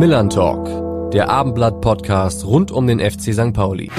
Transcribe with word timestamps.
Millern 0.00 0.30
Talk, 0.30 1.10
der 1.12 1.28
Abendblatt-Podcast 1.28 2.46
rund 2.46 2.70
um 2.70 2.86
den 2.86 3.00
FC 3.00 3.34
St. 3.34 3.52
Pauli. 3.52 3.90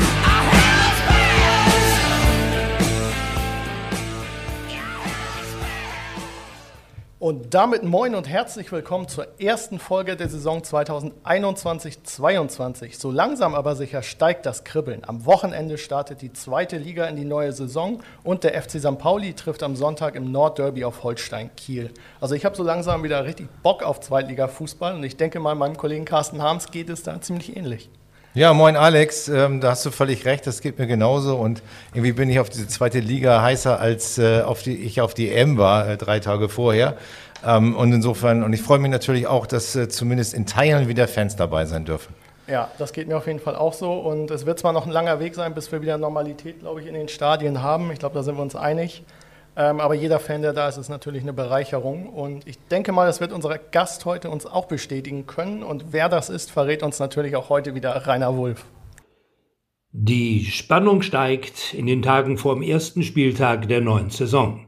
Und 7.31 7.53
damit 7.53 7.83
moin 7.83 8.13
und 8.13 8.27
herzlich 8.27 8.73
willkommen 8.73 9.07
zur 9.07 9.25
ersten 9.39 9.79
Folge 9.79 10.17
der 10.17 10.27
Saison 10.27 10.63
2021-22. 10.63 12.99
So 12.99 13.09
langsam 13.09 13.55
aber 13.55 13.77
sicher 13.77 14.03
steigt 14.03 14.45
das 14.45 14.65
Kribbeln. 14.65 15.03
Am 15.07 15.25
Wochenende 15.25 15.77
startet 15.77 16.21
die 16.21 16.33
zweite 16.33 16.75
Liga 16.75 17.05
in 17.05 17.15
die 17.15 17.23
neue 17.23 17.53
Saison 17.53 18.01
und 18.25 18.43
der 18.43 18.61
FC 18.61 18.81
St. 18.81 18.97
Pauli 18.97 19.33
trifft 19.33 19.63
am 19.63 19.77
Sonntag 19.77 20.15
im 20.15 20.29
Nordderby 20.29 20.83
auf 20.83 21.03
Holstein 21.03 21.51
Kiel. 21.55 21.91
Also 22.19 22.35
ich 22.35 22.43
habe 22.43 22.57
so 22.57 22.63
langsam 22.63 23.01
wieder 23.01 23.23
richtig 23.23 23.47
Bock 23.63 23.81
auf 23.81 24.01
Zweitliga-Fußball 24.01 24.95
und 24.95 25.03
ich 25.05 25.15
denke 25.15 25.39
mal, 25.39 25.55
meinem 25.55 25.77
Kollegen 25.77 26.03
Carsten 26.03 26.41
Harms 26.41 26.69
geht 26.69 26.89
es 26.89 27.03
da 27.03 27.21
ziemlich 27.21 27.55
ähnlich. 27.55 27.89
Ja, 28.33 28.53
moin 28.53 28.77
Alex, 28.77 29.27
ähm, 29.27 29.59
da 29.59 29.71
hast 29.71 29.85
du 29.85 29.91
völlig 29.91 30.23
recht, 30.23 30.47
das 30.47 30.61
geht 30.61 30.79
mir 30.79 30.87
genauso 30.87 31.35
und 31.35 31.61
irgendwie 31.93 32.13
bin 32.13 32.29
ich 32.29 32.39
auf 32.39 32.49
diese 32.49 32.65
zweite 32.65 33.01
Liga 33.01 33.41
heißer, 33.41 33.77
als 33.77 34.17
äh, 34.19 34.39
auf 34.39 34.63
die, 34.63 34.77
ich 34.77 35.01
auf 35.01 35.13
die 35.13 35.33
M 35.33 35.57
war, 35.57 35.89
äh, 35.89 35.97
drei 35.97 36.21
Tage 36.21 36.47
vorher. 36.47 36.95
Ähm, 37.45 37.75
und 37.75 37.91
insofern, 37.93 38.43
und 38.43 38.53
ich 38.53 38.61
freue 38.61 38.79
mich 38.79 38.91
natürlich 38.91 39.27
auch, 39.27 39.45
dass 39.45 39.75
äh, 39.75 39.89
zumindest 39.89 40.33
in 40.33 40.45
Teilen 40.45 40.87
wieder 40.87 41.07
Fans 41.07 41.35
dabei 41.35 41.65
sein 41.65 41.85
dürfen. 41.85 42.13
Ja, 42.47 42.69
das 42.77 42.91
geht 42.91 43.07
mir 43.07 43.17
auf 43.17 43.27
jeden 43.27 43.39
Fall 43.39 43.55
auch 43.55 43.73
so. 43.73 43.93
Und 43.93 44.29
es 44.31 44.45
wird 44.45 44.59
zwar 44.59 44.73
noch 44.73 44.85
ein 44.85 44.91
langer 44.91 45.19
Weg 45.19 45.35
sein, 45.35 45.53
bis 45.53 45.71
wir 45.71 45.81
wieder 45.81 45.97
Normalität, 45.97 46.59
glaube 46.59 46.81
ich, 46.81 46.87
in 46.87 46.93
den 46.93 47.07
Stadien 47.07 47.61
haben. 47.61 47.91
Ich 47.91 47.99
glaube, 47.99 48.15
da 48.15 48.23
sind 48.23 48.35
wir 48.35 48.41
uns 48.41 48.55
einig. 48.55 49.03
Ähm, 49.55 49.79
aber 49.79 49.95
jeder 49.95 50.19
Fan, 50.19 50.41
der 50.41 50.53
da 50.53 50.69
ist, 50.69 50.77
ist 50.77 50.89
natürlich 50.89 51.23
eine 51.23 51.33
Bereicherung. 51.33 52.09
Und 52.09 52.47
ich 52.47 52.57
denke 52.69 52.91
mal, 52.91 53.05
das 53.05 53.19
wird 53.19 53.31
unser 53.31 53.57
Gast 53.57 54.05
heute 54.05 54.29
uns 54.29 54.45
auch 54.45 54.65
bestätigen 54.65 55.27
können. 55.27 55.63
Und 55.63 55.85
wer 55.91 56.09
das 56.09 56.29
ist, 56.29 56.51
verrät 56.51 56.83
uns 56.83 56.99
natürlich 56.99 57.35
auch 57.35 57.49
heute 57.49 57.75
wieder 57.75 57.91
Rainer 58.07 58.35
Wulff. 58.37 58.65
Die 59.93 60.45
Spannung 60.45 61.01
steigt 61.01 61.73
in 61.73 61.85
den 61.85 62.01
Tagen 62.01 62.37
vor 62.37 62.55
dem 62.55 62.63
ersten 62.63 63.03
Spieltag 63.03 63.67
der 63.67 63.81
neuen 63.81 64.09
Saison. 64.09 64.65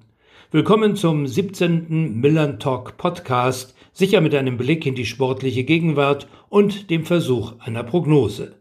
Willkommen 0.56 0.96
zum 0.96 1.26
17. 1.26 2.22
Millern 2.22 2.60
Talk 2.60 2.96
Podcast, 2.98 3.74
sicher 3.92 4.22
mit 4.22 4.36
einem 4.36 4.56
Blick 4.56 4.86
in 4.86 4.94
die 4.94 5.08
sportliche 5.08 5.64
Gegenwart 5.64 6.28
und 6.48 6.92
dem 6.92 7.08
Versuch 7.08 7.54
einer 7.58 7.82
Prognose. 7.82 8.54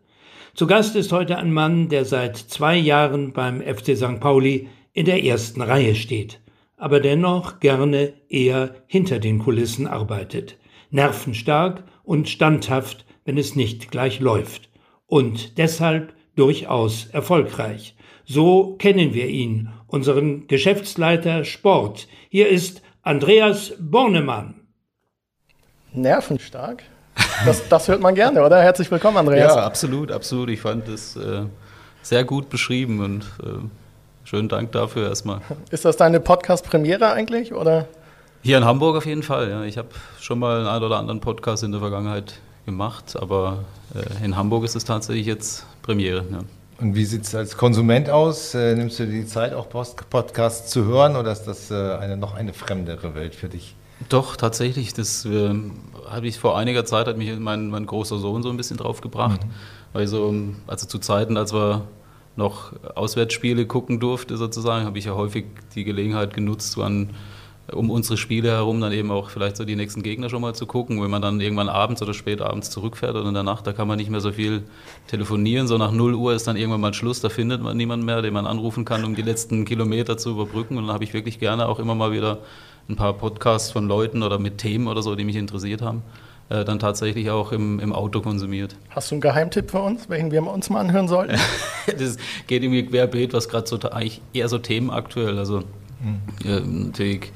Zu 0.55 0.67
Gast 0.67 0.97
ist 0.97 1.13
heute 1.13 1.37
ein 1.37 1.53
Mann, 1.53 1.91
der 1.91 2.07
seit 2.07 2.39
zwei 2.39 2.79
Jahren 2.79 3.35
beim 3.35 3.61
FC 3.61 3.95
St. 3.95 4.21
Pauli 4.21 4.71
in 4.95 5.05
der 5.05 5.23
ersten 5.23 5.61
Reihe 5.61 5.95
steht, 5.95 6.41
aber 6.79 6.99
dennoch 6.99 7.61
gerne 7.61 8.15
eher 8.31 8.75
hinter 8.87 9.19
den 9.19 9.39
Kulissen 9.39 9.87
arbeitet. 9.87 10.57
Nervenstark 10.91 11.85
und 12.05 12.27
standhaft, 12.31 13.05
wenn 13.27 13.37
es 13.37 13.55
nicht 13.55 13.91
gleich 13.91 14.19
läuft. 14.19 14.71
Und 15.07 15.59
deshalb 15.59 16.15
durchaus 16.37 17.09
erfolgreich. 17.13 17.95
So 18.25 18.77
kennen 18.79 19.15
wir 19.15 19.27
ihn, 19.27 19.71
unseren 19.87 20.47
Geschäftsleiter 20.47 21.45
Sport. 21.45 22.09
Hier 22.29 22.49
ist 22.49 22.83
Andreas 23.03 23.73
Bornemann. 23.79 24.55
Nervenstark? 25.93 26.85
Das, 27.45 27.69
das 27.69 27.89
hört 27.89 28.01
man 28.01 28.15
gerne, 28.15 28.43
oder? 28.45 28.63
Herzlich 28.63 28.91
willkommen, 28.91 29.19
Andreas. 29.19 29.55
Ja, 29.55 29.65
absolut, 29.65 30.11
absolut. 30.11 30.49
Ich 30.49 30.61
fand 30.61 30.89
es 30.89 31.17
äh, 31.17 31.43
sehr 32.01 32.25
gut 32.25 32.49
beschrieben 32.49 33.01
und 33.01 33.25
äh, 33.43 33.67
Schönen 34.25 34.49
Dank 34.49 34.73
dafür 34.73 35.09
erstmal. 35.09 35.41
Ist 35.71 35.85
das 35.85 35.97
deine 35.97 36.21
Podcast-Premiere 36.21 37.13
eigentlich? 37.13 37.53
Oder? 37.53 37.89
Hier 38.43 38.57
in 38.57 38.65
Hamburg 38.65 38.97
auf 38.97 39.07
jeden 39.07 39.23
Fall. 39.23 39.51
Ja. 39.51 39.65
Ich 39.65 39.77
habe 39.79 39.89
schon 40.21 40.39
mal 40.39 40.67
einen 40.67 40.85
oder 40.85 40.99
anderen 40.99 41.21
Podcast 41.21 41.65
in 41.65 41.73
der 41.73 41.81
Vergangenheit 41.81 42.41
gemacht, 42.65 43.17
aber 43.21 43.65
äh, 43.95 44.25
in 44.25 44.37
Hamburg 44.37 44.65
ist 44.65 44.77
es 44.77 44.85
tatsächlich 44.85 45.27
jetzt 45.27 45.67
Premiere. 45.83 46.25
Ja. 46.31 46.39
Und 46.83 46.97
wie 46.97 47.05
sieht 47.05 47.23
es 47.23 47.35
als 47.35 47.57
Konsument 47.57 48.11
aus? 48.11 48.55
Äh, 48.55 48.75
nimmst 48.75 48.99
du 48.99 49.07
dir 49.07 49.13
die 49.13 49.27
Zeit, 49.27 49.55
auch 49.55 49.69
Post 49.69 50.11
Podcasts 50.11 50.69
zu 50.69 50.85
hören 50.85 51.15
oder 51.15 51.31
ist 51.31 51.45
das 51.45 51.71
äh, 51.71 51.75
eine, 51.75 52.17
noch 52.17 52.35
eine 52.35 52.53
fremdere 52.53 53.15
Welt 53.15 53.37
für 53.37 53.49
dich? 53.49 53.77
Doch, 54.09 54.35
tatsächlich. 54.35 54.93
Das 54.93 55.25
äh, 55.25 55.55
habe 56.09 56.27
ich 56.27 56.41
vor 56.41 56.59
einiger 56.59 56.85
Zeit, 56.85 57.07
hat 57.07 57.17
mich 57.17 57.39
mein, 57.39 57.69
mein 57.69 57.87
großer 57.87 58.19
Sohn 58.19 58.43
so 58.43 58.51
ein 58.51 58.57
bisschen 58.57 58.79
drauf 58.79 59.01
gebracht. 59.01 59.45
Mhm. 59.45 59.51
Also, 59.95 60.35
also 60.67 60.87
zu 60.89 60.99
Zeiten, 60.99 61.37
als 61.37 61.53
wir 61.53 61.87
noch 62.35 62.73
Auswärtsspiele 62.97 63.65
gucken 63.67 64.01
durfte, 64.01 64.37
sozusagen, 64.37 64.85
habe 64.85 64.99
ich 64.99 65.05
ja 65.05 65.15
häufig 65.15 65.45
die 65.77 65.85
Gelegenheit 65.85 66.35
genutzt, 66.35 66.77
an, 66.79 67.11
um 67.71 67.91
unsere 67.91 68.17
Spiele 68.17 68.51
herum 68.51 68.81
dann 68.81 68.93
eben 68.93 69.11
auch 69.11 69.31
vielleicht 69.31 69.57
so 69.57 69.65
die 69.65 69.77
nächsten 69.77 70.03
Gegner 70.03 70.29
schon 70.29 70.43
mal 70.43 70.55
zu 70.55 70.67
gucken. 70.67 71.03
Wenn 71.03 71.11
man 71.11 71.23
dann 71.23 71.41
irgendwann 71.41 71.69
abends 71.69 72.03
oder 72.03 72.15
spät 72.15 72.41
abends 72.41 72.71
zurückfährt 72.71 73.15
oder 73.15 73.29
in 73.29 73.35
der 73.35 73.45
Nacht, 73.45 73.67
da 73.67 73.73
kann 73.73 73.87
man 73.87 73.99
nicht 73.99 74.11
mehr 74.11 74.21
so 74.21 74.33
viel 74.33 74.65
telefonieren. 75.07 75.67
So 75.67 75.79
nach 75.79 75.93
0 75.93 76.15
Uhr 76.15 76.35
ist 76.35 76.47
dann 76.47 76.57
irgendwann 76.57 76.81
mal 76.81 76.95
Schluss, 76.95 77.21
da 77.21 77.29
findet 77.29 77.63
man 77.63 77.77
niemanden 77.77 78.05
mehr, 78.05 78.23
den 78.23 78.35
man 78.35 78.47
anrufen 78.47 78.85
kann, 78.85 79.05
um 79.05 79.15
die 79.15 79.23
letzten 79.23 79.65
Kilometer 79.65 80.17
zu 80.17 80.31
überbrücken. 80.31 80.77
Und 80.77 80.87
dann 80.87 80.95
habe 80.95 81.05
ich 81.05 81.15
wirklich 81.15 81.39
gerne 81.39 81.69
auch 81.69 81.79
immer 81.79 81.95
mal 81.95 82.13
wieder 82.13 82.39
ein 82.89 82.97
paar 82.97 83.13
Podcasts 83.13 83.71
von 83.71 83.87
Leuten 83.87 84.23
oder 84.23 84.39
mit 84.39 84.59
Themen 84.59 84.89
oder 84.89 85.03
so, 85.03 85.15
die 85.15 85.25
mich 85.25 85.37
interessiert 85.37 85.83
haben 85.83 86.03
äh, 86.53 86.65
dann 86.65 86.79
tatsächlich 86.79 87.31
auch 87.31 87.53
im, 87.53 87.81
im 87.81 87.93
Auto 87.93 88.21
konsumiert. 88.21 88.77
Hast 88.91 89.11
du 89.11 89.15
einen 89.15 89.23
Geheimtipp 89.23 89.71
für 89.71 89.81
uns, 89.81 90.09
welchen 90.09 90.31
wir 90.31 90.47
uns 90.47 90.69
mal 90.71 90.81
anhören 90.81 91.09
sollten? 91.09 91.39
das 91.87 92.17
geht 92.47 92.63
irgendwie 92.63 92.85
querbeet, 92.85 93.33
was 93.33 93.49
gerade 93.49 93.67
so 93.67 93.79
eigentlich 93.79 94.21
eher 94.35 94.49
so 94.49 94.59
Themen 94.59 94.91
aktuell, 94.91 95.39
also 95.39 95.63
mhm. 96.03 96.87
natürlich 96.87 97.33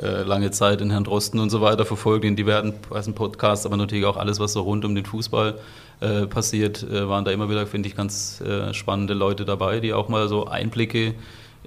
äh, 0.00 0.22
lange 0.22 0.50
Zeit 0.50 0.80
in 0.80 0.90
Herrn 0.90 1.04
Drosten 1.04 1.40
und 1.40 1.50
so 1.50 1.60
weiter 1.60 1.84
verfolgt, 1.84 2.24
in 2.24 2.36
diversen 2.36 2.74
Podcasts, 3.14 3.66
aber 3.66 3.76
natürlich 3.76 4.04
auch 4.04 4.16
alles, 4.16 4.38
was 4.38 4.52
so 4.52 4.62
rund 4.62 4.84
um 4.84 4.94
den 4.94 5.04
Fußball 5.04 5.58
äh, 6.00 6.26
passiert, 6.26 6.84
äh, 6.84 7.08
waren 7.08 7.24
da 7.24 7.32
immer 7.32 7.50
wieder, 7.50 7.66
finde 7.66 7.88
ich, 7.88 7.96
ganz 7.96 8.40
äh, 8.40 8.72
spannende 8.74 9.14
Leute 9.14 9.44
dabei, 9.44 9.80
die 9.80 9.92
auch 9.92 10.08
mal 10.08 10.28
so 10.28 10.46
Einblicke 10.46 11.14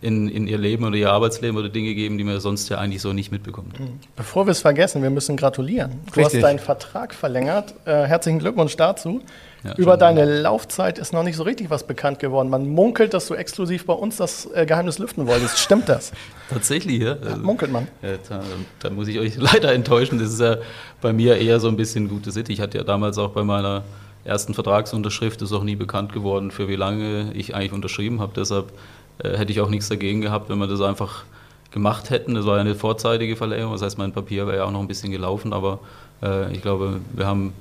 in, 0.01 0.29
in 0.29 0.47
ihr 0.47 0.57
Leben 0.57 0.85
oder 0.85 0.95
ihr 0.95 1.11
Arbeitsleben 1.11 1.57
oder 1.57 1.69
Dinge 1.69 1.93
geben, 1.93 2.17
die 2.17 2.23
man 2.23 2.39
sonst 2.39 2.69
ja 2.69 2.77
eigentlich 2.77 3.01
so 3.01 3.13
nicht 3.13 3.31
mitbekommt. 3.31 3.79
Mhm. 3.79 3.99
Bevor 4.15 4.47
wir 4.47 4.51
es 4.51 4.61
vergessen, 4.61 5.03
wir 5.03 5.09
müssen 5.09 5.37
gratulieren. 5.37 5.91
Du 6.13 6.21
Richtig. 6.21 6.35
hast 6.35 6.41
deinen 6.41 6.59
Vertrag 6.59 7.13
verlängert. 7.13 7.75
Äh, 7.85 8.05
herzlichen 8.05 8.39
Glückwunsch 8.39 8.75
dazu. 8.77 9.21
Ja, 9.63 9.75
Über 9.75 9.95
deine 9.95 10.25
gut. 10.25 10.41
Laufzeit 10.41 10.97
ist 10.97 11.13
noch 11.13 11.21
nicht 11.21 11.35
so 11.35 11.43
richtig 11.43 11.69
was 11.69 11.85
bekannt 11.85 12.17
geworden. 12.17 12.49
Man 12.49 12.67
munkelt, 12.67 13.13
dass 13.13 13.27
du 13.27 13.35
exklusiv 13.35 13.85
bei 13.85 13.93
uns 13.93 14.17
das 14.17 14.49
äh, 14.53 14.65
Geheimnis 14.65 14.97
lüften 14.97 15.27
wolltest. 15.27 15.59
Stimmt 15.59 15.87
das? 15.87 16.11
Tatsächlich, 16.49 17.01
ja. 17.01 17.15
ja 17.23 17.37
munkelt 17.37 17.71
man. 17.71 17.87
Ja, 18.01 18.17
da, 18.27 18.41
da, 18.79 18.89
muss 18.89 19.07
ich 19.07 19.19
euch 19.19 19.35
leider 19.37 19.71
enttäuschen. 19.71 20.17
Das 20.17 20.29
ist 20.29 20.41
ja 20.41 20.57
bei 20.99 21.13
mir 21.13 21.37
eher 21.37 21.59
so 21.59 21.67
ein 21.67 21.77
bisschen 21.77 22.09
gute 22.09 22.31
Sitte. 22.31 22.51
Ich 22.51 22.59
hatte 22.59 22.79
ja 22.79 22.83
damals 22.83 23.19
auch 23.19 23.31
bei 23.31 23.43
meiner 23.43 23.83
ersten 24.23 24.53
Vertragsunterschrift, 24.53 25.41
ist 25.41 25.51
auch 25.51 25.63
nie 25.63 25.75
bekannt 25.75 26.11
geworden, 26.11 26.51
für 26.51 26.67
wie 26.67 26.75
lange 26.75 27.31
ich 27.33 27.53
eigentlich 27.53 27.73
unterschrieben 27.73 28.19
habe. 28.19 28.33
Deshalb 28.35 28.71
äh, 29.23 29.37
hätte 29.37 29.51
ich 29.51 29.61
auch 29.61 29.69
nichts 29.69 29.89
dagegen 29.89 30.21
gehabt, 30.21 30.49
wenn 30.49 30.57
wir 30.57 30.67
das 30.67 30.81
einfach 30.81 31.23
gemacht 31.69 32.09
hätten. 32.09 32.33
Das 32.33 32.45
war 32.45 32.55
ja 32.55 32.61
eine 32.61 32.75
vorzeitige 32.75 33.35
Verlängerung, 33.35 33.73
das 33.73 33.81
heißt, 33.81 33.97
mein 33.97 34.11
Papier 34.11 34.47
wäre 34.47 34.57
ja 34.57 34.63
auch 34.65 34.71
noch 34.71 34.81
ein 34.81 34.87
bisschen 34.87 35.11
gelaufen, 35.11 35.53
aber 35.53 35.79
äh, 36.21 36.51
ich 36.51 36.61
glaube, 36.61 36.99
wir 37.13 37.25
haben 37.25 37.53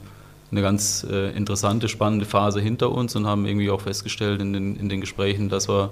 eine 0.50 0.62
ganz 0.62 1.06
äh, 1.08 1.30
interessante, 1.36 1.88
spannende 1.88 2.24
Phase 2.24 2.60
hinter 2.60 2.90
uns 2.90 3.14
und 3.16 3.26
haben 3.26 3.46
irgendwie 3.46 3.70
auch 3.70 3.80
festgestellt 3.80 4.40
in 4.40 4.52
den, 4.52 4.76
in 4.76 4.88
den 4.88 5.00
Gesprächen, 5.00 5.48
dass 5.48 5.68
wir, 5.68 5.90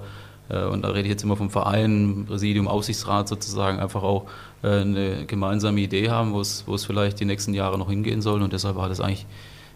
äh, 0.49 0.65
und 0.65 0.83
da 0.83 0.89
rede 0.89 1.03
ich 1.03 1.11
jetzt 1.11 1.23
immer 1.23 1.37
vom 1.37 1.51
Verein, 1.51 2.25
Präsidium, 2.27 2.67
Aufsichtsrat 2.67 3.29
sozusagen, 3.29 3.79
einfach 3.79 4.03
auch 4.03 4.27
äh, 4.63 4.81
eine 4.81 5.27
gemeinsame 5.27 5.81
Idee 5.81 6.11
haben, 6.11 6.33
wo 6.33 6.41
es, 6.41 6.65
wo 6.67 6.75
es 6.75 6.85
vielleicht 6.85 7.21
die 7.21 7.25
nächsten 7.25 7.55
Jahre 7.55 7.79
noch 7.79 7.89
hingehen 7.89 8.21
soll. 8.21 8.43
Und 8.43 8.53
deshalb 8.53 8.77
war 8.77 8.89
das 8.89 9.01
eigentlich 9.01 9.27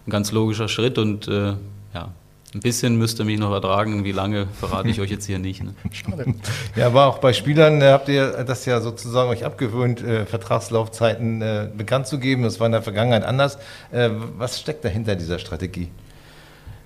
ein 0.05 0.11
ganz 0.11 0.31
logischer 0.31 0.67
Schritt 0.67 0.97
und 0.97 1.27
äh, 1.27 1.53
ja, 1.93 2.11
ein 2.55 2.59
bisschen 2.59 2.97
müsst 2.97 3.19
ihr 3.19 3.25
mich 3.25 3.39
noch 3.39 3.51
ertragen, 3.51 4.03
wie 4.03 4.11
lange 4.11 4.47
verrate 4.59 4.89
ich 4.89 5.01
euch 5.01 5.09
jetzt 5.09 5.25
hier 5.25 5.39
nicht. 5.39 5.63
Ne? 5.63 5.73
Ja, 6.75 6.87
aber 6.87 7.05
auch 7.05 7.19
bei 7.19 7.33
Spielern 7.33 7.81
äh, 7.81 7.85
habt 7.91 8.09
ihr 8.09 8.43
das 8.43 8.65
ja 8.65 8.81
sozusagen 8.81 9.29
euch 9.29 9.45
abgewöhnt, 9.45 10.01
äh, 10.01 10.25
Vertragslaufzeiten 10.25 11.41
äh, 11.41 11.67
bekannt 11.75 12.07
zu 12.07 12.19
geben. 12.19 12.43
Das 12.43 12.59
war 12.59 12.65
in 12.65 12.71
der 12.71 12.81
Vergangenheit 12.81 13.23
anders. 13.23 13.57
Äh, 13.91 14.09
was 14.37 14.59
steckt 14.59 14.83
dahinter 14.85 15.15
dieser 15.15 15.39
Strategie? 15.39 15.89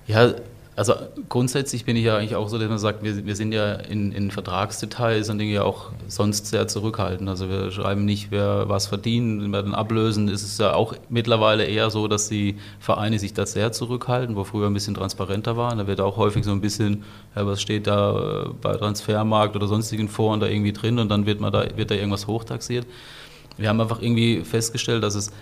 Ja, 0.06 0.34
also 0.78 0.94
grundsätzlich 1.28 1.84
bin 1.84 1.96
ich 1.96 2.04
ja 2.04 2.16
eigentlich 2.16 2.36
auch 2.36 2.48
so, 2.48 2.56
dass 2.56 2.68
man 2.68 2.78
sagt, 2.78 3.02
wir, 3.02 3.26
wir 3.26 3.34
sind 3.34 3.50
ja 3.50 3.72
in, 3.72 4.12
in 4.12 4.30
Vertragsdetails 4.30 5.28
und 5.28 5.38
Dinge 5.38 5.52
ja 5.52 5.64
auch 5.64 5.90
sonst 6.06 6.46
sehr 6.46 6.68
zurückhaltend. 6.68 7.28
Also 7.28 7.48
wir 7.48 7.72
schreiben 7.72 8.04
nicht, 8.04 8.30
wer 8.30 8.68
was 8.68 8.86
verdient, 8.86 9.42
wenn 9.42 9.50
wir 9.50 9.60
dann 9.60 9.74
ablösen, 9.74 10.28
ist 10.28 10.44
es 10.44 10.56
ja 10.58 10.74
auch 10.74 10.94
mittlerweile 11.08 11.64
eher 11.64 11.90
so, 11.90 12.06
dass 12.06 12.28
die 12.28 12.58
Vereine 12.78 13.18
sich 13.18 13.34
da 13.34 13.44
sehr 13.44 13.72
zurückhalten, 13.72 14.36
wo 14.36 14.44
früher 14.44 14.68
ein 14.68 14.72
bisschen 14.72 14.94
transparenter 14.94 15.56
waren. 15.56 15.78
Da 15.78 15.88
wird 15.88 16.00
auch 16.00 16.16
häufig 16.16 16.44
so 16.44 16.52
ein 16.52 16.60
bisschen, 16.60 17.02
ja, 17.34 17.44
was 17.44 17.60
steht 17.60 17.88
da 17.88 18.44
äh, 18.44 18.48
bei 18.62 18.76
Transfermarkt 18.76 19.56
oder 19.56 19.66
sonstigen 19.66 20.08
Foren 20.08 20.38
da 20.38 20.46
irgendwie 20.46 20.72
drin 20.72 21.00
und 21.00 21.08
dann 21.08 21.26
wird, 21.26 21.40
man 21.40 21.52
da, 21.52 21.64
wird 21.76 21.90
da 21.90 21.96
irgendwas 21.96 22.28
hochtaxiert. 22.28 22.86
Wir 23.56 23.68
haben 23.68 23.80
einfach 23.80 24.00
irgendwie 24.00 24.44
festgestellt, 24.44 25.02
dass 25.02 25.16
es 25.16 25.32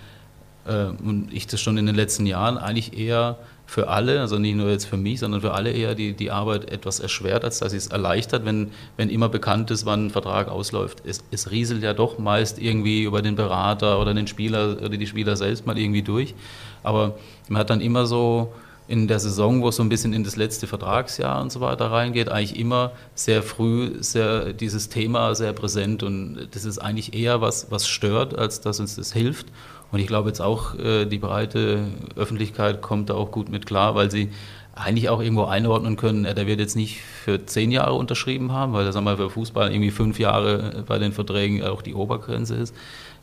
und 0.72 1.28
ich 1.32 1.46
das 1.46 1.60
schon 1.60 1.78
in 1.78 1.86
den 1.86 1.94
letzten 1.94 2.26
Jahren 2.26 2.58
eigentlich 2.58 2.96
eher 2.96 3.38
für 3.66 3.88
alle, 3.88 4.20
also 4.20 4.38
nicht 4.38 4.56
nur 4.56 4.70
jetzt 4.70 4.86
für 4.86 4.96
mich, 4.96 5.20
sondern 5.20 5.40
für 5.40 5.52
alle 5.52 5.72
eher 5.72 5.94
die, 5.94 6.12
die 6.12 6.30
Arbeit 6.30 6.70
etwas 6.70 7.00
erschwert, 7.00 7.44
als 7.44 7.58
dass 7.58 7.72
es 7.72 7.88
erleichtert, 7.88 8.44
wenn, 8.44 8.70
wenn 8.96 9.10
immer 9.10 9.28
bekannt 9.28 9.70
ist, 9.72 9.84
wann 9.84 10.06
ein 10.06 10.10
Vertrag 10.10 10.48
ausläuft. 10.48 11.02
Es, 11.04 11.24
es 11.32 11.50
rieselt 11.50 11.82
ja 11.82 11.92
doch 11.92 12.18
meist 12.18 12.60
irgendwie 12.60 13.02
über 13.02 13.22
den 13.22 13.34
Berater 13.34 14.00
oder 14.00 14.14
den 14.14 14.28
Spieler 14.28 14.76
oder 14.78 14.96
die 14.96 15.06
Spieler 15.06 15.36
selbst 15.36 15.66
mal 15.66 15.76
irgendwie 15.76 16.02
durch. 16.02 16.34
Aber 16.84 17.16
man 17.48 17.58
hat 17.58 17.70
dann 17.70 17.80
immer 17.80 18.06
so 18.06 18.52
in 18.88 19.08
der 19.08 19.18
Saison, 19.18 19.62
wo 19.62 19.68
es 19.68 19.76
so 19.76 19.82
ein 19.82 19.88
bisschen 19.88 20.12
in 20.12 20.22
das 20.22 20.36
letzte 20.36 20.66
Vertragsjahr 20.66 21.40
und 21.42 21.50
so 21.50 21.60
weiter 21.60 21.90
reingeht, 21.90 22.28
eigentlich 22.28 22.58
immer 22.58 22.92
sehr 23.14 23.42
früh 23.42 23.96
sehr, 24.00 24.52
dieses 24.52 24.88
Thema 24.88 25.34
sehr 25.34 25.52
präsent 25.52 26.02
und 26.02 26.48
das 26.52 26.64
ist 26.64 26.78
eigentlich 26.78 27.14
eher 27.14 27.40
was, 27.40 27.70
was 27.70 27.88
stört, 27.88 28.38
als 28.38 28.60
dass 28.60 28.78
uns 28.78 28.94
das 28.94 29.12
hilft. 29.12 29.48
Und 29.92 30.00
ich 30.00 30.06
glaube 30.06 30.28
jetzt 30.28 30.40
auch, 30.40 30.74
äh, 30.78 31.06
die 31.06 31.18
breite 31.18 31.84
Öffentlichkeit 32.16 32.82
kommt 32.82 33.10
da 33.10 33.14
auch 33.14 33.30
gut 33.30 33.48
mit 33.48 33.66
klar, 33.66 33.94
weil 33.94 34.10
sie 34.10 34.30
eigentlich 34.74 35.08
auch 35.08 35.22
irgendwo 35.22 35.44
einordnen 35.44 35.96
können, 35.96 36.24
äh, 36.24 36.34
der 36.34 36.46
wird 36.46 36.60
jetzt 36.60 36.76
nicht 36.76 37.00
für 37.00 37.46
zehn 37.46 37.70
Jahre 37.70 37.94
unterschrieben 37.94 38.52
haben, 38.52 38.72
weil 38.72 38.84
das 38.84 38.96
wir 38.96 39.16
für 39.16 39.30
Fußball 39.30 39.72
irgendwie 39.72 39.90
fünf 39.90 40.18
Jahre 40.18 40.84
bei 40.86 40.98
den 40.98 41.12
Verträgen 41.12 41.62
auch 41.62 41.82
die 41.82 41.94
Obergrenze 41.94 42.56
ist. 42.56 42.74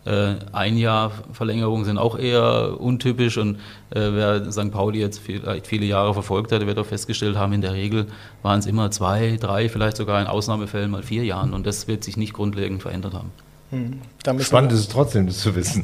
Äh, 0.06 0.36
ein 0.52 0.78
Jahr 0.78 1.12
Verlängerung 1.34 1.86
sind 1.86 1.98
auch 1.98 2.18
eher 2.18 2.80
untypisch 2.80 3.38
und 3.38 3.60
wer 3.92 4.52
St. 4.52 4.72
Pauli 4.72 5.00
jetzt 5.00 5.20
vielleicht 5.20 5.68
viele 5.68 5.86
Jahre 5.86 6.14
verfolgt 6.14 6.52
hat, 6.52 6.66
wird 6.66 6.80
auch 6.80 6.86
festgestellt 6.86 7.38
haben, 7.38 7.54
in 7.54 7.62
der 7.62 7.74
Regel 7.74 8.08
waren 8.42 8.60
es 8.60 8.66
immer 8.66 8.90
zwei, 8.90 9.38
drei, 9.40 9.70
vielleicht 9.70 9.98
sogar 9.98 10.20
in 10.20 10.28
Ausnahmefällen 10.28 10.90
mal 10.90 11.04
vier 11.04 11.24
Jahren 11.24 11.54
und 11.54 11.68
das 11.68 11.88
wird 11.88 12.04
sich 12.04 12.18
nicht 12.18 12.34
grundlegend 12.34 12.82
verändert 12.82 13.14
haben. 13.14 13.32
Hm. 13.74 14.00
Spannend 14.42 14.72
ist 14.72 14.80
es 14.80 14.88
trotzdem, 14.88 15.26
das 15.26 15.40
zu 15.40 15.56
wissen. 15.56 15.84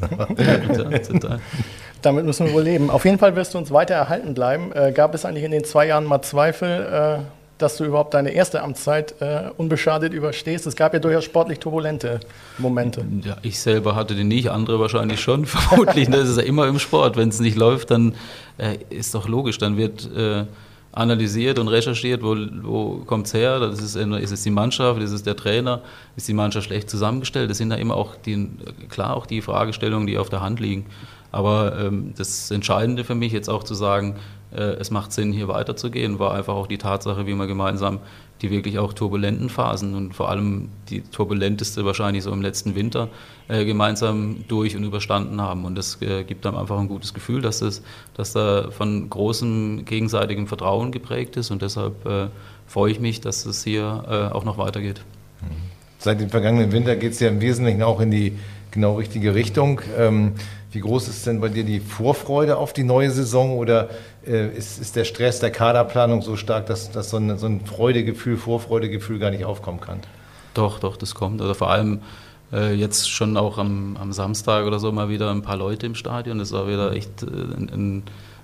Damit 2.02 2.24
müssen 2.24 2.46
wir 2.46 2.54
wohl 2.54 2.62
leben. 2.62 2.88
Auf 2.88 3.04
jeden 3.04 3.18
Fall 3.18 3.36
wirst 3.36 3.52
du 3.54 3.58
uns 3.58 3.70
weiter 3.72 3.94
erhalten 3.94 4.32
bleiben. 4.32 4.72
Äh, 4.72 4.92
gab 4.92 5.14
es 5.14 5.24
eigentlich 5.24 5.44
in 5.44 5.50
den 5.50 5.64
zwei 5.64 5.86
Jahren 5.88 6.04
mal 6.04 6.22
Zweifel, 6.22 7.18
äh, 7.20 7.24
dass 7.58 7.76
du 7.76 7.84
überhaupt 7.84 8.14
deine 8.14 8.30
erste 8.30 8.62
Amtszeit 8.62 9.16
äh, 9.20 9.50
unbeschadet 9.56 10.14
überstehst? 10.14 10.66
Es 10.66 10.76
gab 10.76 10.94
ja 10.94 11.00
durchaus 11.00 11.24
sportlich 11.24 11.58
turbulente 11.58 12.20
Momente. 12.56 13.04
Ja, 13.22 13.36
ich 13.42 13.58
selber 13.58 13.96
hatte 13.96 14.14
die 14.14 14.24
nicht, 14.24 14.50
andere 14.50 14.78
wahrscheinlich 14.80 15.20
schon, 15.20 15.44
vermutlich. 15.46 16.08
Das 16.08 16.28
ist 16.28 16.36
ja 16.38 16.44
immer 16.44 16.68
im 16.68 16.78
Sport. 16.78 17.16
Wenn 17.16 17.28
es 17.28 17.40
nicht 17.40 17.56
läuft, 17.56 17.90
dann 17.90 18.14
äh, 18.56 18.78
ist 18.88 19.14
doch 19.14 19.28
logisch, 19.28 19.58
dann 19.58 19.76
wird 19.76 20.08
äh, 20.16 20.44
analysiert 20.92 21.58
und 21.58 21.68
recherchiert, 21.68 22.22
wo, 22.22 22.36
wo 22.62 23.02
kommt 23.04 23.26
es 23.26 23.34
her, 23.34 23.60
das 23.60 23.80
ist, 23.80 23.94
ist 23.94 24.30
es 24.32 24.42
die 24.42 24.50
Mannschaft, 24.50 25.00
ist 25.00 25.12
es 25.12 25.22
der 25.22 25.36
Trainer, 25.36 25.82
ist 26.16 26.26
die 26.26 26.34
Mannschaft 26.34 26.66
schlecht 26.66 26.90
zusammengestellt, 26.90 27.48
das 27.48 27.58
sind 27.58 27.70
ja 27.70 27.76
immer 27.76 27.94
auch 27.94 28.16
die, 28.16 28.50
klar 28.88 29.16
auch 29.16 29.26
die 29.26 29.40
Fragestellungen, 29.40 30.06
die 30.06 30.18
auf 30.18 30.30
der 30.30 30.40
Hand 30.40 30.58
liegen. 30.58 30.86
Aber 31.32 31.78
ähm, 31.78 32.12
das 32.16 32.50
Entscheidende 32.50 33.04
für 33.04 33.14
mich 33.14 33.32
jetzt 33.32 33.48
auch 33.48 33.62
zu 33.62 33.74
sagen, 33.74 34.16
äh, 34.52 34.62
es 34.62 34.90
macht 34.90 35.12
Sinn, 35.12 35.32
hier 35.32 35.46
weiterzugehen, 35.46 36.18
war 36.18 36.34
einfach 36.34 36.54
auch 36.54 36.66
die 36.66 36.78
Tatsache, 36.78 37.26
wie 37.26 37.34
wir 37.34 37.46
gemeinsam 37.46 38.00
die 38.42 38.50
wirklich 38.50 38.78
auch 38.78 38.92
turbulenten 38.92 39.48
Phasen 39.48 39.94
und 39.94 40.14
vor 40.14 40.30
allem 40.30 40.70
die 40.88 41.02
turbulenteste 41.02 41.84
wahrscheinlich 41.84 42.24
so 42.24 42.32
im 42.32 42.42
letzten 42.42 42.74
Winter 42.74 43.08
äh, 43.50 43.64
gemeinsam 43.64 44.44
durch 44.48 44.76
und 44.76 44.84
überstanden 44.84 45.40
haben. 45.40 45.64
Und 45.64 45.76
das 45.76 46.00
äh, 46.02 46.24
gibt 46.24 46.46
einem 46.46 46.56
einfach 46.56 46.78
ein 46.78 46.88
gutes 46.88 47.14
Gefühl, 47.14 47.42
dass, 47.42 47.62
es, 47.62 47.82
dass 48.14 48.32
da 48.32 48.70
von 48.70 49.10
großem 49.10 49.84
gegenseitigem 49.84 50.46
Vertrauen 50.46 50.92
geprägt 50.92 51.36
ist 51.36 51.50
und 51.50 51.62
deshalb 51.62 52.06
äh, 52.06 52.28
freue 52.66 52.92
ich 52.92 53.00
mich, 53.00 53.20
dass 53.20 53.46
es 53.46 53.64
hier 53.64 54.30
auch 54.32 54.44
noch 54.44 54.56
weitergeht. 54.56 55.00
Seit 55.98 56.20
dem 56.20 56.30
vergangenen 56.30 56.70
Winter 56.70 56.94
geht 56.94 57.12
es 57.12 57.20
ja 57.20 57.28
im 57.28 57.40
Wesentlichen 57.40 57.82
auch 57.82 57.98
in 57.98 58.12
die 58.12 58.38
genau 58.70 58.94
richtige 58.94 59.34
Richtung. 59.34 59.80
Ähm, 59.98 60.34
wie 60.72 60.80
groß 60.80 61.08
ist 61.08 61.26
denn 61.26 61.40
bei 61.40 61.48
dir 61.48 61.64
die 61.64 61.80
Vorfreude 61.80 62.56
auf 62.56 62.72
die 62.72 62.84
neue 62.84 63.10
Saison 63.10 63.58
oder 63.58 63.90
äh, 64.26 64.48
ist, 64.56 64.80
ist, 64.80 64.94
der 64.94 65.04
Stress 65.04 65.40
der 65.40 65.50
Kaderplanung 65.50 66.22
so 66.22 66.36
stark, 66.36 66.66
dass, 66.66 66.92
dass 66.92 67.10
so, 67.10 67.16
ein, 67.16 67.36
so 67.38 67.46
ein 67.46 67.60
Freudegefühl, 67.64 68.36
Vorfreudegefühl 68.36 69.18
gar 69.18 69.30
nicht 69.30 69.44
aufkommen 69.44 69.80
kann? 69.80 70.00
Doch, 70.54 70.78
doch, 70.78 70.96
das 70.96 71.14
kommt. 71.14 71.40
Oder 71.40 71.54
vor 71.54 71.70
allem 71.70 72.00
äh, 72.52 72.74
jetzt 72.74 73.10
schon 73.10 73.36
auch 73.36 73.58
am, 73.58 73.96
am, 74.00 74.12
Samstag 74.12 74.66
oder 74.66 74.78
so 74.78 74.92
mal 74.92 75.08
wieder 75.08 75.30
ein 75.30 75.42
paar 75.42 75.56
Leute 75.56 75.86
im 75.86 75.94
Stadion. 75.94 76.38
Das 76.38 76.52
war 76.52 76.66
wieder 76.68 76.92
echt 76.92 77.22
äh, 77.22 77.26
ein, 77.26 77.70
ein 77.72 78.02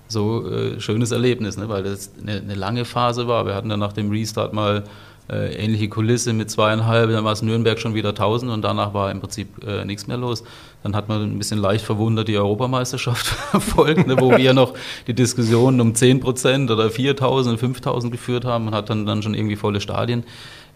so 0.09 0.49
äh, 0.49 0.81
schönes 0.81 1.11
Erlebnis, 1.11 1.57
ne? 1.57 1.69
weil 1.69 1.83
das 1.83 2.13
eine, 2.21 2.39
eine 2.39 2.55
lange 2.55 2.85
Phase 2.85 3.27
war. 3.29 3.47
Wir 3.47 3.55
hatten 3.55 3.69
dann 3.69 3.81
nach 3.81 3.93
dem 3.93 4.11
Restart 4.11 4.53
mal 4.53 4.85
äh, 5.29 5.55
ähnliche 5.57 5.89
Kulisse 5.89 6.33
mit 6.33 6.51
zweieinhalb, 6.51 7.11
dann 7.11 7.25
war 7.25 7.33
es 7.33 7.43
Nürnberg 7.43 7.79
schon 7.81 7.95
wieder 7.95 8.11
1000 8.11 8.53
und 8.53 8.63
danach 8.63 8.95
war 8.95 9.11
im 9.11 9.21
Prinzip 9.21 9.65
äh, 9.67 9.85
nichts 9.85 10.07
mehr 10.07 10.17
los. 10.17 10.45
Dann 10.83 10.95
hat 10.95 11.09
man 11.09 11.23
ein 11.23 11.39
bisschen 11.39 11.59
leicht 11.59 11.85
verwundert 11.85 12.29
die 12.29 12.37
Europameisterschaft 12.37 13.27
verfolgt, 13.51 14.07
ne, 14.07 14.21
wo 14.21 14.37
wir 14.37 14.55
noch 14.55 14.75
die 15.07 15.15
Diskussionen 15.15 15.81
um 15.81 15.95
10 15.95 16.21
Prozent 16.21 16.71
oder 16.71 16.91
4000, 16.91 17.59
5000 17.59 18.13
geführt 18.13 18.45
haben 18.45 18.69
und 18.69 18.75
hat 18.75 18.89
dann, 18.89 19.05
dann 19.05 19.23
schon 19.23 19.35
irgendwie 19.35 19.57
volle 19.57 19.81
Stadien 19.81 20.25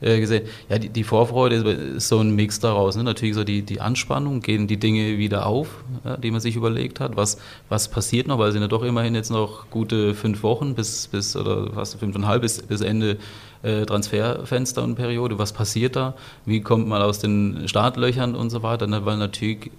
äh, 0.00 0.19
gesehen. 0.20 0.47
Ja, 0.69 0.79
die, 0.79 0.88
die, 0.88 1.05
Vorfreude 1.05 1.56
ist 1.56 2.08
so 2.08 2.20
ein 2.20 2.35
Mix 2.35 2.61
daraus. 2.61 2.97
Ne? 2.97 3.05
Natürlich 3.05 3.35
so 3.35 3.44
die, 3.44 3.62
die 3.62 3.81
Anspannung, 3.81 4.41
gehen 4.41 4.67
die 4.67 4.79
Dinge 4.79 5.19
wieder 5.19 5.47
auf, 5.47 5.69
ja, 6.05 6.17
die 6.17 6.31
man 6.31 6.41
sich 6.41 6.56
überlegt 6.56 7.00
hat. 7.00 7.17
Was, 7.17 7.38
was 7.69 7.88
passiert 7.88 8.26
noch, 8.26 8.38
weil 8.38 8.52
sind 8.52 8.62
ja 8.62 8.69
doch 8.69 8.82
immerhin 8.82 9.14
jetzt 9.14 9.31
noch 9.31 9.69
gute 9.70 10.14
fünf 10.14 10.43
Wochen 10.43 10.75
bis, 10.75 11.08
bis 11.08 11.37
oder 11.37 11.73
fast 11.73 11.99
fünfeinhalb 11.99 12.43
bis, 12.43 12.62
bis 12.62 12.81
Ende 12.81 13.19
äh, 13.62 13.85
Transferfenster 13.85 14.82
und 14.82 14.94
Periode. 14.94 15.38
Was 15.38 15.52
passiert 15.52 15.97
da? 15.97 16.14
Wie 16.47 16.61
kommt 16.61 16.88
man 16.88 17.02
aus 17.02 17.19
den 17.19 17.69
Startlöchern 17.69 18.35
und 18.35 18.50
so 18.50 18.62
weiter? 18.62 18.87
Ne? 18.87 19.05
Weil 19.05 19.19
natürlich 19.19 19.70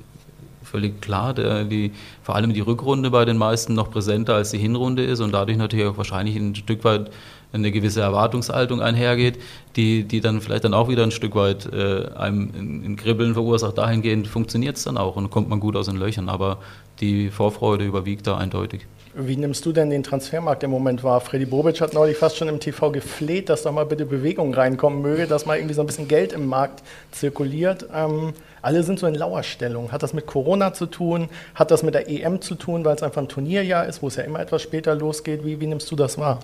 völlig 0.63 1.01
klar, 1.01 1.33
der, 1.33 1.65
die, 1.65 1.91
vor 2.23 2.35
allem 2.35 2.53
die 2.53 2.61
Rückrunde 2.61 3.11
bei 3.11 3.25
den 3.25 3.37
meisten 3.37 3.73
noch 3.73 3.91
präsenter 3.91 4.35
als 4.35 4.51
die 4.51 4.57
Hinrunde 4.57 5.03
ist 5.03 5.19
und 5.19 5.33
dadurch 5.33 5.57
natürlich 5.57 5.85
auch 5.85 5.97
wahrscheinlich 5.97 6.35
ein 6.37 6.55
Stück 6.55 6.83
weit 6.83 7.11
eine 7.53 7.71
gewisse 7.71 8.01
Erwartungshaltung 8.01 8.81
einhergeht, 8.81 9.39
die, 9.75 10.03
die 10.03 10.21
dann 10.21 10.41
vielleicht 10.41 10.63
dann 10.63 10.73
auch 10.73 10.89
wieder 10.89 11.03
ein 11.03 11.11
Stück 11.11 11.35
weit 11.35 11.71
äh, 11.71 12.07
einem 12.15 12.51
in, 12.57 12.83
in 12.83 12.95
Kribbeln 12.95 13.33
verursacht. 13.33 13.77
Dahingehend 13.77 14.27
funktioniert 14.27 14.77
es 14.77 14.83
dann 14.83 14.97
auch 14.97 15.15
und 15.15 15.29
kommt 15.29 15.49
man 15.49 15.59
gut 15.59 15.75
aus 15.75 15.87
den 15.87 15.97
Löchern, 15.97 16.29
aber 16.29 16.57
die 16.99 17.29
Vorfreude 17.29 17.85
überwiegt 17.85 18.27
da 18.27 18.37
eindeutig. 18.37 18.85
Wie 19.13 19.35
nimmst 19.35 19.65
du 19.65 19.73
denn 19.73 19.89
den 19.89 20.03
Transfermarkt 20.03 20.63
im 20.63 20.71
Moment 20.71 21.03
wahr? 21.03 21.19
Freddy 21.19 21.45
Bobic 21.45 21.81
hat 21.81 21.93
neulich 21.93 22.15
fast 22.15 22.37
schon 22.37 22.47
im 22.47 22.61
TV 22.61 22.91
gefleht, 22.91 23.49
dass 23.49 23.63
da 23.63 23.71
mal 23.71 23.85
bitte 23.85 24.05
Bewegung 24.05 24.53
reinkommen 24.53 25.01
möge, 25.01 25.27
dass 25.27 25.45
mal 25.45 25.57
irgendwie 25.57 25.73
so 25.73 25.81
ein 25.81 25.87
bisschen 25.87 26.07
Geld 26.07 26.31
im 26.31 26.47
Markt 26.47 26.81
zirkuliert. 27.11 27.87
Ähm, 27.93 28.31
alle 28.61 28.83
sind 28.83 28.99
so 28.99 29.07
in 29.07 29.15
Lauerstellung. 29.15 29.91
Hat 29.91 30.01
das 30.01 30.13
mit 30.13 30.27
Corona 30.27 30.73
zu 30.73 30.85
tun? 30.85 31.27
Hat 31.55 31.71
das 31.71 31.83
mit 31.83 31.93
der 31.93 32.09
EM 32.09 32.39
zu 32.41 32.55
tun, 32.55 32.85
weil 32.85 32.95
es 32.95 33.03
einfach 33.03 33.21
ein 33.21 33.27
Turnierjahr 33.27 33.85
ist, 33.85 34.01
wo 34.01 34.07
es 34.07 34.15
ja 34.15 34.23
immer 34.23 34.39
etwas 34.39 34.61
später 34.61 34.95
losgeht? 34.95 35.43
Wie, 35.43 35.59
wie 35.59 35.67
nimmst 35.67 35.91
du 35.91 35.97
das 35.97 36.17
wahr? 36.17 36.39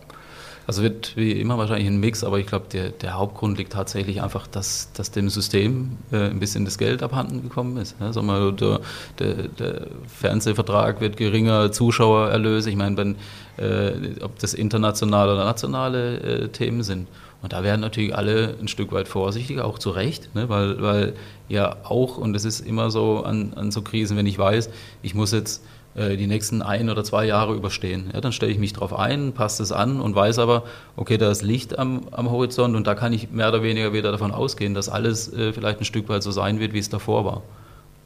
Also 0.68 0.84
wird 0.84 1.16
wie 1.16 1.32
immer 1.32 1.58
wahrscheinlich 1.58 1.88
ein 1.88 1.98
Mix, 1.98 2.26
aber 2.26 2.40
ich 2.40 2.46
glaube, 2.46 2.66
der, 2.70 2.90
der 2.90 3.14
Hauptgrund 3.14 3.58
liegt 3.58 3.72
tatsächlich 3.72 4.22
einfach, 4.22 4.48
dass, 4.48 4.92
dass 4.92 5.12
dem 5.12 5.30
System 5.30 5.98
äh, 6.12 6.26
ein 6.26 6.42
bisschen 6.42 6.66
das 6.66 6.78
Geld 6.78 7.02
abhanden 7.02 7.42
gekommen 7.42 7.78
ist. 7.78 7.96
Ja, 8.02 8.12
sag 8.12 8.24
mal, 8.24 8.52
der, 8.52 8.82
der, 9.18 9.34
der, 9.48 9.88
Fernsehvertrag 10.08 11.00
wird 11.00 11.16
geringer, 11.16 11.72
Zuschauererlöse, 11.72 12.70
ich 12.70 12.76
meine, 12.76 13.16
äh, 13.56 13.92
ob 14.22 14.38
das 14.40 14.54
internationale 14.54 15.36
oder 15.36 15.46
nationale 15.46 16.20
äh, 16.20 16.48
Themen 16.50 16.84
sind. 16.84 17.08
Und 17.42 17.54
da 17.54 17.64
werden 17.64 17.80
natürlich 17.80 18.14
alle 18.14 18.56
ein 18.60 18.68
Stück 18.68 18.92
weit 18.92 19.08
vorsichtiger, 19.08 19.64
auch 19.64 19.80
zu 19.80 19.92
Recht, 19.92 20.36
ne? 20.36 20.50
weil, 20.50 20.82
weil 20.82 21.14
ja 21.48 21.78
auch, 21.84 22.18
und 22.18 22.36
es 22.36 22.44
ist 22.44 22.60
immer 22.60 22.92
so 22.92 23.24
an, 23.24 23.54
an 23.56 23.72
so 23.72 23.84
Krisen, 23.84 24.18
wenn 24.18 24.26
ich 24.26 24.38
weiß, 24.38 24.70
ich 25.02 25.16
muss 25.16 25.32
jetzt 25.32 25.64
äh, 25.98 26.16
die 26.16 26.28
nächsten 26.28 26.62
ein 26.62 26.92
oder 26.92 27.04
zwei 27.04 27.26
Jahre 27.26 27.56
überstehen. 27.56 28.12
Ja, 28.14 28.22
dann 28.22 28.32
stelle 28.32 28.52
ich 28.52 28.60
mich 28.60 28.74
darauf 28.74 28.94
ein, 28.94 29.34
passe 29.34 29.64
es 29.64 29.72
an 29.72 30.00
und 30.00 30.14
weiß 30.14 30.38
aber, 30.38 30.64
okay, 30.96 31.18
da 31.18 31.32
ist 31.32 31.42
Licht 31.42 31.80
am, 31.80 32.04
am, 32.12 32.30
Horizont 32.30 32.76
und 32.76 32.86
da 32.86 32.94
kann 32.94 33.14
ich 33.14 33.32
mehr 33.32 33.50
oder 33.50 33.64
weniger 33.64 33.94
wieder 33.94 34.12
davon 34.12 34.32
ausgehen, 34.32 34.76
dass 34.76 34.90
alles 34.90 35.34
äh, 35.34 35.54
vielleicht 35.54 35.80
ein 35.80 35.86
Stück 35.86 36.08
weit 36.08 36.22
so 36.22 36.30
sein 36.30 36.60
wird, 36.60 36.74
wie 36.74 36.80
es 36.80 36.90
davor 36.90 37.26
war. 37.26 37.42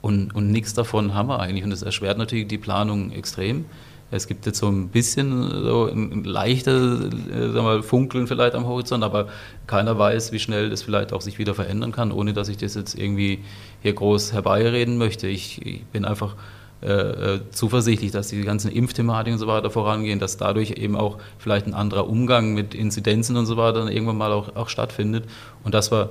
Und, 0.02 0.34
und 0.34 0.52
nichts 0.52 0.74
davon 0.74 1.14
haben 1.14 1.28
wir 1.28 1.42
eigentlich 1.42 1.66
und 1.66 1.70
das 1.70 1.84
erschwert 1.84 2.18
natürlich 2.18 2.48
die 2.48 2.58
Planung 2.58 3.12
extrem. 3.12 3.66
Es 4.10 4.28
gibt 4.28 4.46
jetzt 4.46 4.60
so 4.60 4.70
ein 4.70 4.88
bisschen 4.88 5.50
so 5.64 5.88
ein 5.88 6.24
leichtes 6.24 7.10
äh, 7.30 7.48
mal, 7.62 7.84
Funkeln 7.84 8.26
vielleicht 8.26 8.56
am 8.56 8.68
Horizont, 8.68 9.04
aber 9.04 9.28
keiner 9.68 9.98
weiß, 10.00 10.32
wie 10.32 10.40
schnell 10.40 10.70
das 10.70 10.82
vielleicht 10.82 11.12
auch 11.12 11.22
sich 11.22 11.40
wieder 11.40 11.56
verändern 11.56 11.92
kann, 11.92 12.14
ohne 12.14 12.32
dass 12.32 12.48
ich 12.48 12.56
das 12.56 12.76
jetzt 12.76 12.98
irgendwie 12.98 13.40
hier 13.82 13.94
groß 13.94 14.32
herbeireden 14.32 14.98
möchte. 14.98 15.28
Ich, 15.28 15.66
ich 15.66 15.84
bin 15.88 16.06
einfach 16.06 16.36
äh, 16.82 17.36
äh, 17.36 17.40
zuversichtlich, 17.52 18.12
dass 18.12 18.30
die 18.30 18.42
ganzen 18.42 18.72
Impfthematiken 18.72 19.34
und 19.34 19.40
so 19.40 19.48
weiter 19.48 19.70
vorangehen, 19.70 20.20
dass 20.20 20.38
dadurch 20.38 20.72
eben 20.72 20.96
auch 20.96 21.18
vielleicht 21.38 21.68
ein 21.68 21.74
anderer 21.76 22.10
Umgang 22.10 22.54
mit 22.54 22.74
Inzidenzen 22.74 23.38
und 23.38 23.46
so 23.46 23.56
weiter 23.56 23.88
irgendwann 23.90 24.18
mal 24.18 24.32
auch, 24.32 24.56
auch 24.56 24.68
stattfindet. 24.68 25.26
Und 25.64 25.76
dass 25.76 25.92
wir 25.92 26.10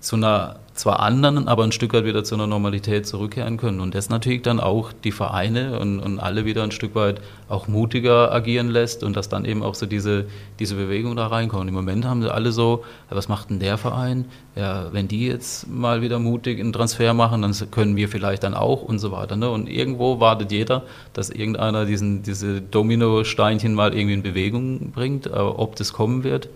zu 0.00 0.16
einer 0.16 0.58
zwar 0.78 1.00
anderen, 1.00 1.48
aber 1.48 1.64
ein 1.64 1.72
Stück 1.72 1.92
weit 1.92 2.04
wieder 2.04 2.22
zu 2.22 2.36
einer 2.36 2.46
Normalität 2.46 3.06
zurückkehren 3.06 3.56
können. 3.56 3.80
Und 3.80 3.94
das 3.94 4.10
natürlich 4.10 4.42
dann 4.42 4.60
auch 4.60 4.92
die 4.92 5.10
Vereine 5.10 5.78
und, 5.80 5.98
und 5.98 6.20
alle 6.20 6.44
wieder 6.44 6.62
ein 6.62 6.70
Stück 6.70 6.94
weit 6.94 7.20
auch 7.48 7.66
mutiger 7.66 8.32
agieren 8.32 8.68
lässt 8.68 9.02
und 9.02 9.16
dass 9.16 9.28
dann 9.28 9.44
eben 9.44 9.62
auch 9.62 9.74
so 9.74 9.86
diese, 9.86 10.26
diese 10.58 10.76
Bewegung 10.76 11.16
da 11.16 11.26
reinkommt. 11.26 11.68
Im 11.68 11.74
Moment 11.74 12.04
haben 12.04 12.22
sie 12.22 12.32
alle 12.32 12.52
so, 12.52 12.84
was 13.10 13.28
macht 13.28 13.50
denn 13.50 13.58
der 13.58 13.76
Verein? 13.76 14.26
Ja, 14.54 14.92
wenn 14.92 15.08
die 15.08 15.26
jetzt 15.26 15.68
mal 15.68 16.00
wieder 16.00 16.20
mutig 16.20 16.60
einen 16.60 16.72
Transfer 16.72 17.12
machen, 17.12 17.42
dann 17.42 17.54
können 17.70 17.96
wir 17.96 18.08
vielleicht 18.08 18.44
dann 18.44 18.54
auch 18.54 18.82
und 18.82 19.00
so 19.00 19.10
weiter. 19.10 19.36
Ne? 19.36 19.50
Und 19.50 19.68
irgendwo 19.68 20.20
wartet 20.20 20.52
jeder, 20.52 20.84
dass 21.12 21.30
irgendeiner 21.30 21.86
diesen, 21.86 22.22
diese 22.22 22.60
Domino-Steinchen 22.60 23.74
mal 23.74 23.94
irgendwie 23.94 24.14
in 24.14 24.22
Bewegung 24.22 24.92
bringt. 24.92 25.28
Aber 25.28 25.58
ob 25.58 25.74
das 25.74 25.92
kommen 25.92 26.22
wird, 26.22 26.48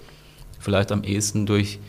vielleicht 0.60 0.92
am 0.92 1.02
ehesten 1.02 1.44
durch 1.44 1.80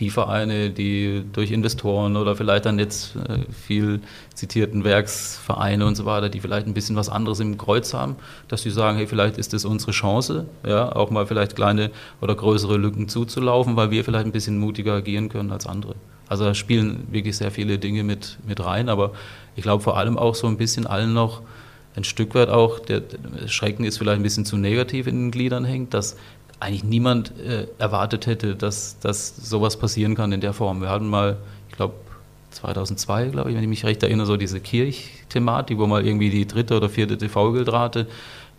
die 0.00 0.10
Vereine, 0.10 0.70
die 0.70 1.22
durch 1.32 1.50
Investoren 1.50 2.16
oder 2.16 2.34
vielleicht 2.34 2.64
dann 2.64 2.78
jetzt 2.78 3.14
äh, 3.16 3.40
viel 3.52 4.00
zitierten 4.34 4.82
Werksvereine 4.82 5.86
und 5.86 5.94
so 5.94 6.06
weiter, 6.06 6.30
die 6.30 6.40
vielleicht 6.40 6.66
ein 6.66 6.74
bisschen 6.74 6.96
was 6.96 7.08
anderes 7.08 7.38
im 7.40 7.58
Kreuz 7.58 7.92
haben, 7.92 8.16
dass 8.48 8.62
sie 8.62 8.70
sagen, 8.70 8.96
hey, 8.96 9.06
vielleicht 9.06 9.36
ist 9.36 9.52
das 9.52 9.64
unsere 9.64 9.92
Chance, 9.92 10.46
ja, 10.66 10.94
auch 10.96 11.10
mal 11.10 11.26
vielleicht 11.26 11.54
kleine 11.54 11.90
oder 12.20 12.34
größere 12.34 12.78
Lücken 12.78 13.08
zuzulaufen, 13.08 13.76
weil 13.76 13.90
wir 13.90 14.02
vielleicht 14.02 14.24
ein 14.24 14.32
bisschen 14.32 14.58
mutiger 14.58 14.94
agieren 14.94 15.28
können 15.28 15.52
als 15.52 15.66
andere. 15.66 15.94
Also 16.28 16.44
da 16.44 16.54
spielen 16.54 17.08
wirklich 17.10 17.36
sehr 17.36 17.50
viele 17.50 17.78
Dinge 17.78 18.02
mit, 18.02 18.38
mit 18.46 18.64
rein, 18.64 18.88
aber 18.88 19.12
ich 19.56 19.62
glaube 19.62 19.82
vor 19.82 19.98
allem 19.98 20.16
auch 20.16 20.34
so 20.34 20.46
ein 20.46 20.56
bisschen 20.56 20.86
allen 20.86 21.12
noch 21.12 21.42
ein 21.96 22.04
Stück 22.04 22.34
weit 22.34 22.48
auch, 22.48 22.78
der 22.78 23.02
Schrecken 23.46 23.84
ist 23.84 23.98
vielleicht 23.98 24.20
ein 24.20 24.22
bisschen 24.22 24.44
zu 24.44 24.56
negativ 24.56 25.06
in 25.06 25.16
den 25.16 25.30
Gliedern 25.32 25.64
hängt, 25.64 25.92
dass 25.92 26.16
eigentlich 26.60 26.84
niemand 26.84 27.32
äh, 27.38 27.66
erwartet 27.78 28.26
hätte, 28.26 28.54
dass, 28.54 28.98
dass 29.00 29.34
sowas 29.36 29.78
passieren 29.78 30.14
kann 30.14 30.32
in 30.32 30.40
der 30.40 30.52
Form. 30.52 30.80
Wir 30.80 30.90
hatten 30.90 31.08
mal, 31.08 31.38
ich 31.68 31.76
glaube, 31.76 31.94
2002, 32.50 33.28
glaube 33.28 33.50
ich, 33.50 33.56
wenn 33.56 33.62
ich 33.62 33.68
mich 33.68 33.84
recht 33.84 34.02
erinnere, 34.02 34.26
so 34.26 34.36
diese 34.36 34.60
Kirch-Thematik, 34.60 35.78
wo 35.78 35.86
mal 35.86 36.06
irgendwie 36.06 36.30
die 36.30 36.46
dritte 36.46 36.76
oder 36.76 36.88
vierte 36.88 37.16
TV-Gildrate 37.16 38.06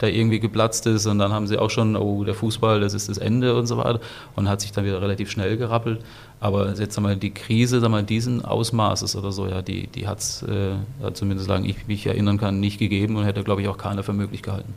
da 0.02 0.08
irgendwie 0.08 0.40
geplatzt 0.40 0.88
ist 0.88 1.06
und 1.06 1.20
dann 1.20 1.32
haben 1.32 1.46
sie 1.46 1.60
auch 1.60 1.70
schon, 1.70 1.96
oh, 1.96 2.24
der 2.24 2.34
Fußball, 2.34 2.80
das 2.80 2.96
ist 2.96 3.08
das 3.08 3.20
Ende 3.20 3.56
und 3.56 3.68
so 3.68 3.78
weiter 3.78 4.00
und 4.36 4.50
hat 4.50 4.62
sich 4.62 4.72
dann 4.72 4.84
wieder 4.84 5.00
relativ 5.00 5.30
schnell 5.30 5.58
gerappelt. 5.58 6.02
Aber 6.40 6.74
jetzt 6.74 6.98
einmal 6.98 7.18
die 7.18 7.30
Krise, 7.30 7.80
sagen 7.80 7.94
wir, 7.94 8.02
diesen 8.02 8.44
Ausmaßes 8.44 9.16
oder 9.16 9.32
so, 9.32 9.48
ja, 9.48 9.62
die, 9.62 9.86
die 9.86 10.08
hat 10.08 10.20
es, 10.20 10.42
äh, 10.42 10.74
zumindest 11.14 11.48
solange 11.48 11.68
ich 11.68 11.86
mich 11.86 12.08
erinnern 12.08 12.40
kann, 12.40 12.60
nicht 12.60 12.80
gegeben 12.80 13.16
und 13.16 13.26
hätte, 13.26 13.44
glaube 13.44 13.62
ich, 13.62 13.68
auch 13.68 13.78
keiner 13.78 14.02
für 14.02 14.14
möglich 14.14 14.42
gehalten. 14.42 14.74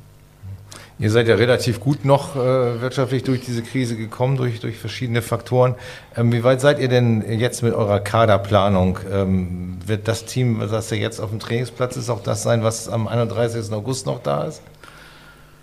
Ihr 1.00 1.10
seid 1.10 1.26
ja 1.26 1.34
relativ 1.34 1.80
gut 1.80 2.04
noch 2.04 2.36
äh, 2.36 2.80
wirtschaftlich 2.80 3.24
durch 3.24 3.40
diese 3.40 3.62
Krise 3.62 3.96
gekommen, 3.96 4.36
durch, 4.36 4.60
durch 4.60 4.78
verschiedene 4.78 5.22
Faktoren. 5.22 5.74
Ähm, 6.16 6.32
wie 6.32 6.44
weit 6.44 6.60
seid 6.60 6.78
ihr 6.78 6.88
denn 6.88 7.24
jetzt 7.40 7.64
mit 7.64 7.74
eurer 7.74 7.98
Kaderplanung? 7.98 9.00
Ähm, 9.12 9.78
wird 9.84 10.06
das 10.06 10.24
Team, 10.24 10.60
das 10.60 10.90
ja 10.90 10.96
jetzt 10.96 11.18
auf 11.18 11.30
dem 11.30 11.40
Trainingsplatz 11.40 11.96
ist, 11.96 12.10
auch 12.10 12.22
das 12.22 12.44
sein, 12.44 12.62
was 12.62 12.88
am 12.88 13.08
31. 13.08 13.72
August 13.72 14.06
noch 14.06 14.22
da 14.22 14.44
ist? 14.44 14.62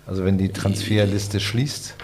Also 0.06 0.22
wenn 0.24 0.36
die 0.36 0.50
Transferliste 0.50 1.40
schließt? 1.40 1.94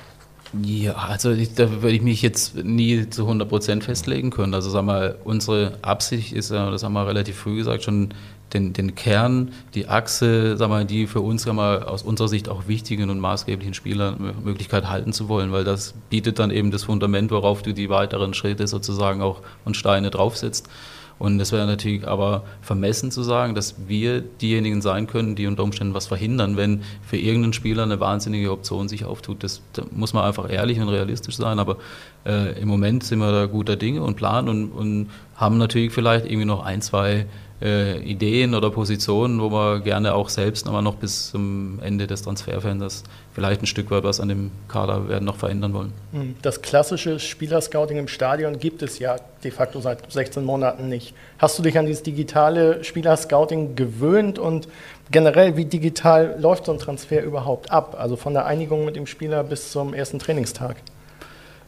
Ja, 0.52 0.94
also 0.94 1.30
ich, 1.30 1.54
da 1.54 1.82
würde 1.82 1.94
ich 1.94 2.02
mich 2.02 2.22
jetzt 2.22 2.56
nie 2.56 3.08
zu 3.10 3.22
100 3.22 3.48
Prozent 3.48 3.84
festlegen 3.84 4.30
können. 4.30 4.54
Also 4.54 4.70
sag 4.70 4.82
mal, 4.82 5.16
unsere 5.24 5.76
Absicht 5.82 6.32
ist 6.32 6.50
ja, 6.50 6.70
das 6.70 6.82
haben 6.82 6.94
wir 6.94 7.06
relativ 7.06 7.36
früh 7.36 7.56
gesagt, 7.56 7.82
schon 7.82 8.14
den, 8.54 8.72
den 8.72 8.94
Kern, 8.94 9.52
die 9.74 9.88
Achse, 9.88 10.56
sag 10.56 10.70
mal, 10.70 10.86
die 10.86 11.06
für 11.06 11.20
uns 11.20 11.42
sag 11.42 11.52
mal, 11.52 11.82
aus 11.82 12.02
unserer 12.02 12.28
Sicht 12.28 12.48
auch 12.48 12.66
wichtigen 12.66 13.10
und 13.10 13.20
maßgeblichen 13.20 13.74
Spieler 13.74 14.16
Möglichkeit 14.42 14.88
halten 14.88 15.12
zu 15.12 15.28
wollen, 15.28 15.52
weil 15.52 15.64
das 15.64 15.92
bietet 16.08 16.38
dann 16.38 16.50
eben 16.50 16.70
das 16.70 16.84
Fundament, 16.84 17.30
worauf 17.30 17.60
du 17.60 17.74
die 17.74 17.90
weiteren 17.90 18.32
Schritte 18.32 18.66
sozusagen 18.66 19.20
auch 19.20 19.42
und 19.66 19.76
Steine 19.76 20.08
draufsetzt. 20.08 20.70
Und 21.18 21.40
es 21.40 21.50
wäre 21.52 21.66
natürlich 21.66 22.06
aber 22.06 22.44
vermessen 22.62 23.10
zu 23.10 23.22
sagen, 23.22 23.54
dass 23.54 23.74
wir 23.88 24.20
diejenigen 24.20 24.82
sein 24.82 25.06
können, 25.06 25.34
die 25.34 25.46
unter 25.46 25.64
Umständen 25.64 25.94
was 25.94 26.06
verhindern, 26.06 26.56
wenn 26.56 26.82
für 27.02 27.16
irgendeinen 27.16 27.52
Spieler 27.52 27.82
eine 27.82 27.98
wahnsinnige 27.98 28.52
Option 28.52 28.88
sich 28.88 29.04
auftut. 29.04 29.42
Das, 29.42 29.60
da 29.72 29.82
muss 29.90 30.12
man 30.12 30.24
einfach 30.24 30.50
ehrlich 30.50 30.80
und 30.80 30.88
realistisch 30.88 31.36
sein. 31.36 31.58
Aber 31.58 31.78
äh, 32.24 32.60
im 32.60 32.68
Moment 32.68 33.02
sind 33.02 33.18
wir 33.18 33.32
da 33.32 33.46
guter 33.46 33.76
Dinge 33.76 34.02
und 34.02 34.16
planen 34.16 34.48
und, 34.48 34.70
und 34.70 35.10
haben 35.34 35.58
natürlich 35.58 35.92
vielleicht 35.92 36.26
irgendwie 36.26 36.46
noch 36.46 36.64
ein, 36.64 36.82
zwei 36.82 37.26
äh, 37.60 37.98
Ideen 38.00 38.54
oder 38.54 38.70
Positionen, 38.70 39.40
wo 39.40 39.50
wir 39.50 39.80
gerne 39.80 40.14
auch 40.14 40.28
selbst 40.28 40.66
nochmal 40.66 40.82
noch 40.82 40.94
bis 40.94 41.30
zum 41.30 41.80
Ende 41.82 42.06
des 42.06 42.22
Transferfensters 42.22 43.04
vielleicht 43.32 43.62
ein 43.62 43.66
Stück 43.66 43.90
weit 43.90 44.04
was 44.04 44.20
an 44.20 44.28
dem 44.28 44.50
Kader 44.68 45.08
werden 45.08 45.24
noch 45.24 45.36
verändern 45.36 45.72
wollen. 45.72 45.92
Hm, 46.12 46.36
das 46.42 46.62
klassische 46.62 47.18
Spielerscouting 47.18 47.98
im 47.98 48.08
Stadion 48.08 48.58
gibt 48.58 48.82
es 48.82 48.98
ja 48.98 49.16
de 49.42 49.50
facto 49.50 49.80
seit 49.80 50.10
16 50.10 50.44
Monaten 50.44 50.88
nicht. 50.88 51.14
Hast 51.38 51.58
du 51.58 51.62
dich 51.62 51.78
an 51.78 51.86
dieses 51.86 52.02
digitale 52.02 52.82
Spielerscouting 52.84 53.76
gewöhnt 53.76 54.38
und 54.38 54.68
generell, 55.10 55.56
wie 55.56 55.64
digital 55.64 56.36
läuft 56.38 56.66
so 56.66 56.72
ein 56.72 56.78
Transfer 56.78 57.22
überhaupt 57.22 57.70
ab? 57.70 57.96
Also 57.98 58.16
von 58.16 58.34
der 58.34 58.46
Einigung 58.46 58.84
mit 58.84 58.96
dem 58.96 59.06
Spieler 59.06 59.44
bis 59.44 59.72
zum 59.72 59.94
ersten 59.94 60.18
Trainingstag? 60.18 60.76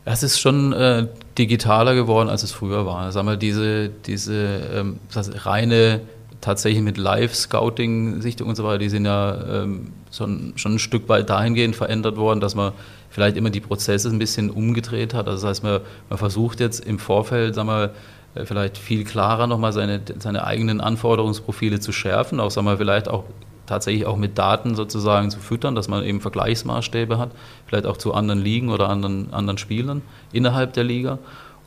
Es 0.05 0.23
ist 0.23 0.41
schon 0.41 0.73
äh, 0.73 1.07
digitaler 1.37 1.95
geworden, 1.95 2.29
als 2.29 2.43
es 2.43 2.53
früher 2.53 2.87
war. 2.87 3.13
Sag 3.13 3.25
mal, 3.25 3.37
diese, 3.37 3.89
diese 3.89 4.61
ähm, 4.75 4.99
das 5.13 5.47
reine 5.47 6.01
tatsächlich 6.41 6.83
mit 6.83 6.97
Live-Scouting-Sichtung 6.97 8.49
und 8.49 8.57
so 8.57 8.65
weiter, 8.65 8.79
die 8.79 8.89
sind 8.89 9.05
ja 9.05 9.63
ähm, 9.63 9.93
schon, 10.11 10.55
schon 10.57 10.75
ein 10.75 10.79
Stück 10.79 11.09
weit 11.09 11.29
dahingehend 11.29 11.77
verändert 11.77 12.17
worden, 12.17 12.41
dass 12.41 12.55
man 12.55 12.73
vielleicht 13.11 13.37
immer 13.37 13.51
die 13.51 13.61
Prozesse 13.61 14.09
ein 14.09 14.19
bisschen 14.19 14.51
umgedreht 14.51 15.13
hat. 15.13 15.29
Also 15.29 15.43
das 15.47 15.51
heißt, 15.59 15.65
man, 15.65 15.81
man 16.09 16.19
versucht 16.19 16.61
jetzt 16.61 16.85
im 16.85 16.99
Vorfeld, 16.99 17.55
sag 17.55 17.67
mal, 17.67 17.91
äh, 18.35 18.45
vielleicht 18.47 18.79
viel 18.79 19.05
klarer 19.05 19.47
nochmal 19.47 19.73
seine, 19.73 20.01
seine 20.19 20.45
eigenen 20.45 20.81
Anforderungsprofile 20.81 21.81
zu 21.81 21.93
schärfen, 21.93 22.41
auch 22.41 22.51
sag 22.51 22.65
mal, 22.65 22.79
vielleicht 22.79 23.09
auch 23.09 23.25
tatsächlich 23.71 24.05
auch 24.05 24.17
mit 24.17 24.37
Daten 24.37 24.75
sozusagen 24.75 25.31
zu 25.31 25.39
füttern, 25.39 25.75
dass 25.77 25.89
man 25.89 26.05
eben 26.05 26.21
Vergleichsmaßstäbe 26.21 27.19
hat, 27.19 27.31
vielleicht 27.67 27.87
auch 27.87 27.97
zu 27.97 28.13
anderen 28.13 28.41
Ligen 28.41 28.69
oder 28.69 28.89
anderen, 28.89 29.33
anderen 29.33 29.59
Spielern 29.59 30.03
innerhalb 30.33 30.73
der 30.73 30.85
Liga 30.85 31.19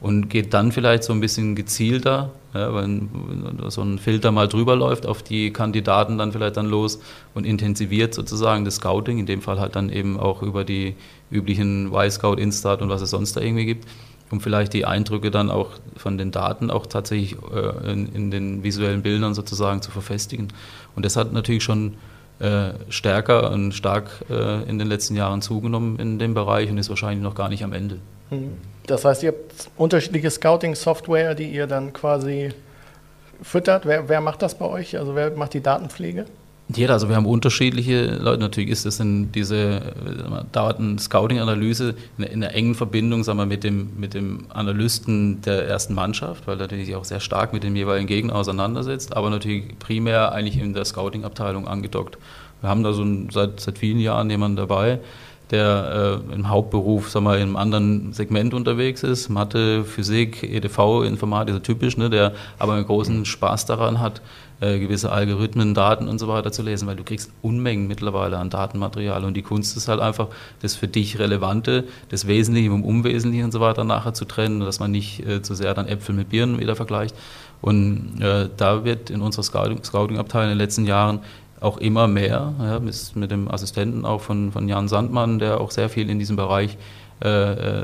und 0.02 0.30
geht 0.30 0.54
dann 0.54 0.74
vielleicht 0.74 1.06
so 1.06 1.14
ein 1.14 1.22
bisschen 1.22 1.56
gezielter, 1.56 2.32
ja, 2.54 2.76
wenn, 2.76 3.10
so 3.70 3.82
ein 3.82 4.00
Filter 4.00 4.34
mal 4.34 4.50
drüber 4.50 4.76
läuft, 4.76 5.06
auf 5.06 5.24
die 5.24 5.54
Kandidaten 5.54 6.18
dann 6.18 6.34
vielleicht 6.34 6.58
dann 6.58 6.68
los 6.68 7.00
und 7.34 7.46
intensiviert 7.46 8.14
sozusagen 8.14 8.66
das 8.66 8.76
Scouting, 8.76 9.18
in 9.18 9.26
dem 9.26 9.42
Fall 9.42 9.62
halt 9.62 9.78
dann 9.78 9.90
eben 9.90 10.20
auch 10.20 10.42
über 10.42 10.66
die 10.66 10.96
üblichen 11.32 11.94
Y-Scout, 11.94 12.36
Instat 12.36 12.82
und 12.82 12.90
was 12.90 13.02
es 13.02 13.12
sonst 13.12 13.38
da 13.38 13.42
irgendwie 13.42 13.66
gibt 13.66 13.88
um 14.34 14.42
vielleicht 14.42 14.74
die 14.74 14.86
Eindrücke 14.86 15.30
dann 15.30 15.52
auch 15.52 15.70
von 15.96 16.18
den 16.18 16.32
Daten 16.32 16.72
auch 16.72 16.88
tatsächlich 16.88 17.38
äh, 17.54 17.92
in, 17.92 18.08
in, 18.16 18.32
den 18.32 18.64
visuellen 18.64 19.04
Bildern 19.04 19.36
sozusagen 19.36 19.84
zu 19.84 19.92
verfestigen. 19.92 20.48
Und 20.96 21.06
das 21.06 21.16
hat 21.16 21.32
natürlich 21.34 21.64
schon 21.64 21.98
äh, 22.40 22.72
stärker 22.90 23.52
und 23.52 23.74
stark 23.74 24.10
äh, 24.32 24.64
in 24.64 24.80
den 24.80 24.88
letzten 24.88 25.16
Jahren 25.16 25.44
zugenommen 25.44 26.00
in 26.00 26.18
dem 26.18 26.34
Bereich 26.34 26.72
und 26.72 26.80
ist 26.80 26.90
wahrscheinlich 26.90 27.22
noch 27.22 27.36
gar 27.36 27.48
nicht 27.48 27.64
am 27.64 27.74
Ende. 27.74 28.00
Hm. 28.30 28.54
Das 28.88 29.06
heißt, 29.06 29.22
ihr 29.22 29.30
habt 29.34 29.70
unterschiedliche 29.78 30.32
Scouting-Software, 30.32 31.36
die 31.36 31.52
ihr 31.52 31.68
dann 31.68 31.94
quasi 31.94 32.50
füttert. 33.44 33.86
Wer, 33.86 34.10
wer 34.10 34.20
macht 34.20 34.42
das 34.42 34.58
bei 34.58 34.66
euch? 34.66 34.98
Also 34.98 35.14
wer 35.14 35.30
macht 35.30 35.54
die 35.54 35.62
Datenpflege? 35.62 36.26
Jeder, 36.70 36.94
also 36.94 37.10
wir 37.10 37.18
haben 37.18 37.26
unterschiedliche 37.26 38.06
Leute. 38.06 38.40
Natürlich 38.40 38.70
ist 38.70 38.86
es 38.86 39.00
in 39.00 39.32
diese 39.34 39.82
Daten-Scouting-Analyse 40.54 41.96
in, 42.18 42.24
in 42.24 42.44
einer 42.44 42.54
engen 42.56 42.74
Verbindung 42.74 43.24
sagen 43.24 43.38
wir, 43.38 43.46
mit, 43.46 43.64
dem, 43.64 43.90
mit 43.98 44.14
dem 44.14 44.46
Analysten 44.50 45.42
der 45.42 45.68
ersten 45.68 45.94
Mannschaft, 45.94 46.48
weil 46.48 46.56
er 46.56 46.62
natürlich 46.62 46.96
auch 46.96 47.04
sehr 47.04 47.20
stark 47.20 47.52
mit 47.52 47.64
dem 47.64 47.76
jeweiligen 47.76 48.08
Gegner 48.08 48.36
auseinandersetzt, 48.36 49.16
aber 49.16 49.30
natürlich 49.30 49.78
primär 49.78 50.32
eigentlich 50.32 50.58
in 50.58 50.74
der 50.74 50.86
Scouting-Abteilung 50.86 51.68
angedockt. 51.68 52.18
Wir 52.62 52.70
haben 52.70 52.84
da 52.84 52.94
so 52.94 53.04
ein, 53.04 53.30
seit, 53.30 53.60
seit 53.60 53.78
vielen 53.78 54.00
Jahren 54.00 54.30
jemanden 54.30 54.56
dabei, 54.56 55.00
der 55.52 56.22
äh, 56.32 56.34
im 56.34 56.50
Hauptberuf 56.50 57.10
sagen 57.10 57.26
wir, 57.26 57.36
in 57.36 57.42
einem 57.42 57.56
anderen 57.58 58.14
Segment 58.14 58.54
unterwegs 58.54 59.04
ist, 59.04 59.28
Mathe, 59.30 59.84
Physik, 59.84 60.44
EDV, 60.44 61.04
Informatik, 61.06 61.54
so 61.54 61.60
typisch, 61.60 61.98
ne, 61.98 62.10
der 62.10 62.32
aber 62.58 62.74
einen 62.74 62.86
großen 62.86 63.26
Spaß 63.26 63.66
daran 63.66 64.00
hat, 64.00 64.22
äh, 64.64 64.80
gewisse 64.80 65.12
Algorithmen, 65.12 65.74
Daten 65.74 66.08
und 66.08 66.20
so 66.20 66.28
weiter 66.30 66.52
zu 66.52 66.62
lesen, 66.62 66.88
weil 66.88 66.96
du 66.96 67.04
kriegst 67.04 67.32
Unmengen 67.42 67.86
mittlerweile 67.88 68.38
an 68.38 68.50
Datenmaterial 68.50 69.26
und 69.26 69.36
die 69.36 69.42
Kunst 69.42 69.76
ist 69.76 69.90
halt 69.90 70.00
einfach, 70.00 70.28
das 70.62 70.76
für 70.76 70.88
dich 70.88 71.20
Relevante, 71.20 71.84
das 72.10 72.28
Wesentliche 72.28 72.70
vom 72.70 72.86
Unwesentlichen 72.86 73.46
und 73.46 73.52
so 73.52 73.60
weiter 73.60 73.84
nachher 73.84 74.14
zu 74.14 74.24
trennen, 74.24 74.62
dass 74.62 74.80
man 74.80 74.92
nicht 74.92 75.26
äh, 75.28 75.42
zu 75.42 75.54
sehr 75.54 75.74
dann 75.74 75.88
Äpfel 75.88 76.16
mit 76.16 76.30
Birnen 76.30 76.60
wieder 76.60 76.78
vergleicht. 76.78 77.14
Und 77.62 78.22
äh, 78.22 78.50
da 78.56 78.86
wird 78.86 79.10
in 79.10 79.22
unserer 79.22 79.44
Scouting-Abteilung 79.44 79.84
Scouting 79.84 80.44
in 80.44 80.50
den 80.50 80.58
letzten 80.58 80.86
Jahren 80.86 81.20
auch 81.60 81.78
immer 81.78 82.08
mehr, 82.08 82.54
ja, 82.60 82.80
mit, 82.80 83.16
mit, 83.16 83.32
dem 83.32 83.52
Assistenten 83.52 84.06
auch 84.06 84.22
von, 84.22 84.52
von 84.54 84.70
Jan 84.70 84.88
Sandmann, 84.88 85.40
der 85.40 85.60
auch 85.60 85.72
sehr 85.72 85.90
viel 85.90 86.10
in 86.10 86.20
diesem 86.20 86.36
Bereich 86.36 86.78
äh, 87.22 87.28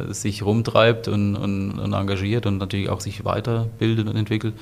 äh 0.07 0.13
sich 0.13 0.43
rumtreibt 0.43 1.07
und, 1.07 1.35
und, 1.35 1.79
und, 1.79 1.93
engagiert 1.93 2.45
und 2.45 2.57
natürlich 2.57 2.89
auch 2.89 3.01
sich 3.01 3.25
weiterbildet 3.25 4.07
und 4.07 4.15
entwickelt, 4.15 4.53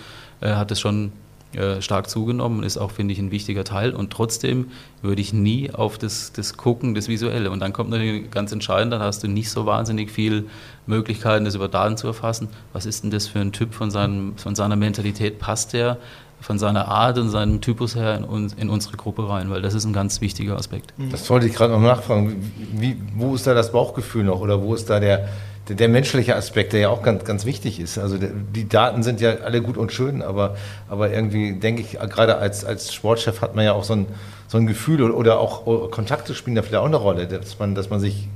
hat 0.42 0.72
es 0.72 0.80
schon 0.80 1.12
äh, 1.54 1.82
stark 1.82 2.10
zugenommen 2.10 2.60
und 2.60 2.66
ist 2.66 2.78
auch, 2.78 2.92
finde 2.92 3.14
ich, 3.14 3.20
ein 3.20 3.32
wichtiger 3.32 3.64
Teil. 3.64 3.94
Und 3.94 4.12
trotzdem 4.12 4.72
würde 5.02 5.22
ich 5.22 5.34
nie 5.34 5.72
auf 5.72 5.98
das, 5.98 6.34
das 6.34 6.58
Gucken, 6.58 6.94
das 6.94 7.08
Visuelle. 7.08 7.52
Und 7.52 7.62
dann 7.62 7.74
kommt 7.74 7.90
natürlich 7.90 8.30
ganz 8.32 8.52
entscheidend, 8.52 8.92
dann 8.92 9.02
hast 9.02 9.24
du 9.24 9.28
nicht 9.28 9.50
so 9.50 9.66
wahnsinnig 9.66 10.12
viel 10.12 10.48
Möglichkeiten, 10.88 11.46
das 11.46 11.56
über 11.56 11.68
Daten 11.70 11.96
zu 11.96 12.08
erfassen. 12.08 12.50
Was 12.74 12.86
ist 12.86 13.04
denn 13.04 13.12
das 13.12 13.28
für 13.28 13.40
ein 13.40 13.54
Typ 13.54 13.74
von, 13.74 13.92
seinem, 13.92 14.38
von 14.38 14.56
seiner 14.56 14.76
Mentalität? 14.76 15.40
Passt 15.40 15.74
der 15.74 15.98
von 16.40 16.60
seiner 16.60 16.88
Art 16.88 17.18
und 17.18 17.30
seinem 17.30 17.62
Typus 17.62 17.96
her 17.96 18.16
in, 18.16 18.24
uns, 18.24 18.54
in 18.54 18.70
unsere 18.70 18.98
Gruppe 18.98 19.28
rein? 19.28 19.50
Weil 19.50 19.62
das 19.62 19.74
ist 19.74 19.86
ein 19.86 19.94
ganz 19.94 20.22
wichtiger 20.22 20.56
Aspekt. 20.58 20.94
Das 21.12 21.30
wollte 21.30 21.48
ich 21.48 21.54
gerade 21.54 21.74
noch 21.74 21.82
nachfragen. 21.82 22.52
Wie, 22.74 22.98
wo 23.16 23.36
ist 23.36 23.48
da 23.48 23.54
das 23.54 23.72
Bauchgefühl 23.72 24.24
noch 24.24 24.40
oder 24.42 24.62
wo 24.62 24.76
ist 24.76 24.90
da 24.90 25.00
der, 25.00 25.30
der, 25.70 25.90
menschliche 25.90 26.36
Aspekt, 26.36 26.74
der 26.74 26.80
ja 26.82 26.90
auch 26.90 27.04
ganz, 27.04 27.24
ganz 27.24 27.46
wichtig 27.46 27.80
ist. 27.80 27.98
Also 27.98 28.18
die 28.18 28.68
Daten 28.68 29.04
sind 29.04 29.22
ja 29.22 29.36
alle 29.44 29.62
gut 29.62 29.78
und 29.78 29.92
schön, 29.92 30.22
aber, 30.22 30.56
aber 30.90 31.12
irgendwie 31.12 31.54
denke 31.54 31.82
ich, 31.82 32.00
gerade 32.00 32.38
als, 32.38 32.66
als 32.66 32.94
Sportchef 32.94 33.42
hat 33.42 33.56
man 33.56 33.66
ja 33.66 33.74
auch 33.74 33.84
so 33.84 33.94
ein, 33.94 34.06
so 34.48 34.58
ein 34.58 34.68
Gefühl 34.68 35.02
oder 35.12 35.40
auch 35.40 35.92
Kontakte 35.92 36.34
spielen 36.34 36.56
da 36.56 36.62
vielleicht 36.62 36.82
auch 36.82 36.86
eine 36.86 36.96
Rolle, 36.98 37.28
dass 37.28 37.60
man, 37.60 37.76
dass 37.76 37.90
man 37.90 38.00
sich 38.00 38.28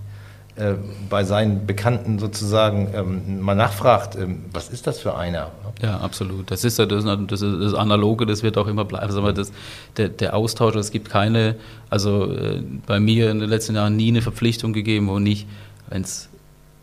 äh, 0.57 0.73
bei 1.09 1.23
seinen 1.23 1.65
Bekannten 1.65 2.19
sozusagen 2.19 2.89
ähm, 2.93 3.39
mal 3.39 3.55
nachfragt, 3.55 4.15
ähm, 4.15 4.43
was 4.51 4.67
ist 4.69 4.85
das 4.85 4.99
für 4.99 5.15
einer? 5.15 5.51
Ja, 5.81 5.97
absolut. 5.99 6.51
Das 6.51 6.65
ist 6.65 6.77
ja 6.77 6.85
das, 6.85 7.05
das, 7.05 7.41
ist 7.41 7.61
das 7.61 7.73
Analoge, 7.73 8.25
das 8.25 8.43
wird 8.43 8.57
auch 8.57 8.67
immer 8.67 8.83
bleiben. 8.83 9.05
Also 9.05 9.31
das, 9.31 9.53
der, 9.95 10.09
der 10.09 10.35
Austausch, 10.35 10.75
es 10.75 10.91
gibt 10.91 11.09
keine, 11.09 11.55
also 11.89 12.31
äh, 12.33 12.61
bei 12.85 12.99
mir 12.99 13.31
in 13.31 13.39
den 13.39 13.49
letzten 13.49 13.75
Jahren 13.75 13.95
nie 13.95 14.09
eine 14.09 14.21
Verpflichtung 14.21 14.73
gegeben, 14.73 15.07
wo 15.07 15.19
nicht, 15.19 15.47
wenn 15.89 16.01
es 16.01 16.29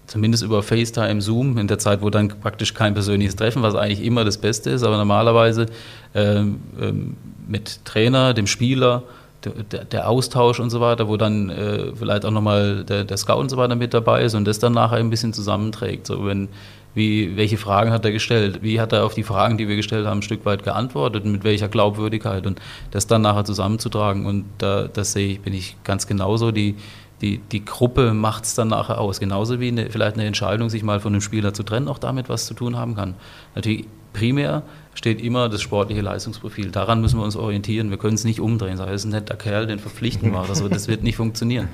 zumindest 0.08 0.42
über 0.42 0.62
FaceTime, 0.62 1.20
Zoom, 1.22 1.58
in 1.58 1.68
der 1.68 1.78
Zeit, 1.78 2.02
wo 2.02 2.10
dann 2.10 2.28
praktisch 2.28 2.74
kein 2.74 2.94
persönliches 2.94 3.36
Treffen, 3.36 3.62
was 3.62 3.74
eigentlich 3.74 4.02
immer 4.02 4.24
das 4.24 4.38
Beste 4.38 4.70
ist, 4.70 4.82
aber 4.82 4.96
normalerweise 4.96 5.66
ähm, 6.14 6.60
ähm, 6.80 7.16
mit 7.46 7.84
Trainer, 7.84 8.34
dem 8.34 8.46
Spieler, 8.46 9.04
der, 9.44 9.84
der, 9.84 10.08
Austausch 10.08 10.58
und 10.58 10.70
so 10.70 10.80
weiter, 10.80 11.06
wo 11.06 11.16
dann 11.16 11.48
äh, 11.50 11.92
vielleicht 11.94 12.24
auch 12.24 12.32
nochmal 12.32 12.84
der, 12.84 13.04
der 13.04 13.16
Scout 13.16 13.38
und 13.38 13.50
so 13.50 13.56
weiter 13.56 13.76
mit 13.76 13.94
dabei 13.94 14.22
ist 14.24 14.34
und 14.34 14.46
das 14.46 14.58
dann 14.58 14.72
nachher 14.72 14.96
ein 14.96 15.10
bisschen 15.10 15.32
zusammenträgt. 15.32 16.08
So 16.08 16.26
wenn, 16.26 16.48
wie, 16.94 17.36
welche 17.36 17.56
Fragen 17.56 17.92
hat 17.92 18.04
er 18.04 18.10
gestellt? 18.10 18.60
Wie 18.62 18.80
hat 18.80 18.92
er 18.92 19.04
auf 19.04 19.14
die 19.14 19.22
Fragen, 19.22 19.56
die 19.56 19.68
wir 19.68 19.76
gestellt 19.76 20.06
haben, 20.06 20.18
ein 20.18 20.22
Stück 20.22 20.44
weit 20.44 20.64
geantwortet 20.64 21.24
mit 21.24 21.44
welcher 21.44 21.68
Glaubwürdigkeit 21.68 22.46
und 22.46 22.60
das 22.90 23.06
dann 23.06 23.22
nachher 23.22 23.44
zusammenzutragen 23.44 24.26
und 24.26 24.44
da, 24.58 24.88
das 24.88 25.12
sehe 25.12 25.32
ich, 25.32 25.40
bin 25.40 25.54
ich 25.54 25.76
ganz 25.84 26.08
genauso. 26.08 26.50
Die, 26.50 26.74
die, 27.20 27.38
die 27.38 27.64
Gruppe 27.64 28.14
macht 28.14 28.44
es 28.44 28.54
dann 28.54 28.68
nachher 28.68 29.00
aus. 29.00 29.20
Genauso 29.20 29.60
wie 29.60 29.68
eine, 29.68 29.90
vielleicht 29.90 30.14
eine 30.14 30.26
Entscheidung, 30.26 30.70
sich 30.70 30.82
mal 30.82 31.00
von 31.00 31.12
einem 31.12 31.20
Spieler 31.20 31.52
zu 31.52 31.62
trennen, 31.62 31.88
auch 31.88 31.98
damit 31.98 32.28
was 32.28 32.46
zu 32.46 32.54
tun 32.54 32.76
haben 32.76 32.94
kann. 32.94 33.14
Natürlich 33.54 33.86
primär 34.12 34.62
steht 34.98 35.20
immer 35.20 35.48
das 35.48 35.62
sportliche 35.62 36.02
Leistungsprofil. 36.02 36.72
Daran 36.72 37.00
müssen 37.00 37.20
wir 37.20 37.24
uns 37.24 37.36
orientieren. 37.36 37.90
Wir 37.90 37.98
können 37.98 38.16
es 38.16 38.24
nicht 38.24 38.40
umdrehen. 38.40 38.76
Das 38.78 38.90
ist 38.90 39.04
ein 39.04 39.12
netter 39.12 39.36
Kerl, 39.36 39.68
den 39.68 39.78
verpflichten 39.78 40.32
wir. 40.32 40.40
Also 40.40 40.68
das 40.68 40.88
wird 40.88 41.04
nicht 41.04 41.14
funktionieren. 41.14 41.68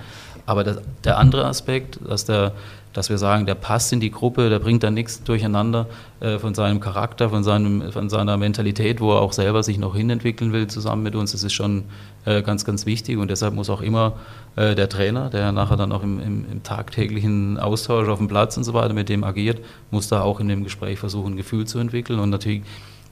Aber 0.44 0.62
das, 0.62 0.82
der 1.04 1.16
andere 1.16 1.46
Aspekt, 1.46 1.98
dass, 2.06 2.26
der, 2.26 2.52
dass 2.92 3.08
wir 3.08 3.16
sagen, 3.16 3.46
der 3.46 3.54
passt 3.54 3.94
in 3.94 4.00
die 4.00 4.10
Gruppe, 4.10 4.50
der 4.50 4.58
bringt 4.58 4.82
da 4.82 4.90
nichts 4.90 5.24
durcheinander 5.24 5.86
äh, 6.20 6.38
von 6.38 6.52
seinem 6.52 6.80
Charakter, 6.80 7.30
von, 7.30 7.42
seinem, 7.42 7.90
von 7.92 8.10
seiner 8.10 8.36
Mentalität, 8.36 9.00
wo 9.00 9.12
er 9.12 9.22
auch 9.22 9.32
selber 9.32 9.62
sich 9.62 9.78
noch 9.78 9.96
hinentwickeln 9.96 10.52
will 10.52 10.66
zusammen 10.66 11.02
mit 11.02 11.14
uns, 11.14 11.32
das 11.32 11.44
ist 11.44 11.54
schon 11.54 11.84
äh, 12.26 12.42
ganz, 12.42 12.66
ganz 12.66 12.84
wichtig. 12.84 13.16
Und 13.16 13.30
deshalb 13.30 13.54
muss 13.54 13.70
auch 13.70 13.80
immer 13.80 14.18
äh, 14.56 14.74
der 14.74 14.90
Trainer, 14.90 15.30
der 15.30 15.50
nachher 15.50 15.78
dann 15.78 15.92
auch 15.92 16.02
im, 16.02 16.20
im, 16.20 16.44
im, 16.52 16.62
tagtäglichen 16.62 17.58
Austausch 17.58 18.08
auf 18.08 18.18
dem 18.18 18.28
Platz 18.28 18.58
und 18.58 18.64
so 18.64 18.74
weiter 18.74 18.92
mit 18.92 19.08
dem 19.08 19.24
agiert, 19.24 19.62
muss 19.90 20.08
da 20.08 20.20
auch 20.20 20.40
in 20.40 20.48
dem 20.48 20.62
Gespräch 20.62 20.98
versuchen, 20.98 21.32
ein 21.32 21.36
Gefühl 21.38 21.66
zu 21.66 21.78
entwickeln. 21.78 22.18
Und 22.18 22.28
natürlich 22.28 22.64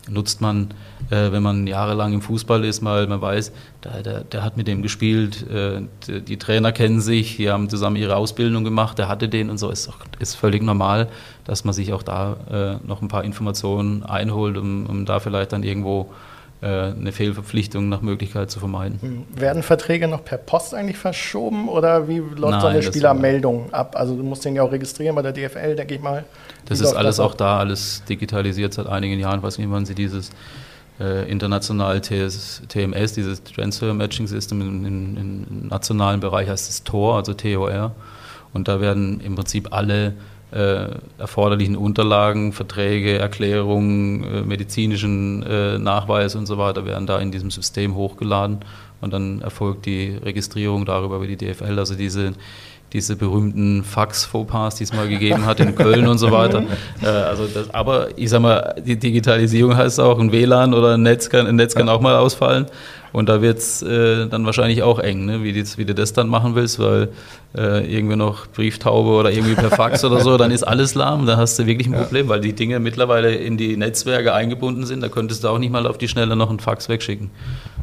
nutzt 0.09 0.41
man, 0.41 0.75
äh, 1.11 1.33
wenn 1.33 1.43
man 1.43 1.67
jahrelang 1.67 2.13
im 2.13 2.23
Fußball 2.23 2.65
ist, 2.65 2.81
mal 2.81 3.07
man 3.07 3.21
weiß, 3.21 3.53
der, 3.85 4.03
der, 4.03 4.25
der 4.25 4.43
hat 4.43 4.57
mit 4.57 4.67
dem 4.67 4.83
gespielt, 4.83 5.49
äh, 5.49 5.83
die, 6.07 6.21
die, 6.21 6.37
Trainer 6.39 6.73
kennen 6.73 7.01
sich, 7.01 7.37
die 7.37 7.51
haben 7.51 7.69
zusammen 7.69 7.97
ihre 7.97 8.17
Ausbildung 8.17 8.65
gemacht, 8.65 8.99
der 8.99 9.09
hatte 9.09 9.29
den 9.29 9.51
und 9.51 9.59
so. 9.59 9.71
Ist, 9.71 9.91
ist 10.19 10.35
völlig 10.35 10.63
normal, 10.63 11.09
dass 11.45 11.65
man 11.65 11.75
sich 11.75 11.93
auch 11.93 12.03
da 12.03 12.81
äh, 12.83 12.87
noch 12.87 13.03
ein 13.03 13.09
paar 13.09 13.25
Informationen 13.25 14.03
einholt, 14.03 14.57
um, 14.57 14.87
um 14.87 15.05
da 15.07 15.21
vielleicht 15.21 15.53
dann 15.53 15.63
irgendwo 15.63 16.13
eine 16.67 17.11
Fehlverpflichtung 17.13 17.89
nach 17.89 18.03
Möglichkeit 18.03 18.51
zu 18.51 18.61
vermeiden. 18.61 18.99
Hm. 19.01 19.25
Werden 19.35 19.63
Verträge 19.63 20.07
noch 20.07 20.25
per 20.25 20.39
Post 20.39 20.75
eigentlich 20.75 20.97
verschoben 20.97 21.69
oder 21.69 22.07
wie 22.07 22.19
läuft 22.19 22.37
Nein, 22.41 22.61
so 22.61 22.67
eine 22.69 22.83
Spielermeldung 22.83 23.73
ab? 23.73 23.97
Also 23.97 24.17
du 24.17 24.23
musst 24.23 24.45
den 24.45 24.55
ja 24.55 24.63
auch 24.63 24.71
registrieren 24.71 25.17
bei 25.17 25.23
der 25.23 25.33
DFL, 25.33 25.75
denke 25.75 25.95
ich 25.95 26.01
mal. 26.01 26.25
Das 26.67 26.81
ist 26.81 26.95
alles 26.95 27.19
auch 27.19 27.35
da, 27.35 27.59
alles 27.59 28.05
digitalisiert 28.09 28.75
seit 28.75 28.87
einigen 28.87 29.19
Jahren. 29.19 29.41
Ich 29.41 29.45
weiß 29.45 29.59
nicht, 29.59 29.71
wann 29.71 29.85
sie 29.85 29.95
dieses 29.95 30.31
äh, 31.01 31.29
international 31.31 32.01
TS, 32.01 32.63
TMS, 32.69 33.15
dieses 33.15 33.43
Transfer 33.43 33.93
Matching 33.93 34.29
System 34.29 34.61
im 34.61 35.69
nationalen 35.69 36.21
Bereich 36.21 36.49
heißt 36.49 36.71
es 36.71 36.85
TOR, 36.85 37.17
also 37.17 37.35
TOR. 37.35 37.93
Und 38.53 38.69
da 38.69 38.81
werden 38.81 39.21
im 39.21 39.35
Prinzip 39.35 39.73
alle 39.73 40.15
äh, 40.53 40.87
erforderlichen 41.19 41.77
Unterlagen, 41.77 42.53
Verträge, 42.53 43.19
Erklärungen, 43.19 44.25
äh, 44.25 44.43
medizinischen 44.43 45.43
äh, 45.43 45.79
Nachweis 45.79 46.35
und 46.35 46.47
so 46.47 46.59
weiter 46.59 46.85
werden 46.85 47.07
da 47.07 47.19
in 47.19 47.33
diesem 47.33 47.51
System 47.51 47.95
hochgeladen 47.95 48.61
und 49.01 49.13
dann 49.13 49.41
erfolgt 49.41 49.87
die 49.87 50.17
Registrierung 50.23 50.85
darüber 50.85 51.17
über 51.17 51.27
die 51.27 51.37
DFL. 51.37 51.79
Also 51.79 51.95
diese 51.95 52.33
diese 52.93 53.17
berühmten 53.17 53.85
Fax-Fauxpas, 53.85 54.77
die 54.77 54.85
es 54.85 54.93
mal 54.93 55.09
gegeben 55.09 55.47
hat 55.47 55.61
in 55.61 55.75
Köln 55.77 56.07
und 56.09 56.19
so 56.19 56.31
weiter. 56.31 56.63
Äh, 57.03 57.07
also 57.07 57.47
das, 57.47 57.73
aber 57.73 58.09
ich 58.17 58.31
sag 58.31 58.43
mal, 58.43 58.75
die 58.85 58.99
Digitalisierung 58.99 59.77
heißt 59.77 59.99
auch, 60.01 60.19
ein 60.19 60.31
WLAN 60.31 60.75
oder 60.75 60.95
ein 60.95 61.03
Netz 61.03 61.31
kann, 61.31 61.47
ein 61.47 61.57
Netz 61.57 61.75
kann 61.75 61.89
auch 61.89 62.01
mal 62.01 62.17
ausfallen. 62.17 62.67
Und 63.13 63.29
da 63.29 63.43
wird 63.43 63.59
es 63.59 63.83
äh, 63.83 64.27
dann 64.27 64.47
wahrscheinlich 64.47 64.83
auch 64.83 64.99
eng, 64.99 65.27
ne? 65.27 65.45
wie, 65.45 65.55
wie, 65.55 65.85
du 65.85 65.95
das 65.95 66.15
dann 66.15 66.29
machen 66.29 66.55
willst, 66.55 66.79
weil 66.79 67.11
äh, 67.55 67.95
irgendwie 67.95 68.17
noch 68.17 68.47
Brieftaube 68.47 69.11
oder 69.11 69.31
irgendwie 69.31 69.55
per 69.55 69.71
Fax 69.71 70.03
oder 70.05 70.21
so, 70.21 70.39
dann 70.39 70.51
ist 70.51 70.63
alles 70.63 70.95
lahm, 70.95 71.27
dann 71.27 71.37
hast 71.37 71.59
du 71.59 71.67
wirklich 71.67 71.89
ein 71.89 71.93
Problem, 71.93 72.27
ja. 72.27 72.31
weil 72.31 72.41
die 72.41 72.55
Dinge 72.55 72.81
mittlerweile 72.81 73.35
in 73.35 73.59
die 73.59 73.77
Netzwerke 73.77 74.33
eingebunden 74.33 74.87
sind, 74.87 75.03
da 75.03 75.09
könntest 75.09 75.45
du 75.45 75.49
auch 75.49 75.59
nicht 75.59 75.71
mal 75.71 75.87
auf 75.87 75.99
die 75.99 76.09
Schnelle 76.09 76.37
noch 76.37 76.49
einen 76.49 76.59
Fax 76.59 76.89
wegschicken. 76.89 77.31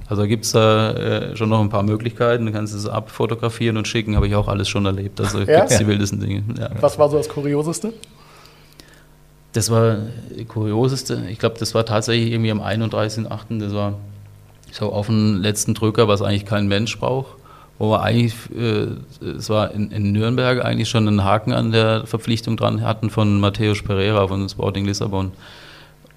Also 0.08 0.26
gibt 0.26 0.46
es 0.46 0.54
da 0.54 0.92
äh, 0.94 1.36
schon 1.36 1.50
noch 1.50 1.62
ein 1.62 1.70
paar 1.70 1.84
Möglichkeiten, 1.84 2.48
du 2.48 2.52
kannst 2.52 2.74
es 2.74 2.88
abfotografieren 2.88 3.78
und 3.78 3.88
schicken, 3.88 4.15
habe 4.15 4.28
ich 4.28 4.34
auch 4.34 4.48
alles 4.48 4.68
schon 4.68 4.88
erlebt, 4.88 5.22
also 5.22 5.39
ja? 5.39 5.60
gibt 5.60 5.72
es 5.72 5.78
die 5.78 5.86
wildesten 5.86 6.20
Dinge. 6.20 6.44
Ja. 6.60 6.70
Was 6.82 6.98
war 6.98 7.08
so 7.10 7.18
das 7.18 7.30
Kurioseste? 7.30 7.94
Das 9.54 9.70
war 9.70 9.98
das 10.36 10.48
Kurioseste, 10.48 11.24
ich 11.30 11.38
glaube, 11.38 11.58
das 11.60 11.76
war 11.76 11.86
tatsächlich 11.86 12.32
irgendwie 12.32 12.50
am 12.50 12.62
31.08., 12.62 13.60
das 13.60 13.74
war 13.76 13.94
so 14.71 14.91
auf 14.91 15.08
den 15.08 15.38
letzten 15.38 15.73
Drücker, 15.73 16.08
was 16.08 16.21
eigentlich 16.21 16.45
kein 16.45 16.67
Mensch 16.67 16.97
braucht. 16.99 17.36
Wo 17.77 17.91
wir 17.91 18.01
eigentlich, 18.01 18.36
äh, 18.58 18.88
es 19.25 19.49
war 19.49 19.71
in, 19.71 19.91
in, 19.91 20.12
Nürnberg 20.12 20.65
eigentlich 20.65 20.89
schon 20.89 21.08
einen 21.08 21.23
Haken 21.23 21.53
an 21.53 21.71
der 21.71 22.05
Verpflichtung 22.05 22.58
dran 22.58 22.82
hatten 22.82 23.10
von 23.10 23.39
Matthäus 23.39 23.82
Pereira 23.82 24.27
von 24.27 24.49
Sporting 24.49 24.86
Lissabon. 24.86 25.32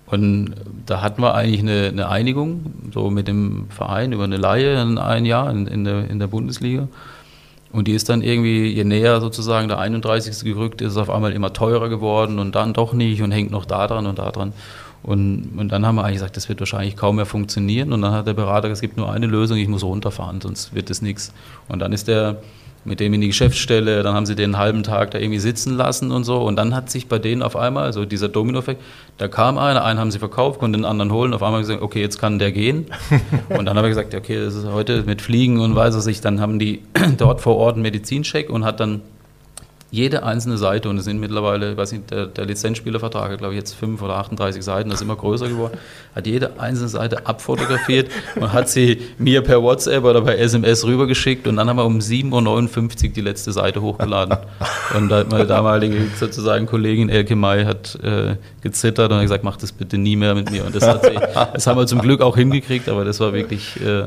Und 0.07 0.55
da 0.85 1.01
hatten 1.01 1.23
wir 1.23 1.35
eigentlich 1.35 1.61
eine, 1.61 1.89
eine, 1.89 2.09
Einigung, 2.09 2.91
so 2.93 3.11
mit 3.11 3.29
dem 3.29 3.67
Verein 3.71 4.13
über 4.13 4.25
eine 4.25 4.37
Laie 4.37 4.83
in 4.83 4.99
ein 4.99 5.25
Jahr 5.25 5.51
in, 5.51 5.67
in, 5.67 5.85
der, 5.85 6.11
in 6.11 6.19
der 6.19 6.27
Bundesliga. 6.27 6.89
Und 7.73 7.89
die 7.89 7.93
ist 7.93 8.09
dann 8.11 8.23
irgendwie, 8.23 8.67
je 8.67 8.85
näher 8.85 9.21
sozusagen 9.21 9.69
der 9.69 9.79
31. 9.79 10.45
gerückt 10.45 10.83
ist, 10.83 10.99
auf 10.99 11.09
einmal 11.09 11.33
immer 11.33 11.55
teurer 11.55 11.89
geworden 11.89 12.39
und 12.39 12.55
dann 12.55 12.75
doch 12.75 12.93
nicht 12.93 13.23
und 13.23 13.33
hängt 13.33 13.51
noch 13.51 13.65
da 13.65 13.87
dran 13.87 14.07
und 14.07 14.19
da 14.19 14.31
dran. 14.31 14.53
Und, 15.03 15.51
und 15.57 15.71
dann 15.71 15.85
haben 15.85 15.97
wir 15.97 16.05
eigentlich 16.05 16.19
gesagt, 16.19 16.37
das 16.37 16.49
wird 16.49 16.61
wahrscheinlich 16.61 16.97
kaum 16.97 17.17
mehr 17.17 17.27
funktionieren. 17.27 17.93
Und 17.93 18.03
dann 18.03 18.13
hat 18.13 18.27
der 18.27 18.35
Berater 18.35 18.69
gesagt, 18.69 18.77
es 18.77 18.81
gibt 18.81 18.97
nur 18.97 19.13
eine 19.13 19.27
Lösung, 19.27 19.59
ich 19.59 19.69
muss 19.69 19.83
runterfahren, 19.83 20.41
sonst 20.41 20.75
wird 20.75 20.91
das 20.91 21.03
nichts. 21.03 21.33
Und 21.69 21.81
dann 21.81 21.93
ist 21.93 22.09
der 22.09 22.43
mit 22.85 22.99
dem 22.99 23.15
in 23.15 23.21
die 23.21 23.29
Geschäftsstelle, 23.29 24.03
dann 24.03 24.15
haben 24.15 24.27
sie 24.27 24.35
den 24.35 24.55
einen 24.55 24.59
halben 24.59 24.83
Tag 24.83 25.13
da 25.13 25.19
irgendwie 25.19 25.39
sitzen 25.39 25.77
lassen 25.77 26.11
und 26.11 26.25
so. 26.25 26.43
Und 26.43 26.57
dann 26.57 26.75
hat 26.75 26.91
sich 26.91 27.07
bei 27.07 27.19
denen 27.19 27.43
auf 27.43 27.55
einmal, 27.55 27.93
so 27.93 28.05
dieser 28.05 28.29
Domino-Effekt, 28.29 28.83
da 29.19 29.29
kam 29.29 29.57
einer, 29.57 29.85
einen 29.85 30.01
haben 30.01 30.11
sie 30.11 30.19
verkauft, 30.19 30.59
konnten 30.59 30.81
den 30.81 30.85
anderen 30.85 31.13
holen, 31.13 31.33
auf 31.33 31.43
einmal 31.43 31.61
gesagt, 31.61 31.81
okay, 31.81 32.01
jetzt 32.01 32.19
kann 32.19 32.39
der 32.39 32.51
gehen. 32.51 32.87
und 33.51 33.67
dann 33.67 33.77
habe 33.77 33.89
ich 33.89 33.95
gesagt, 33.95 34.15
okay, 34.15 34.45
das 34.45 34.55
ist 34.55 34.67
heute 34.67 35.05
mit 35.05 35.23
Fliegen 35.23 35.61
und 35.61 35.77
weiß 35.77 35.95
es 35.95 36.07
nicht, 36.07 36.25
dann 36.25 36.41
haben 36.41 36.59
die 36.59 36.83
dort 37.19 37.41
vor 37.41 37.57
Ort 37.57 37.75
einen 37.75 37.83
Medizincheck 37.83 38.51
und 38.51 38.65
hat 38.65 38.81
dann 38.81 39.03
jede 39.93 40.23
einzelne 40.23 40.57
Seite, 40.57 40.89
und 40.89 40.97
es 40.97 41.05
sind 41.05 41.21
mittlerweile, 41.21 41.73
ich 41.73 41.77
weiß 41.77 41.93
nicht, 41.93 42.11
der, 42.11 42.25
der 42.25 42.47
Lizenzspielervertrag 42.47 43.31
hat, 43.31 43.39
glaube 43.39 43.53
ich, 43.53 43.59
jetzt 43.59 43.75
fünf 43.75 44.01
oder 44.01 44.17
38 44.17 44.65
Seiten, 44.65 44.89
das 44.89 45.01
ist 45.01 45.05
immer 45.05 45.17
größer 45.17 45.47
geworden, 45.49 45.77
hat 46.15 46.27
jede 46.27 46.59
einzelne 46.59 46.89
Seite 46.89 47.27
abfotografiert 47.27 48.11
und 48.37 48.55
hat 48.55 48.71
sie 48.71 49.03
mir 49.19 49.43
per 49.43 49.63
WhatsApp 49.63 50.03
oder 50.05 50.23
per 50.23 50.39
SMS 50.39 50.87
rübergeschickt 50.87 51.47
und 51.47 51.57
dann 51.57 51.69
haben 51.69 51.77
wir 51.77 51.85
um 51.85 51.99
7.59 51.99 53.09
Uhr 53.09 53.13
die 53.13 53.21
letzte 53.21 53.53
Seite 53.53 53.83
hochgeladen. 53.83 54.39
Und 54.97 55.09
da 55.09 55.19
hat 55.19 55.31
meine 55.31 55.47
damalige 55.47 55.97
sozusagen 56.19 56.67
Kollegin 56.67 57.09
Elke 57.09 57.35
May 57.35 57.65
hat 57.65 57.99
äh, 58.03 58.37
gezittert 58.61 59.11
und 59.11 59.17
hat 59.17 59.23
gesagt, 59.23 59.43
mach 59.43 59.57
das 59.57 59.73
bitte 59.73 59.97
nie 59.97 60.17
mehr 60.17 60.35
mit 60.35 60.51
mir. 60.51 60.67
Und 60.67 60.75
das, 60.75 60.87
hat 60.87 61.05
sie, 61.05 61.19
das 61.55 61.67
haben 61.67 61.79
wir 61.79 61.87
zum 61.87 62.01
Glück 62.01 62.21
auch 62.21 62.37
hingekriegt, 62.37 62.91
aber 62.91 63.05
das 63.05 63.19
war 63.21 63.33
wirklich 63.33 63.81
äh, 63.81 64.05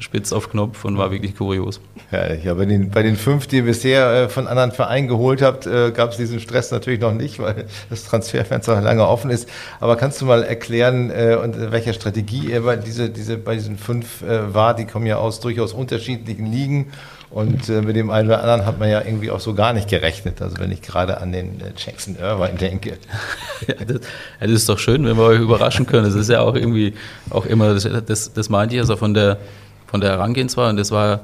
spitz 0.00 0.32
auf 0.32 0.50
Knopf 0.50 0.84
und 0.84 0.98
war 0.98 1.12
wirklich 1.12 1.36
kurios. 1.36 1.80
Ja, 2.10 2.32
ja 2.32 2.54
bei, 2.54 2.64
den, 2.64 2.90
bei 2.90 3.02
den 3.02 3.14
fünf, 3.16 3.46
die 3.46 3.62
bisher 3.62 4.24
äh, 4.24 4.28
von 4.28 4.48
anderen 4.48 4.72
Vereinen 4.72 5.06
geholt 5.06 5.23
geholt 5.24 5.40
habt, 5.40 5.66
äh, 5.66 5.90
gab 5.90 6.10
es 6.10 6.18
diesen 6.18 6.38
Stress 6.38 6.70
natürlich 6.70 7.00
noch 7.00 7.14
nicht, 7.14 7.38
weil 7.38 7.64
das 7.88 8.04
Transferfenster 8.04 8.78
lange 8.82 9.06
offen 9.08 9.30
ist. 9.30 9.48
Aber 9.80 9.96
kannst 9.96 10.20
du 10.20 10.26
mal 10.26 10.42
erklären, 10.42 11.10
äh, 11.10 11.38
und 11.42 11.72
welcher 11.72 11.94
Strategie 11.94 12.50
ihr 12.50 12.62
bei, 12.62 12.76
diese, 12.76 13.08
diese, 13.08 13.38
bei 13.38 13.54
diesen 13.54 13.78
fünf 13.78 14.22
äh, 14.22 14.52
war? 14.52 14.74
Die 14.74 14.84
kommen 14.84 15.06
ja 15.06 15.16
aus 15.16 15.40
durchaus 15.40 15.72
unterschiedlichen 15.72 16.46
Ligen. 16.46 16.92
Und 17.30 17.68
äh, 17.68 17.80
mit 17.80 17.96
dem 17.96 18.10
einen 18.10 18.28
oder 18.28 18.42
anderen 18.42 18.66
hat 18.66 18.78
man 18.78 18.90
ja 18.90 19.00
irgendwie 19.00 19.30
auch 19.30 19.40
so 19.40 19.54
gar 19.54 19.72
nicht 19.72 19.88
gerechnet. 19.88 20.42
Also 20.42 20.58
wenn 20.58 20.70
ich 20.70 20.82
gerade 20.82 21.20
an 21.20 21.32
den 21.32 21.60
äh, 21.60 21.72
Jackson 21.74 22.16
Irvine 22.16 22.58
denke. 22.58 22.98
ja, 23.66 23.74
das, 23.86 24.00
das, 24.40 24.50
ist 24.50 24.68
doch 24.68 24.78
schön, 24.78 25.04
wenn 25.06 25.16
wir 25.16 25.24
euch 25.24 25.40
überraschen 25.40 25.86
können. 25.86 26.04
Das 26.04 26.14
ist 26.14 26.28
ja 26.28 26.42
auch 26.42 26.54
irgendwie 26.54 26.94
auch 27.30 27.46
immer, 27.46 27.72
das, 27.72 27.88
das, 28.06 28.32
das 28.34 28.48
meinte 28.50 28.74
ich 28.74 28.80
also 28.80 28.96
von 28.96 29.14
der, 29.14 29.38
von 29.86 30.00
der 30.00 30.10
Herangehensweise. 30.10 30.70
Und 30.70 30.76
das 30.76 30.90
war 30.90 31.20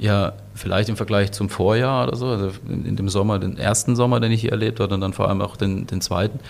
ja 0.00 0.32
vielleicht 0.54 0.88
im 0.88 0.96
Vergleich 0.96 1.32
zum 1.32 1.48
Vorjahr 1.48 2.08
oder 2.08 2.16
so, 2.16 2.26
also 2.26 2.50
in, 2.68 2.96
dem 2.96 3.08
Sommer, 3.08 3.38
den 3.38 3.58
ersten 3.58 3.94
Sommer, 3.96 4.18
den 4.18 4.32
ich 4.32 4.40
hier 4.40 4.52
erlebt 4.52 4.80
habe 4.80 4.94
und 4.94 5.00
dann 5.00 5.12
vor 5.12 5.28
allem 5.28 5.42
auch 5.42 5.56
den, 5.56 5.86
den 5.86 6.00
zweiten. 6.00 6.40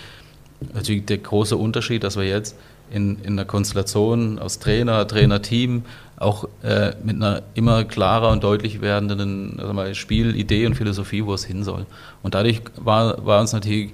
Natürlich 0.75 1.07
der 1.07 1.19
große 1.19 1.57
Unterschied, 1.57 2.05
dass 2.05 2.17
wir 2.17 2.25
jetzt 2.25 2.57
in, 2.93 3.19
in 3.23 3.33
einer 3.33 3.45
Konstellation 3.45 4.39
aus 4.39 4.59
Trainer, 4.59 5.07
Trainerteam, 5.07 5.83
auch 6.17 6.45
äh, 6.63 6.93
mit 7.03 7.17
einer 7.17 7.43
immer 7.55 7.85
klarer 7.85 8.31
und 8.31 8.45
deutlich 8.45 8.81
werdenden 8.81 9.57
also 9.59 9.73
mal, 9.73 9.95
Spielidee 9.95 10.67
und 10.67 10.75
Philosophie, 10.75 11.25
wo 11.25 11.35
es 11.35 11.45
hin 11.45 11.65
soll. 11.65 11.87
Und 12.23 12.35
dadurch 12.35 12.63
war, 12.77 13.25
war 13.25 13.41
uns 13.41 13.53
natürlich 13.53 13.91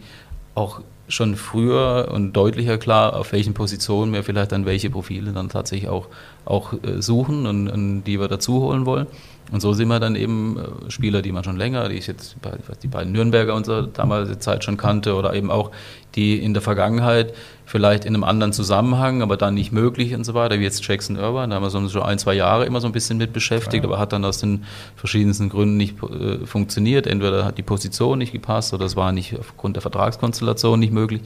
auch 0.54 0.80
schon 1.08 1.36
früher 1.36 2.08
und 2.12 2.32
deutlicher 2.32 2.78
klar, 2.78 3.14
auf 3.14 3.32
welchen 3.32 3.54
Positionen 3.54 4.12
wir 4.12 4.24
vielleicht 4.24 4.52
dann 4.52 4.66
welche 4.66 4.90
Profile 4.90 5.32
dann 5.32 5.48
tatsächlich 5.48 5.88
auch, 5.88 6.08
auch 6.44 6.72
äh, 6.72 7.00
suchen 7.00 7.46
und, 7.46 7.68
und 7.68 8.04
die 8.04 8.18
wir 8.18 8.28
dazu 8.28 8.60
holen 8.60 8.86
wollen. 8.86 9.06
Und 9.52 9.60
so 9.60 9.72
sind 9.72 9.88
wir 9.88 10.00
dann 10.00 10.16
eben 10.16 10.58
äh, 10.58 10.90
Spieler, 10.90 11.22
die 11.22 11.32
man 11.32 11.44
schon 11.44 11.56
länger, 11.56 11.88
die 11.88 11.96
ich 11.96 12.06
jetzt 12.06 12.36
die 12.82 12.88
beiden 12.88 13.12
Nürnberger 13.12 13.54
unserer 13.54 13.86
damalige 13.86 14.38
Zeit 14.38 14.64
schon 14.64 14.76
kannte 14.76 15.14
oder 15.14 15.34
eben 15.34 15.50
auch 15.50 15.70
die 16.14 16.38
in 16.38 16.54
der 16.54 16.62
Vergangenheit 16.62 17.34
vielleicht 17.64 18.04
in 18.04 18.14
einem 18.14 18.24
anderen 18.24 18.52
Zusammenhang, 18.52 19.22
aber 19.22 19.36
dann 19.36 19.54
nicht 19.54 19.72
möglich 19.72 20.14
und 20.14 20.24
so 20.24 20.34
weiter, 20.34 20.58
wie 20.58 20.64
jetzt 20.64 20.86
Jackson 20.86 21.16
Irvine, 21.16 21.48
da 21.48 21.56
haben 21.56 21.62
wir 21.62 21.70
so 21.70 21.88
schon 21.88 22.02
ein, 22.02 22.18
zwei 22.18 22.34
Jahre 22.34 22.64
immer 22.64 22.80
so 22.80 22.86
ein 22.86 22.92
bisschen 22.92 23.18
mit 23.18 23.32
beschäftigt, 23.32 23.84
ja. 23.84 23.90
aber 23.90 23.98
hat 23.98 24.12
dann 24.12 24.24
aus 24.24 24.38
den 24.38 24.64
verschiedensten 24.96 25.48
Gründen 25.48 25.76
nicht 25.76 25.96
äh, 26.02 26.46
funktioniert. 26.46 27.06
Entweder 27.06 27.44
hat 27.44 27.58
die 27.58 27.62
Position 27.62 28.18
nicht 28.18 28.32
gepasst 28.32 28.72
oder 28.72 28.86
es 28.86 28.96
war 28.96 29.12
nicht 29.12 29.38
aufgrund 29.38 29.76
der 29.76 29.82
Vertragskonstellation 29.82 30.80
nicht 30.80 30.92
möglich. 30.92 31.22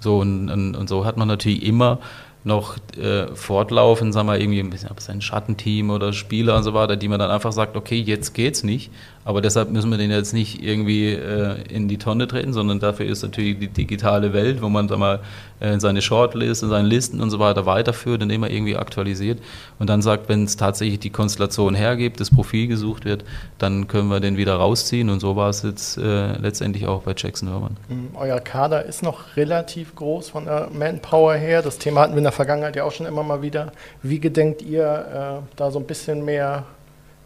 So 0.00 0.18
und, 0.18 0.50
und, 0.50 0.76
und 0.76 0.88
so 0.88 1.04
hat 1.04 1.16
man 1.16 1.26
natürlich 1.26 1.64
immer 1.64 1.98
noch 2.44 2.76
äh, 2.96 3.26
fortlaufen, 3.34 4.12
sagen 4.12 4.28
wir 4.28 4.38
irgendwie 4.38 4.60
ein 4.60 4.70
bisschen 4.70 4.90
sein 4.98 5.20
Schattenteam 5.20 5.90
oder 5.90 6.12
Spieler 6.12 6.56
und 6.56 6.62
so 6.62 6.74
weiter, 6.74 6.96
die 6.96 7.08
man 7.08 7.18
dann 7.18 7.30
einfach 7.30 7.52
sagt, 7.52 7.76
okay, 7.76 8.00
jetzt 8.00 8.32
geht's 8.32 8.62
nicht, 8.62 8.90
aber 9.28 9.42
deshalb 9.42 9.68
müssen 9.68 9.90
wir 9.90 9.98
den 9.98 10.10
jetzt 10.10 10.32
nicht 10.32 10.64
irgendwie 10.64 11.12
äh, 11.12 11.56
in 11.68 11.86
die 11.86 11.98
Tonne 11.98 12.26
treten, 12.26 12.54
sondern 12.54 12.80
dafür 12.80 13.04
ist 13.04 13.22
natürlich 13.22 13.58
die 13.58 13.68
digitale 13.68 14.32
Welt, 14.32 14.62
wo 14.62 14.70
man 14.70 14.88
da 14.88 14.96
mal 14.96 15.20
äh, 15.60 15.78
seine 15.78 16.00
Shortlist 16.00 16.62
und 16.62 16.70
seine 16.70 16.88
Listen 16.88 17.20
und 17.20 17.28
so 17.28 17.38
weiter 17.38 17.66
weiterführt 17.66 18.22
und 18.22 18.30
immer 18.30 18.48
irgendwie 18.48 18.74
aktualisiert 18.74 19.38
und 19.78 19.90
dann 19.90 20.00
sagt, 20.00 20.30
wenn 20.30 20.44
es 20.44 20.56
tatsächlich 20.56 21.00
die 21.00 21.10
Konstellation 21.10 21.74
hergibt, 21.74 22.20
das 22.20 22.30
Profil 22.30 22.68
gesucht 22.68 23.04
wird, 23.04 23.22
dann 23.58 23.86
können 23.86 24.08
wir 24.08 24.20
den 24.20 24.38
wieder 24.38 24.54
rausziehen 24.54 25.10
und 25.10 25.20
so 25.20 25.36
war 25.36 25.50
es 25.50 25.62
jetzt 25.62 25.98
äh, 25.98 26.38
letztendlich 26.38 26.86
auch 26.86 27.02
bei 27.02 27.12
Jackson 27.14 27.50
Herman. 27.50 27.76
Mhm, 27.90 28.08
euer 28.14 28.40
Kader 28.40 28.86
ist 28.86 29.02
noch 29.02 29.36
relativ 29.36 29.94
groß 29.94 30.30
von 30.30 30.46
der 30.46 30.70
Manpower 30.72 31.34
her. 31.34 31.60
Das 31.60 31.76
Thema 31.76 32.00
hatten 32.00 32.14
wir 32.14 32.18
in 32.18 32.24
der 32.24 32.32
Vergangenheit 32.32 32.76
ja 32.76 32.84
auch 32.84 32.92
schon 32.92 33.04
immer 33.04 33.24
mal 33.24 33.42
wieder. 33.42 33.72
Wie 34.02 34.20
gedenkt 34.20 34.62
ihr, 34.62 35.42
äh, 35.42 35.46
da 35.56 35.70
so 35.70 35.78
ein 35.78 35.84
bisschen 35.84 36.24
mehr 36.24 36.64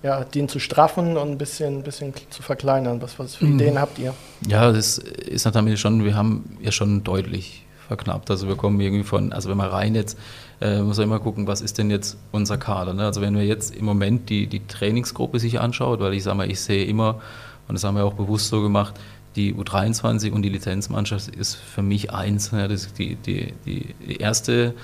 ja, 0.03 0.25
den 0.25 0.49
zu 0.49 0.59
straffen 0.59 1.17
und 1.17 1.31
ein 1.31 1.39
bisschen, 1.39 1.83
bisschen 1.83 2.13
zu 2.31 2.43
verkleinern? 2.43 3.01
Was, 3.03 3.19
was 3.19 3.37
für 3.37 3.47
mhm. 3.47 3.55
Ideen 3.55 3.81
habt 3.81 3.99
ihr? 3.99 4.15
Ja, 4.47 4.73
das 4.73 4.99
ist 4.99 5.45
natürlich 5.45 5.81
schon, 5.81 6.05
wir 6.05 6.15
haben 6.15 6.59
ja 6.61 6.73
schon 6.73 7.05
deutlich 7.05 7.67
verknappt. 7.87 8.31
Also 8.31 8.49
wir 8.49 8.57
kommen 8.57 8.81
irgendwie 8.81 9.05
von, 9.05 9.33
also 9.33 9.51
wenn 9.51 9.57
man 9.57 9.69
rein 9.69 9.95
jetzt, 9.95 10.19
äh, 10.61 10.81
muss 10.81 10.97
man 10.97 11.05
immer 11.05 11.21
gucken, 11.21 11.47
was 11.47 11.61
ist 11.61 11.79
denn 11.79 11.91
jetzt 11.91 12.17
unser 12.33 12.57
Kader. 12.57 12.95
Ne? 12.95 13.05
Also 13.05 13.21
wenn 13.21 13.37
wir 13.37 13.45
jetzt 13.45 13.75
im 13.75 13.85
Moment 13.85 14.31
die, 14.31 14.47
die 14.47 14.67
Trainingsgruppe 14.67 15.39
sich 15.39 15.61
anschaut, 15.61 16.01
weil 16.01 16.15
ich 16.15 16.23
sage 16.23 16.37
mal, 16.37 16.51
ich 16.51 16.61
sehe 16.61 16.85
immer, 16.85 17.21
und 17.69 17.75
das 17.75 17.85
haben 17.85 17.97
wir 17.97 18.05
auch 18.05 18.15
bewusst 18.15 18.49
so 18.49 18.63
gemacht, 18.63 18.95
die 19.37 19.55
U23 19.55 20.31
und 20.31 20.43
die 20.43 20.49
Lizenzmannschaft 20.49 21.29
ist 21.35 21.55
für 21.55 21.83
mich 21.83 22.13
eins. 22.13 22.51
Ja, 22.51 22.69
das 22.69 22.87
ist 22.87 22.99
die, 22.99 23.17
die, 23.17 23.55
die, 23.65 23.95
die 24.07 24.17
erste 24.17 24.75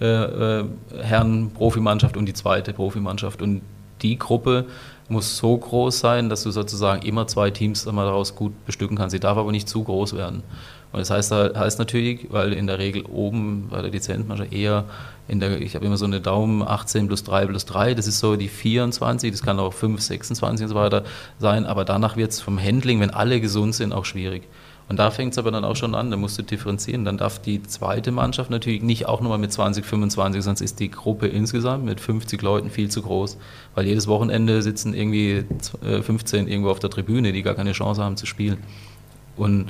äh, 0.00 0.04
äh, 0.04 0.64
Herren-Profimannschaft 1.02 2.16
und 2.16 2.26
die 2.26 2.34
zweite 2.34 2.72
Profimannschaft. 2.72 3.42
Und 3.42 3.62
die 4.02 4.18
Gruppe 4.18 4.66
muss 5.08 5.36
so 5.36 5.56
groß 5.56 5.98
sein, 5.98 6.28
dass 6.28 6.42
du 6.42 6.50
sozusagen 6.50 7.02
immer 7.02 7.26
zwei 7.26 7.50
Teams 7.50 7.84
daraus 7.84 8.34
gut 8.34 8.52
bestücken 8.66 8.96
kannst. 8.96 9.12
Sie 9.12 9.20
darf 9.20 9.38
aber 9.38 9.52
nicht 9.52 9.68
zu 9.68 9.84
groß 9.84 10.16
werden. 10.16 10.42
Und 10.92 11.00
das 11.00 11.10
heißt, 11.10 11.32
heißt 11.32 11.78
natürlich, 11.78 12.28
weil 12.30 12.52
in 12.52 12.66
der 12.66 12.78
Regel 12.78 13.04
oben 13.06 13.68
bei 13.70 13.82
der 13.82 13.90
Lizenzmannschaft 13.90 14.52
eher 14.52 14.84
in 15.28 15.40
der, 15.40 15.60
ich 15.60 15.74
habe 15.74 15.84
immer 15.84 15.96
so 15.96 16.04
eine 16.04 16.20
Daumen 16.20 16.62
18 16.62 17.08
plus 17.08 17.24
3 17.24 17.46
plus 17.46 17.66
3, 17.66 17.94
das 17.94 18.06
ist 18.06 18.20
so 18.20 18.36
die 18.36 18.48
24, 18.48 19.30
das 19.30 19.42
kann 19.42 19.58
auch 19.58 19.72
5, 19.72 20.00
26 20.00 20.64
und 20.64 20.68
so 20.70 20.74
weiter 20.74 21.04
sein, 21.38 21.66
aber 21.66 21.84
danach 21.84 22.16
wird 22.16 22.30
es 22.30 22.40
vom 22.40 22.58
Handling, 22.58 23.00
wenn 23.00 23.10
alle 23.10 23.40
gesund 23.40 23.74
sind, 23.74 23.92
auch 23.92 24.04
schwierig. 24.04 24.44
Und 24.88 24.98
da 24.98 25.10
fängt 25.10 25.32
es 25.32 25.38
aber 25.38 25.50
dann 25.50 25.64
auch 25.64 25.74
schon 25.74 25.96
an, 25.96 26.10
da 26.12 26.16
musst 26.16 26.38
du 26.38 26.42
differenzieren. 26.42 27.04
Dann 27.04 27.18
darf 27.18 27.40
die 27.40 27.62
zweite 27.62 28.12
Mannschaft 28.12 28.50
natürlich 28.50 28.82
nicht 28.82 29.06
auch 29.06 29.20
nochmal 29.20 29.38
mit 29.38 29.52
20, 29.52 29.84
25, 29.84 30.42
sonst 30.42 30.60
ist 30.60 30.78
die 30.78 30.90
Gruppe 30.90 31.26
insgesamt 31.26 31.84
mit 31.84 32.00
50 32.00 32.40
Leuten 32.40 32.70
viel 32.70 32.88
zu 32.88 33.02
groß. 33.02 33.36
Weil 33.74 33.86
jedes 33.86 34.06
Wochenende 34.06 34.62
sitzen 34.62 34.94
irgendwie 34.94 35.44
15 35.82 36.46
äh, 36.46 36.50
irgendwo 36.50 36.70
auf 36.70 36.78
der 36.78 36.90
Tribüne, 36.90 37.32
die 37.32 37.42
gar 37.42 37.54
keine 37.54 37.72
Chance 37.72 38.02
haben 38.02 38.16
zu 38.16 38.26
spielen. 38.26 38.58
Und 39.36 39.66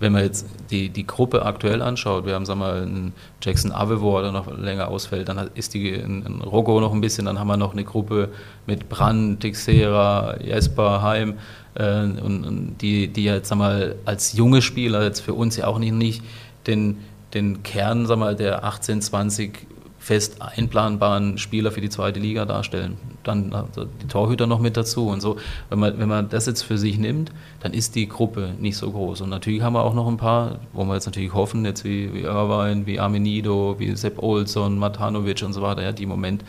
wenn 0.00 0.12
man 0.12 0.22
jetzt 0.22 0.46
die, 0.70 0.90
die 0.90 1.06
Gruppe 1.06 1.44
aktuell 1.44 1.82
anschaut, 1.82 2.24
wir 2.24 2.34
haben 2.34 2.46
sagen 2.46 2.60
wir 2.60 2.66
mal 2.66 2.82
einen 2.82 3.12
Jackson 3.42 3.72
Avevo, 3.72 4.20
der 4.20 4.32
noch 4.32 4.46
länger 4.56 4.88
ausfällt, 4.88 5.28
dann 5.28 5.50
ist 5.54 5.74
die 5.74 5.92
ein, 5.92 6.40
Rocco 6.42 6.80
noch 6.80 6.92
ein 6.92 7.00
bisschen, 7.00 7.26
dann 7.26 7.38
haben 7.38 7.48
wir 7.48 7.56
noch 7.56 7.72
eine 7.72 7.84
Gruppe 7.84 8.30
mit 8.66 8.88
Brand, 8.88 9.40
Tixera, 9.40 10.40
Jesper, 10.40 11.02
Heim 11.02 11.34
äh, 11.74 12.02
und, 12.02 12.44
und, 12.44 12.76
die, 12.80 13.08
die 13.08 13.24
jetzt 13.24 13.48
sagen 13.48 13.60
wir 13.60 13.68
mal 13.68 13.94
als 14.04 14.34
junge 14.34 14.62
Spieler 14.62 15.02
jetzt 15.02 15.20
für 15.20 15.34
uns 15.34 15.56
ja 15.56 15.66
auch 15.66 15.78
nicht, 15.78 15.94
nicht 15.94 16.22
den, 16.66 16.98
den 17.34 17.62
Kern 17.62 18.06
sagen 18.06 18.20
wir 18.20 18.26
mal, 18.26 18.36
der 18.36 18.64
18, 18.64 19.02
20 19.02 19.66
fest 20.08 20.40
einplanbaren 20.40 21.36
Spieler 21.36 21.70
für 21.70 21.82
die 21.82 21.90
zweite 21.90 22.18
Liga 22.18 22.46
darstellen. 22.46 22.96
Dann 23.24 23.52
also 23.52 23.84
die 23.84 24.06
Torhüter 24.06 24.46
noch 24.46 24.58
mit 24.58 24.78
dazu 24.78 25.08
und 25.08 25.20
so. 25.20 25.36
Wenn 25.68 25.78
man, 25.78 25.98
wenn 25.98 26.08
man 26.08 26.30
das 26.30 26.46
jetzt 26.46 26.62
für 26.62 26.78
sich 26.78 26.98
nimmt, 26.98 27.30
dann 27.60 27.74
ist 27.74 27.94
die 27.94 28.08
Gruppe 28.08 28.54
nicht 28.58 28.78
so 28.78 28.90
groß. 28.90 29.20
Und 29.20 29.28
natürlich 29.28 29.60
haben 29.60 29.74
wir 29.74 29.82
auch 29.82 29.92
noch 29.92 30.08
ein 30.08 30.16
paar, 30.16 30.60
wo 30.72 30.84
wir 30.84 30.94
jetzt 30.94 31.04
natürlich 31.04 31.34
hoffen, 31.34 31.62
jetzt 31.66 31.84
wie, 31.84 32.14
wie 32.14 32.22
Irvine, 32.22 32.86
wie 32.86 32.98
Armenido, 32.98 33.76
wie 33.78 33.94
Sepp 33.96 34.22
Olsson, 34.22 34.78
Matanovic 34.78 35.42
und 35.42 35.52
so 35.52 35.60
weiter, 35.60 35.82
ja, 35.82 35.92
die 35.92 36.04
im 36.04 36.08
Moment 36.08 36.42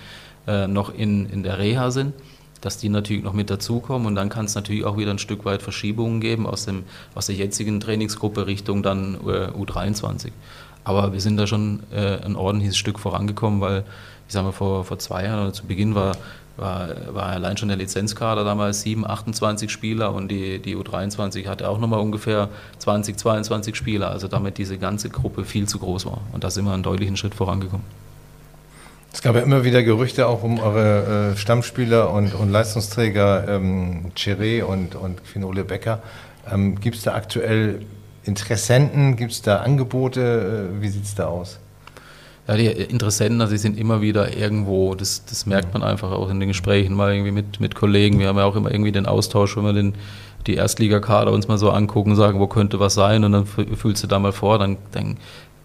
äh, 0.47 0.65
noch 0.65 0.93
in, 0.93 1.29
in 1.29 1.43
der 1.43 1.59
Reha 1.59 1.91
sind 1.91 2.13
dass 2.61 2.77
die 2.77 2.89
natürlich 2.89 3.23
noch 3.23 3.31
mit 3.31 3.49
dazukommen 3.49 4.05
und 4.05 4.15
dann 4.15 4.27
kann 4.27 4.43
es 4.43 4.53
natürlich 4.53 4.83
auch 4.83 4.97
wieder 4.97 5.11
ein 5.11 5.17
Stück 5.17 5.45
weit 5.45 5.61
Verschiebungen 5.61 6.19
geben 6.19 6.45
aus, 6.45 6.65
dem, 6.65 6.83
aus 7.15 7.27
der 7.27 7.35
jetzigen 7.35 7.79
Trainingsgruppe 7.79 8.47
Richtung 8.47 8.83
dann 8.83 9.15
äh, 9.15 9.47
U23. 9.57 10.31
Aber 10.89 11.13
wir 11.13 11.21
sind 11.21 11.37
da 11.37 11.45
schon 11.45 11.83
äh, 11.93 12.17
ein 12.25 12.35
ordentliches 12.35 12.75
Stück 12.75 12.97
vorangekommen, 12.97 13.61
weil, 13.61 13.83
ich 14.27 14.33
sage 14.33 14.47
mal, 14.47 14.53
vor, 14.53 14.83
vor 14.85 14.97
zwei 14.97 15.23
Jahren 15.25 15.43
oder 15.43 15.53
zu 15.53 15.67
Beginn 15.67 15.93
war, 15.93 16.17
war, 16.57 16.89
war 17.11 17.27
allein 17.27 17.57
schon 17.57 17.67
der 17.67 17.77
Lizenzkader 17.77 18.43
damals 18.43 18.81
7, 18.81 19.05
28 19.05 19.69
Spieler 19.69 20.11
und 20.15 20.29
die, 20.29 20.57
die 20.57 20.75
U23 20.75 21.47
hatte 21.47 21.69
auch 21.69 21.77
nochmal 21.77 21.99
ungefähr 21.99 22.49
20, 22.79 23.17
22 23.17 23.75
Spieler. 23.75 24.09
Also 24.09 24.27
damit 24.27 24.57
diese 24.57 24.79
ganze 24.79 25.11
Gruppe 25.11 25.45
viel 25.45 25.67
zu 25.67 25.77
groß 25.77 26.07
war. 26.07 26.21
Und 26.31 26.43
da 26.43 26.49
sind 26.49 26.65
wir 26.65 26.73
einen 26.73 26.81
deutlichen 26.81 27.17
Schritt 27.17 27.35
vorangekommen. 27.35 27.85
Es 29.13 29.21
gab 29.21 29.35
ja 29.35 29.41
immer 29.41 29.63
wieder 29.63 29.83
Gerüchte 29.83 30.25
auch 30.25 30.41
um 30.41 30.59
eure 30.59 31.33
äh, 31.33 31.37
Stammspieler 31.37 32.11
und, 32.11 32.33
und 32.33 32.49
Leistungsträger 32.49 33.47
ähm, 33.47 34.11
Chiré 34.17 34.63
und, 34.63 34.95
und 34.95 35.21
Finole 35.21 35.65
Becker. 35.65 36.01
Ähm, 36.51 36.79
Gibt 36.79 36.95
es 36.95 37.03
da 37.03 37.13
aktuell 37.13 37.85
Interessenten? 38.23 39.15
Gibt 39.15 39.31
es 39.31 39.41
da 39.41 39.57
Angebote? 39.57 40.69
Äh, 40.77 40.81
wie 40.81 40.89
sieht 40.89 41.03
es 41.03 41.15
da 41.15 41.27
aus? 41.27 41.59
Ja, 42.47 42.57
die 42.57 42.65
Interessenten, 42.65 43.39
also 43.41 43.53
die 43.53 43.59
sind 43.59 43.77
immer 43.77 44.01
wieder 44.01 44.35
irgendwo, 44.35 44.95
das, 44.95 45.23
das 45.25 45.45
merkt 45.45 45.71
man 45.73 45.83
einfach 45.83 46.11
auch 46.11 46.31
in 46.31 46.39
den 46.39 46.49
Gesprächen 46.49 46.95
mal 46.95 47.13
irgendwie 47.13 47.31
mit, 47.31 47.59
mit 47.59 47.75
Kollegen. 47.75 48.17
Wir 48.17 48.27
haben 48.27 48.37
ja 48.37 48.45
auch 48.45 48.55
immer 48.55 48.71
irgendwie 48.71 48.91
den 48.91 49.05
Austausch, 49.05 49.55
wenn 49.55 49.65
wir 49.65 49.73
den, 49.73 49.93
die 50.47 50.55
Erstligakader 50.55 51.31
uns 51.31 51.47
mal 51.47 51.59
so 51.59 51.69
angucken, 51.69 52.15
sagen, 52.15 52.39
wo 52.39 52.47
könnte 52.47 52.79
was 52.79 52.95
sein 52.95 53.23
und 53.23 53.33
dann 53.33 53.45
fühlst 53.45 54.03
du 54.03 54.07
da 54.07 54.17
mal 54.17 54.31
vor, 54.31 54.57
dann, 54.57 54.77
dann 54.91 55.17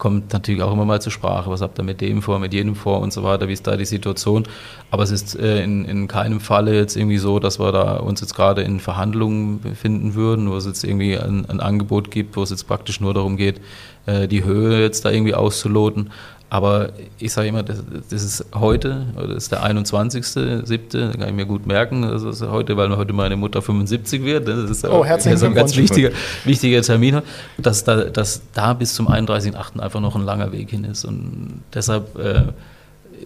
kommt 0.04 0.34
natürlich 0.34 0.60
auch 0.60 0.70
immer 0.70 0.84
mal 0.84 1.00
zur 1.00 1.12
Sprache, 1.12 1.48
was 1.48 1.62
habt 1.62 1.78
ihr 1.78 1.82
mit 1.82 2.02
dem 2.02 2.20
vor, 2.20 2.38
mit 2.38 2.52
jenem 2.52 2.76
vor 2.76 3.00
und 3.00 3.10
so 3.10 3.22
weiter, 3.22 3.48
wie 3.48 3.54
ist 3.54 3.66
da 3.66 3.74
die 3.74 3.86
Situation. 3.86 4.44
Aber 4.90 5.02
es 5.02 5.10
ist 5.10 5.34
äh, 5.34 5.64
in, 5.64 5.86
in 5.86 6.08
keinem 6.08 6.40
Falle 6.40 6.76
jetzt 6.76 6.94
irgendwie 6.94 7.16
so, 7.16 7.38
dass 7.38 7.58
wir 7.58 7.72
da 7.72 7.96
uns 7.96 8.20
jetzt 8.20 8.34
gerade 8.34 8.60
in 8.60 8.80
Verhandlungen 8.80 9.62
befinden 9.62 10.14
würden, 10.14 10.50
wo 10.50 10.56
es 10.56 10.66
jetzt 10.66 10.84
irgendwie 10.84 11.16
ein, 11.16 11.46
ein 11.48 11.58
Angebot 11.58 12.10
gibt, 12.10 12.36
wo 12.36 12.42
es 12.42 12.50
jetzt 12.50 12.64
praktisch 12.64 13.00
nur 13.00 13.14
darum 13.14 13.38
geht, 13.38 13.62
äh, 14.04 14.28
die 14.28 14.44
Höhe 14.44 14.82
jetzt 14.82 15.06
da 15.06 15.10
irgendwie 15.10 15.34
auszuloten. 15.34 16.10
Aber 16.54 16.90
ich 17.18 17.32
sage 17.32 17.48
immer, 17.48 17.64
das, 17.64 17.82
das, 18.08 18.22
ist 18.22 18.46
heute, 18.54 19.06
das 19.16 19.28
ist 19.38 19.50
der 19.50 19.64
21.07., 19.64 21.10
da 21.10 21.18
kann 21.18 21.28
ich 21.28 21.34
mir 21.34 21.46
gut 21.46 21.66
merken, 21.66 22.02
das 22.02 22.22
ist 22.22 22.42
heute, 22.42 22.76
weil 22.76 22.96
heute 22.96 23.12
meine 23.12 23.34
Mutter 23.34 23.60
75 23.60 24.22
wird. 24.22 24.46
Das 24.46 24.70
ist, 24.70 24.84
oh, 24.84 25.04
herzlichen 25.04 25.32
das 25.32 25.42
ist 25.42 25.48
ein 25.48 25.54
ganz 25.54 25.76
wichtiger, 25.76 26.10
wichtiger 26.44 26.80
Termin, 26.82 27.22
dass 27.58 27.82
da, 27.82 28.04
dass 28.04 28.40
da 28.52 28.72
bis 28.72 28.94
zum 28.94 29.08
31.08. 29.08 29.80
einfach 29.80 29.98
noch 29.98 30.14
ein 30.14 30.22
langer 30.22 30.52
Weg 30.52 30.70
hin 30.70 30.84
ist. 30.84 31.04
Und 31.04 31.64
deshalb, 31.74 32.16
äh, 32.20 32.44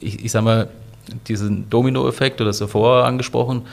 ich, 0.01 0.25
ich 0.25 0.33
sage 0.33 0.47
mal, 0.47 0.69
diesen 1.27 1.69
Dominoeffekt, 1.69 2.41
du 2.41 2.47
hast 2.47 2.61
ja 2.61 2.67
vorher 2.67 3.05
angesprochen, 3.05 3.67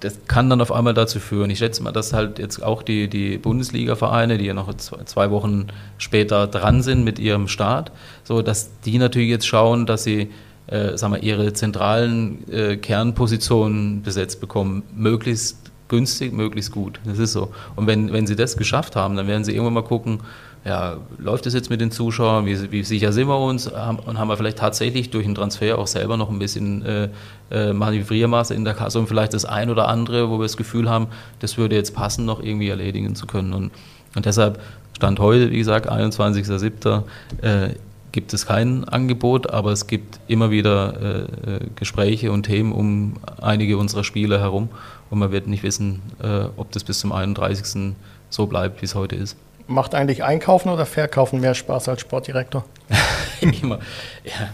das 0.00 0.20
kann 0.28 0.50
dann 0.50 0.60
auf 0.60 0.70
einmal 0.70 0.94
dazu 0.94 1.18
führen. 1.18 1.50
Ich 1.50 1.58
schätze 1.58 1.82
mal, 1.82 1.92
dass 1.92 2.12
halt 2.12 2.38
jetzt 2.38 2.62
auch 2.62 2.82
die, 2.82 3.08
die 3.08 3.38
Bundesliga-Vereine, 3.38 4.38
die 4.38 4.46
ja 4.46 4.54
noch 4.54 4.72
zwei 4.74 5.30
Wochen 5.30 5.66
später 5.98 6.46
dran 6.46 6.82
sind 6.82 7.04
mit 7.04 7.18
ihrem 7.18 7.48
Start, 7.48 7.90
so 8.22 8.42
dass 8.42 8.70
die 8.82 8.98
natürlich 8.98 9.30
jetzt 9.30 9.46
schauen, 9.46 9.86
dass 9.86 10.04
sie 10.04 10.30
äh, 10.66 10.96
sagen 10.96 11.14
wir, 11.14 11.22
ihre 11.22 11.52
zentralen 11.52 12.48
äh, 12.50 12.76
Kernpositionen 12.76 14.02
besetzt 14.02 14.40
bekommen, 14.40 14.82
möglichst 14.94 15.58
günstig, 15.88 16.32
möglichst 16.32 16.72
gut. 16.72 17.00
Das 17.04 17.18
ist 17.18 17.32
so. 17.32 17.52
Und 17.76 17.86
wenn, 17.86 18.12
wenn 18.12 18.26
sie 18.26 18.36
das 18.36 18.56
geschafft 18.56 18.96
haben, 18.96 19.16
dann 19.16 19.26
werden 19.26 19.44
sie 19.44 19.52
irgendwann 19.52 19.74
mal 19.74 19.84
gucken, 19.84 20.20
ja, 20.64 20.96
läuft 21.18 21.46
es 21.46 21.52
jetzt 21.52 21.68
mit 21.68 21.80
den 21.80 21.90
Zuschauern, 21.90 22.46
wie, 22.46 22.72
wie, 22.72 22.82
sicher 22.84 23.12
sind 23.12 23.28
wir 23.28 23.38
uns 23.38 23.66
und 23.66 24.18
haben 24.18 24.28
wir 24.28 24.36
vielleicht 24.36 24.58
tatsächlich 24.58 25.10
durch 25.10 25.26
den 25.26 25.34
Transfer 25.34 25.78
auch 25.78 25.86
selber 25.86 26.16
noch 26.16 26.30
ein 26.30 26.38
bisschen 26.38 26.82
äh, 26.84 27.08
äh, 27.50 27.72
Manövriermaße 27.72 28.54
in 28.54 28.64
der 28.64 28.72
Kasse 28.72 28.98
und 28.98 29.06
vielleicht 29.06 29.34
das 29.34 29.44
ein 29.44 29.68
oder 29.68 29.88
andere, 29.88 30.30
wo 30.30 30.38
wir 30.38 30.44
das 30.44 30.56
Gefühl 30.56 30.88
haben, 30.88 31.08
das 31.40 31.58
würde 31.58 31.76
jetzt 31.76 31.94
passen, 31.94 32.24
noch 32.24 32.42
irgendwie 32.42 32.70
erledigen 32.70 33.14
zu 33.14 33.26
können. 33.26 33.52
Und, 33.52 33.72
und 34.16 34.24
deshalb 34.24 34.58
stand 34.96 35.18
heute, 35.18 35.50
wie 35.50 35.58
gesagt, 35.58 35.90
21.07. 35.90 37.02
Äh, 37.42 37.74
gibt 38.14 38.32
es 38.32 38.46
kein 38.46 38.84
Angebot, 38.84 39.50
aber 39.50 39.72
es 39.72 39.88
gibt 39.88 40.20
immer 40.28 40.52
wieder 40.52 41.00
äh, 41.00 41.56
äh, 41.56 41.60
Gespräche 41.74 42.30
und 42.30 42.44
Themen 42.44 42.70
um 42.72 43.16
einige 43.42 43.76
unserer 43.76 44.04
Spiele 44.04 44.38
herum 44.38 44.68
und 45.10 45.18
man 45.18 45.32
wird 45.32 45.48
nicht 45.48 45.64
wissen, 45.64 46.00
äh, 46.22 46.44
ob 46.56 46.70
das 46.70 46.84
bis 46.84 47.00
zum 47.00 47.10
31. 47.10 47.94
so 48.30 48.46
bleibt, 48.46 48.80
wie 48.80 48.84
es 48.84 48.94
heute 48.94 49.16
ist. 49.16 49.36
Macht 49.66 49.94
eigentlich 49.94 50.24
Einkaufen 50.24 50.68
oder 50.68 50.86
Verkaufen 50.86 51.40
mehr 51.40 51.54
Spaß 51.54 51.88
als 51.88 52.02
Sportdirektor? 52.02 52.64
immer, 53.40 53.78
ja, 54.24 54.50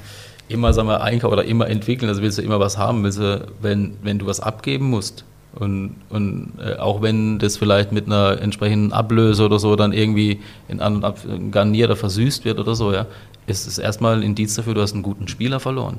immer 0.49 0.73
sagen 0.73 0.88
wir, 0.88 1.01
einkaufen 1.01 1.33
oder 1.33 1.44
immer 1.44 1.68
entwickeln. 1.68 2.09
Also 2.09 2.23
willst 2.23 2.38
du 2.38 2.42
immer 2.42 2.61
was 2.61 2.79
haben, 2.79 3.03
willst 3.03 3.18
du, 3.18 3.46
wenn, 3.61 3.96
wenn 4.03 4.18
du 4.18 4.27
was 4.27 4.40
abgeben 4.40 4.90
musst. 4.90 5.25
Und, 5.53 5.96
und 6.11 6.53
äh, 6.64 6.77
auch 6.77 7.03
wenn 7.03 7.40
das 7.40 7.57
vielleicht 7.57 7.90
mit 7.90 8.07
einer 8.07 8.40
entsprechenden 8.40 8.92
Ablöse 8.92 9.44
oder 9.44 9.59
so 9.59 9.75
dann 9.75 9.92
irgendwie 9.92 10.40
in 10.68 10.81
an 10.81 11.03
und 11.03 11.51
garniert 11.51 11.88
oder 11.90 11.96
versüßt 11.96 12.44
wird 12.44 12.61
oder 12.61 12.77
so, 12.77 12.92
ja, 12.92 13.07
ist 13.46 13.66
es 13.66 13.79
erstmal 13.79 14.16
ein 14.16 14.23
Indiz 14.23 14.55
dafür, 14.55 14.75
du 14.75 14.81
hast 14.81 14.92
einen 14.92 15.03
guten 15.03 15.27
Spieler 15.27 15.59
verloren. 15.59 15.99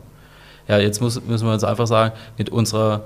Ja, 0.68 0.80
jetzt 0.80 1.02
muss, 1.02 1.22
müssen 1.22 1.48
wir 1.48 1.54
uns 1.54 1.66
einfach 1.66 1.88
sagen, 1.88 2.14
mit 2.38 2.50
unserer 2.50 3.04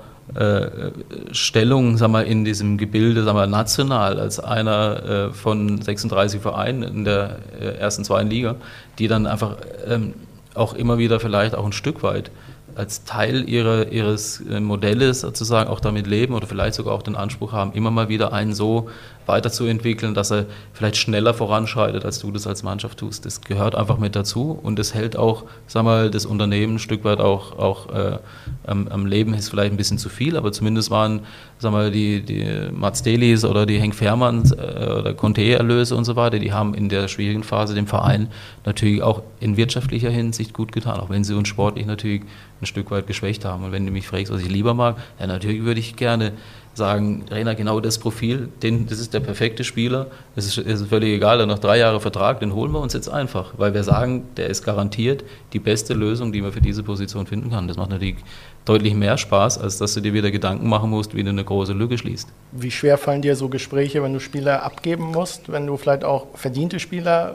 Stellung 1.30 1.96
sag 1.96 2.10
mal, 2.10 2.24
in 2.24 2.44
diesem 2.44 2.78
Gebilde 2.78 3.22
sag 3.22 3.34
mal, 3.34 3.46
national 3.46 4.18
als 4.18 4.40
einer 4.40 5.28
äh, 5.28 5.32
von 5.32 5.80
36 5.80 6.40
Vereinen 6.40 6.82
in 6.82 7.04
der 7.04 7.38
äh, 7.60 7.78
ersten 7.78 8.04
zweiten 8.04 8.28
Liga, 8.28 8.56
die 8.98 9.06
dann 9.06 9.26
einfach 9.26 9.56
ähm, 9.86 10.14
auch 10.54 10.74
immer 10.74 10.98
wieder 10.98 11.20
vielleicht 11.20 11.54
auch 11.54 11.64
ein 11.64 11.72
Stück 11.72 12.02
weit 12.02 12.30
als 12.74 13.04
Teil 13.04 13.48
ihrer, 13.48 13.90
ihres 13.90 14.40
äh, 14.40 14.60
Modells 14.60 15.20
sozusagen 15.20 15.70
auch 15.70 15.80
damit 15.80 16.06
leben 16.06 16.34
oder 16.34 16.46
vielleicht 16.46 16.74
sogar 16.74 16.94
auch 16.94 17.02
den 17.02 17.16
Anspruch 17.16 17.52
haben, 17.52 17.72
immer 17.72 17.90
mal 17.90 18.08
wieder 18.08 18.32
einen 18.32 18.52
so 18.52 18.90
weiterzuentwickeln, 19.26 20.14
dass 20.14 20.30
er 20.30 20.46
vielleicht 20.72 20.96
schneller 20.96 21.34
voranschreitet, 21.34 22.04
als 22.04 22.18
du 22.18 22.30
das 22.30 22.46
als 22.46 22.62
Mannschaft 22.62 22.98
tust. 22.98 23.26
Das 23.26 23.40
gehört 23.40 23.74
einfach 23.74 23.98
mit 23.98 24.16
dazu 24.16 24.58
und 24.62 24.78
das 24.78 24.94
hält 24.94 25.16
auch, 25.16 25.44
sag 25.66 25.84
mal, 25.84 26.10
das 26.10 26.26
Unternehmen 26.26 26.76
ein 26.76 26.78
Stück 26.78 27.04
weit 27.04 27.20
auch, 27.20 27.58
auch 27.58 27.92
äh, 27.92 28.18
am, 28.66 28.88
am, 28.88 29.06
Leben 29.06 29.34
ist 29.34 29.48
vielleicht 29.48 29.72
ein 29.72 29.76
bisschen 29.76 29.98
zu 29.98 30.08
viel, 30.08 30.36
aber 30.36 30.52
zumindest 30.52 30.90
waren, 30.90 31.20
sag 31.58 31.72
mal, 31.72 31.90
die, 31.90 32.22
die 32.22 32.70
Mats 32.72 33.02
Delis 33.02 33.44
oder 33.44 33.66
die 33.66 33.80
Henk 33.80 33.94
Fährmanns 33.94 34.52
äh, 34.52 34.54
oder 34.98 35.14
Conte-Erlöse 35.14 35.96
und 35.96 36.04
so 36.04 36.16
weiter, 36.16 36.38
die 36.38 36.52
haben 36.52 36.74
in 36.74 36.88
der 36.88 37.08
schwierigen 37.08 37.42
Phase 37.42 37.74
dem 37.74 37.86
Verein 37.86 38.28
natürlich 38.64 39.02
auch 39.02 39.22
in 39.40 39.56
wirtschaftlicher 39.56 40.10
Hinsicht 40.10 40.52
gut 40.54 40.72
getan, 40.72 41.00
auch 41.00 41.10
wenn 41.10 41.24
sie 41.24 41.34
uns 41.34 41.48
sportlich 41.48 41.86
natürlich 41.86 42.22
ein 42.60 42.66
Stück 42.66 42.90
weit 42.90 43.06
geschwächt 43.06 43.44
haben. 43.44 43.64
Und 43.64 43.72
wenn 43.72 43.86
du 43.86 43.92
mich 43.92 44.06
fragst, 44.06 44.32
was 44.32 44.40
ich 44.40 44.48
lieber 44.48 44.74
mag, 44.74 44.96
ja, 45.18 45.26
natürlich 45.26 45.62
würde 45.62 45.80
ich 45.80 45.96
gerne 45.96 46.32
sagen, 46.76 47.24
Rainer, 47.30 47.54
genau 47.54 47.80
das 47.80 47.98
Profil, 47.98 48.48
den, 48.62 48.86
das 48.86 48.98
ist 48.98 49.14
der 49.14 49.20
perfekte 49.20 49.64
Spieler, 49.64 50.08
es 50.34 50.46
ist, 50.46 50.58
ist 50.58 50.86
völlig 50.88 51.14
egal, 51.14 51.40
er 51.40 51.46
noch 51.46 51.58
drei 51.58 51.78
Jahre 51.78 52.00
Vertrag, 52.00 52.40
den 52.40 52.54
holen 52.54 52.72
wir 52.72 52.80
uns 52.80 52.92
jetzt 52.92 53.08
einfach, 53.08 53.54
weil 53.56 53.72
wir 53.72 53.82
sagen, 53.82 54.24
der 54.36 54.48
ist 54.48 54.62
garantiert 54.62 55.24
die 55.52 55.58
beste 55.58 55.94
Lösung, 55.94 56.32
die 56.32 56.42
man 56.42 56.52
für 56.52 56.60
diese 56.60 56.82
Position 56.82 57.26
finden 57.26 57.50
kann. 57.50 57.66
Das 57.66 57.76
macht 57.76 57.90
natürlich 57.90 58.16
deutlich 58.64 58.94
mehr 58.94 59.16
Spaß, 59.16 59.58
als 59.58 59.78
dass 59.78 59.94
du 59.94 60.00
dir 60.00 60.12
wieder 60.12 60.30
Gedanken 60.30 60.68
machen 60.68 60.90
musst, 60.90 61.14
wie 61.14 61.22
du 61.22 61.30
eine 61.30 61.44
große 61.44 61.72
Lücke 61.72 61.96
schließt. 61.96 62.28
Wie 62.52 62.70
schwer 62.70 62.98
fallen 62.98 63.22
dir 63.22 63.36
so 63.36 63.48
Gespräche, 63.48 64.02
wenn 64.02 64.12
du 64.12 64.20
Spieler 64.20 64.62
abgeben 64.62 65.04
musst, 65.04 65.50
wenn 65.50 65.66
du 65.66 65.76
vielleicht 65.76 66.04
auch 66.04 66.26
verdiente 66.34 66.78
Spieler 66.78 67.34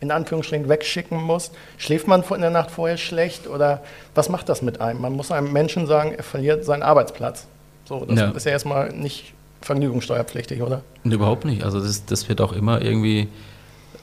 in 0.00 0.10
Anführungsstrichen 0.10 0.68
wegschicken 0.68 1.20
musst? 1.20 1.54
Schläft 1.76 2.06
man 2.06 2.22
in 2.22 2.40
der 2.40 2.50
Nacht 2.50 2.70
vorher 2.70 2.96
schlecht 2.96 3.48
oder 3.48 3.82
was 4.14 4.28
macht 4.28 4.48
das 4.48 4.62
mit 4.62 4.80
einem? 4.80 5.00
Man 5.00 5.12
muss 5.14 5.30
einem 5.30 5.52
Menschen 5.52 5.86
sagen, 5.86 6.12
er 6.16 6.22
verliert 6.22 6.64
seinen 6.64 6.82
Arbeitsplatz. 6.82 7.46
So, 7.88 8.04
das 8.04 8.18
ja. 8.18 8.30
ist 8.32 8.44
ja 8.44 8.52
erstmal 8.52 8.92
nicht 8.92 9.32
vergnügungssteuerpflichtig, 9.62 10.60
oder? 10.60 10.82
Überhaupt 11.04 11.46
nicht. 11.46 11.64
Also 11.64 11.80
das, 11.80 12.04
das 12.04 12.28
wird 12.28 12.42
auch 12.42 12.52
immer 12.52 12.82
irgendwie 12.82 13.28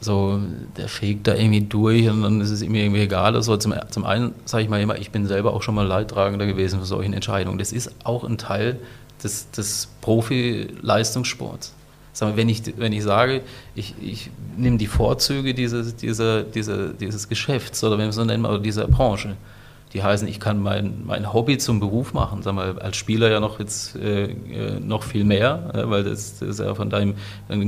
so, 0.01 0.39
der 0.75 0.87
fegt 0.87 1.27
da 1.27 1.35
irgendwie 1.35 1.61
durch 1.61 2.09
und 2.09 2.23
dann 2.23 2.41
ist 2.41 2.49
es 2.49 2.63
ihm 2.63 2.73
irgendwie 2.73 3.01
egal. 3.01 3.35
Also 3.35 3.55
zum, 3.57 3.75
zum 3.91 4.03
einen 4.03 4.33
sage 4.45 4.63
ich 4.63 4.69
mal 4.69 4.81
immer, 4.81 4.97
ich 4.97 5.11
bin 5.11 5.27
selber 5.27 5.53
auch 5.53 5.61
schon 5.61 5.75
mal 5.75 5.85
Leidtragender 5.85 6.47
gewesen 6.47 6.79
für 6.79 6.85
solche 6.85 7.13
Entscheidungen. 7.13 7.59
Das 7.59 7.71
ist 7.71 7.91
auch 8.03 8.23
ein 8.23 8.39
Teil 8.39 8.79
des, 9.23 9.51
des 9.51 9.87
Profi-Leistungssports. 10.01 11.73
Wenn 12.19 12.49
ich, 12.49 12.63
wenn 12.77 12.93
ich 12.93 13.03
sage, 13.03 13.41
ich, 13.75 13.93
ich 14.01 14.31
nehme 14.57 14.77
die 14.77 14.87
Vorzüge 14.87 15.53
dieses, 15.53 15.95
dieser, 15.95 16.43
dieser, 16.43 16.87
dieses 16.93 17.29
Geschäfts 17.29 17.83
oder 17.83 17.97
wenn 17.97 18.05
wir 18.05 18.09
es 18.09 18.15
so 18.15 18.23
nennen, 18.23 18.45
oder 18.45 18.59
dieser 18.59 18.87
Branche, 18.87 19.35
die 19.93 20.03
heißen, 20.03 20.27
ich 20.27 20.39
kann 20.39 20.61
mein, 20.61 21.03
mein 21.05 21.31
Hobby 21.31 21.57
zum 21.57 21.79
Beruf 21.79 22.13
machen. 22.13 22.41
Sag 22.43 22.53
mal, 22.53 22.79
als 22.79 22.97
Spieler 22.97 23.29
ja 23.29 23.39
noch 23.39 23.59
jetzt 23.59 23.95
äh, 23.95 24.25
äh 24.25 24.79
noch 24.79 25.03
viel 25.03 25.23
mehr, 25.23 25.71
äh, 25.73 25.89
weil 25.89 26.03
das, 26.03 26.39
das, 26.39 26.49
ist 26.49 26.59
ja 26.59 26.75
von 26.75 26.89
deinem 26.89 27.15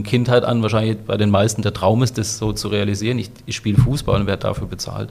Kindheit 0.04 0.44
an 0.44 0.62
wahrscheinlich 0.62 0.98
bei 1.06 1.16
den 1.16 1.30
meisten 1.30 1.62
der 1.62 1.74
Traum 1.74 2.04
ist, 2.04 2.18
das 2.18 2.38
so 2.38 2.52
zu 2.52 2.68
realisieren. 2.68 3.18
Ich, 3.18 3.32
ich 3.46 3.56
spiele 3.56 3.78
Fußball 3.78 4.20
und 4.20 4.28
werde 4.28 4.42
dafür 4.42 4.68
bezahlt. 4.68 5.10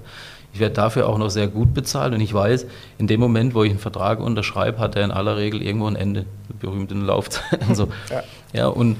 Ich 0.53 0.61
werde 0.61 0.75
dafür 0.75 1.09
auch 1.09 1.19
noch 1.19 1.29
sehr 1.29 1.49
gut 1.49 1.75
bezahlt 1.75 2.15
und 2.15 2.21
ich 2.21 2.33
weiß, 2.33 2.67
in 2.99 3.07
dem 3.07 3.21
Moment, 3.21 3.55
wo 3.55 3.63
ich 3.63 3.71
einen 3.71 3.79
Vertrag 3.79 4.21
unterschreibe, 4.21 4.79
hat 4.79 4.97
er 4.97 5.05
in 5.05 5.11
aller 5.11 5.37
Regel 5.37 5.63
irgendwo 5.63 5.87
ein 5.87 5.97
Ende, 5.97 6.25
berühmt 6.61 6.91
in 6.93 7.01
der 7.01 7.09
Laufzeit. 7.09 7.61
Also, 7.69 7.89
ja. 8.11 8.23
ja, 8.53 8.67
und 8.69 8.97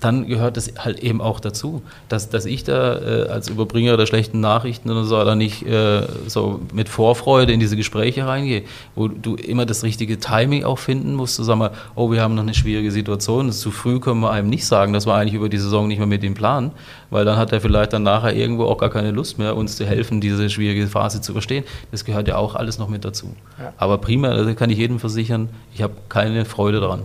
dann 0.00 0.26
gehört 0.26 0.56
es 0.56 0.72
halt 0.78 1.00
eben 1.00 1.20
auch 1.20 1.40
dazu, 1.40 1.82
dass, 2.08 2.30
dass 2.30 2.46
ich 2.46 2.64
da 2.64 2.98
äh, 2.98 3.28
als 3.28 3.48
Überbringer 3.48 3.96
der 3.96 4.06
schlechten 4.06 4.40
Nachrichten 4.40 4.90
oder 4.90 5.04
so 5.04 5.22
da 5.24 5.34
nicht 5.34 5.66
äh, 5.66 6.02
so 6.26 6.60
mit 6.72 6.88
Vorfreude 6.88 7.52
in 7.52 7.60
diese 7.60 7.76
Gespräche 7.76 8.26
reingehe, 8.26 8.62
wo 8.94 9.08
du 9.08 9.36
immer 9.36 9.66
das 9.66 9.82
richtige 9.82 10.18
Timing 10.18 10.64
auch 10.64 10.78
finden 10.78 11.14
musst, 11.14 11.36
zu 11.36 11.44
sagen, 11.44 11.68
oh, 11.94 12.10
wir 12.10 12.22
haben 12.22 12.34
noch 12.34 12.42
eine 12.42 12.54
schwierige 12.54 12.90
Situation, 12.90 13.48
das 13.48 13.60
zu 13.60 13.70
früh 13.70 14.00
können 14.00 14.20
wir 14.20 14.30
einem 14.30 14.48
nicht 14.48 14.66
sagen, 14.66 14.92
dass 14.92 15.06
wir 15.06 15.14
eigentlich 15.14 15.34
über 15.34 15.48
die 15.48 15.58
Saison 15.58 15.86
nicht 15.86 15.98
mehr 15.98 16.06
mit 16.06 16.24
ihm 16.24 16.34
planen, 16.34 16.72
weil 17.10 17.24
dann 17.24 17.36
hat 17.36 17.52
er 17.52 17.60
vielleicht 17.60 17.92
dann 17.92 18.02
nachher 18.02 18.34
irgendwo 18.34 18.64
auch 18.64 18.78
gar 18.78 18.90
keine 18.90 19.10
Lust 19.10 19.38
mehr, 19.38 19.56
uns 19.56 19.76
zu 19.76 19.84
helfen, 19.84 20.20
diese 20.20 20.48
schwierige 20.48 20.86
Phase 20.86 21.20
zu 21.20 21.32
überstehen. 21.32 21.64
Das 21.90 22.04
gehört 22.04 22.26
ja 22.26 22.36
auch 22.36 22.54
alles 22.54 22.78
noch 22.78 22.88
mit 22.88 23.04
dazu. 23.04 23.34
Ja. 23.58 23.72
Aber 23.76 23.98
prima, 23.98 24.34
da 24.34 24.54
kann 24.54 24.70
ich 24.70 24.78
jedem 24.78 24.98
versichern, 24.98 25.50
ich 25.74 25.82
habe 25.82 25.94
keine 26.08 26.44
Freude 26.44 26.80
daran 26.80 27.02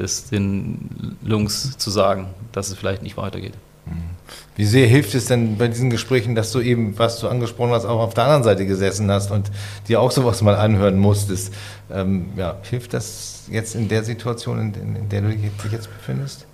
das 0.00 0.26
den 0.26 1.16
Lungs 1.22 1.76
zu 1.78 1.90
sagen, 1.90 2.28
dass 2.52 2.68
es 2.68 2.74
vielleicht 2.74 3.02
nicht 3.02 3.16
weitergeht. 3.16 3.54
Wie 4.56 4.64
sehr 4.64 4.86
hilft 4.86 5.14
es 5.14 5.24
denn 5.26 5.56
bei 5.56 5.68
diesen 5.68 5.90
Gesprächen, 5.90 6.34
dass 6.34 6.52
du 6.52 6.60
eben, 6.60 6.98
was 6.98 7.18
du 7.18 7.28
angesprochen 7.28 7.72
hast, 7.72 7.86
auch 7.86 8.00
auf 8.00 8.14
der 8.14 8.24
anderen 8.24 8.44
Seite 8.44 8.66
gesessen 8.66 9.10
hast 9.10 9.30
und 9.30 9.50
dir 9.88 10.00
auch 10.00 10.10
sowas 10.10 10.42
mal 10.42 10.54
anhören 10.54 10.98
musstest? 10.98 11.52
Ähm, 11.90 12.26
ja, 12.36 12.56
hilft 12.62 12.92
das 12.92 13.44
jetzt 13.50 13.74
in 13.74 13.88
der 13.88 14.04
Situation, 14.04 14.74
in 14.74 15.08
der 15.08 15.22
du 15.22 15.28
dich 15.28 15.72
jetzt 15.72 15.88
befindest? 15.90 16.46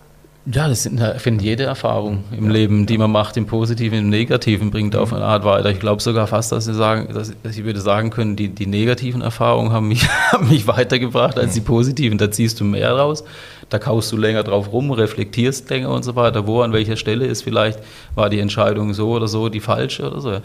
Ja, 0.48 0.68
das 0.68 0.84
sind, 0.84 1.00
ich 1.00 1.22
finde, 1.22 1.42
jede 1.42 1.64
Erfahrung 1.64 2.22
im 2.30 2.46
ja, 2.46 2.52
Leben, 2.52 2.86
die 2.86 2.98
man 2.98 3.10
macht, 3.10 3.36
im 3.36 3.46
Positiven, 3.46 3.98
im 3.98 4.10
Negativen, 4.10 4.70
bringt 4.70 4.94
auf 4.94 5.12
eine 5.12 5.24
Art 5.24 5.44
weiter. 5.44 5.70
Ich 5.70 5.80
glaube 5.80 6.00
sogar 6.00 6.28
fast, 6.28 6.52
dass, 6.52 6.68
ich 6.68 6.76
sagen, 6.76 7.12
dass 7.12 7.32
ich 7.56 7.64
würde 7.64 7.80
sagen 7.80 8.10
können, 8.10 8.36
die, 8.36 8.48
die 8.48 8.66
negativen 8.66 9.22
Erfahrungen 9.22 9.72
haben 9.72 9.88
mich, 9.88 10.08
haben 10.32 10.48
mich 10.48 10.68
weitergebracht 10.68 11.36
als 11.36 11.54
die 11.54 11.60
positiven. 11.60 12.16
Da 12.16 12.30
ziehst 12.30 12.60
du 12.60 12.64
mehr 12.64 12.92
raus, 12.92 13.24
da 13.70 13.80
kaust 13.80 14.12
du 14.12 14.16
länger 14.16 14.44
drauf 14.44 14.72
rum, 14.72 14.92
reflektierst 14.92 15.68
länger 15.68 15.90
und 15.90 16.04
so 16.04 16.14
weiter. 16.14 16.46
Wo, 16.46 16.62
an 16.62 16.72
welcher 16.72 16.96
Stelle 16.96 17.26
ist 17.26 17.42
vielleicht, 17.42 17.80
war 18.14 18.30
die 18.30 18.38
Entscheidung 18.38 18.94
so 18.94 19.10
oder 19.10 19.26
so 19.26 19.48
die 19.48 19.58
falsche 19.58 20.08
oder 20.08 20.20
so. 20.20 20.40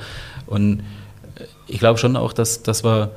Und 0.48 0.82
ich 1.68 1.78
glaube 1.78 2.00
schon 2.00 2.16
auch, 2.16 2.34
dass, 2.34 2.64
dass 2.64 2.84
wir 2.84 3.12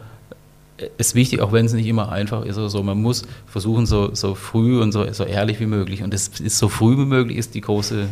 ist 0.98 1.14
wichtig, 1.14 1.40
auch 1.40 1.52
wenn 1.52 1.66
es 1.66 1.72
nicht 1.72 1.86
immer 1.86 2.10
einfach 2.10 2.44
ist 2.44 2.58
oder 2.58 2.68
so. 2.68 2.82
Man 2.82 3.00
muss 3.00 3.22
versuchen, 3.46 3.86
so, 3.86 4.14
so 4.14 4.34
früh 4.34 4.80
und 4.80 4.92
so, 4.92 5.10
so 5.12 5.24
ehrlich 5.24 5.60
wie 5.60 5.66
möglich. 5.66 6.02
Und 6.02 6.12
das 6.12 6.28
ist 6.28 6.58
so 6.58 6.68
früh 6.68 6.96
wie 6.98 7.04
möglich 7.04 7.38
ist 7.38 7.54
die 7.54 7.60
große 7.60 8.08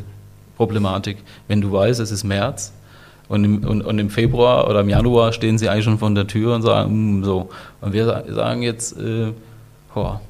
Problematik. 0.57 1.19
Wenn 1.49 1.61
du 1.61 1.73
weißt, 1.73 2.01
es 2.01 2.11
ist 2.11 2.25
März, 2.25 2.73
Und 3.29 3.45
im, 3.45 3.65
und, 3.65 3.83
und 3.83 3.99
im, 3.99 4.11
Februar 4.11 4.69
oder 4.69 4.81
im 4.81 4.89
Januar 4.89 5.33
stehen 5.33 5.59
sie 5.59 5.69
eigentlich 5.69 5.85
schon 5.85 5.99
vor 5.99 6.11
der 6.11 6.27
Tür 6.27 6.55
und 6.55 6.63
sagen, 6.63 7.21
mm, 7.21 7.25
so. 7.25 7.49
Und 7.81 7.93
wir 7.93 8.25
sagen 8.29 8.63
jetzt, 8.63 8.97
äh, 8.99 9.33
boah, 9.93 10.21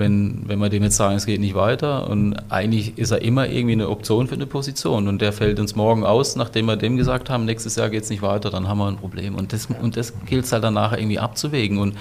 wenn, 0.00 0.42
wenn 0.46 0.58
wir 0.58 0.68
dem 0.68 0.82
jetzt 0.82 0.96
sagen, 0.96 1.14
es 1.14 1.26
geht 1.26 1.40
nicht 1.40 1.54
weiter 1.54 2.10
und 2.10 2.34
eigentlich 2.48 2.98
ist 2.98 3.12
er 3.12 3.22
immer 3.22 3.48
irgendwie 3.48 3.74
eine 3.74 3.88
Option 3.88 4.26
für 4.26 4.34
eine 4.34 4.46
Position 4.46 5.06
und 5.06 5.22
der 5.22 5.32
fällt 5.32 5.60
uns 5.60 5.76
morgen 5.76 6.04
aus, 6.04 6.34
nachdem 6.34 6.66
wir 6.66 6.76
dem 6.76 6.96
gesagt 6.96 7.30
haben, 7.30 7.44
nächstes 7.44 7.76
Jahr 7.76 7.88
geht 7.88 8.02
es 8.02 8.10
nicht 8.10 8.22
weiter, 8.22 8.50
dann 8.50 8.66
haben 8.66 8.78
wir 8.78 8.88
ein 8.88 8.96
Problem. 8.96 9.36
Und 9.36 9.52
das, 9.52 9.68
und 9.80 9.96
das 9.96 10.12
gilt 10.26 10.46
es 10.46 10.52
halt 10.52 10.64
danach 10.64 10.92
irgendwie 10.92 11.20
abzuwägen. 11.20 11.78
Und 11.78 11.94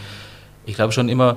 ich 0.66 0.74
glaube 0.74 0.94
schon 0.94 1.10
immer, 1.10 1.36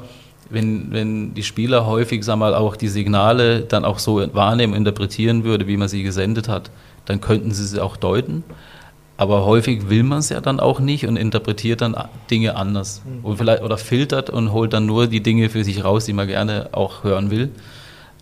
wenn, 0.48 0.92
wenn 0.92 1.34
die 1.34 1.42
Spieler 1.42 1.86
häufig, 1.86 2.24
sag 2.24 2.36
mal, 2.36 2.54
auch 2.54 2.76
die 2.76 2.88
Signale 2.88 3.60
dann 3.60 3.84
auch 3.84 3.98
so 3.98 4.26
wahrnehmen, 4.34 4.74
interpretieren 4.74 5.44
würde, 5.44 5.66
wie 5.66 5.76
man 5.76 5.88
sie 5.88 6.02
gesendet 6.02 6.48
hat, 6.48 6.70
dann 7.04 7.20
könnten 7.20 7.52
sie 7.52 7.66
sie 7.66 7.82
auch 7.82 7.96
deuten. 7.96 8.44
Aber 9.16 9.44
häufig 9.44 9.88
will 9.88 10.02
man 10.02 10.18
es 10.18 10.30
ja 10.30 10.40
dann 10.40 10.58
auch 10.58 10.80
nicht 10.80 11.06
und 11.06 11.16
interpretiert 11.16 11.80
dann 11.80 11.94
Dinge 12.30 12.56
anders. 12.56 13.02
Mhm. 13.04 13.24
Und 13.24 13.36
vielleicht, 13.36 13.62
oder 13.62 13.76
filtert 13.76 14.30
und 14.30 14.52
holt 14.52 14.72
dann 14.72 14.86
nur 14.86 15.06
die 15.06 15.22
Dinge 15.22 15.48
für 15.50 15.64
sich 15.64 15.84
raus, 15.84 16.06
die 16.06 16.12
man 16.12 16.26
gerne 16.26 16.70
auch 16.72 17.04
hören 17.04 17.30
will. 17.30 17.50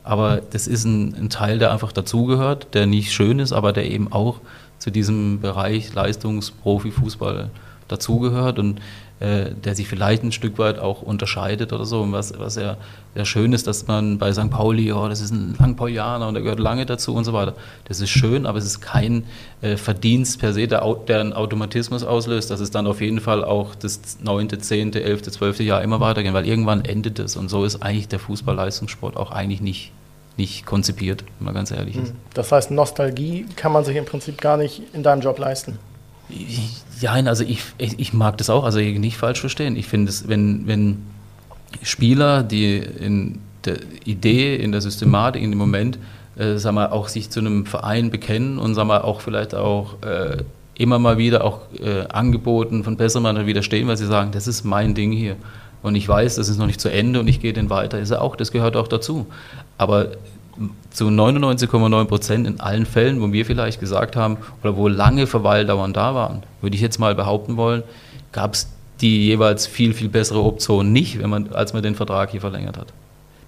Aber 0.03 0.41
das 0.51 0.67
ist 0.67 0.85
ein, 0.85 1.15
ein 1.15 1.31
Teil, 1.31 1.59
der 1.59 1.73
einfach 1.73 1.93
dazugehört, 1.93 2.75
der 2.75 2.87
nicht 2.87 3.13
schön 3.13 3.39
ist, 3.39 3.53
aber 3.53 3.73
der 3.73 3.91
eben 3.91 4.13
auch 4.13 4.41
zu 4.79 4.91
diesem 4.91 5.41
Bereich 5.41 5.95
Leistungsprofifußball 5.95 7.51
dazugehört. 7.87 8.59
Und 8.59 8.81
äh, 9.21 9.51
der 9.53 9.75
sich 9.75 9.87
vielleicht 9.87 10.23
ein 10.23 10.33
Stück 10.33 10.59
weit 10.59 10.79
auch 10.79 11.03
unterscheidet 11.03 11.75
oder 11.75 11.85
so. 11.85 12.01
Und 12.01 12.13
was, 12.13 12.39
was 12.39 12.57
ja, 12.57 12.79
ja 13.15 13.25
schön 13.27 13.53
ist, 13.53 13.67
dass 13.67 13.87
man 13.87 14.17
bei 14.17 14.33
St. 14.33 14.51
Pauli, 14.51 14.93
oh, 14.93 15.09
das 15.09 15.21
ist 15.21 15.31
ein 15.31 15.55
Langpaulianer 15.59 16.27
und 16.27 16.35
der 16.35 16.43
gehört 16.43 16.59
lange 16.59 16.87
dazu 16.87 17.15
und 17.15 17.25
so 17.25 17.35
weiter. 17.35 17.55
Das 17.85 18.01
ist 18.01 18.09
schön, 18.09 18.47
aber 18.47 18.57
es 18.57 18.65
ist 18.65 18.81
kein 18.81 19.25
äh, 19.61 19.77
Verdienst 19.77 20.41
per 20.41 20.55
se, 20.55 20.67
der, 20.67 20.97
der 21.07 21.21
einen 21.21 21.35
Automatismus 21.35 22.03
auslöst, 22.03 22.51
dass 22.51 22.61
es 22.61 22.71
dann 22.71 22.87
auf 22.87 23.03
jeden 23.03 23.21
Fall 23.21 23.45
auch 23.45 23.75
das 23.75 24.01
9., 24.23 24.59
10., 24.59 24.95
11., 24.95 25.23
12. 25.23 25.61
Jahr 25.61 25.83
immer 25.83 26.01
weitergeht, 26.01 26.33
weil 26.33 26.47
irgendwann 26.47 26.83
endet 26.85 27.19
es. 27.19 27.37
Und 27.37 27.51
so 27.51 27.65
ist 27.65 27.83
eigentlich 27.83 28.09
der 28.09 28.21
Fußballleistungssport 28.21 29.19
auch 29.19 29.33
eigentlich 29.33 29.61
nicht 29.61 29.93
nicht 30.37 30.65
konzipiert, 30.65 31.25
wenn 31.39 31.47
man 31.47 31.55
ganz 31.55 31.71
ehrlich 31.71 31.97
ist. 31.97 32.15
Das 32.33 32.51
heißt, 32.51 32.71
Nostalgie 32.71 33.45
kann 33.57 33.73
man 33.73 33.85
sich 33.85 33.97
im 33.97 34.07
Prinzip 34.07 34.41
gar 34.41 34.57
nicht 34.57 34.83
in 34.95 35.03
deinem 35.03 35.21
Job 35.21 35.39
leisten. 35.39 35.79
Ja, 37.01 37.13
also 37.13 37.45
ich, 37.45 37.63
ich, 37.79 38.13
mag 38.13 38.37
das 38.39 38.51
auch, 38.51 38.65
also 38.65 38.79
nicht 38.79 39.17
falsch 39.17 39.41
verstehen. 39.41 39.77
Ich 39.77 39.87
finde 39.87 40.11
es, 40.11 40.29
wenn, 40.29 40.67
wenn 40.67 40.99
Spieler, 41.83 42.43
die 42.43 42.77
in 42.77 43.39
der 43.65 43.79
Idee, 44.05 44.57
in 44.57 44.73
der 44.73 44.81
Systematik, 44.81 45.43
in 45.43 45.51
dem 45.51 45.59
Moment, 45.59 45.99
äh, 46.37 46.57
sag 46.57 46.73
mal, 46.73 46.91
auch 46.91 47.09
sich 47.09 47.31
zu 47.31 47.41
einem 47.41 47.67
Verein 47.67 48.11
bekennen 48.11 48.59
und 48.59 48.75
sag 48.75 48.87
mal, 48.87 49.01
auch 49.01 49.21
vielleicht 49.21 49.55
auch 49.55 50.03
äh, 50.03 50.43
immer 50.75 50.99
mal 50.99 51.19
wieder 51.19 51.45
auch 51.45 51.61
äh, 51.79 52.07
Angeboten 52.09 52.85
von 52.85 52.97
Bessermann 52.97 53.47
widerstehen, 53.47 53.89
weil 53.89 53.97
sie 53.97 54.07
sagen, 54.07 54.31
das 54.33 54.47
ist 54.47 54.65
mein 54.65 54.95
Ding 54.95 55.13
hier. 55.13 55.37
Und 55.83 55.95
ich 55.95 56.09
weiß, 56.09 56.37
das 56.37 56.49
ist 56.49 56.59
noch 56.59 56.67
nicht 56.67 56.81
zu 56.81 56.91
Ende 56.91 57.21
und 57.21 57.29
ich 57.29 57.41
gehe 57.41 57.53
den 57.53 57.71
weiter. 57.71 57.99
Ist 57.99 58.11
ja 58.11 58.21
auch, 58.21 58.37
das 58.37 58.53
gehört 58.53 58.77
auch 58.77 58.89
dazu. 58.89 59.27
Aber 59.79 60.09
zu 60.91 61.07
99,9 61.07 62.05
Prozent 62.07 62.47
in 62.47 62.61
allen 62.61 62.87
Fällen, 62.87 63.21
wo 63.21 63.33
wir 63.33 63.47
vielleicht 63.47 63.81
gesagt 63.81 64.17
haben 64.17 64.39
oder 64.63 64.77
wo 64.77 64.89
lange 64.89 65.27
Verweildauern 65.27 65.93
da 65.93 66.15
waren, 66.15 66.43
würde 66.61 66.77
ich 66.77 66.83
jetzt 66.83 66.99
mal 66.99 67.15
behaupten 67.15 67.57
wollen, 67.57 67.83
gab 68.33 68.55
es 68.55 68.69
die 69.01 69.27
jeweils 69.27 69.67
viel, 69.67 69.95
viel 69.95 70.09
bessere 70.09 70.43
Option 70.43 70.93
nicht, 70.93 71.21
wenn 71.21 71.31
man, 71.31 71.53
als 71.53 71.73
man 71.73 71.83
den 71.83 71.95
Vertrag 71.95 72.31
hier 72.31 72.41
verlängert 72.41 72.77
hat. 72.77 72.93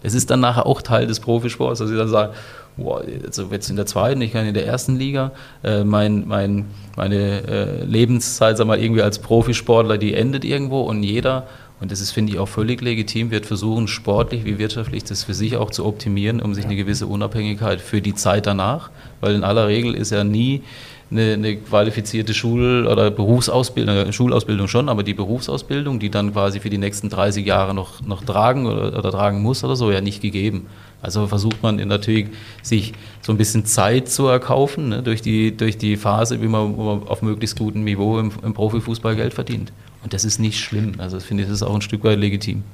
Das 0.02 0.14
ist 0.14 0.30
dann 0.30 0.40
nachher 0.40 0.66
auch 0.66 0.82
Teil 0.82 1.06
des 1.06 1.20
Profisports, 1.20 1.78
dass 1.78 1.88
sie 1.88 1.96
dann 1.96 2.08
sagen, 2.08 2.32
boah, 2.76 3.02
also 3.24 3.48
jetzt 3.50 3.70
in 3.70 3.76
der 3.76 3.86
zweiten, 3.86 4.20
ich 4.20 4.32
kann 4.32 4.46
in 4.46 4.54
der 4.54 4.66
ersten 4.66 4.96
Liga, 4.96 5.32
äh, 5.62 5.84
mein, 5.84 6.26
mein, 6.26 6.66
meine 6.96 7.46
äh, 7.46 7.84
Lebenszeit, 7.84 8.56
sag 8.56 8.66
mal, 8.66 8.78
irgendwie 8.78 9.02
als 9.02 9.18
Profisportler, 9.18 9.98
die 9.98 10.14
endet 10.14 10.44
irgendwo 10.44 10.80
und 10.80 11.02
jeder 11.02 11.46
und 11.82 11.90
das 11.90 12.00
ist, 12.00 12.12
finde 12.12 12.32
ich, 12.32 12.38
auch 12.38 12.46
völlig 12.46 12.80
legitim, 12.80 13.32
wird 13.32 13.44
versuchen, 13.44 13.88
sportlich 13.88 14.44
wie 14.44 14.56
wirtschaftlich 14.56 15.02
das 15.02 15.24
für 15.24 15.34
sich 15.34 15.56
auch 15.56 15.72
zu 15.72 15.84
optimieren, 15.84 16.40
um 16.40 16.54
sich 16.54 16.64
eine 16.64 16.76
gewisse 16.76 17.08
Unabhängigkeit 17.08 17.80
für 17.80 18.00
die 18.00 18.14
Zeit 18.14 18.46
danach, 18.46 18.90
weil 19.20 19.34
in 19.34 19.42
aller 19.42 19.66
Regel 19.66 19.94
ist 19.94 20.12
ja 20.12 20.22
nie 20.22 20.62
eine, 21.10 21.32
eine 21.32 21.56
qualifizierte 21.56 22.34
Schul- 22.34 22.86
oder 22.86 23.10
Berufsausbildung, 23.10 24.12
Schulausbildung 24.12 24.68
schon, 24.68 24.88
aber 24.88 25.02
die 25.02 25.12
Berufsausbildung, 25.12 25.98
die 25.98 26.08
dann 26.08 26.32
quasi 26.32 26.60
für 26.60 26.70
die 26.70 26.78
nächsten 26.78 27.10
30 27.10 27.44
Jahre 27.44 27.74
noch, 27.74 28.00
noch 28.00 28.22
tragen 28.22 28.66
oder, 28.66 28.96
oder 28.96 29.10
tragen 29.10 29.42
muss 29.42 29.64
oder 29.64 29.74
so, 29.74 29.90
ja 29.90 30.00
nicht 30.00 30.22
gegeben. 30.22 30.68
Also 31.02 31.26
versucht 31.26 31.64
man 31.64 31.76
natürlich, 31.88 32.28
sich 32.62 32.92
so 33.22 33.32
ein 33.32 33.38
bisschen 33.38 33.66
Zeit 33.66 34.08
zu 34.08 34.28
erkaufen 34.28 34.90
ne, 34.90 35.02
durch, 35.02 35.20
die, 35.20 35.56
durch 35.56 35.78
die 35.78 35.96
Phase, 35.96 36.40
wie 36.40 36.46
man, 36.46 36.76
man 36.76 37.02
auf 37.08 37.22
möglichst 37.22 37.58
gutem 37.58 37.82
Niveau 37.82 38.20
im, 38.20 38.30
im 38.44 38.54
Profifußball 38.54 39.16
Geld 39.16 39.34
verdient. 39.34 39.72
Und 40.02 40.12
das 40.12 40.24
ist 40.24 40.38
nicht 40.38 40.58
schlimm. 40.58 40.94
Also 40.98 41.18
ich 41.18 41.24
finde, 41.24 41.44
das 41.44 41.52
ist 41.52 41.62
auch 41.62 41.74
ein 41.74 41.82
Stück 41.82 42.04
weit 42.04 42.18
legitim. 42.18 42.64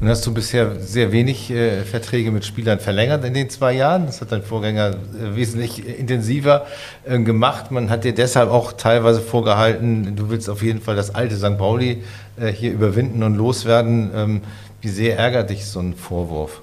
Nun 0.00 0.10
hast 0.10 0.24
du 0.24 0.32
bisher 0.32 0.76
sehr 0.80 1.10
wenig 1.10 1.50
äh, 1.50 1.82
Verträge 1.82 2.30
mit 2.30 2.44
Spielern 2.44 2.78
verlängert 2.78 3.24
in 3.24 3.34
den 3.34 3.50
zwei 3.50 3.72
Jahren. 3.72 4.06
Das 4.06 4.20
hat 4.20 4.30
dein 4.30 4.44
Vorgänger 4.44 4.90
äh, 4.90 5.34
wesentlich 5.34 5.84
intensiver 5.84 6.66
äh, 7.04 7.18
gemacht. 7.18 7.72
Man 7.72 7.90
hat 7.90 8.04
dir 8.04 8.14
deshalb 8.14 8.48
auch 8.50 8.72
teilweise 8.72 9.20
vorgehalten, 9.20 10.14
du 10.14 10.30
willst 10.30 10.48
auf 10.48 10.62
jeden 10.62 10.80
Fall 10.80 10.94
das 10.94 11.12
alte 11.12 11.36
St. 11.36 11.58
Pauli 11.58 12.04
äh, 12.36 12.52
hier 12.52 12.72
überwinden 12.72 13.24
und 13.24 13.34
loswerden. 13.34 14.10
Ähm, 14.14 14.40
wie 14.82 14.88
sehr 14.88 15.18
ärgert 15.18 15.50
dich 15.50 15.66
so 15.66 15.80
ein 15.80 15.94
Vorwurf? 15.94 16.60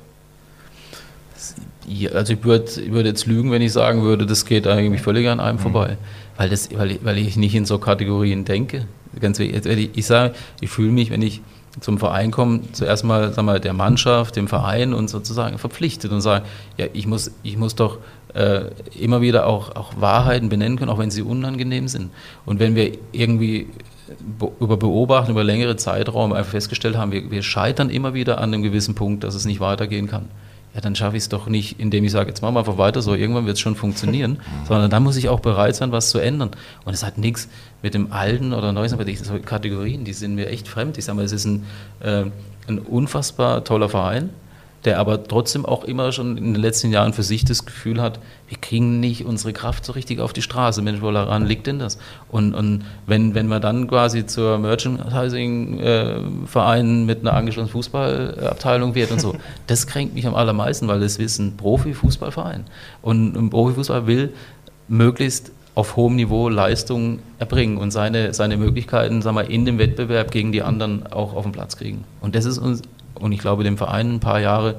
Also 2.13 2.34
ich 2.34 2.44
würde 2.46 2.72
würd 2.88 3.06
jetzt 3.06 3.26
lügen, 3.26 3.52
wenn 3.52 3.62
ich 3.62 3.74
sagen 3.74 4.02
würde, 4.04 4.26
das 4.26 4.46
geht 4.46 4.65
eigentlich 4.65 5.02
völlig 5.02 5.28
an 5.28 5.41
einem 5.41 5.58
mhm. 5.58 5.62
vorbei. 5.62 5.98
Weil, 6.38 6.50
das, 6.50 6.70
weil, 6.74 7.00
weil 7.04 7.18
ich 7.18 7.36
nicht 7.36 7.54
in 7.54 7.65
so 7.65 7.80
Kategorien 7.80 8.46
denke. 8.46 8.86
Ganz 9.19 9.39
wichtig. 9.39 9.91
Ich 9.95 10.06
sage, 10.06 10.34
ich 10.62 10.69
fühle 10.69 10.91
mich, 10.91 11.10
wenn 11.10 11.21
ich 11.21 11.41
zum 11.80 11.97
Verein 11.97 12.32
komme, 12.32 12.62
zuerst 12.71 13.04
mal, 13.04 13.34
sag 13.34 13.43
mal 13.43 13.60
der 13.60 13.73
Mannschaft, 13.73 14.36
dem 14.36 14.47
Verein 14.47 14.93
und 14.93 15.10
sozusagen 15.10 15.58
verpflichtet 15.58 16.12
und 16.12 16.21
sagen, 16.21 16.45
ja, 16.78 16.86
ich 16.93 17.06
muss, 17.06 17.32
ich 17.43 17.58
muss 17.58 17.75
doch 17.75 17.97
äh, 18.34 18.69
immer 18.99 19.21
wieder 19.21 19.45
auch, 19.45 19.75
auch 19.75 19.93
Wahrheiten 19.99 20.49
benennen 20.49 20.78
können, 20.78 20.89
auch 20.89 20.99
wenn 20.99 21.12
sie 21.12 21.21
unangenehm 21.21 21.88
sind. 21.88 22.12
Und 22.45 22.60
wenn 22.60 22.75
wir 22.75 22.97
irgendwie 23.12 23.67
über 24.60 24.78
Beobachten, 24.78 25.32
über 25.32 25.43
längere 25.43 25.75
Zeitraum 25.78 26.32
einfach 26.32 26.51
festgestellt 26.51 26.95
haben, 26.95 27.12
wir, 27.12 27.32
wir 27.32 27.41
scheitern 27.41 27.89
immer 27.89 28.13
wieder 28.13 28.38
an 28.38 28.54
einem 28.54 28.63
gewissen 28.63 28.95
Punkt, 28.95 29.23
dass 29.23 29.36
es 29.36 29.45
nicht 29.45 29.60
weitergehen 29.60 30.08
kann 30.08 30.30
ja, 30.76 30.82
dann 30.82 30.94
schaffe 30.94 31.16
ich 31.16 31.24
es 31.24 31.30
doch 31.30 31.48
nicht, 31.48 31.80
indem 31.80 32.04
ich 32.04 32.12
sage, 32.12 32.28
jetzt 32.28 32.42
machen 32.42 32.54
wir 32.54 32.60
einfach 32.60 32.78
weiter 32.78 33.02
so, 33.02 33.16
irgendwann 33.16 33.46
wird 33.46 33.56
es 33.56 33.62
schon 33.62 33.76
funktionieren, 33.76 34.40
sondern 34.68 34.90
dann 34.90 35.04
muss 35.04 35.16
ich 35.16 35.30
auch 35.30 35.40
bereit 35.40 35.76
sein, 35.76 35.94
was 35.94 36.10
zu 36.10 36.20
ändern. 36.20 36.52
Und 36.84 36.94
es 36.94 37.04
hat 37.04 37.18
nichts 37.18 37.48
mit 37.82 37.94
dem 37.94 38.12
alten 38.12 38.54
oder 38.54 38.74
neuen, 38.74 38.92
aber 38.94 39.06
diese 39.06 39.40
Kategorien, 39.40 40.04
die 40.04 40.12
sind 40.12 40.36
mir 40.36 40.50
echt 40.50 40.68
fremd. 40.68 40.98
Ich 40.98 41.06
sage 41.06 41.16
mal, 41.16 41.24
es 41.24 41.32
ist 41.32 41.46
ein, 41.46 41.66
äh, 42.02 42.26
ein 42.68 42.80
unfassbar 42.80 43.64
toller 43.64 43.88
Verein, 43.88 44.32
der 44.86 45.00
aber 45.00 45.24
trotzdem 45.24 45.65
auch 45.65 45.84
immer 45.84 46.12
schon 46.12 46.38
in 46.38 46.54
den 46.54 46.62
letzten 46.62 46.91
Jahren 46.91 47.13
für 47.13 47.24
sich 47.24 47.43
das 47.43 47.65
Gefühl 47.65 48.00
hat, 48.02 48.19
wir 48.48 48.60
kriegen 48.60 49.00
nicht 49.00 49.26
unsere 49.26 49.52
Kraft 49.54 49.84
so 49.86 49.93
richtig 49.93 50.19
auf 50.19 50.34
die 50.34 50.43
Straße. 50.43 50.82
Mensch, 50.82 51.02
woran 51.02 51.45
liegt 51.45 51.67
denn 51.67 51.78
das? 51.80 51.98
Und, 52.30 52.54
und 52.54 52.84
wenn, 53.08 53.36
wenn 53.36 53.48
wir 53.48 53.60
dann 53.60 53.88
quasi 53.88 54.26
zur 54.26 54.58
Merchandising-Verein 54.60 57.06
mit 57.06 57.19
einer 57.21 57.34
angeschlossenen 57.34 57.71
Fußballabteilung 57.71 58.95
wird 58.95 59.12
und 59.12 59.19
so, 59.19 59.36
das 59.67 59.88
kränkt 59.88 60.13
mich 60.13 60.28
am 60.28 60.36
allermeisten, 60.36 60.88
weil 60.88 61.00
das 61.00 61.17
ist 61.17 61.39
ein 61.39 61.58
Profifußballverein. 61.58 62.65
Und 63.02 63.36
ein 63.36 63.50
Profifußball 63.50 64.06
will 64.08 64.34
möglichst 64.88 65.52
auf 65.76 65.98
hohem 65.98 66.15
Niveau 66.15 66.48
Leistung 66.48 67.19
erbringen 67.38 67.78
und 67.78 67.91
seine, 67.91 68.34
seine 68.34 68.56
Möglichkeiten 68.56 69.21
sagen 69.21 69.36
wir, 69.36 69.50
in 69.50 69.65
dem 69.65 69.78
Wettbewerb 69.78 70.32
gegen 70.32 70.54
die 70.54 70.62
anderen 70.62 71.06
auch 71.08 71.36
auf 71.36 71.43
den 71.43 71.52
Platz 71.52 71.76
kriegen. 71.76 72.06
Und 72.21 72.34
das 72.34 72.45
ist 72.45 72.58
uns 72.58 72.82
und 73.19 73.32
ich 73.32 73.39
glaube 73.39 73.63
dem 73.63 73.78
Verein 73.78 74.15
ein 74.15 74.19
paar 74.19 74.39
Jahre 74.39 74.75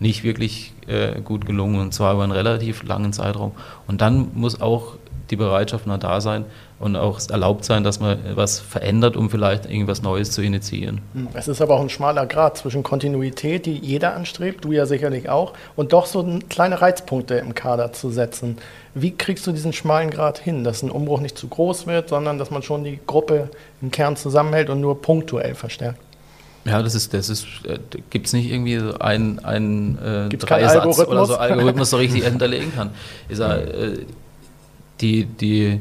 nicht 0.00 0.24
wirklich 0.24 0.72
äh, 0.86 1.20
gut 1.20 1.46
gelungen 1.46 1.80
und 1.80 1.92
zwar 1.92 2.14
über 2.14 2.22
einen 2.22 2.32
relativ 2.32 2.82
langen 2.82 3.12
Zeitraum. 3.12 3.52
Und 3.86 4.00
dann 4.00 4.30
muss 4.34 4.60
auch 4.60 4.94
die 5.30 5.36
Bereitschaft 5.36 5.86
noch 5.86 5.98
da 5.98 6.20
sein 6.20 6.44
und 6.78 6.96
auch 6.96 7.20
erlaubt 7.28 7.64
sein, 7.64 7.84
dass 7.84 8.00
man 8.00 8.18
was 8.34 8.58
verändert, 8.58 9.16
um 9.16 9.30
vielleicht 9.30 9.66
irgendwas 9.66 10.02
Neues 10.02 10.32
zu 10.32 10.42
initiieren. 10.42 11.00
Hm, 11.12 11.28
es 11.34 11.46
ist 11.46 11.60
aber 11.60 11.76
auch 11.76 11.80
ein 11.80 11.88
schmaler 11.88 12.26
Grad 12.26 12.56
zwischen 12.56 12.82
Kontinuität, 12.82 13.66
die 13.66 13.74
jeder 13.74 14.16
anstrebt, 14.16 14.64
du 14.64 14.72
ja 14.72 14.86
sicherlich 14.86 15.28
auch, 15.28 15.52
und 15.76 15.92
doch 15.92 16.06
so 16.06 16.26
kleine 16.48 16.80
Reizpunkte 16.80 17.34
im 17.34 17.54
Kader 17.54 17.92
zu 17.92 18.10
setzen. 18.10 18.58
Wie 18.94 19.12
kriegst 19.12 19.46
du 19.46 19.52
diesen 19.52 19.72
schmalen 19.72 20.10
Grad 20.10 20.38
hin, 20.38 20.64
dass 20.64 20.82
ein 20.82 20.90
Umbruch 20.90 21.20
nicht 21.20 21.38
zu 21.38 21.46
groß 21.46 21.86
wird, 21.86 22.08
sondern 22.08 22.38
dass 22.38 22.50
man 22.50 22.62
schon 22.62 22.82
die 22.82 22.98
Gruppe 23.06 23.50
im 23.80 23.90
Kern 23.90 24.16
zusammenhält 24.16 24.70
und 24.70 24.80
nur 24.80 25.00
punktuell 25.00 25.54
verstärkt? 25.54 26.00
Ja, 26.64 26.82
das 26.82 26.94
ist, 26.94 27.14
das 27.14 27.28
ist, 27.30 27.46
äh, 27.64 27.78
gibt 28.10 28.26
es 28.26 28.32
nicht 28.32 28.50
irgendwie 28.50 28.78
so 28.78 28.98
einen, 28.98 29.38
einen 29.38 29.98
äh, 29.98 30.28
Dreisatz 30.28 30.98
oder 30.98 31.24
so 31.24 31.36
Algorithmus 31.36 31.90
so 31.90 31.96
richtig 31.96 32.24
hinterlegen 32.24 32.74
kann. 32.74 32.90
Ich 33.28 33.38
sag, 33.38 33.60
äh, 33.60 34.04
die, 35.00 35.24
die, 35.24 35.80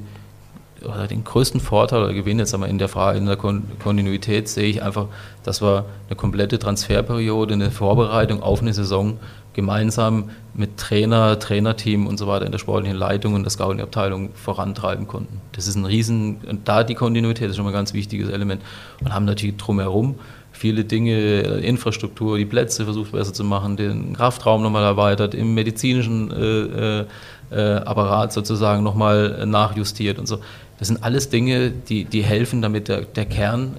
oder 0.86 1.08
den 1.08 1.26
größten 1.26 1.60
Vorteil 1.60 2.04
oder 2.04 2.14
Gewinn 2.14 2.40
jetzt 2.40 2.54
einmal 2.54 2.70
in 2.70 2.78
der 2.78 2.88
Frage, 2.88 3.18
in 3.18 3.26
der 3.26 3.36
Kontinuität 3.36 4.48
sehe 4.48 4.70
ich 4.70 4.82
einfach, 4.82 5.08
dass 5.44 5.62
wir 5.62 5.86
eine 6.08 6.16
komplette 6.16 6.58
Transferperiode, 6.60 7.54
eine 7.54 7.72
Vorbereitung 7.72 8.42
auf 8.42 8.62
eine 8.62 8.74
Saison 8.74 9.20
gemeinsam 9.54 10.30
mit 10.54 10.78
Trainer, 10.78 11.38
Trainerteam 11.38 12.08
und 12.08 12.18
so 12.18 12.28
weiter 12.28 12.46
in 12.46 12.54
der 12.54 12.60
sportlichen 12.60 12.98
Leitung 12.98 13.34
und 13.34 13.44
der 13.44 13.50
Scouting-Abteilung 13.50 14.30
vorantreiben 14.34 15.08
konnten. 15.08 15.42
Das 15.52 15.68
ist 15.68 15.76
ein 15.76 15.84
Riesen, 15.84 16.38
und 16.48 16.70
da 16.70 16.86
die 16.86 16.96
Kontinuität 16.96 17.50
ist 17.50 17.58
schon 17.58 17.66
mal 17.66 17.72
ein 17.72 17.76
ganz 17.76 17.94
wichtiges 17.94 18.30
Element. 18.30 18.62
Und 19.02 19.14
haben 19.14 19.26
natürlich 19.26 19.58
drumherum 19.58 20.16
viele 20.60 20.84
Dinge, 20.84 21.40
Infrastruktur, 21.62 22.38
die 22.38 22.46
Plätze 22.46 22.84
versucht 22.84 23.14
besser 23.14 23.34
zu 23.34 23.46
machen, 23.46 23.78
den 23.78 24.14
Kraftraum 24.14 24.62
nochmal 24.62 24.84
erweitert, 24.84 25.34
im 25.34 25.54
medizinischen 25.54 26.32
äh, 26.32 27.06
äh, 27.52 27.76
Apparat 27.78 28.34
sozusagen 28.34 28.84
nochmal 28.84 29.46
nachjustiert 29.48 30.20
und 30.20 30.28
so. 30.28 30.40
Das 30.78 30.90
sind 30.90 31.02
alles 31.02 31.30
Dinge, 31.30 31.72
die, 31.72 32.04
die 32.04 32.24
helfen, 32.24 32.62
damit 32.62 32.90
der, 32.90 33.02
der 33.02 33.26
Kern 33.26 33.78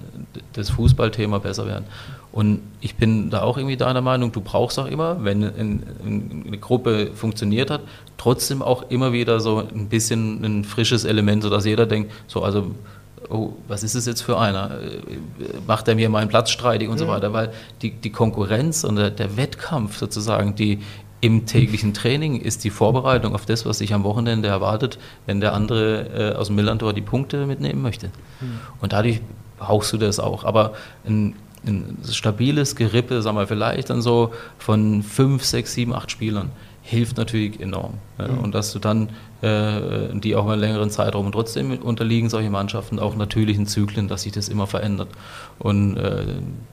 des 0.57 0.71
Fußballthema 0.71 1.39
besser 1.39 1.67
werden. 1.67 1.85
Und 2.33 2.61
ich 2.81 2.95
bin 2.95 3.29
da 3.29 3.43
auch 3.43 3.59
irgendwie 3.59 3.77
deiner 3.77 4.01
Meinung, 4.01 4.33
du 4.33 4.41
brauchst 4.41 4.79
auch 4.79 4.87
immer, 4.87 5.23
wenn 5.23 5.45
eine 5.45 6.59
Gruppe 6.59 7.11
funktioniert 7.15 7.71
hat, 7.71 7.83
trotzdem 8.17 8.63
auch 8.63 8.91
immer 8.91 9.13
wieder 9.13 9.41
so 9.41 9.59
ein 9.59 9.89
bisschen 9.89 10.43
ein 10.45 10.65
frisches 10.65 11.05
Element, 11.05 11.43
sodass 11.43 11.67
jeder 11.67 11.85
denkt, 11.87 12.13
so 12.27 12.43
also 12.43 12.71
oh, 13.31 13.55
was 13.69 13.83
ist 13.83 13.95
es 13.95 14.07
jetzt 14.07 14.23
für 14.23 14.39
einer? 14.39 14.79
Macht 15.67 15.89
er 15.89 15.95
mir 15.95 16.09
meinen 16.09 16.29
Platz 16.29 16.51
streitig 16.51 16.89
und 16.89 16.95
mhm. 16.95 16.99
so 16.99 17.09
weiter? 17.09 17.33
Weil 17.33 17.53
die, 17.83 17.93
die 17.93 18.11
Konkurrenz 18.11 18.85
und 18.85 18.97
der, 18.97 19.11
der, 19.11 19.37
Wettkampf 19.37 19.97
sozusagen, 19.97 20.55
die 20.55 20.81
im 21.21 21.47
täglichen 21.47 21.93
Training 21.93 22.41
ist 22.41 22.65
die 22.65 22.71
Vorbereitung 22.71 23.35
auf 23.35 23.45
das, 23.45 23.67
was 23.67 23.79
sich 23.79 23.93
am 23.93 24.05
Wochenende 24.05 24.49
erwartet, 24.49 24.99
wenn 25.27 25.41
der 25.41 25.53
andere 25.53 26.33
äh, 26.33 26.35
aus 26.35 26.47
dem 26.47 26.57
Millantor 26.57 26.93
die 26.93 27.03
Punkte 27.03 27.47
mitnehmen 27.47 27.83
möchte. 27.83 28.09
Mhm. 28.41 28.61
Und 28.81 28.93
dadurch 28.93 29.21
hauchst 29.61 29.93
du 29.93 29.99
das 29.99 30.19
auch. 30.19 30.45
Aber 30.45 30.73
ein, 31.07 31.35
ein 31.67 31.99
stabiles 32.11 32.75
Gerippe, 32.75 33.21
sagen 33.21 33.37
wir 33.37 33.47
vielleicht 33.47 33.91
dann 33.91 34.01
so 34.01 34.33
von 34.59 35.03
fünf, 35.03 35.45
sechs, 35.45 35.75
sieben, 35.75 35.93
acht 35.95 36.11
Spielern, 36.11 36.51
hilft 36.83 37.19
natürlich 37.19 37.61
enorm. 37.61 37.95
Ja. 38.19 38.29
Mhm. 38.29 38.39
Und 38.39 38.55
dass 38.55 38.73
du 38.73 38.79
dann 38.79 39.09
äh, 39.09 39.11
die 39.43 40.37
auch 40.37 40.47
einen 40.47 40.61
längeren 40.61 40.91
Zeitraum. 40.91 41.27
Und 41.27 41.33
trotzdem 41.33 41.79
unterliegen 41.79 42.29
solche 42.29 42.51
Mannschaften 42.51 42.99
auch 42.99 43.17
natürlichen 43.17 43.67
Zyklen, 43.67 44.07
dass 44.07 44.23
sich 44.23 44.33
das 44.33 44.49
immer 44.49 44.67
verändert. 44.67 45.09
Und 45.59 45.97
äh, 45.97 46.25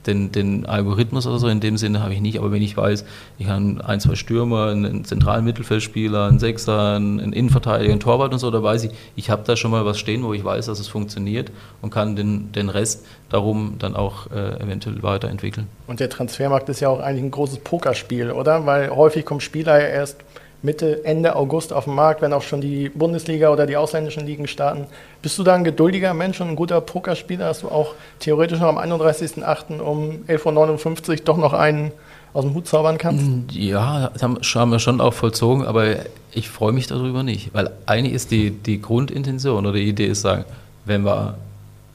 den, 0.06 0.32
den, 0.32 0.66
Algorithmus 0.66 1.28
oder 1.28 1.40
so 1.40 1.48
in 1.48 1.60
dem 1.60 1.78
Sinne 1.78 2.02
habe 2.02 2.14
ich 2.14 2.22
nicht, 2.22 2.40
aber 2.40 2.52
wenn 2.52 2.62
ich 2.62 2.76
weiß, 2.76 3.04
ich 3.38 3.48
habe 3.48 3.84
ein, 3.84 4.00
zwei 4.00 4.16
Stürmer, 4.16 4.68
einen 4.68 5.04
zentralen 5.04 5.44
Mittelfeldspieler, 5.44 6.28
einen 6.28 6.40
Sechser, 6.40 6.96
einen 6.96 7.34
Innenverteidiger, 7.34 7.92
einen 7.92 8.00
Torwart 8.00 8.32
und 8.32 8.40
so, 8.40 8.50
da 8.50 8.64
weiß 8.64 8.86
ich, 8.86 8.92
ich 9.18 9.30
habe 9.30 9.44
da 9.46 9.58
schon 9.58 9.72
mal 9.72 9.86
was 9.86 10.00
stehen, 10.00 10.24
wo 10.24 10.34
ich 10.34 10.44
weiß, 10.44 10.68
dass 10.68 10.80
es 10.80 10.88
funktioniert 10.88 11.52
und 11.82 11.90
kann 11.90 12.16
den, 12.16 12.52
den 12.54 12.70
Rest 12.70 13.06
darum 13.30 13.76
dann 13.80 13.96
auch 13.96 14.32
äh, 14.32 14.62
eventuell 14.62 15.04
weiterentwickeln. 15.04 15.68
Und 15.88 16.00
der 16.00 16.10
Transfermarkt 16.10 16.70
ist 16.70 16.80
ja 16.80 16.88
auch 16.88 17.02
eigentlich 17.02 17.24
ein 17.24 17.32
großes 17.32 17.60
Pokerspiel, 17.60 18.32
oder? 18.32 18.66
Weil 18.66 18.90
häufig 18.90 19.26
kommen 19.26 19.42
Spieler 19.42 19.82
ja 19.82 19.88
erst 19.88 20.18
Mitte, 20.64 21.06
Ende 21.06 21.36
August 21.36 21.72
auf 21.72 21.86
den 21.86 21.94
Markt, 21.94 22.22
wenn 22.22 22.34
auch 22.34 22.42
schon 22.42 22.62
die 22.62 22.90
Bundesliga 22.90 23.50
oder 23.50 23.68
die 23.68 23.78
ausländischen 23.78 24.26
Ligen 24.26 24.48
starten. 24.48 24.88
Bist 25.22 25.38
du 25.38 25.44
da 25.44 25.54
ein 25.54 25.64
geduldiger 25.64 26.14
Mensch 26.14 26.42
und 26.42 26.50
ein 26.50 26.56
guter 26.56 26.82
Pokerspieler, 26.82 27.48
dass 27.48 27.62
du 27.62 27.70
auch 27.70 27.94
theoretisch 28.20 28.60
noch 28.60 28.68
am 28.68 28.78
31.08. 28.78 29.80
um 29.80 30.24
11.59 30.28 31.10
Uhr 31.10 31.16
doch 31.18 31.38
noch 31.38 31.54
einen 31.54 31.92
aus 32.34 32.44
dem 32.44 32.54
Hut 32.54 32.68
zaubern 32.68 32.98
kannst? 32.98 33.26
Ja, 33.52 34.10
das 34.10 34.24
haben 34.56 34.72
wir 34.72 34.80
schon 34.80 35.02
auch 35.02 35.14
vollzogen, 35.14 35.66
aber 35.66 35.96
ich 36.32 36.50
freue 36.50 36.72
mich 36.72 36.88
darüber 36.88 37.24
nicht, 37.24 37.54
weil 37.54 37.72
eigentlich 37.86 38.14
ist 38.14 38.32
die, 38.32 38.52
die 38.52 38.82
Grundintention 38.82 39.66
oder 39.66 39.76
die 39.76 39.88
Idee 39.88 40.08
ist 40.08 40.22
sagen, 40.22 40.46
wenn 40.86 41.04
wir 41.04 41.38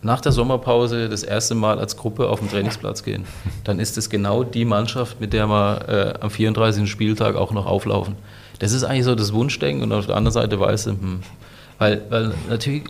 nach 0.02 0.20
der 0.20 0.32
Sommerpause 0.32 1.08
das 1.08 1.22
erste 1.22 1.54
Mal 1.54 1.78
als 1.78 1.96
Gruppe 1.96 2.28
auf 2.28 2.40
den 2.40 2.50
Trainingsplatz 2.50 3.04
gehen, 3.04 3.24
dann 3.64 3.78
ist 3.78 3.96
es 3.96 4.10
genau 4.10 4.42
die 4.42 4.64
Mannschaft, 4.64 5.20
mit 5.20 5.32
der 5.32 5.46
wir 5.46 5.88
äh, 5.88 6.14
am 6.20 6.30
34. 6.30 6.90
Spieltag 6.90 7.36
auch 7.36 7.52
noch 7.52 7.66
auflaufen. 7.66 8.16
Das 8.58 8.72
ist 8.72 8.84
eigentlich 8.84 9.04
so 9.04 9.14
das 9.14 9.32
Wunschdenken 9.32 9.84
und 9.84 9.92
auf 9.92 10.06
der 10.06 10.16
anderen 10.16 10.32
Seite 10.32 10.58
weiß 10.58 10.86
ich, 10.88 10.92
hm, 10.92 11.20
weil, 11.78 12.02
weil 12.10 12.34
natürlich 12.48 12.84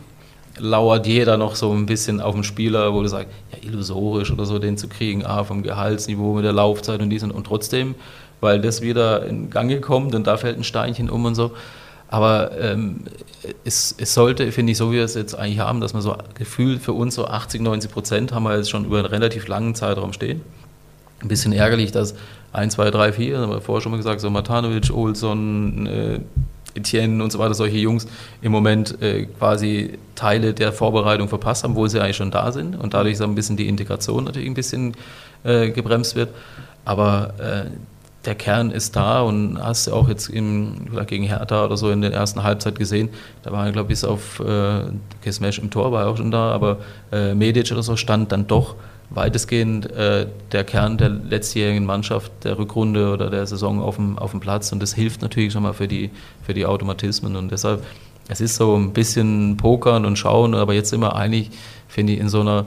lauert 0.58 1.06
jeder 1.06 1.36
noch 1.36 1.54
so 1.54 1.72
ein 1.72 1.86
bisschen 1.86 2.20
auf 2.20 2.34
den 2.34 2.44
Spieler, 2.44 2.92
wo 2.92 3.02
du 3.02 3.08
sagst, 3.08 3.28
ja, 3.52 3.68
illusorisch 3.68 4.30
oder 4.30 4.44
so, 4.44 4.58
den 4.58 4.76
zu 4.76 4.88
kriegen, 4.88 5.24
ah, 5.24 5.44
vom 5.44 5.62
Gehaltsniveau, 5.62 6.34
mit 6.34 6.44
der 6.44 6.52
Laufzeit 6.52 7.00
und 7.00 7.10
dies 7.10 7.22
und, 7.22 7.30
und 7.30 7.46
trotzdem, 7.46 7.94
weil 8.40 8.60
das 8.60 8.82
wieder 8.82 9.24
in 9.26 9.50
Gange 9.50 9.80
kommt 9.80 10.14
und 10.14 10.26
da 10.26 10.36
fällt 10.36 10.58
ein 10.58 10.64
Steinchen 10.64 11.10
um 11.10 11.24
und 11.24 11.34
so. 11.34 11.52
Aber 12.12 12.50
ähm, 12.60 13.04
es, 13.64 13.94
es, 13.96 14.12
sollte, 14.12 14.52
finde 14.52 14.72
ich, 14.72 14.76
so 14.76 14.90
wie 14.90 14.96
wir 14.96 15.04
es 15.04 15.14
jetzt 15.14 15.34
eigentlich 15.34 15.60
haben, 15.60 15.80
dass 15.80 15.94
man 15.94 16.02
so 16.02 16.14
gefühlt 16.34 16.82
für 16.82 16.92
uns 16.92 17.14
so 17.14 17.26
80, 17.26 17.62
90 17.62 17.90
Prozent 17.90 18.32
haben 18.32 18.42
wir 18.42 18.54
jetzt 18.54 18.68
schon 18.68 18.84
über 18.84 18.98
einen 18.98 19.06
relativ 19.06 19.48
langen 19.48 19.74
Zeitraum 19.74 20.12
stehen. 20.12 20.42
Ein 21.22 21.28
bisschen 21.28 21.54
ärgerlich, 21.54 21.90
dass 21.90 22.14
1, 22.52 22.74
2, 22.74 22.90
3, 22.90 23.12
4, 23.14 23.38
haben 23.38 23.50
wir 23.50 23.62
vorher 23.62 23.80
schon 23.80 23.92
mal 23.92 23.96
gesagt, 23.96 24.20
so 24.20 24.28
Matanovic, 24.28 24.90
Olson, 24.94 25.86
äh, 25.86 26.20
Etienne 26.74 27.24
und 27.24 27.32
so 27.32 27.38
weiter, 27.38 27.54
solche 27.54 27.78
Jungs 27.78 28.06
im 28.42 28.52
Moment 28.52 29.00
äh, 29.00 29.24
quasi 29.38 29.98
Teile 30.14 30.52
der 30.52 30.74
Vorbereitung 30.74 31.30
verpasst 31.30 31.64
haben, 31.64 31.76
wo 31.76 31.86
sie 31.86 31.98
eigentlich 31.98 32.16
schon 32.18 32.30
da 32.30 32.52
sind 32.52 32.78
und 32.78 32.92
dadurch 32.92 33.16
so 33.16 33.24
ein 33.24 33.34
bisschen 33.34 33.56
die 33.56 33.68
Integration 33.68 34.24
natürlich 34.24 34.50
ein 34.50 34.54
bisschen 34.54 34.94
äh, 35.44 35.70
gebremst 35.70 36.14
wird. 36.14 36.28
Aber 36.84 37.32
äh, 37.38 37.70
der 38.24 38.34
Kern 38.34 38.70
ist 38.70 38.94
da 38.94 39.22
und 39.22 39.58
hast 39.60 39.88
du 39.88 39.92
auch 39.92 40.08
jetzt 40.08 40.28
im, 40.28 40.88
gegen 41.06 41.24
Hertha 41.24 41.64
oder 41.64 41.76
so 41.76 41.90
in 41.90 42.02
der 42.02 42.12
ersten 42.12 42.42
Halbzeit 42.42 42.78
gesehen, 42.78 43.08
da 43.42 43.50
war, 43.50 43.70
glaube 43.72 43.86
ich, 43.86 44.00
bis 44.00 44.04
auf 44.04 44.40
äh, 44.40 45.30
Smash 45.30 45.58
im 45.58 45.70
Tor 45.70 45.92
war 45.92 46.06
auch 46.06 46.16
schon 46.16 46.30
da, 46.30 46.52
aber 46.52 46.78
äh, 47.10 47.34
Medic 47.34 47.72
oder 47.72 47.82
so 47.82 47.96
stand 47.96 48.30
dann 48.32 48.46
doch 48.46 48.76
weitestgehend 49.14 49.90
äh, 49.90 50.26
der 50.52 50.64
Kern 50.64 50.96
der 50.98 51.10
letztjährigen 51.10 51.84
Mannschaft 51.84 52.32
der 52.44 52.58
Rückrunde 52.58 53.12
oder 53.12 53.30
der 53.30 53.46
Saison 53.46 53.80
auf 53.80 53.96
dem, 53.96 54.18
auf 54.18 54.30
dem 54.30 54.40
Platz. 54.40 54.72
Und 54.72 54.82
das 54.82 54.94
hilft 54.94 55.22
natürlich 55.22 55.52
schon 55.52 55.62
mal 55.62 55.74
für 55.74 55.88
die, 55.88 56.10
für 56.42 56.54
die 56.54 56.66
Automatismen. 56.66 57.36
Und 57.36 57.52
deshalb, 57.52 57.84
es 58.28 58.40
ist 58.40 58.56
so 58.56 58.76
ein 58.76 58.92
bisschen 58.92 59.56
Pokern 59.56 60.06
und 60.06 60.16
Schauen, 60.16 60.54
aber 60.54 60.74
jetzt 60.74 60.96
wir 60.96 61.16
eigentlich, 61.16 61.50
finde 61.88 62.14
ich, 62.14 62.20
in 62.20 62.28
so 62.28 62.40
einer 62.40 62.66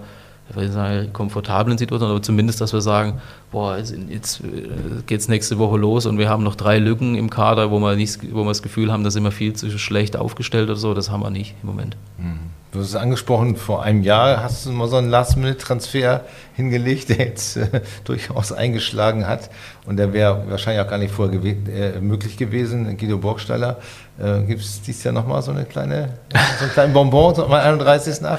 ich 0.49 0.71
sagen, 0.71 1.11
komfortablen 1.11 1.77
Situation, 1.77 2.09
aber 2.09 2.21
zumindest, 2.21 2.61
dass 2.61 2.71
wir 2.71 2.81
sagen, 2.81 3.19
boah, 3.51 3.77
jetzt 3.77 4.41
äh, 4.41 5.01
geht 5.05 5.19
es 5.19 5.27
nächste 5.27 5.57
Woche 5.57 5.77
los 5.77 6.05
und 6.05 6.17
wir 6.17 6.29
haben 6.29 6.43
noch 6.43 6.55
drei 6.55 6.77
Lücken 6.77 7.15
im 7.15 7.29
Kader, 7.29 7.71
wo 7.71 7.79
wir, 7.79 7.95
nicht, 7.95 8.19
wo 8.33 8.43
wir 8.43 8.49
das 8.49 8.61
Gefühl 8.61 8.91
haben, 8.91 9.03
da 9.03 9.11
sind 9.11 9.23
wir 9.23 9.31
viel 9.31 9.53
zu 9.53 9.69
schlecht 9.77 10.15
aufgestellt 10.15 10.69
oder 10.69 10.77
so, 10.77 10.93
das 10.93 11.09
haben 11.09 11.21
wir 11.21 11.31
nicht 11.31 11.55
im 11.63 11.69
Moment. 11.69 11.97
Mhm. 12.17 12.39
Du 12.71 12.81
hast 12.81 12.89
es 12.89 12.95
angesprochen, 12.95 13.55
vor 13.55 13.83
einem 13.83 14.03
Jahr 14.03 14.43
hast 14.43 14.65
du 14.65 14.71
mal 14.71 14.89
so 14.89 14.97
einen 14.97 15.09
Last-Minute-Transfer 15.09 16.25
hingelegt, 16.55 17.09
der 17.09 17.27
jetzt 17.27 17.57
äh, 17.57 17.81
durchaus 18.03 18.51
eingeschlagen 18.51 19.27
hat. 19.27 19.49
Und 19.85 19.97
der 19.97 20.13
wäre 20.13 20.43
wahrscheinlich 20.49 20.83
auch 20.83 20.89
gar 20.89 20.97
nicht 20.97 21.13
vorher 21.13 21.37
gew 21.37 21.47
äh, 21.47 21.99
möglich 21.99 22.37
gewesen. 22.37 22.97
Guido 22.97 23.17
Borgstaller 23.17 23.77
äh, 24.17 24.43
Gibt 24.43 24.61
es 24.61 24.81
dieses 24.81 25.03
Jahr 25.03 25.13
nochmal 25.13 25.41
so 25.41 25.51
eine 25.51 25.65
kleine, 25.65 26.13
so 26.57 26.63
einen 26.63 26.71
kleinen 26.71 26.93
Bonbon 26.93 27.35
am 27.37 27.51
31.8.? 27.51 28.37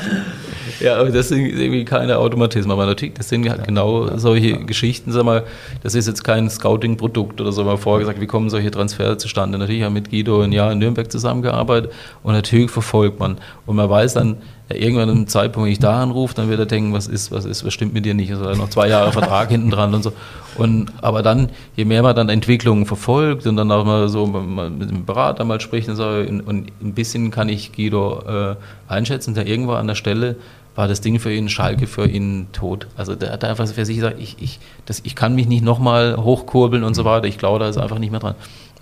Ja, 0.81 0.97
aber 0.97 1.11
das 1.11 1.29
sind 1.29 1.45
irgendwie 1.45 1.85
keine 1.85 2.17
Automatismen. 2.17 2.73
Aber 2.73 2.87
natürlich, 2.87 3.15
das 3.15 3.29
sind 3.29 3.49
halt 3.49 3.67
genau 3.67 4.17
solche 4.17 4.65
Geschichten. 4.65 5.13
Sag 5.13 5.25
mal, 5.25 5.45
das 5.83 5.95
ist 5.95 6.07
jetzt 6.07 6.25
kein 6.25 6.49
Scouting-Produkt 6.49 7.43
oder 7.43 7.53
so. 7.53 7.63
Mal 7.65 7.77
vorher 7.77 8.01
gesagt, 8.01 8.21
wie 8.23 8.27
kommen 8.27 8.49
solche 8.49 8.71
Transfers 8.71 9.19
zustande? 9.19 9.59
Natürlich 9.59 9.83
haben 9.83 9.95
wir 9.95 10.01
mit 10.01 10.11
Guido 10.11 10.41
ein 10.41 10.53
Jahr 10.53 10.73
in 10.73 10.79
Nürnberg 10.79 11.13
zusammengearbeitet 11.13 11.93
und 12.23 12.33
natürlich 12.33 12.71
verfolgt 12.71 13.21
man. 13.21 13.37
Und 13.67 13.77
man 13.77 13.91
weiß 13.91 14.15
dann, 14.15 14.39
ja, 14.39 14.41
irgendwann 14.69 15.09
einem 15.09 15.27
Zeitpunkt, 15.29 15.67
wenn 15.67 15.73
ich 15.73 15.79
da 15.79 16.03
anrufe, 16.03 16.35
dann 16.35 16.49
wird 16.49 16.59
er 16.59 16.67
denken, 16.67 16.93
was 16.93 17.07
ist, 17.07 17.31
was 17.31 17.45
ist, 17.45 17.65
was 17.65 17.73
stimmt 17.73 17.95
mit 17.95 18.05
dir 18.05 18.15
nicht? 18.15 18.33
Also 18.33 18.51
noch 18.51 18.69
zwei 18.69 18.89
Jahre 18.89 19.13
Vertrag 19.13 19.49
hinten 19.51 19.71
dran 19.71 19.95
und 19.95 20.03
so. 20.03 20.13
Und, 20.57 20.93
aber 21.03 21.23
dann, 21.23 21.51
je 21.77 21.85
mehr 21.85 22.03
man 22.03 22.17
dann 22.17 22.29
Entwicklungen 22.29 22.87
verfolgt 22.87 23.47
und 23.47 23.57
dann 23.57 23.71
auch 23.71 23.85
mal 23.85 24.09
so 24.09 24.27
mit 24.27 24.91
dem 24.91 25.05
Berater 25.05 25.45
mal 25.45 25.61
spricht 25.61 25.89
und 25.89 25.97
so, 25.97 26.09
und, 26.09 26.41
und 26.41 26.73
ein 26.83 26.95
bisschen 26.95 27.31
kann 27.31 27.49
ich 27.49 27.73
Guido 27.73 28.23
äh, 28.27 28.57
einschätzen, 28.89 29.35
der 29.35 29.47
irgendwo 29.47 29.73
an 29.73 29.87
der 29.87 29.95
Stelle 29.95 30.37
war 30.75 30.89
das 30.89 31.01
Ding 31.01 31.19
für 31.21 31.33
ihn, 31.33 31.49
Schalke 31.49 31.87
für 31.87 32.07
ihn 32.07 32.49
tot. 32.53 32.87
Also 32.97 33.15
der 33.15 33.33
hat 33.33 33.45
einfach 33.45 33.67
für 33.67 33.87
sich 33.87 33.97
gesagt, 33.97 34.21
ich, 34.21 34.37
ich, 34.41 34.59
das, 34.85 35.01
ich 35.05 35.15
kann 35.15 35.35
mich 35.35 35.47
nicht 35.47 35.65
nochmal 35.65 36.17
hochkurbeln 36.17 36.85
und 36.85 36.95
so 36.95 37.05
weiter, 37.05 37.27
ich 37.27 37.39
glaube, 37.39 37.61
da 37.61 37.69
ist 37.69 37.79
einfach 37.79 37.99
nicht 37.99 38.11
mehr 38.11 38.21
dran. 38.21 38.35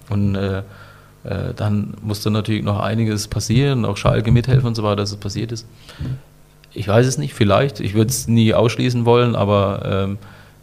Und 0.08 0.34
äh, 0.34 0.62
äh, 1.24 1.54
dann 1.54 1.94
musste 2.02 2.30
natürlich 2.30 2.62
noch 2.62 2.80
einiges 2.80 3.28
passieren, 3.28 3.84
auch 3.84 3.96
Schalke 3.96 4.30
mithelfen 4.30 4.66
und 4.66 4.74
so 4.74 4.82
weiter, 4.82 4.96
dass 4.96 5.10
es 5.10 5.16
passiert 5.16 5.52
ist. 5.52 5.66
Ich 6.72 6.88
weiß 6.88 7.06
es 7.06 7.18
nicht, 7.18 7.34
vielleicht. 7.34 7.80
Ich 7.80 7.94
würde 7.94 8.10
es 8.10 8.28
nie 8.28 8.52
ausschließen 8.52 9.04
wollen, 9.04 9.34
aber 9.36 9.82
ähm, 9.84 10.18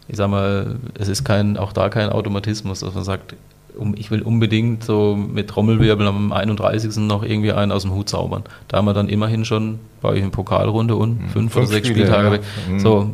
ich 0.08 0.16
sag 0.16 0.28
mal, 0.28 0.76
es 0.98 1.08
ist 1.08 1.24
kein, 1.24 1.56
auch 1.56 1.72
da 1.72 1.88
kein 1.88 2.10
Automatismus, 2.10 2.80
dass 2.80 2.94
man 2.94 3.04
sagt, 3.04 3.34
um, 3.76 3.94
ich 3.96 4.10
will 4.10 4.22
unbedingt 4.22 4.84
so 4.84 5.16
mit 5.16 5.48
Trommelwirbel 5.48 6.06
am 6.06 6.32
31. 6.32 6.96
noch 6.98 7.22
irgendwie 7.22 7.52
einen 7.52 7.72
aus 7.72 7.82
dem 7.82 7.94
Hut 7.94 8.08
zaubern. 8.08 8.42
Da 8.68 8.76
haben 8.76 8.84
wir 8.84 8.92
dann 8.92 9.08
immerhin 9.08 9.44
schon 9.44 9.78
bei 10.00 10.10
euch 10.10 10.20
in 10.20 10.30
Pokalrunde 10.30 10.94
und 10.96 11.22
mhm. 11.22 11.28
fünf, 11.28 11.52
fünf 11.52 11.56
oder 11.56 11.66
sechs 11.66 11.88
Spiele, 11.88 12.06
Spieltage. 12.06 12.40
Ja. 12.68 12.72
Mhm. 12.72 12.80
So 12.80 13.10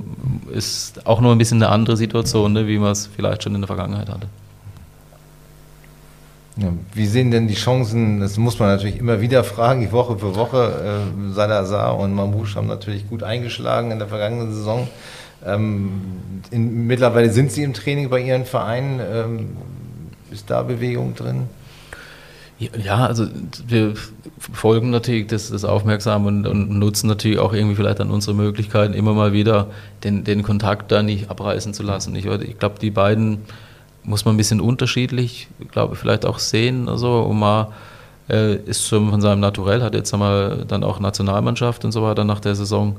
ist 0.53 1.07
auch 1.07 1.21
noch 1.21 1.33
ein 1.33 1.39
bisschen 1.39 1.63
eine 1.63 1.71
andere 1.71 1.97
Situation, 1.97 2.53
ne, 2.53 2.67
wie 2.67 2.79
man 2.79 2.93
es 2.93 3.07
vielleicht 3.07 3.45
schon 3.45 3.55
in 3.55 3.61
der 3.61 3.69
Vergangenheit 3.69 4.09
hatte. 4.09 4.27
Ja, 6.61 6.73
wie 6.93 7.07
sehen 7.07 7.31
denn 7.31 7.47
die 7.47 7.55
Chancen, 7.55 8.19
das 8.19 8.37
muss 8.37 8.59
man 8.59 8.69
natürlich 8.69 8.99
immer 8.99 9.21
wieder 9.21 9.45
fragen, 9.45 9.81
die 9.81 9.93
Woche 9.93 10.19
für 10.19 10.35
Woche. 10.35 11.05
Äh, 11.07 11.33
Salazar 11.33 11.97
und 11.97 12.15
Mamouche 12.15 12.57
haben 12.57 12.67
natürlich 12.67 13.09
gut 13.09 13.23
eingeschlagen 13.23 13.93
in 13.93 14.01
der 14.01 14.09
vergangenen 14.09 14.53
Saison. 14.53 14.89
Ähm, 15.47 16.03
in, 16.51 16.89
mittlerweile 16.89 17.31
sind 17.31 17.53
sie 17.53 17.63
im 17.63 17.75
Training 17.75 18.11
bei 18.11 18.21
ihren 18.21 18.45
Vereinen. 18.45 19.01
Ähm, 19.01 19.57
Ist 20.33 20.51
da 20.51 20.63
Bewegung 20.63 21.15
drin? 21.15 21.45
Ja, 22.59 23.07
also 23.07 23.27
wir 23.69 23.95
folgen 24.41 24.91
natürlich 24.91 25.29
das, 25.29 25.51
das 25.51 25.65
aufmerksam 25.65 26.27
und, 26.27 26.45
und, 26.45 26.71
nutzen 26.77 27.07
natürlich 27.07 27.39
auch 27.39 27.53
irgendwie 27.53 27.77
vielleicht 27.77 28.01
dann 28.01 28.11
unsere 28.11 28.35
Möglichkeiten, 28.35 28.95
immer 28.95 29.15
mal 29.15 29.33
wieder 29.33 29.69
den, 30.03 30.25
den 30.25 30.43
Kontakt 30.43 30.91
da 30.91 31.05
nicht 31.05 31.31
abreißen 31.31 31.73
zu 31.73 31.85
lassen. 31.85 32.17
Ich, 32.17 32.27
ich 32.27 32.59
glaube, 32.59 32.81
die 32.81 32.91
beiden 32.91 33.43
muss 34.09 34.25
man 34.25 34.35
ein 34.35 34.39
bisschen 34.39 34.61
unterschiedlich, 34.61 35.49
glaube 35.71 35.95
vielleicht 35.95 36.25
auch 36.25 36.39
sehen, 36.39 36.89
also 36.89 37.31
mal 37.33 37.69
äh, 38.31 38.57
ist 38.57 38.89
schon 38.89 39.11
von 39.11 39.21
seinem 39.21 39.41
Naturell, 39.41 39.83
hat 39.83 39.95
jetzt 39.95 40.13
einmal 40.13 40.65
dann 40.67 40.83
auch 40.83 40.99
Nationalmannschaft 40.99 41.85
und 41.85 41.93
so 41.93 42.03
weiter 42.03 42.25
nach 42.25 42.41
der 42.41 42.55
Saison 42.55 42.97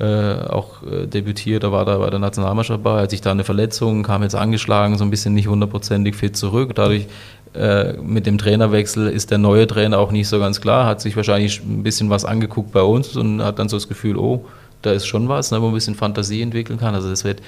äh, 0.00 0.34
auch 0.48 0.82
äh, 0.82 1.06
debütiert, 1.06 1.62
da 1.62 1.72
war 1.72 1.84
da 1.84 1.98
bei 1.98 2.10
der 2.10 2.18
Nationalmannschaft 2.18 2.82
bei, 2.82 3.02
hat 3.02 3.10
sich 3.10 3.20
da 3.20 3.30
eine 3.30 3.44
Verletzung, 3.44 4.02
kam 4.02 4.22
jetzt 4.22 4.34
angeschlagen, 4.34 4.98
so 4.98 5.04
ein 5.04 5.10
bisschen 5.10 5.34
nicht 5.34 5.48
hundertprozentig 5.48 6.14
fit 6.14 6.36
zurück. 6.36 6.74
Dadurch 6.74 7.06
äh, 7.54 7.94
mit 7.94 8.26
dem 8.26 8.38
Trainerwechsel 8.38 9.08
ist 9.08 9.30
der 9.30 9.38
neue 9.38 9.66
Trainer 9.66 9.98
auch 9.98 10.12
nicht 10.12 10.28
so 10.28 10.38
ganz 10.38 10.60
klar, 10.60 10.86
hat 10.86 11.00
sich 11.00 11.16
wahrscheinlich 11.16 11.60
ein 11.64 11.82
bisschen 11.82 12.10
was 12.10 12.24
angeguckt 12.24 12.72
bei 12.72 12.82
uns 12.82 13.16
und 13.16 13.42
hat 13.42 13.58
dann 13.58 13.68
so 13.68 13.76
das 13.76 13.88
Gefühl, 13.88 14.16
oh, 14.16 14.44
da 14.82 14.92
ist 14.92 15.06
schon 15.06 15.28
was, 15.28 15.50
ne, 15.50 15.58
wo 15.58 15.62
man 15.62 15.72
ein 15.72 15.74
bisschen 15.74 15.94
Fantasie 15.94 16.42
entwickeln 16.42 16.78
kann. 16.78 16.94
Also 16.94 17.10
das 17.10 17.24
wird 17.24 17.40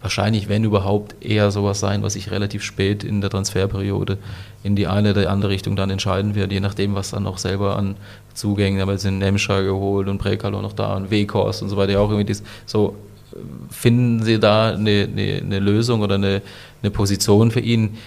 wahrscheinlich, 0.00 0.48
wenn 0.48 0.64
überhaupt, 0.64 1.16
eher 1.20 1.50
sowas 1.50 1.80
sein, 1.80 2.02
was 2.02 2.12
sich 2.12 2.30
relativ 2.30 2.62
spät 2.62 3.04
in 3.04 3.20
der 3.20 3.30
Transferperiode 3.30 4.18
in 4.62 4.76
die 4.76 4.86
eine 4.86 5.10
oder 5.10 5.30
andere 5.30 5.50
Richtung 5.50 5.76
dann 5.76 5.90
entscheiden 5.90 6.34
wird, 6.34 6.52
je 6.52 6.60
nachdem, 6.60 6.94
was 6.94 7.10
dann 7.10 7.26
auch 7.26 7.38
selber 7.38 7.76
an 7.76 7.96
Zugängen, 8.34 8.80
haben 8.80 8.88
wir 8.88 8.98
sind 8.98 9.18
Nemscher 9.18 9.64
geholt 9.64 10.08
und 10.08 10.18
Prekalo 10.18 10.62
noch 10.62 10.72
da 10.72 10.96
und 10.96 11.10
Wekors 11.10 11.62
und 11.62 11.68
so 11.68 11.76
weiter, 11.76 12.00
auch 12.00 12.10
irgendwie 12.10 12.26
dies, 12.26 12.42
so 12.66 12.96
finden 13.70 14.22
Sie 14.22 14.38
da 14.38 14.70
eine, 14.70 15.08
eine, 15.10 15.40
eine 15.42 15.58
Lösung 15.58 16.00
oder 16.00 16.14
eine, 16.14 16.42
eine 16.82 16.90
Position 16.90 17.50
für 17.50 17.60
ihn, 17.60 17.98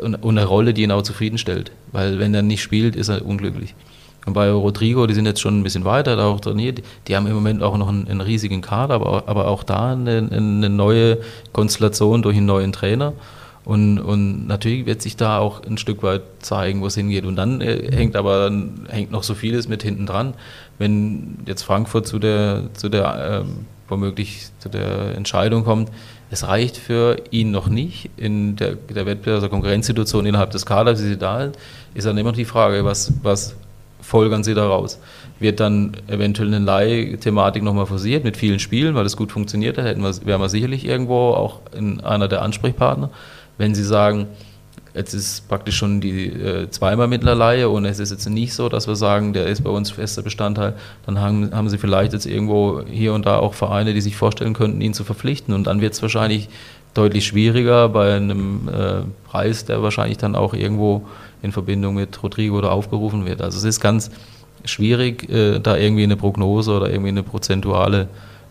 und 0.00 0.24
eine 0.24 0.44
Rolle, 0.44 0.74
die 0.74 0.82
ihn 0.82 0.90
auch 0.90 1.02
zufriedenstellt. 1.02 1.70
Weil 1.92 2.18
wenn 2.18 2.34
er 2.34 2.42
nicht 2.42 2.62
spielt, 2.62 2.96
ist 2.96 3.08
er 3.08 3.24
unglücklich. 3.24 3.74
Und 4.26 4.32
bei 4.32 4.50
Rodrigo, 4.50 5.06
die 5.06 5.14
sind 5.14 5.24
jetzt 5.24 5.40
schon 5.40 5.60
ein 5.60 5.62
bisschen 5.62 5.84
weiter, 5.84 6.16
da 6.16 6.26
auch 6.26 6.40
trainiert, 6.40 6.82
die 7.06 7.16
haben 7.16 7.26
im 7.26 7.34
Moment 7.34 7.62
auch 7.62 7.78
noch 7.78 7.88
einen, 7.88 8.08
einen 8.08 8.20
riesigen 8.20 8.60
Kader, 8.60 8.94
aber, 8.94 9.24
aber 9.26 9.46
auch 9.46 9.62
da 9.62 9.92
eine, 9.92 10.28
eine, 10.30 10.68
neue 10.68 11.18
Konstellation 11.52 12.22
durch 12.22 12.36
einen 12.36 12.46
neuen 12.46 12.72
Trainer. 12.72 13.12
Und, 13.64 13.98
und 13.98 14.46
natürlich 14.46 14.86
wird 14.86 15.00
sich 15.00 15.16
da 15.16 15.38
auch 15.38 15.62
ein 15.64 15.78
Stück 15.78 16.02
weit 16.02 16.22
zeigen, 16.40 16.82
wo 16.82 16.86
es 16.86 16.94
hingeht. 16.94 17.24
Und 17.24 17.36
dann 17.36 17.60
äh, 17.60 17.90
hängt 17.92 18.14
aber 18.14 18.44
dann 18.44 18.86
hängt 18.88 19.10
noch 19.10 19.22
so 19.22 19.34
vieles 19.34 19.68
mit 19.68 19.82
hinten 19.82 20.06
dran. 20.06 20.34
Wenn 20.78 21.38
jetzt 21.46 21.62
Frankfurt 21.62 22.06
zu 22.06 22.18
der, 22.18 22.64
zu 22.74 22.88
der 22.88 23.42
ähm, 23.44 23.66
womöglich 23.88 24.48
zu 24.58 24.68
der 24.68 25.16
Entscheidung 25.16 25.64
kommt, 25.64 25.90
es 26.30 26.46
reicht 26.46 26.76
für 26.76 27.16
ihn 27.30 27.52
noch 27.52 27.68
nicht 27.68 28.10
in 28.16 28.56
der, 28.56 28.74
der 28.74 29.06
Wettbewerbs- 29.06 29.38
oder 29.38 29.48
Konkurrenzsituation 29.48 30.26
innerhalb 30.26 30.50
des 30.50 30.66
Kaders, 30.66 31.00
wie 31.00 31.08
sie 31.08 31.16
da 31.16 31.50
ist 31.94 32.06
dann 32.06 32.18
immer 32.18 32.32
die 32.32 32.44
Frage, 32.44 32.84
was, 32.84 33.12
was 33.22 33.56
folgern 34.06 34.44
sie 34.44 34.54
daraus? 34.54 34.98
Wird 35.38 35.60
dann 35.60 35.96
eventuell 36.06 36.48
eine 36.48 36.64
Leih-Thematik 36.64 37.62
nochmal 37.62 37.86
forciert 37.86 38.24
mit 38.24 38.36
vielen 38.36 38.58
Spielen, 38.58 38.94
weil 38.94 39.04
es 39.04 39.16
gut 39.16 39.32
funktioniert 39.32 39.76
hat, 39.76 39.84
wären 39.84 40.40
wir 40.40 40.48
sicherlich 40.48 40.86
irgendwo 40.86 41.30
auch 41.30 41.60
in 41.76 42.00
einer 42.00 42.28
der 42.28 42.42
Ansprechpartner. 42.42 43.10
Wenn 43.58 43.74
sie 43.74 43.84
sagen, 43.84 44.28
Jetzt 44.96 45.12
ist 45.12 45.46
praktisch 45.46 45.76
schon 45.76 46.00
die 46.00 46.28
äh, 46.28 46.70
zweimal 46.70 47.06
mittlerweile 47.06 47.68
und 47.68 47.84
es 47.84 47.98
ist 47.98 48.10
jetzt 48.10 48.26
nicht 48.30 48.54
so, 48.54 48.70
dass 48.70 48.88
wir 48.88 48.96
sagen, 48.96 49.34
der 49.34 49.44
ist 49.44 49.62
bei 49.62 49.68
uns 49.68 49.90
fester 49.90 50.22
Bestandteil. 50.22 50.72
Dann 51.04 51.20
haben, 51.20 51.54
haben 51.54 51.68
sie 51.68 51.76
vielleicht 51.76 52.14
jetzt 52.14 52.24
irgendwo 52.24 52.80
hier 52.90 53.12
und 53.12 53.26
da 53.26 53.36
auch 53.38 53.52
Vereine, 53.52 53.92
die 53.92 54.00
sich 54.00 54.16
vorstellen 54.16 54.54
könnten, 54.54 54.80
ihn 54.80 54.94
zu 54.94 55.04
verpflichten. 55.04 55.52
Und 55.52 55.66
dann 55.66 55.82
wird 55.82 55.92
es 55.92 56.00
wahrscheinlich 56.00 56.48
deutlich 56.96 57.26
schwieriger 57.26 57.88
bei 57.88 58.14
einem 58.14 58.68
äh, 58.68 59.28
Preis, 59.28 59.64
der 59.64 59.82
wahrscheinlich 59.82 60.18
dann 60.18 60.34
auch 60.34 60.54
irgendwo 60.54 61.06
in 61.42 61.52
Verbindung 61.52 61.94
mit 61.94 62.22
Rodrigo 62.22 62.56
oder 62.58 62.72
aufgerufen 62.72 63.26
wird. 63.26 63.42
Also 63.42 63.58
es 63.58 63.64
ist 63.64 63.80
ganz 63.80 64.10
schwierig, 64.64 65.28
äh, 65.30 65.58
da 65.58 65.76
irgendwie 65.76 66.04
eine 66.04 66.16
Prognose 66.16 66.72
oder 66.72 66.90
irgendwie 66.90 67.10
eine 67.10 67.22
prozentuale 67.22 68.08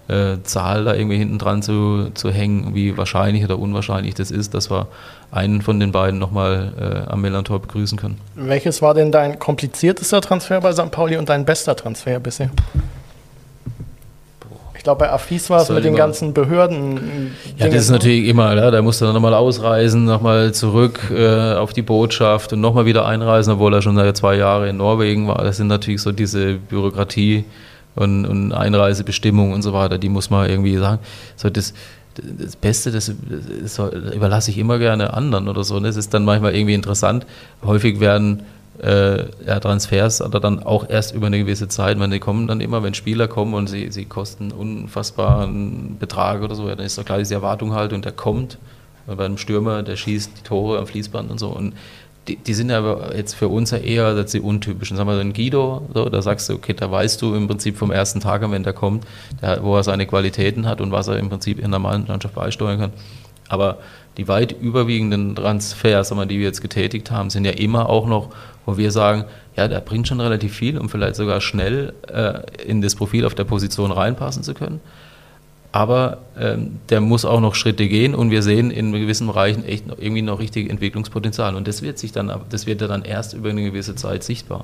äh, 0.07 0.37
Zahl 0.43 0.85
da 0.85 0.93
irgendwie 0.93 1.17
hinten 1.17 1.39
dran 1.39 1.61
zu, 1.61 2.11
zu 2.13 2.31
hängen, 2.31 2.75
wie 2.75 2.97
wahrscheinlich 2.97 3.43
oder 3.43 3.57
unwahrscheinlich 3.57 4.13
das 4.13 4.31
ist, 4.31 4.53
dass 4.53 4.69
wir 4.69 4.87
einen 5.31 5.61
von 5.61 5.79
den 5.79 5.91
beiden 5.91 6.19
nochmal 6.19 6.73
äh, 7.07 7.11
am 7.11 7.21
Millantor 7.21 7.59
begrüßen 7.59 7.97
können. 7.97 8.19
Welches 8.35 8.81
war 8.81 8.93
denn 8.93 9.11
dein 9.11 9.39
kompliziertester 9.39 10.21
Transfer 10.21 10.61
bei 10.61 10.71
St. 10.73 10.91
Pauli 10.91 11.17
und 11.17 11.29
dein 11.29 11.45
bester 11.45 11.75
Transfer 11.75 12.19
bisher? 12.19 12.51
Glaube, 14.85 14.99
bei 14.99 15.11
Afis 15.11 15.49
war 15.49 15.63
es 15.63 15.69
mit 15.69 15.83
den 15.83 15.95
ganzen 15.95 16.31
Behörden. 16.31 17.31
Ja, 17.57 17.65
das 17.69 17.85
ist 17.85 17.89
natürlich 17.89 18.27
immer, 18.27 18.55
ja, 18.55 18.69
da 18.69 18.83
musste 18.83 19.05
er 19.05 19.13
nochmal 19.13 19.33
ausreisen, 19.33 20.05
nochmal 20.05 20.53
zurück 20.53 21.11
äh, 21.11 21.55
auf 21.55 21.73
die 21.73 21.81
Botschaft 21.81 22.53
und 22.53 22.61
nochmal 22.61 22.85
wieder 22.85 23.03
einreisen, 23.07 23.53
obwohl 23.53 23.73
er 23.73 23.81
schon 23.81 23.95
seit 23.95 24.15
zwei 24.15 24.35
Jahren 24.35 24.67
in 24.69 24.77
Norwegen 24.77 25.27
war. 25.27 25.43
Das 25.43 25.57
sind 25.57 25.69
natürlich 25.69 26.03
so 26.03 26.11
diese 26.11 26.53
Bürokratie 26.53 27.45
und, 27.95 28.27
und 28.27 28.51
Einreisebestimmungen 28.51 29.55
und 29.55 29.63
so 29.63 29.73
weiter, 29.73 29.97
die 29.97 30.07
muss 30.07 30.29
man 30.29 30.47
irgendwie 30.47 30.77
sagen. 30.77 30.99
So 31.35 31.49
das, 31.49 31.73
das 32.15 32.55
Beste, 32.55 32.91
das, 32.91 33.11
das, 33.63 33.79
überlasse 34.13 34.51
ich 34.51 34.59
immer 34.59 34.77
gerne 34.77 35.15
anderen 35.15 35.47
oder 35.47 35.63
so. 35.63 35.79
Das 35.79 35.95
ist 35.95 36.13
dann 36.13 36.25
manchmal 36.25 36.53
irgendwie 36.53 36.75
interessant. 36.75 37.25
Häufig 37.63 37.99
werden 37.99 38.43
äh, 38.81 39.25
ja, 39.45 39.59
Transfers 39.59 40.21
oder 40.21 40.39
dann 40.39 40.61
auch 40.61 40.89
erst 40.89 41.13
über 41.13 41.27
eine 41.27 41.39
gewisse 41.39 41.67
Zeit, 41.67 41.99
wenn 41.99 42.11
die 42.11 42.19
kommen 42.19 42.47
dann 42.47 42.61
immer, 42.61 42.83
wenn 42.83 42.93
Spieler 42.93 43.27
kommen 43.27 43.53
und 43.53 43.67
sie, 43.67 43.91
sie 43.91 44.05
kosten 44.05 44.51
unfassbaren 44.51 45.97
Betrag 45.99 46.41
oder 46.41 46.55
so, 46.55 46.67
ja, 46.67 46.75
dann 46.75 46.85
ist 46.85 46.97
doch 46.97 47.05
klar 47.05 47.19
diese 47.19 47.35
Erwartung 47.35 47.73
halt 47.73 47.93
und 47.93 48.05
der 48.05 48.11
kommt. 48.11 48.57
Bei 49.07 49.23
einem 49.23 49.37
Stürmer, 49.37 49.83
der 49.83 49.97
schießt 49.97 50.31
die 50.39 50.41
Tore 50.41 50.79
am 50.79 50.87
Fließband 50.87 51.29
und 51.29 51.39
so. 51.39 51.49
Und 51.49 51.75
die, 52.27 52.37
die, 52.37 52.53
sind 52.55 52.71
aber 52.71 53.15
jetzt 53.15 53.35
für 53.35 53.49
uns 53.49 53.69
ja 53.69 53.77
eher 53.77 54.23
die 54.23 54.39
untypischen. 54.39 54.97
Sagen 54.97 55.07
wir 55.07 55.15
so 55.15 55.21
ein 55.21 55.33
Guido, 55.33 55.87
so, 55.93 56.09
da 56.09 56.21
sagst 56.23 56.49
du, 56.49 56.53
okay, 56.53 56.73
da 56.73 56.89
weißt 56.89 57.21
du 57.21 57.35
im 57.35 57.47
Prinzip 57.47 57.77
vom 57.77 57.91
ersten 57.91 58.19
Tag 58.19 58.41
an, 58.41 58.51
wenn 58.51 58.63
der 58.63 58.73
kommt, 58.73 59.05
der, 59.43 59.63
wo 59.63 59.75
er 59.75 59.83
seine 59.83 60.07
Qualitäten 60.07 60.65
hat 60.65 60.81
und 60.81 60.91
was 60.91 61.07
er 61.07 61.17
im 61.17 61.29
Prinzip 61.29 61.59
in 61.59 61.69
der 61.69 61.79
Mannschaft 61.79 62.33
beisteuern 62.33 62.79
kann. 62.79 62.93
Aber 63.47 63.77
die 64.17 64.27
weit 64.27 64.51
überwiegenden 64.59 65.35
Transfers, 65.35 66.09
die 66.09 66.37
wir 66.37 66.45
jetzt 66.45 66.61
getätigt 66.61 67.11
haben, 67.11 67.29
sind 67.29 67.45
ja 67.45 67.51
immer 67.51 67.89
auch 67.89 68.07
noch, 68.07 68.29
wo 68.65 68.77
wir 68.77 68.91
sagen, 68.91 69.25
ja, 69.55 69.67
der 69.67 69.79
bringt 69.79 70.07
schon 70.07 70.19
relativ 70.19 70.53
viel, 70.53 70.77
um 70.77 70.89
vielleicht 70.89 71.15
sogar 71.15 71.41
schnell 71.41 71.93
äh, 72.07 72.39
in 72.65 72.81
das 72.81 72.95
Profil 72.95 73.25
auf 73.25 73.35
der 73.35 73.43
Position 73.45 73.91
reinpassen 73.91 74.43
zu 74.43 74.53
können 74.53 74.81
aber 75.75 76.19
ähm, 76.39 76.79
der 76.87 77.01
muss 77.01 77.25
auch 77.25 77.41
noch 77.41 77.53
Schritte 77.53 77.89
gehen 77.89 78.15
und 78.15 78.31
wir 78.31 78.41
sehen 78.43 78.71
in 78.71 78.93
gewissen 78.93 79.27
Bereichen 79.27 79.65
echt 79.65 79.87
noch, 79.87 79.97
irgendwie 79.99 80.21
noch 80.21 80.39
richtig 80.39 80.69
Entwicklungspotenzial 80.69 81.53
und 81.53 81.67
das 81.67 81.81
wird 81.81 81.99
sich 81.99 82.13
dann, 82.13 82.31
das 82.49 82.65
wird 82.65 82.79
dann 82.79 83.03
erst 83.03 83.33
über 83.33 83.49
eine 83.49 83.61
gewisse 83.61 83.93
Zeit 83.93 84.23
sichtbar. 84.23 84.63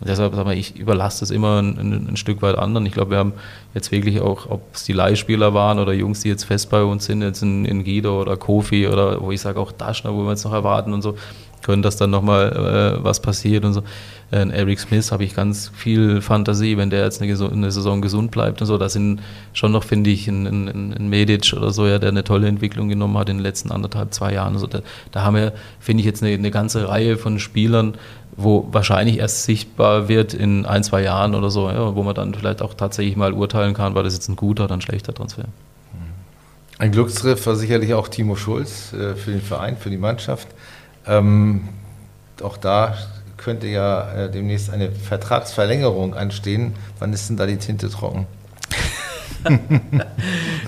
Und 0.00 0.08
deshalb 0.08 0.34
sage 0.34 0.54
ich, 0.54 0.74
ich 0.74 0.80
überlasse 0.80 1.20
das 1.20 1.30
immer 1.30 1.62
ein, 1.62 1.78
ein, 1.78 2.08
ein, 2.08 2.16
Stück 2.16 2.42
weit 2.42 2.58
anderen. 2.58 2.84
Ich 2.84 2.92
glaube, 2.92 3.12
wir 3.12 3.18
haben 3.18 3.32
jetzt 3.74 3.90
wirklich 3.92 4.20
auch, 4.20 4.50
ob 4.50 4.62
es 4.74 4.84
die 4.84 4.92
Leihspieler 4.92 5.54
waren 5.54 5.78
oder 5.78 5.94
Jungs, 5.94 6.20
die 6.20 6.28
jetzt 6.28 6.44
fest 6.44 6.68
bei 6.68 6.82
uns 6.82 7.06
sind, 7.06 7.22
jetzt 7.22 7.42
in, 7.42 7.64
in 7.64 7.82
Guido 7.82 8.20
oder 8.20 8.36
Kofi 8.36 8.88
oder 8.88 9.22
wo 9.22 9.32
ich 9.32 9.40
sage 9.40 9.58
auch 9.58 9.72
Daschner, 9.72 10.12
wo 10.12 10.22
wir 10.22 10.30
jetzt 10.30 10.44
noch 10.44 10.52
erwarten 10.52 10.92
und 10.92 11.00
so, 11.00 11.16
können, 11.62 11.82
dass 11.82 11.96
dann 11.96 12.10
nochmal 12.10 12.96
äh, 13.00 13.04
was 13.04 13.20
passiert 13.20 13.64
und 13.64 13.72
so. 13.72 13.82
Äh, 14.30 14.48
Eric 14.50 14.78
Smith 14.78 15.12
habe 15.12 15.24
ich 15.24 15.34
ganz 15.34 15.70
viel 15.74 16.20
Fantasie, 16.20 16.76
wenn 16.76 16.90
der 16.90 17.04
jetzt 17.04 17.20
eine, 17.20 17.32
eine, 17.32 17.70
Saison 17.70 18.00
gesund 18.00 18.30
bleibt 18.30 18.60
und 18.60 18.66
so. 18.66 18.78
Da 18.78 18.88
sind 18.88 19.20
schon 19.52 19.72
noch, 19.72 19.84
finde 19.84 20.10
ich, 20.10 20.28
ein, 20.28 20.46
ein, 20.46 20.92
ein, 20.92 21.08
Medic 21.08 21.52
oder 21.56 21.70
so, 21.72 21.86
ja, 21.86 21.98
der 21.98 22.10
eine 22.10 22.24
tolle 22.24 22.48
Entwicklung 22.48 22.88
genommen 22.88 23.16
hat 23.18 23.28
in 23.28 23.38
den 23.38 23.42
letzten 23.42 23.70
anderthalb, 23.70 24.14
zwei 24.14 24.32
Jahren. 24.32 24.54
Also 24.54 24.66
da, 24.66 24.80
da 25.10 25.22
haben 25.22 25.36
wir, 25.36 25.52
finde 25.80 26.00
ich, 26.00 26.06
jetzt 26.06 26.22
eine, 26.22 26.32
eine 26.32 26.50
ganze 26.50 26.88
Reihe 26.88 27.16
von 27.16 27.38
Spielern, 27.38 27.94
wo 28.36 28.68
wahrscheinlich 28.70 29.18
erst 29.18 29.44
sichtbar 29.44 30.08
wird 30.08 30.34
in 30.34 30.66
ein, 30.66 30.84
zwei 30.84 31.02
Jahren 31.02 31.34
oder 31.34 31.50
so, 31.50 31.68
ja, 31.70 31.94
wo 31.94 32.02
man 32.02 32.14
dann 32.14 32.34
vielleicht 32.34 32.62
auch 32.62 32.74
tatsächlich 32.74 33.16
mal 33.16 33.32
urteilen 33.32 33.74
kann, 33.74 33.94
war 33.94 34.02
das 34.02 34.14
jetzt 34.14 34.28
ein 34.28 34.36
guter 34.36 34.64
oder 34.64 34.74
ein 34.74 34.82
schlechter 34.82 35.14
Transfer. 35.14 35.44
Ein 36.78 36.92
Glückstriff 36.92 37.46
war 37.46 37.56
sicherlich 37.56 37.94
auch 37.94 38.08
Timo 38.08 38.36
Schulz 38.36 38.92
äh, 38.92 39.14
für 39.14 39.30
den 39.30 39.40
Verein, 39.40 39.78
für 39.78 39.88
die 39.88 39.96
Mannschaft. 39.96 40.48
Ähm, 41.06 41.68
auch 42.42 42.58
da 42.58 42.96
könnte 43.38 43.66
ja 43.66 44.12
äh, 44.12 44.30
demnächst 44.30 44.70
eine 44.70 44.90
Vertragsverlängerung 44.90 46.14
anstehen. 46.14 46.74
Wann 46.98 47.14
ist 47.14 47.30
denn 47.30 47.38
da 47.38 47.46
die 47.46 47.56
Tinte 47.56 47.88
trocken? 47.88 48.26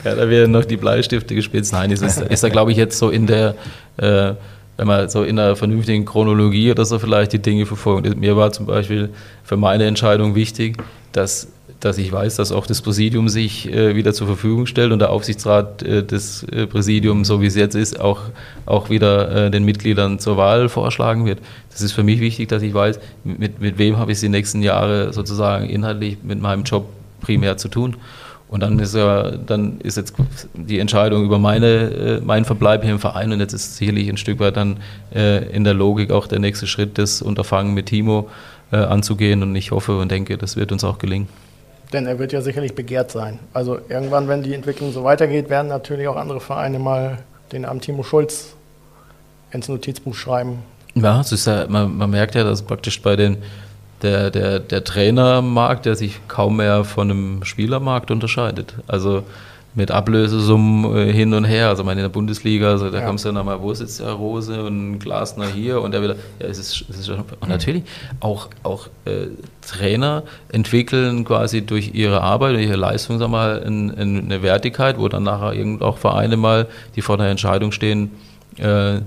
ja, 0.04 0.14
da 0.14 0.30
werden 0.30 0.52
noch 0.52 0.64
die 0.64 0.76
Bleistifte 0.76 1.34
gespitzt. 1.34 1.72
Nein, 1.72 1.90
es 1.90 2.00
ist, 2.00 2.20
ist 2.20 2.42
da, 2.42 2.48
glaube 2.48 2.70
ich, 2.70 2.78
jetzt 2.78 2.98
so 2.98 3.10
in 3.10 3.26
der, 3.26 3.54
äh, 3.96 4.34
wenn 4.78 4.86
man 4.86 5.08
so 5.10 5.24
in 5.24 5.38
einer 5.38 5.56
vernünftigen 5.56 6.06
Chronologie 6.06 6.70
oder 6.70 6.84
so 6.84 6.98
vielleicht 6.98 7.32
die 7.32 7.42
Dinge 7.42 7.66
verfolgt. 7.66 8.16
Mir 8.16 8.36
war 8.36 8.52
zum 8.52 8.64
Beispiel 8.64 9.10
für 9.42 9.56
meine 9.56 9.84
Entscheidung 9.84 10.34
wichtig, 10.34 10.78
dass 11.12 11.48
dass 11.80 11.96
ich 11.98 12.10
weiß, 12.10 12.36
dass 12.36 12.50
auch 12.50 12.66
das 12.66 12.82
Präsidium 12.82 13.28
sich 13.28 13.72
äh, 13.72 13.94
wieder 13.94 14.12
zur 14.12 14.26
Verfügung 14.26 14.66
stellt 14.66 14.90
und 14.90 14.98
der 14.98 15.10
Aufsichtsrat 15.10 15.82
äh, 15.82 16.02
des 16.02 16.42
äh, 16.44 16.66
Präsidiums, 16.66 17.28
so 17.28 17.40
wie 17.40 17.46
es 17.46 17.54
jetzt 17.54 17.76
ist, 17.76 18.00
auch, 18.00 18.22
auch 18.66 18.90
wieder 18.90 19.46
äh, 19.46 19.50
den 19.50 19.64
Mitgliedern 19.64 20.18
zur 20.18 20.36
Wahl 20.36 20.68
vorschlagen 20.68 21.24
wird. 21.24 21.38
Das 21.70 21.80
ist 21.80 21.92
für 21.92 22.02
mich 22.02 22.20
wichtig, 22.20 22.48
dass 22.48 22.62
ich 22.62 22.74
weiß, 22.74 22.98
mit, 23.22 23.60
mit 23.60 23.78
wem 23.78 23.96
habe 23.96 24.10
ich 24.10 24.16
es 24.16 24.22
die 24.22 24.28
nächsten 24.28 24.62
Jahre 24.62 25.12
sozusagen 25.12 25.68
inhaltlich 25.70 26.18
mit 26.24 26.40
meinem 26.40 26.64
Job 26.64 26.88
primär 27.20 27.56
zu 27.56 27.68
tun. 27.68 27.96
Und 28.48 28.60
dann 28.60 28.78
ist 28.78 28.94
ja, 28.94 29.32
dann 29.32 29.78
ist 29.80 29.96
jetzt 29.96 30.14
die 30.54 30.78
Entscheidung 30.78 31.24
über 31.24 31.38
meine, 31.38 31.66
äh, 31.66 32.20
meinen 32.20 32.46
Verbleib 32.46 32.82
hier 32.82 32.92
im 32.92 32.98
Verein 32.98 33.30
und 33.32 33.40
jetzt 33.40 33.52
ist 33.52 33.76
sicherlich 33.76 34.08
ein 34.08 34.16
Stück 34.16 34.40
weit 34.40 34.56
dann 34.56 34.78
äh, 35.14 35.44
in 35.50 35.64
der 35.64 35.74
Logik 35.74 36.10
auch 36.10 36.26
der 36.26 36.38
nächste 36.38 36.66
Schritt, 36.66 36.96
das 36.96 37.20
Unterfangen 37.20 37.74
mit 37.74 37.86
Timo 37.86 38.30
äh, 38.72 38.76
anzugehen 38.76 39.42
und 39.42 39.54
ich 39.54 39.70
hoffe 39.70 39.98
und 39.98 40.10
denke, 40.10 40.38
das 40.38 40.56
wird 40.56 40.72
uns 40.72 40.82
auch 40.82 40.98
gelingen. 40.98 41.28
Denn 41.92 42.06
er 42.06 42.18
wird 42.18 42.32
ja 42.32 42.40
sicherlich 42.40 42.74
begehrt 42.74 43.10
sein. 43.10 43.38
Also 43.52 43.78
irgendwann, 43.88 44.28
wenn 44.28 44.42
die 44.42 44.54
Entwicklung 44.54 44.92
so 44.92 45.04
weitergeht, 45.04 45.50
werden 45.50 45.68
natürlich 45.68 46.08
auch 46.08 46.16
andere 46.16 46.40
Vereine 46.40 46.78
mal 46.78 47.18
den 47.52 47.62
Namen 47.62 47.80
Timo 47.80 48.02
Schulz 48.02 48.54
ins 49.50 49.68
Notizbuch 49.68 50.14
schreiben. 50.14 50.58
Ja, 50.94 51.22
ja 51.22 51.66
man, 51.68 51.96
man 51.96 52.10
merkt 52.10 52.34
ja, 52.34 52.44
dass 52.44 52.62
praktisch 52.62 53.00
bei 53.00 53.16
den 53.16 53.38
der, 54.02 54.30
der, 54.30 54.60
der 54.60 54.84
Trainermarkt, 54.84 55.86
der 55.86 55.96
sich 55.96 56.20
kaum 56.28 56.56
mehr 56.56 56.84
von 56.84 57.10
einem 57.10 57.44
Spielermarkt 57.44 58.10
unterscheidet. 58.10 58.74
Also 58.86 59.24
mit 59.78 59.90
Ablösesummen 59.90 60.96
äh, 60.96 61.12
hin 61.12 61.32
und 61.34 61.44
her. 61.44 61.68
Also 61.68 61.84
meine 61.84 62.00
in 62.00 62.04
der 62.04 62.08
Bundesliga, 62.08 62.70
also 62.70 62.90
da 62.90 62.98
ja. 62.98 63.06
kommst 63.06 63.24
du 63.24 63.32
dann 63.32 63.46
mal, 63.46 63.62
wo 63.62 63.72
sitzt 63.72 64.00
der 64.00 64.10
Rose 64.10 64.64
und 64.64 64.98
Glasner 64.98 65.46
hier 65.46 65.80
und 65.80 65.92
der 65.92 66.02
wieder. 66.02 66.16
Ja, 66.40 66.46
es 66.48 66.58
ist, 66.58 66.84
es 66.90 66.98
ist 66.98 67.08
und 67.08 67.48
natürlich 67.48 67.84
auch, 68.20 68.48
auch 68.64 68.88
äh, 69.04 69.28
Trainer 69.66 70.24
entwickeln 70.50 71.24
quasi 71.24 71.62
durch 71.62 71.94
ihre 71.94 72.22
Arbeit, 72.22 72.54
durch 72.54 72.66
ihre 72.66 72.76
Leistung, 72.76 73.18
sag 73.18 73.30
mal, 73.30 73.58
in, 73.58 73.90
in 73.90 74.24
eine 74.24 74.42
Wertigkeit, 74.42 74.98
wo 74.98 75.08
dann 75.08 75.22
nachher 75.22 75.52
irgend 75.52 75.82
auch 75.82 75.98
Vereine 75.98 76.36
mal, 76.36 76.66
die 76.96 77.02
vor 77.02 77.16
der 77.16 77.28
Entscheidung 77.28 77.70
stehen, 77.70 78.10
äh, 78.56 79.00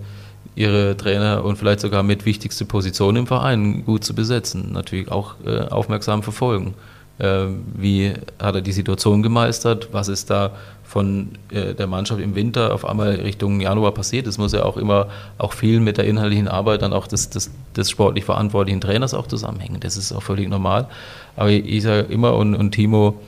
ihre 0.61 0.95
Trainer 0.95 1.43
und 1.43 1.57
vielleicht 1.57 1.79
sogar 1.79 2.03
mit 2.03 2.25
wichtigste 2.25 2.65
Position 2.65 3.15
im 3.15 3.27
Verein 3.27 3.83
gut 3.85 4.03
zu 4.03 4.13
besetzen. 4.13 4.71
Natürlich 4.71 5.11
auch 5.11 5.35
äh, 5.45 5.61
aufmerksam 5.61 6.23
verfolgen. 6.23 6.75
Äh, 7.17 7.47
wie 7.75 8.13
hat 8.41 8.55
er 8.55 8.61
die 8.61 8.71
Situation 8.71 9.21
gemeistert? 9.23 9.89
Was 9.91 10.07
ist 10.07 10.29
da 10.29 10.51
von 10.83 11.29
äh, 11.51 11.73
der 11.73 11.87
Mannschaft 11.87 12.21
im 12.21 12.35
Winter 12.35 12.73
auf 12.73 12.85
einmal 12.85 13.15
Richtung 13.15 13.59
Januar 13.59 13.93
passiert? 13.93 14.27
Das 14.27 14.37
muss 14.37 14.53
ja 14.53 14.63
auch 14.63 14.77
immer 14.77 15.07
auch 15.37 15.53
viel 15.53 15.79
mit 15.79 15.97
der 15.97 16.05
inhaltlichen 16.05 16.47
Arbeit 16.47 16.81
dann 16.81 16.93
auch 16.93 17.07
des, 17.07 17.29
des, 17.29 17.51
des 17.75 17.89
sportlich 17.89 18.25
verantwortlichen 18.25 18.81
Trainers 18.81 19.13
auch 19.13 19.27
zusammenhängen. 19.27 19.79
Das 19.79 19.97
ist 19.97 20.11
auch 20.11 20.23
völlig 20.23 20.49
normal. 20.49 20.87
Aber 21.35 21.49
ich 21.49 21.83
sage 21.83 22.07
immer, 22.11 22.35
und, 22.35 22.55
und 22.55 22.71
Timo 22.71 23.19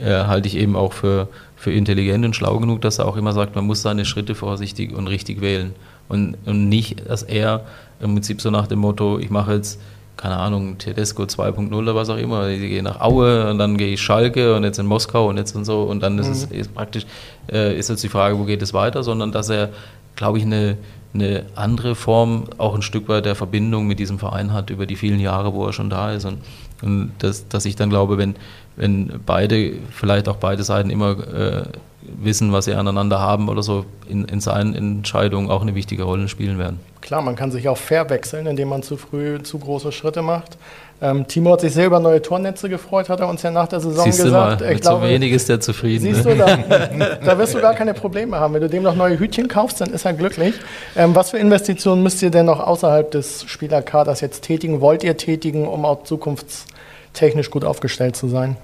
äh, 0.00 0.24
halte 0.24 0.48
ich 0.48 0.56
eben 0.56 0.76
auch 0.76 0.92
für, 0.92 1.28
für 1.56 1.72
intelligent 1.72 2.24
und 2.24 2.36
schlau 2.36 2.58
genug, 2.58 2.80
dass 2.82 2.98
er 2.98 3.06
auch 3.06 3.16
immer 3.16 3.32
sagt, 3.32 3.56
man 3.56 3.66
muss 3.66 3.82
seine 3.82 4.04
Schritte 4.04 4.34
vorsichtig 4.34 4.94
und 4.94 5.06
richtig 5.06 5.40
wählen. 5.40 5.74
Und, 6.08 6.36
und 6.46 6.68
nicht, 6.68 7.08
dass 7.08 7.22
er 7.22 7.64
im 8.00 8.14
Prinzip 8.14 8.40
so 8.40 8.50
nach 8.50 8.66
dem 8.66 8.78
Motto, 8.78 9.18
ich 9.18 9.30
mache 9.30 9.54
jetzt, 9.54 9.80
keine 10.16 10.36
Ahnung, 10.36 10.78
Tedesco 10.78 11.24
2.0 11.24 11.72
oder 11.72 11.94
was 11.94 12.10
auch 12.10 12.16
immer, 12.16 12.48
ich 12.48 12.60
gehe 12.60 12.82
nach 12.82 13.00
Aue 13.00 13.50
und 13.50 13.58
dann 13.58 13.76
gehe 13.76 13.92
ich 13.94 14.00
Schalke 14.00 14.54
und 14.54 14.64
jetzt 14.64 14.78
in 14.78 14.86
Moskau 14.86 15.28
und 15.28 15.36
jetzt 15.36 15.54
und 15.54 15.64
so. 15.64 15.82
Und 15.82 16.02
dann 16.02 16.14
mhm. 16.14 16.20
ist 16.20 16.28
es 16.28 16.44
ist 16.44 16.74
praktisch, 16.74 17.06
äh, 17.52 17.78
ist 17.78 17.88
jetzt 17.88 18.02
die 18.02 18.08
Frage, 18.08 18.38
wo 18.38 18.44
geht 18.44 18.62
es 18.62 18.74
weiter, 18.74 19.02
sondern 19.02 19.32
dass 19.32 19.48
er, 19.48 19.70
glaube 20.16 20.38
ich, 20.38 20.44
eine, 20.44 20.76
eine 21.14 21.46
andere 21.54 21.94
Form, 21.94 22.44
auch 22.58 22.74
ein 22.74 22.82
Stück 22.82 23.08
weit 23.08 23.24
der 23.24 23.34
Verbindung 23.34 23.86
mit 23.86 23.98
diesem 23.98 24.18
Verein 24.18 24.52
hat 24.52 24.70
über 24.70 24.86
die 24.86 24.96
vielen 24.96 25.20
Jahre, 25.20 25.54
wo 25.54 25.66
er 25.66 25.72
schon 25.72 25.90
da 25.90 26.12
ist. 26.12 26.24
Und, 26.24 26.38
und 26.82 27.12
das, 27.18 27.48
dass 27.48 27.64
ich 27.64 27.76
dann 27.76 27.90
glaube, 27.90 28.18
wenn, 28.18 28.36
wenn 28.76 29.20
beide, 29.24 29.72
vielleicht 29.90 30.28
auch 30.28 30.36
beide 30.36 30.62
Seiten 30.64 30.90
immer 30.90 31.18
äh, 31.32 31.62
wissen, 32.02 32.52
was 32.52 32.66
sie 32.66 32.74
aneinander 32.74 33.18
haben 33.18 33.48
oder 33.48 33.62
so, 33.62 33.84
in, 34.08 34.24
in 34.26 34.40
seinen 34.40 34.74
Entscheidungen 34.74 35.50
auch 35.50 35.62
eine 35.62 35.74
wichtige 35.74 36.04
Rolle 36.04 36.28
spielen 36.28 36.58
werden. 36.58 36.80
Klar, 37.00 37.22
man 37.22 37.36
kann 37.36 37.50
sich 37.50 37.68
auch 37.68 37.78
fair 37.78 38.08
wechseln, 38.10 38.46
indem 38.46 38.68
man 38.68 38.82
zu 38.82 38.96
früh 38.96 39.42
zu 39.42 39.58
große 39.58 39.92
Schritte 39.92 40.22
macht. 40.22 40.58
Ähm, 41.00 41.28
Timo 41.28 41.52
hat 41.52 41.60
sich 41.60 41.72
sehr 41.72 41.86
über 41.86 42.00
neue 42.00 42.20
Tornetze 42.20 42.68
gefreut, 42.68 43.08
hat 43.08 43.20
er 43.20 43.28
uns 43.28 43.42
ja 43.42 43.50
nach 43.52 43.68
der 43.68 43.80
Saison 43.80 44.04
Siehst 44.04 44.22
gesagt. 44.22 44.60
Du 44.60 44.64
mal, 44.64 44.72
mit 44.72 44.82
glaube, 44.82 45.06
so 45.06 45.12
wenig 45.12 45.32
ist 45.32 45.48
er 45.48 45.60
zufrieden. 45.60 46.02
Siehst 46.02 46.24
ne? 46.24 46.34
du, 46.34 46.38
da, 46.38 47.16
da, 47.24 47.38
wirst 47.38 47.54
du 47.54 47.60
gar 47.60 47.74
keine 47.74 47.94
Probleme 47.94 48.38
haben. 48.38 48.54
Wenn 48.54 48.62
du 48.62 48.68
dem 48.68 48.82
noch 48.82 48.96
neue 48.96 49.18
Hütchen 49.18 49.46
kaufst, 49.46 49.80
dann 49.80 49.90
ist 49.90 50.04
er 50.04 50.12
glücklich. 50.12 50.54
Ähm, 50.96 51.14
was 51.14 51.30
für 51.30 51.38
Investitionen 51.38 52.02
müsst 52.02 52.20
ihr 52.22 52.30
denn 52.30 52.46
noch 52.46 52.58
außerhalb 52.58 53.10
des 53.10 53.44
Spielerkaders 53.46 54.20
jetzt 54.20 54.42
tätigen? 54.42 54.80
Wollt 54.80 55.04
ihr 55.04 55.16
tätigen, 55.16 55.68
um 55.68 55.84
auch 55.84 56.02
zukunftstechnisch 56.02 57.50
gut 57.50 57.64
aufgestellt 57.64 58.16
zu 58.16 58.26
sein? 58.26 58.56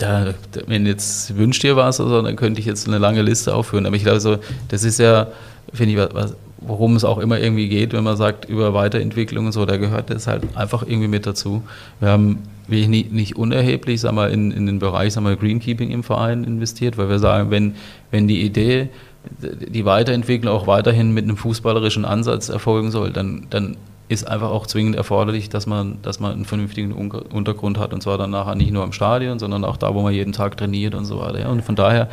da, 0.00 0.34
wenn 0.66 0.86
jetzt 0.86 1.36
wünscht 1.36 1.62
ihr 1.64 1.76
was, 1.76 2.00
also, 2.00 2.22
dann 2.22 2.36
könnte 2.36 2.60
ich 2.60 2.66
jetzt 2.66 2.86
eine 2.88 2.98
lange 2.98 3.22
Liste 3.22 3.54
aufführen. 3.54 3.86
Aber 3.86 3.96
ich 3.96 4.02
glaube, 4.02 4.20
so, 4.20 4.38
das 4.68 4.82
ist 4.82 4.98
ja, 4.98 5.28
finde 5.72 5.92
ich, 5.92 6.14
was, 6.14 6.34
worum 6.60 6.96
es 6.96 7.04
auch 7.04 7.18
immer 7.18 7.38
irgendwie 7.38 7.68
geht, 7.68 7.92
wenn 7.92 8.04
man 8.04 8.16
sagt 8.16 8.44
über 8.44 8.74
Weiterentwicklung 8.74 9.46
und 9.46 9.52
so, 9.52 9.64
da 9.64 9.76
gehört 9.76 10.10
das 10.10 10.26
halt 10.26 10.42
einfach 10.56 10.82
irgendwie 10.82 11.08
mit 11.08 11.26
dazu. 11.26 11.62
Wir 12.00 12.10
haben 12.10 12.38
wie 12.68 12.86
nicht, 12.86 13.12
nicht 13.12 13.36
unerheblich 13.36 14.00
sag 14.00 14.12
mal, 14.12 14.30
in, 14.30 14.50
in 14.52 14.66
den 14.66 14.78
Bereich 14.78 15.12
sag 15.12 15.22
mal, 15.22 15.36
Greenkeeping 15.36 15.90
im 15.90 16.02
Verein 16.02 16.44
investiert, 16.44 16.98
weil 16.98 17.08
wir 17.08 17.18
sagen, 17.18 17.50
wenn, 17.50 17.74
wenn 18.10 18.28
die 18.28 18.42
Idee, 18.42 18.90
die 19.42 19.84
Weiterentwicklung 19.84 20.54
auch 20.54 20.66
weiterhin 20.66 21.12
mit 21.12 21.24
einem 21.24 21.36
fußballerischen 21.36 22.04
Ansatz 22.04 22.48
erfolgen 22.48 22.90
soll, 22.90 23.10
dann, 23.10 23.46
dann 23.50 23.76
ist 24.08 24.26
einfach 24.26 24.50
auch 24.50 24.66
zwingend 24.66 24.96
erforderlich, 24.96 25.50
dass 25.50 25.66
man, 25.66 25.98
dass 26.02 26.20
man 26.20 26.32
einen 26.32 26.44
vernünftigen 26.44 26.92
Untergrund 26.92 27.78
hat 27.78 27.92
und 27.92 28.02
zwar 28.02 28.18
dann 28.18 28.30
nachher 28.30 28.54
nicht 28.54 28.72
nur 28.72 28.84
im 28.84 28.92
Stadion, 28.92 29.38
sondern 29.38 29.64
auch 29.64 29.76
da, 29.76 29.94
wo 29.94 30.02
man 30.02 30.12
jeden 30.12 30.32
Tag 30.32 30.56
trainiert 30.56 30.94
und 30.94 31.04
so 31.04 31.20
weiter. 31.20 31.48
und 31.48 31.62
von 31.62 31.76
daher 31.76 32.08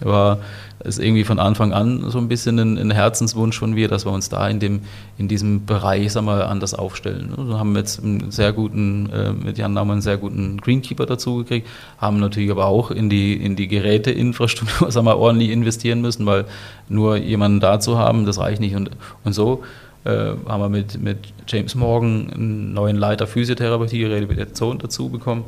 war 0.00 0.38
es 0.80 0.98
irgendwie 0.98 1.24
von 1.24 1.38
Anfang 1.38 1.72
an 1.72 2.08
so 2.08 2.18
ein 2.18 2.28
bisschen 2.28 2.58
ein, 2.58 2.78
ein, 2.78 2.90
Herzenswunsch 2.90 3.58
von 3.58 3.72
mir, 3.72 3.88
dass 3.88 4.06
wir 4.06 4.12
uns 4.12 4.28
da 4.28 4.48
in, 4.48 4.60
dem, 4.60 4.80
in 5.16 5.28
diesem 5.28 5.66
Bereich 5.66 6.12
sag 6.12 6.22
mal, 6.22 6.42
anders 6.42 6.74
aufstellen. 6.74 7.30
Wir 7.30 7.38
also 7.38 7.58
haben 7.58 7.74
jetzt 7.76 8.02
einen 8.02 8.30
sehr 8.30 8.52
guten, 8.52 9.10
äh, 9.10 9.32
mit 9.32 9.58
Jan 9.58 9.72
Naumann 9.72 9.94
einen 9.94 10.02
sehr 10.02 10.16
guten 10.16 10.58
Greenkeeper 10.58 11.06
dazu 11.06 11.38
gekriegt, 11.38 11.68
haben 11.98 12.20
natürlich 12.20 12.50
aber 12.50 12.66
auch 12.66 12.90
in 12.90 13.10
die, 13.10 13.34
in 13.34 13.56
die 13.56 13.68
Geräteinfrastruktur 13.68 14.90
sag 14.92 15.02
mal, 15.02 15.14
ordentlich 15.16 15.50
investieren 15.50 16.00
müssen, 16.00 16.26
weil 16.26 16.44
nur 16.88 17.16
jemanden 17.16 17.60
da 17.60 17.80
zu 17.80 17.98
haben, 17.98 18.24
das 18.24 18.38
reicht 18.38 18.60
nicht. 18.60 18.76
Und, 18.76 18.90
und 19.24 19.32
so 19.32 19.64
äh, 20.04 20.32
haben 20.46 20.60
wir 20.60 20.68
mit, 20.68 21.00
mit 21.02 21.18
James 21.48 21.74
Morgan 21.74 22.30
einen 22.32 22.72
neuen 22.72 22.96
Leiter 22.96 23.26
Physiotherapie, 23.26 24.04
Rehabilitation 24.04 24.78
dazu 24.78 25.08
bekommen 25.08 25.44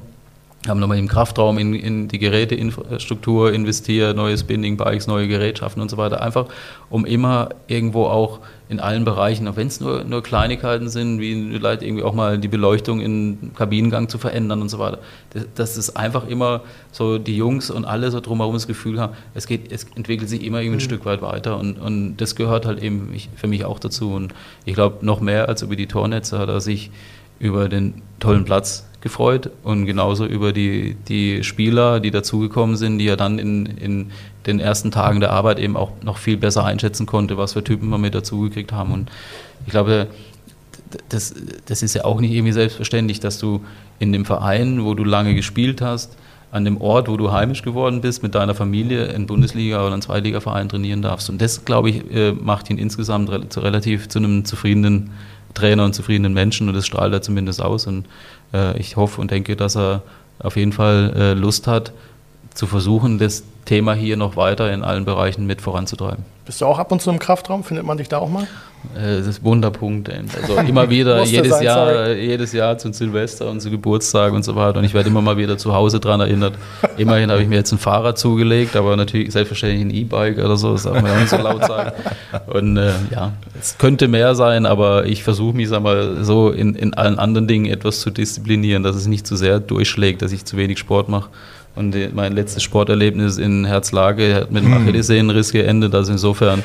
haben 0.68 0.78
nochmal 0.78 0.98
im 0.98 1.08
Kraftraum 1.08 1.56
in, 1.56 1.74
in, 1.74 2.08
die 2.08 2.18
Geräteinfrastruktur 2.18 3.52
investiert, 3.52 4.14
neue 4.14 4.36
Spinning-Bikes, 4.36 5.06
neue 5.06 5.26
Gerätschaften 5.26 5.80
und 5.80 5.90
so 5.90 5.96
weiter. 5.96 6.20
Einfach, 6.20 6.46
um 6.90 7.06
immer 7.06 7.48
irgendwo 7.66 8.04
auch 8.04 8.40
in 8.68 8.78
allen 8.78 9.06
Bereichen, 9.06 9.48
auch 9.48 9.56
wenn 9.56 9.68
es 9.68 9.80
nur, 9.80 10.04
nur 10.04 10.22
Kleinigkeiten 10.22 10.90
sind, 10.90 11.18
wie 11.18 11.50
vielleicht 11.54 11.82
irgendwie 11.82 12.04
auch 12.04 12.12
mal 12.12 12.38
die 12.38 12.46
Beleuchtung 12.46 13.00
im 13.00 13.52
Kabinengang 13.56 14.10
zu 14.10 14.18
verändern 14.18 14.60
und 14.60 14.68
so 14.68 14.78
weiter. 14.78 14.98
Das, 15.30 15.46
das 15.54 15.76
ist 15.78 15.96
einfach 15.96 16.28
immer 16.28 16.60
so, 16.92 17.16
die 17.16 17.36
Jungs 17.36 17.70
und 17.70 17.86
alle 17.86 18.10
so 18.10 18.20
drumherum 18.20 18.52
das 18.52 18.66
Gefühl 18.66 19.00
haben, 19.00 19.14
es 19.32 19.46
geht, 19.46 19.72
es 19.72 19.86
entwickelt 19.96 20.28
sich 20.28 20.44
immer 20.44 20.60
irgendwie 20.60 20.76
ein 20.76 20.82
mhm. 20.82 20.84
Stück 20.84 21.06
weit 21.06 21.22
weiter 21.22 21.58
und, 21.58 21.78
und 21.80 22.18
das 22.18 22.36
gehört 22.36 22.66
halt 22.66 22.82
eben 22.82 23.12
für 23.34 23.46
mich 23.46 23.64
auch 23.64 23.78
dazu. 23.78 24.12
Und 24.12 24.34
ich 24.66 24.74
glaube, 24.74 25.04
noch 25.04 25.20
mehr 25.20 25.48
als 25.48 25.62
über 25.62 25.74
die 25.74 25.86
Tornetze 25.86 26.38
hat 26.38 26.50
er 26.50 26.60
sich 26.60 26.90
über 27.40 27.68
den 27.68 28.02
tollen 28.20 28.44
Platz 28.44 28.86
gefreut 29.00 29.50
und 29.64 29.86
genauso 29.86 30.26
über 30.26 30.52
die, 30.52 30.94
die 31.08 31.42
Spieler, 31.42 32.00
die 32.00 32.10
dazugekommen 32.10 32.76
sind, 32.76 32.98
die 32.98 33.08
er 33.08 33.16
dann 33.16 33.38
in, 33.38 33.66
in 33.66 34.10
den 34.46 34.60
ersten 34.60 34.90
Tagen 34.90 35.20
der 35.20 35.32
Arbeit 35.32 35.58
eben 35.58 35.76
auch 35.76 35.90
noch 36.02 36.18
viel 36.18 36.36
besser 36.36 36.64
einschätzen 36.64 37.06
konnte, 37.06 37.36
was 37.36 37.54
für 37.54 37.64
Typen 37.64 37.88
wir 37.88 37.98
mit 37.98 38.14
dazugekriegt 38.14 38.72
haben. 38.72 38.92
Und 38.92 39.10
ich 39.64 39.70
glaube, 39.70 40.06
das, 41.08 41.34
das 41.66 41.82
ist 41.82 41.94
ja 41.94 42.04
auch 42.04 42.20
nicht 42.20 42.32
irgendwie 42.32 42.52
selbstverständlich, 42.52 43.20
dass 43.20 43.38
du 43.38 43.62
in 43.98 44.12
dem 44.12 44.24
Verein, 44.24 44.84
wo 44.84 44.94
du 44.94 45.04
lange 45.04 45.34
gespielt 45.34 45.80
hast, 45.80 46.16
an 46.52 46.64
dem 46.64 46.80
Ort, 46.80 47.08
wo 47.08 47.16
du 47.16 47.30
heimisch 47.30 47.62
geworden 47.62 48.00
bist, 48.00 48.22
mit 48.22 48.34
deiner 48.34 48.54
Familie 48.54 49.04
in 49.06 49.26
Bundesliga 49.26 49.86
oder 49.86 49.94
in 49.94 50.02
Zweitligaverein 50.02 50.68
trainieren 50.68 51.00
darfst. 51.00 51.30
Und 51.30 51.40
das, 51.40 51.64
glaube 51.64 51.90
ich, 51.90 52.10
äh, 52.12 52.32
macht 52.32 52.70
ihn 52.70 52.78
insgesamt 52.78 53.30
relativ 53.30 54.08
zu 54.08 54.18
einem 54.18 54.44
zufriedenen 54.44 55.10
Trainer 55.54 55.84
und 55.84 55.94
zufriedenen 55.94 56.32
Menschen 56.32 56.68
und 56.68 56.74
das 56.74 56.86
strahlt 56.86 57.12
er 57.12 57.22
zumindest 57.22 57.62
aus. 57.62 57.86
Und 57.86 58.06
äh, 58.52 58.78
ich 58.78 58.96
hoffe 58.96 59.20
und 59.20 59.30
denke, 59.30 59.56
dass 59.56 59.76
er 59.76 60.02
auf 60.38 60.56
jeden 60.56 60.72
Fall 60.72 61.12
äh, 61.16 61.32
Lust 61.34 61.66
hat, 61.66 61.92
zu 62.54 62.66
versuchen, 62.66 63.18
das 63.18 63.42
Thema 63.64 63.94
hier 63.94 64.16
noch 64.16 64.36
weiter 64.36 64.72
in 64.72 64.82
allen 64.82 65.04
Bereichen 65.04 65.46
mit 65.46 65.60
voranzutreiben. 65.60 66.24
Bist 66.44 66.60
du 66.60 66.66
auch 66.66 66.78
ab 66.78 66.90
und 66.90 67.00
zu 67.00 67.10
im 67.10 67.18
Kraftraum? 67.18 67.62
Findet 67.62 67.86
man 67.86 67.98
dich 67.98 68.08
da 68.08 68.18
auch 68.18 68.28
mal? 68.28 68.48
Äh, 68.96 69.18
das 69.18 69.26
ist 69.26 69.44
Wunderpunkt. 69.44 70.10
Also 70.10 70.56
immer 70.66 70.88
wieder, 70.90 71.22
jedes 71.22 71.52
sein, 71.52 71.64
Jahr, 71.64 71.94
sorry. 71.94 72.26
jedes 72.26 72.52
Jahr 72.52 72.78
zum 72.78 72.92
Silvester 72.92 73.50
und 73.50 73.60
zu 73.60 73.70
Geburtstag 73.70 74.32
und 74.32 74.42
so 74.42 74.56
weiter. 74.56 74.78
Und 74.78 74.84
ich 74.84 74.94
werde 74.94 75.10
immer 75.10 75.20
mal 75.20 75.36
wieder 75.36 75.58
zu 75.58 75.74
Hause 75.74 76.00
dran 76.00 76.20
erinnert. 76.20 76.54
Immerhin 76.96 77.30
habe 77.30 77.42
ich 77.42 77.48
mir 77.48 77.56
jetzt 77.56 77.72
ein 77.72 77.78
Fahrrad 77.78 78.18
zugelegt, 78.18 78.74
aber 78.74 78.96
natürlich 78.96 79.32
selbstverständlich 79.32 79.82
ein 79.82 79.90
E-Bike 79.90 80.38
oder 80.38 80.56
so, 80.56 80.72
das 80.72 80.84
darf 80.84 80.94
man 80.94 81.06
ja 81.06 81.14
auch 81.14 81.20
nicht 81.20 81.30
so 81.30 81.36
laut 81.36 81.64
sagen. 81.64 81.92
Und 82.46 82.76
äh, 82.78 82.92
ja, 83.12 83.32
es 83.60 83.76
könnte 83.78 84.08
mehr 84.08 84.34
sein, 84.34 84.66
aber 84.66 85.06
ich 85.06 85.22
versuche 85.22 85.54
mich 85.54 85.68
sag 85.68 85.82
mal, 85.82 86.24
so 86.24 86.50
in, 86.50 86.74
in 86.74 86.94
allen 86.94 87.18
anderen 87.18 87.46
Dingen 87.46 87.66
etwas 87.66 88.00
zu 88.00 88.10
disziplinieren, 88.10 88.82
dass 88.82 88.96
es 88.96 89.06
nicht 89.06 89.26
zu 89.26 89.36
sehr 89.36 89.60
durchschlägt, 89.60 90.22
dass 90.22 90.32
ich 90.32 90.44
zu 90.44 90.56
wenig 90.56 90.78
Sport 90.78 91.08
mache. 91.08 91.28
Und 91.80 92.14
mein 92.14 92.34
letztes 92.34 92.62
Sporterlebnis 92.62 93.38
in 93.38 93.64
Herzlage 93.64 94.34
hat 94.34 94.52
mit 94.52 94.62
einem 94.62 94.74
hm. 94.74 94.82
Achillessehnenriss 94.82 95.50
geendet. 95.50 95.94
Also 95.94 96.12
insofern 96.12 96.62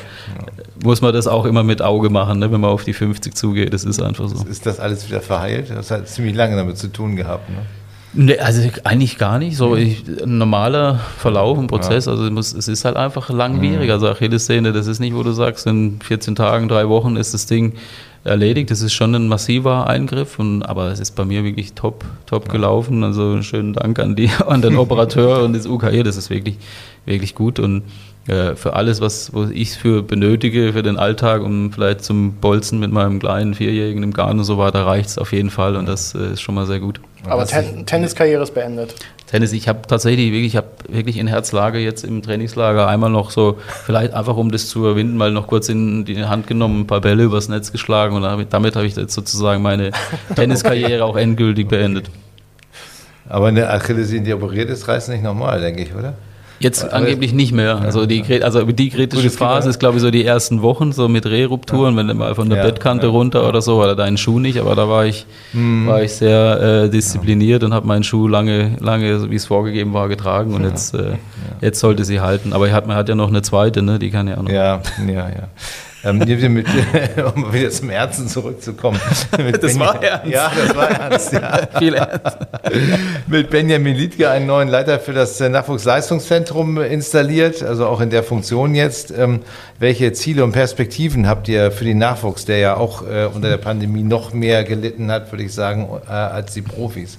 muss 0.84 1.00
man 1.00 1.14
das 1.14 1.26
auch 1.26 1.46
immer 1.46 1.62
mit 1.62 1.80
Auge 1.80 2.10
machen, 2.10 2.38
ne, 2.38 2.52
wenn 2.52 2.60
man 2.60 2.68
auf 2.68 2.84
die 2.84 2.92
50 2.92 3.34
zugeht. 3.34 3.72
Das 3.72 3.84
ist 3.84 4.02
einfach 4.02 4.28
so. 4.28 4.44
Ist 4.46 4.66
das 4.66 4.78
alles 4.78 5.08
wieder 5.08 5.22
verheilt? 5.22 5.70
Das 5.70 5.90
hat 5.90 6.06
ziemlich 6.06 6.34
lange 6.34 6.54
damit 6.54 6.76
zu 6.76 6.88
tun 6.88 7.16
gehabt. 7.16 7.48
Ne? 7.48 7.56
Nee, 8.12 8.38
also 8.38 8.60
eigentlich 8.84 9.16
gar 9.16 9.38
nicht. 9.38 9.56
So 9.56 9.74
ich, 9.74 10.04
ein 10.06 10.36
normaler 10.36 11.00
Verlauf, 11.16 11.58
ein 11.58 11.66
Prozess. 11.66 12.04
Ja. 12.04 12.12
Also 12.12 12.26
es, 12.26 12.30
muss, 12.30 12.52
es, 12.52 12.68
ist 12.68 12.84
halt 12.84 12.96
einfach 12.96 13.30
langwierig. 13.30 13.86
Mhm. 13.86 13.92
Also 13.92 14.08
Achillessehne, 14.08 14.74
das 14.74 14.86
ist 14.86 15.00
nicht, 15.00 15.14
wo 15.14 15.22
du 15.22 15.32
sagst, 15.32 15.66
in 15.66 15.98
14 16.02 16.34
Tagen, 16.34 16.68
drei 16.68 16.90
Wochen 16.90 17.16
ist 17.16 17.32
das 17.32 17.46
Ding 17.46 17.72
erledigt. 18.26 18.70
Das 18.70 18.82
ist 18.82 18.92
schon 18.92 19.14
ein 19.14 19.28
massiver 19.28 19.86
Eingriff, 19.86 20.38
und, 20.38 20.62
aber 20.62 20.88
es 20.90 21.00
ist 21.00 21.12
bei 21.12 21.24
mir 21.24 21.44
wirklich 21.44 21.72
top, 21.72 22.04
top 22.26 22.48
gelaufen. 22.48 23.04
Also 23.04 23.40
schönen 23.42 23.72
Dank 23.72 23.98
an, 23.98 24.16
die, 24.16 24.30
an 24.46 24.62
den 24.62 24.76
Operateur 24.76 25.42
und 25.44 25.54
das 25.54 25.66
UKE. 25.66 26.02
Das 26.02 26.16
ist 26.16 26.30
wirklich, 26.30 26.58
wirklich 27.04 27.34
gut. 27.34 27.58
Und 27.58 27.82
für 28.26 28.72
alles, 28.72 29.00
was, 29.00 29.32
was 29.34 29.50
ich 29.50 29.72
für 29.72 30.02
benötige, 30.02 30.72
für 30.72 30.82
den 30.82 30.96
Alltag, 30.98 31.42
um 31.42 31.72
vielleicht 31.72 32.02
zum 32.02 32.34
Bolzen 32.34 32.80
mit 32.80 32.90
meinem 32.90 33.20
kleinen 33.20 33.54
Vierjährigen 33.54 34.02
im 34.02 34.12
Garten 34.12 34.40
und 34.40 34.44
so 34.44 34.58
weiter, 34.58 34.84
reicht 34.84 35.10
es 35.10 35.18
auf 35.18 35.32
jeden 35.32 35.50
Fall 35.50 35.76
und 35.76 35.86
das 35.86 36.14
äh, 36.14 36.32
ist 36.32 36.40
schon 36.40 36.56
mal 36.56 36.66
sehr 36.66 36.80
gut. 36.80 37.00
Aber 37.28 37.46
Ten 37.46 37.86
Tenniskarriere 37.86 38.42
ist 38.42 38.54
beendet. 38.54 38.94
Tennis, 39.26 39.52
ich 39.52 39.68
habe 39.68 39.82
tatsächlich 39.86 40.32
wirklich, 40.32 40.46
ich 40.46 40.56
habe 40.56 40.68
wirklich 40.88 41.18
in 41.18 41.26
Herzlage 41.26 41.78
jetzt 41.78 42.04
im 42.04 42.22
Trainingslager 42.22 42.86
einmal 42.86 43.10
noch 43.10 43.30
so, 43.30 43.58
vielleicht 43.84 44.12
einfach 44.12 44.36
um 44.36 44.52
das 44.52 44.68
zu 44.68 44.80
überwinden, 44.80 45.16
mal 45.16 45.32
noch 45.32 45.48
kurz 45.48 45.68
in 45.68 46.04
die 46.04 46.24
Hand 46.24 46.46
genommen, 46.46 46.80
ein 46.80 46.86
paar 46.86 47.00
Bälle 47.00 47.24
übers 47.24 47.48
Netz 47.48 47.72
geschlagen 47.72 48.16
und 48.16 48.22
damit 48.50 48.76
habe 48.76 48.86
ich 48.86 48.96
jetzt 48.96 49.14
sozusagen 49.14 49.62
meine 49.62 49.90
Tenniskarriere 50.36 51.04
auch 51.04 51.16
endgültig 51.16 51.68
beendet. 51.68 52.10
Aber 53.28 53.48
eine 53.48 53.68
Achillessehne, 53.70 54.24
die 54.24 54.34
operiert 54.34 54.70
ist, 54.70 54.86
reißt 54.86 55.08
nicht 55.08 55.24
normal, 55.24 55.60
denke 55.60 55.82
ich, 55.82 55.94
oder? 55.94 56.14
Jetzt 56.58 56.84
Aber 56.84 56.94
angeblich 56.94 57.32
nicht 57.32 57.52
mehr. 57.52 57.80
Also 57.80 58.06
die, 58.06 58.42
also 58.42 58.64
die 58.64 58.90
kritische 58.90 59.30
Phase 59.30 59.68
ist, 59.68 59.78
glaube 59.78 59.96
ich, 59.96 60.02
so 60.02 60.10
die 60.10 60.24
ersten 60.24 60.62
Wochen, 60.62 60.92
so 60.92 61.08
mit 61.08 61.26
Rehrupturen, 61.26 61.94
ja. 61.94 62.00
wenn 62.00 62.08
du 62.08 62.14
mal 62.14 62.34
von 62.34 62.48
der 62.48 62.58
ja, 62.58 62.64
Bettkante 62.64 63.06
ja. 63.06 63.12
runter 63.12 63.48
oder 63.48 63.60
so, 63.60 63.82
oder 63.82 63.94
deinen 63.94 64.16
Schuh 64.16 64.38
nicht, 64.38 64.58
aber 64.58 64.74
da 64.74 64.88
war 64.88 65.04
ich, 65.04 65.26
mhm. 65.52 65.86
war 65.86 66.02
ich 66.02 66.12
sehr 66.12 66.84
äh, 66.84 66.90
diszipliniert 66.90 67.62
und 67.62 67.74
habe 67.74 67.86
meinen 67.86 68.04
Schuh 68.04 68.26
lange, 68.26 68.76
lange, 68.80 69.30
wie 69.30 69.36
es 69.36 69.46
vorgegeben 69.46 69.92
war, 69.92 70.08
getragen 70.08 70.54
und 70.54 70.64
jetzt, 70.64 70.94
äh, 70.94 71.16
jetzt 71.60 71.80
sollte 71.80 72.04
sie 72.04 72.20
halten. 72.20 72.52
Aber 72.52 72.70
hat, 72.72 72.86
man 72.86 72.96
hat 72.96 73.08
ja 73.08 73.14
noch 73.14 73.28
eine 73.28 73.42
zweite, 73.42 73.82
ne? 73.82 73.98
die 73.98 74.10
kann 74.10 74.26
ja 74.28 74.38
auch 74.38 74.42
noch. 74.42 74.50
Ja, 74.50 74.80
ja, 75.06 75.28
ja. 75.28 75.48
Ähm, 76.06 76.18
mit, 76.18 76.28
um 77.34 77.52
wieder 77.52 77.70
zum 77.70 77.90
Herzen 77.90 78.28
zurückzukommen. 78.28 79.00
das 79.32 79.60
Benja 79.60 79.80
war 79.80 80.02
ernst. 80.02 80.32
Ja, 80.32 80.52
das 80.56 80.76
war 80.76 80.90
ernst, 80.90 81.32
ja. 81.32 81.68
Viel 81.78 81.94
ernst. 81.94 82.36
mit 83.26 83.50
Benjamin 83.50 83.96
Liedke 83.96 84.30
einen 84.30 84.46
neuen 84.46 84.68
Leiter 84.68 85.00
für 85.00 85.12
das 85.12 85.40
Nachwuchsleistungszentrum 85.40 86.80
installiert, 86.80 87.60
also 87.64 87.86
auch 87.86 88.00
in 88.00 88.10
der 88.10 88.22
Funktion 88.22 88.76
jetzt. 88.76 89.10
Ähm, 89.10 89.40
welche 89.80 90.12
Ziele 90.12 90.44
und 90.44 90.52
Perspektiven 90.52 91.26
habt 91.26 91.48
ihr 91.48 91.72
für 91.72 91.84
den 91.84 91.98
Nachwuchs, 91.98 92.44
der 92.44 92.58
ja 92.58 92.76
auch 92.76 93.02
äh, 93.02 93.26
unter 93.26 93.48
der 93.48 93.56
Pandemie 93.56 94.04
noch 94.04 94.32
mehr 94.32 94.62
gelitten 94.62 95.10
hat, 95.10 95.32
würde 95.32 95.42
ich 95.42 95.52
sagen, 95.52 95.88
äh, 96.08 96.12
als 96.12 96.54
die 96.54 96.62
Profis? 96.62 97.18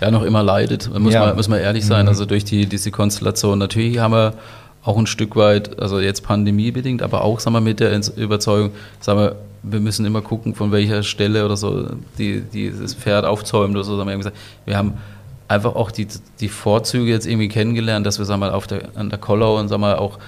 Ja, 0.00 0.10
noch 0.10 0.22
immer 0.22 0.42
leidet, 0.42 0.90
muss, 0.98 1.12
ja. 1.12 1.26
man, 1.26 1.36
muss 1.36 1.48
man 1.48 1.60
ehrlich 1.60 1.84
sein. 1.84 2.06
Mhm. 2.06 2.08
Also 2.08 2.24
durch 2.24 2.46
die, 2.46 2.64
diese 2.64 2.90
Konstellation. 2.90 3.58
Natürlich 3.58 3.98
haben 3.98 4.14
wir 4.14 4.32
auch 4.82 4.96
ein 4.96 5.06
Stück 5.06 5.36
weit, 5.36 5.78
also 5.80 6.00
jetzt 6.00 6.22
pandemiebedingt, 6.22 7.02
aber 7.02 7.22
auch 7.22 7.40
sagen 7.40 7.54
wir, 7.54 7.60
mit 7.60 7.80
der 7.80 7.98
Überzeugung, 8.16 8.72
sagen 9.00 9.20
wir, 9.20 9.36
wir 9.62 9.80
müssen 9.80 10.06
immer 10.06 10.22
gucken, 10.22 10.54
von 10.54 10.72
welcher 10.72 11.02
Stelle 11.02 11.44
oder 11.44 11.56
so 11.56 11.86
die, 12.18 12.40
die 12.40 12.70
das 12.70 12.94
Pferd 12.94 13.24
aufzäumt 13.24 13.74
oder 13.74 13.84
so. 13.84 13.96
Sagen 13.96 14.08
wir, 14.08 14.16
gesagt, 14.16 14.36
wir 14.64 14.76
haben 14.76 14.94
einfach 15.48 15.74
auch 15.74 15.90
die, 15.90 16.06
die 16.40 16.48
Vorzüge 16.48 17.10
jetzt 17.10 17.26
irgendwie 17.26 17.48
kennengelernt, 17.48 18.06
dass 18.06 18.18
wir 18.18 18.24
sagen 18.24 18.40
wir, 18.40 18.54
auf 18.54 18.66
der, 18.66 18.88
an 18.94 19.10
der 19.10 19.18
Kollau 19.18 19.58
und 19.58 19.68
sagen 19.68 19.82
wir, 19.82 20.00
auch 20.00 20.18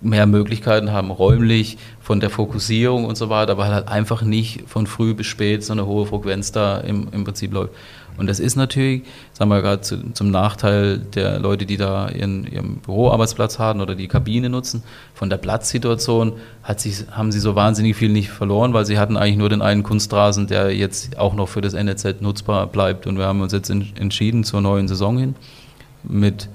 mehr 0.00 0.26
Möglichkeiten 0.26 0.92
haben, 0.92 1.10
räumlich, 1.10 1.76
von 2.00 2.20
der 2.20 2.30
Fokussierung 2.30 3.04
und 3.04 3.16
so 3.16 3.28
weiter, 3.28 3.52
aber 3.52 3.66
halt 3.68 3.88
einfach 3.88 4.22
nicht 4.22 4.64
von 4.66 4.86
früh 4.86 5.14
bis 5.14 5.26
spät 5.26 5.62
so 5.62 5.72
eine 5.72 5.86
hohe 5.86 6.06
Frequenz 6.06 6.50
da 6.50 6.78
im, 6.78 7.08
im 7.12 7.24
Prinzip 7.24 7.52
läuft. 7.52 7.74
Und 8.20 8.26
das 8.26 8.38
ist 8.38 8.54
natürlich, 8.54 9.02
sagen 9.32 9.50
wir 9.50 9.62
gerade 9.62 9.80
zu, 9.80 10.12
zum 10.12 10.30
Nachteil 10.30 10.98
der 10.98 11.38
Leute, 11.38 11.64
die 11.64 11.78
da 11.78 12.10
ihren, 12.10 12.46
ihren 12.46 12.76
Büroarbeitsplatz 12.76 13.58
haben 13.58 13.80
oder 13.80 13.94
die 13.94 14.08
Kabine 14.08 14.50
nutzen. 14.50 14.82
Von 15.14 15.30
der 15.30 15.38
Platzsituation 15.38 16.34
hat 16.62 16.80
sich, 16.80 17.06
haben 17.10 17.32
sie 17.32 17.40
so 17.40 17.54
wahnsinnig 17.56 17.96
viel 17.96 18.10
nicht 18.10 18.28
verloren, 18.28 18.74
weil 18.74 18.84
sie 18.84 18.98
hatten 18.98 19.16
eigentlich 19.16 19.38
nur 19.38 19.48
den 19.48 19.62
einen 19.62 19.82
Kunstrasen, 19.82 20.46
der 20.48 20.76
jetzt 20.76 21.18
auch 21.18 21.32
noch 21.34 21.48
für 21.48 21.62
das 21.62 21.72
NLZ 21.72 22.20
nutzbar 22.20 22.66
bleibt. 22.66 23.06
Und 23.06 23.16
wir 23.16 23.24
haben 23.24 23.40
uns 23.40 23.54
jetzt 23.54 23.70
entschieden 23.70 24.44
zur 24.44 24.60
neuen 24.60 24.86
Saison 24.86 25.16
hin 25.16 25.34
mit 26.02 26.50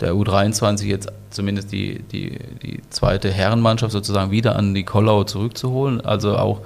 der 0.00 0.14
U23 0.14 0.86
jetzt 0.86 1.12
zumindest 1.28 1.70
die, 1.70 2.02
die, 2.10 2.38
die 2.62 2.80
zweite 2.88 3.30
Herrenmannschaft 3.30 3.92
sozusagen 3.92 4.30
wieder 4.30 4.56
an 4.56 4.72
die 4.72 4.84
Kollau 4.84 5.24
zurückzuholen. 5.24 6.00
Also 6.00 6.38
auch 6.38 6.62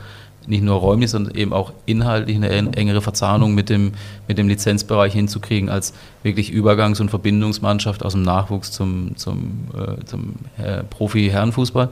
nicht 0.46 0.62
nur 0.62 0.76
räumlich, 0.76 1.10
sondern 1.10 1.34
eben 1.34 1.52
auch 1.52 1.72
inhaltlich 1.86 2.36
eine 2.36 2.48
engere 2.48 3.00
Verzahnung 3.00 3.54
mit 3.54 3.68
dem, 3.68 3.92
mit 4.28 4.38
dem 4.38 4.48
Lizenzbereich 4.48 5.12
hinzukriegen, 5.12 5.68
als 5.68 5.94
wirklich 6.22 6.52
Übergangs- 6.52 7.00
und 7.00 7.10
Verbindungsmannschaft 7.10 8.04
aus 8.04 8.12
dem 8.12 8.22
Nachwuchs 8.22 8.70
zum, 8.70 9.16
zum, 9.16 9.68
äh, 9.74 10.04
zum 10.04 10.34
äh, 10.58 10.82
Profi-Herrenfußball. 10.84 11.88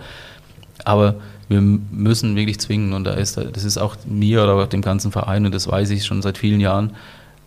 Aber 0.84 1.16
wir 1.48 1.60
müssen 1.60 2.36
wirklich 2.36 2.58
zwingen, 2.60 2.92
und 2.92 3.04
da 3.04 3.12
ist, 3.12 3.36
das 3.36 3.64
ist 3.64 3.78
auch 3.78 3.96
mir 4.06 4.42
oder 4.42 4.54
auch 4.54 4.66
dem 4.66 4.82
ganzen 4.82 5.12
Verein, 5.12 5.46
und 5.46 5.54
das 5.54 5.68
weiß 5.68 5.90
ich 5.90 6.04
schon 6.04 6.22
seit 6.22 6.38
vielen 6.38 6.60
Jahren, 6.60 6.92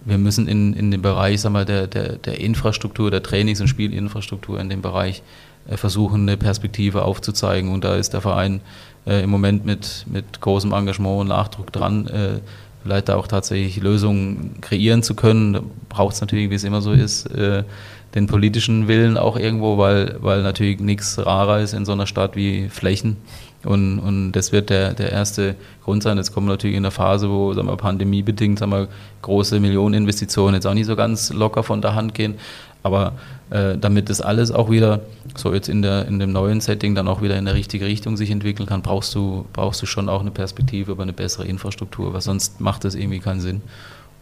wir 0.06 0.18
müssen 0.18 0.47
in, 0.47 0.74
in 0.74 0.91
dem 0.91 1.01
Bereich 1.01 1.41
sag 1.41 1.51
mal, 1.51 1.66
der, 1.66 1.88
der, 1.88 2.18
der 2.18 2.39
Infrastruktur, 2.39 3.12
der 3.12 3.24
Trainings- 3.24 3.60
und 3.60 3.68
Spielinfrastruktur 3.68 4.60
in 4.60 4.70
dem 4.70 4.82
Bereich 4.82 5.24
äh, 5.68 5.78
versuchen, 5.78 6.22
eine 6.22 6.38
Perspektive 6.38 7.03
aufzuzeigen. 7.03 7.72
Und 7.72 7.84
da 7.84 7.95
ist 7.95 8.14
der 8.14 8.22
Verein 8.22 8.62
äh, 9.08 9.24
im 9.24 9.30
Moment 9.30 9.66
mit, 9.66 10.06
mit 10.08 10.39
großem 10.41 10.72
Engagement 10.72 11.22
und 11.22 11.28
Nachdruck 11.28 11.74
dran, 11.74 12.08
äh, 12.08 12.39
vielleicht 12.84 13.10
auch 13.10 13.28
tatsächlich 13.28 13.82
Lösungen 13.82 14.62
kreieren 14.62 15.01
zu 15.01 15.16
können. 15.16 15.53
Da 15.53 15.62
braucht 15.89 16.14
es 16.14 16.22
natürlich, 16.22 16.51
wie 16.51 16.56
es 16.56 16.64
immer 16.64 16.82
so 16.82 16.91
ist, 16.91 17.26
äh, 17.32 17.64
den 18.14 18.28
politischen 18.28 18.88
Willen 18.88 19.18
auch 19.18 19.38
irgendwo, 19.38 19.78
weil, 19.78 20.18
weil 20.22 20.43
natürlich 20.43 20.80
nichts 20.80 21.18
rarer 21.18 21.60
ist 21.60 21.74
in 21.74 21.84
so 21.84 21.91
einer 21.91 22.08
Stadt 22.08 22.36
wie 22.36 22.70
Flächen. 22.70 23.18
Und, 23.66 23.99
und 23.99 24.32
das 24.34 24.51
wird 24.51 24.70
der, 24.70 24.93
der 24.93 25.11
erste 25.11 25.55
Grund 25.84 26.03
sein. 26.03 26.18
Jetzt 26.18 26.34
kommen 26.34 26.47
wir 26.47 26.51
natürlich 26.51 26.78
in 26.78 26.84
der 26.84 26.91
Phase, 26.91 27.30
wo 27.30 27.53
sagen 27.53 27.68
wir, 27.68 27.76
pandemiebedingt 27.78 28.59
sagen 28.59 28.72
wir, 28.72 28.88
große 29.22 29.59
Millioneninvestitionen 29.59 30.55
jetzt 30.55 30.68
auch 30.68 30.74
nicht 30.74 30.86
so 30.86 30.95
ganz 30.95 31.34
locker 31.34 31.63
von 31.63 31.82
der 31.82 31.95
Hand 31.95 32.13
gehen. 32.13 32.36
Aber 32.84 33.13
äh, 33.49 33.78
damit 33.78 34.09
das 34.09 34.22
alles 34.22 34.51
auch 34.51 34.70
wieder 34.70 35.01
so 35.36 35.53
jetzt 35.53 35.70
in, 35.70 35.82
der, 35.82 36.07
in 36.07 36.20
dem 36.20 36.32
neuen 36.32 36.61
Setting 36.61 36.93
dann 36.93 37.07
auch 37.07 37.24
wieder 37.24 37.36
in 37.36 37.45
der 37.45 37.55
richtige 37.55 37.86
Richtung 37.86 38.16
sich 38.16 38.30
entwickeln 38.30 38.68
kann, 38.68 38.84
brauchst 38.84 39.16
du, 39.16 39.45
brauchst 39.53 39.82
du 39.82 39.88
schon 39.88 40.07
auch 40.07 40.22
eine 40.22 40.30
Perspektive 40.30 40.91
über 40.91 41.01
eine 41.01 41.13
bessere 41.13 41.45
Infrastruktur, 41.47 42.13
weil 42.13 42.22
sonst 42.22 42.61
macht 42.61 42.84
das 42.84 42.93
irgendwie 42.93 43.20
keinen 43.20 43.41
Sinn. 43.41 43.61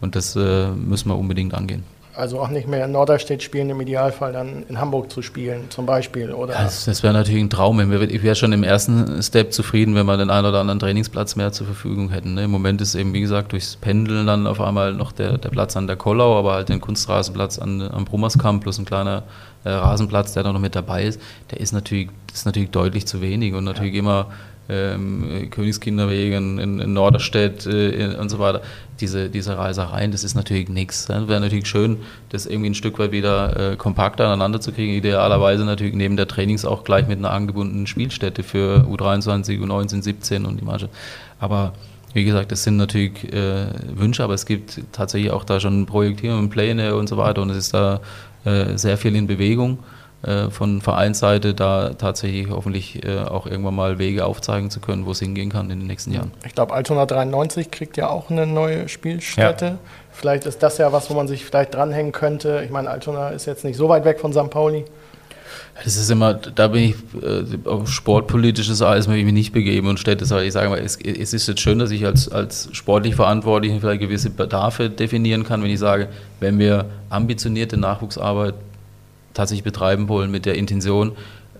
Und 0.00 0.16
das 0.16 0.34
äh, 0.36 0.68
müssen 0.70 1.10
wir 1.10 1.18
unbedingt 1.18 1.52
angehen. 1.52 1.84
Also 2.16 2.38
auch 2.38 2.48
nicht 2.48 2.68
mehr 2.68 2.84
in 2.84 2.92
Norderstedt 2.92 3.42
spielen, 3.42 3.70
im 3.70 3.80
Idealfall 3.80 4.32
dann 4.32 4.64
in 4.68 4.78
Hamburg 4.78 5.10
zu 5.10 5.20
spielen, 5.20 5.64
zum 5.70 5.84
Beispiel, 5.84 6.32
oder? 6.32 6.54
Ja, 6.54 6.62
das, 6.62 6.84
das 6.84 7.02
wäre 7.02 7.12
natürlich 7.12 7.42
ein 7.42 7.50
Traum. 7.50 7.80
Ich 7.80 8.22
wäre 8.22 8.34
schon 8.36 8.52
im 8.52 8.62
ersten 8.62 9.20
Step 9.22 9.52
zufrieden, 9.52 9.96
wenn 9.96 10.06
wir 10.06 10.16
den 10.16 10.30
einen 10.30 10.46
oder 10.46 10.60
anderen 10.60 10.78
Trainingsplatz 10.78 11.34
mehr 11.34 11.50
zur 11.50 11.66
Verfügung 11.66 12.10
hätten. 12.10 12.34
Ne? 12.34 12.44
Im 12.44 12.52
Moment 12.52 12.80
ist 12.80 12.94
eben, 12.94 13.12
wie 13.14 13.20
gesagt, 13.20 13.52
durchs 13.52 13.76
Pendeln 13.76 14.26
dann 14.26 14.46
auf 14.46 14.60
einmal 14.60 14.94
noch 14.94 15.10
der, 15.10 15.38
der 15.38 15.48
Platz 15.48 15.76
an 15.76 15.88
der 15.88 15.96
Kollau, 15.96 16.38
aber 16.38 16.52
halt 16.52 16.68
den 16.68 16.80
Kunstrasenplatz 16.80 17.58
an, 17.58 17.82
am 17.82 18.04
Brummerskamp 18.04 18.62
plus 18.62 18.78
ein 18.78 18.84
kleiner 18.84 19.24
äh, 19.64 19.70
Rasenplatz, 19.70 20.34
der 20.34 20.44
da 20.44 20.52
noch 20.52 20.60
mit 20.60 20.76
dabei 20.76 21.04
ist, 21.04 21.20
der 21.50 21.58
ist 21.58 21.72
natürlich, 21.72 22.10
ist 22.32 22.46
natürlich 22.46 22.70
deutlich 22.70 23.06
zu 23.06 23.20
wenig 23.20 23.54
und 23.54 23.64
natürlich 23.64 23.94
ja. 23.94 24.00
immer 24.00 24.26
ähm, 24.68 25.48
Königskinderweg 25.50 26.32
in, 26.32 26.58
in 26.58 26.92
Norderstedt 26.92 27.66
äh, 27.66 28.16
und 28.18 28.28
so 28.28 28.38
weiter. 28.38 28.62
Diese, 29.00 29.28
diese 29.28 29.58
Reisereien, 29.58 30.12
das 30.12 30.24
ist 30.24 30.34
natürlich 30.34 30.68
nichts. 30.68 31.08
Ne? 31.08 31.26
Wäre 31.28 31.40
natürlich 31.40 31.66
schön, 31.66 31.98
das 32.30 32.46
irgendwie 32.46 32.70
ein 32.70 32.74
Stück 32.74 32.98
weit 32.98 33.12
wieder 33.12 33.72
äh, 33.72 33.76
kompakter 33.76 34.26
aneinander 34.26 34.60
zu 34.60 34.72
kriegen. 34.72 34.92
Idealerweise 34.92 35.64
natürlich 35.64 35.94
neben 35.94 36.16
der 36.16 36.28
Trainings 36.28 36.64
auch 36.64 36.84
gleich 36.84 37.08
mit 37.08 37.18
einer 37.18 37.32
angebundenen 37.32 37.86
Spielstätte 37.86 38.42
für 38.42 38.86
U23, 38.88 39.60
U19, 39.60 40.02
17 40.02 40.44
und 40.46 40.60
die 40.60 40.64
Mannschaft. 40.64 40.92
Aber 41.40 41.72
wie 42.14 42.24
gesagt, 42.24 42.52
das 42.52 42.62
sind 42.62 42.76
natürlich 42.76 43.32
äh, 43.32 43.66
Wünsche, 43.94 44.22
aber 44.22 44.34
es 44.34 44.46
gibt 44.46 44.80
tatsächlich 44.92 45.32
auch 45.32 45.44
da 45.44 45.58
schon 45.58 45.84
Projektierungen, 45.84 46.48
Pläne 46.48 46.94
und 46.94 47.08
so 47.08 47.16
weiter 47.16 47.42
und 47.42 47.50
es 47.50 47.56
ist 47.56 47.74
da 47.74 48.00
äh, 48.44 48.78
sehr 48.78 48.96
viel 48.96 49.16
in 49.16 49.26
Bewegung. 49.26 49.78
Äh, 50.24 50.50
von 50.50 50.80
Vereinsseite 50.80 51.52
da 51.52 51.90
tatsächlich 51.90 52.48
hoffentlich 52.48 53.04
äh, 53.04 53.18
auch 53.18 53.46
irgendwann 53.46 53.74
mal 53.74 53.98
Wege 53.98 54.24
aufzeigen 54.24 54.70
zu 54.70 54.80
können, 54.80 55.04
wo 55.04 55.10
es 55.10 55.18
hingehen 55.18 55.50
kann 55.50 55.68
in 55.68 55.80
den 55.80 55.86
nächsten 55.86 56.12
Jahren. 56.12 56.30
Ich 56.46 56.54
glaube, 56.54 56.72
Altona 56.72 57.04
93 57.04 57.70
kriegt 57.70 57.98
ja 57.98 58.08
auch 58.08 58.30
eine 58.30 58.46
neue 58.46 58.88
Spielstätte. 58.88 59.64
Ja. 59.66 59.78
Vielleicht 60.12 60.46
ist 60.46 60.62
das 60.62 60.78
ja 60.78 60.92
was, 60.92 61.10
wo 61.10 61.14
man 61.14 61.28
sich 61.28 61.44
vielleicht 61.44 61.74
dranhängen 61.74 62.12
könnte. 62.12 62.62
Ich 62.64 62.70
meine, 62.70 62.88
Altona 62.88 63.30
ist 63.30 63.44
jetzt 63.44 63.64
nicht 63.64 63.76
so 63.76 63.90
weit 63.90 64.06
weg 64.06 64.18
von 64.18 64.32
St. 64.32 64.48
Pauli. 64.48 64.86
Das 65.84 65.96
ist 65.96 66.10
immer, 66.10 66.32
da 66.32 66.68
bin 66.68 66.84
ich 66.84 66.94
äh, 67.22 67.68
auf 67.68 67.90
sportpolitisches 67.90 68.80
Eis 68.80 69.08
möchte 69.08 69.18
ich 69.18 69.24
mich 69.26 69.34
nicht 69.34 69.52
begeben 69.52 69.88
und 69.88 70.00
Städte 70.00 70.24
sage 70.24 70.46
ich 70.46 70.54
sage 70.54 70.70
mal, 70.70 70.78
es, 70.78 70.96
es, 70.96 71.34
ist 71.34 71.48
jetzt 71.48 71.60
schön, 71.60 71.78
dass 71.78 71.90
ich 71.90 72.06
als, 72.06 72.30
als 72.30 72.70
sportlich 72.72 73.14
Verantwortlichen 73.14 73.80
vielleicht 73.80 74.00
gewisse 74.00 74.30
Bedarfe 74.30 74.88
definieren 74.88 75.44
kann, 75.44 75.62
wenn 75.62 75.70
ich 75.70 75.80
sage, 75.80 76.08
wenn 76.40 76.58
wir 76.58 76.86
ambitionierte 77.10 77.76
Nachwuchsarbeit 77.76 78.54
tatsächlich 79.34 79.64
betreiben 79.64 80.08
wollen 80.08 80.30
mit 80.30 80.46
der 80.46 80.54
Intention, 80.54 81.12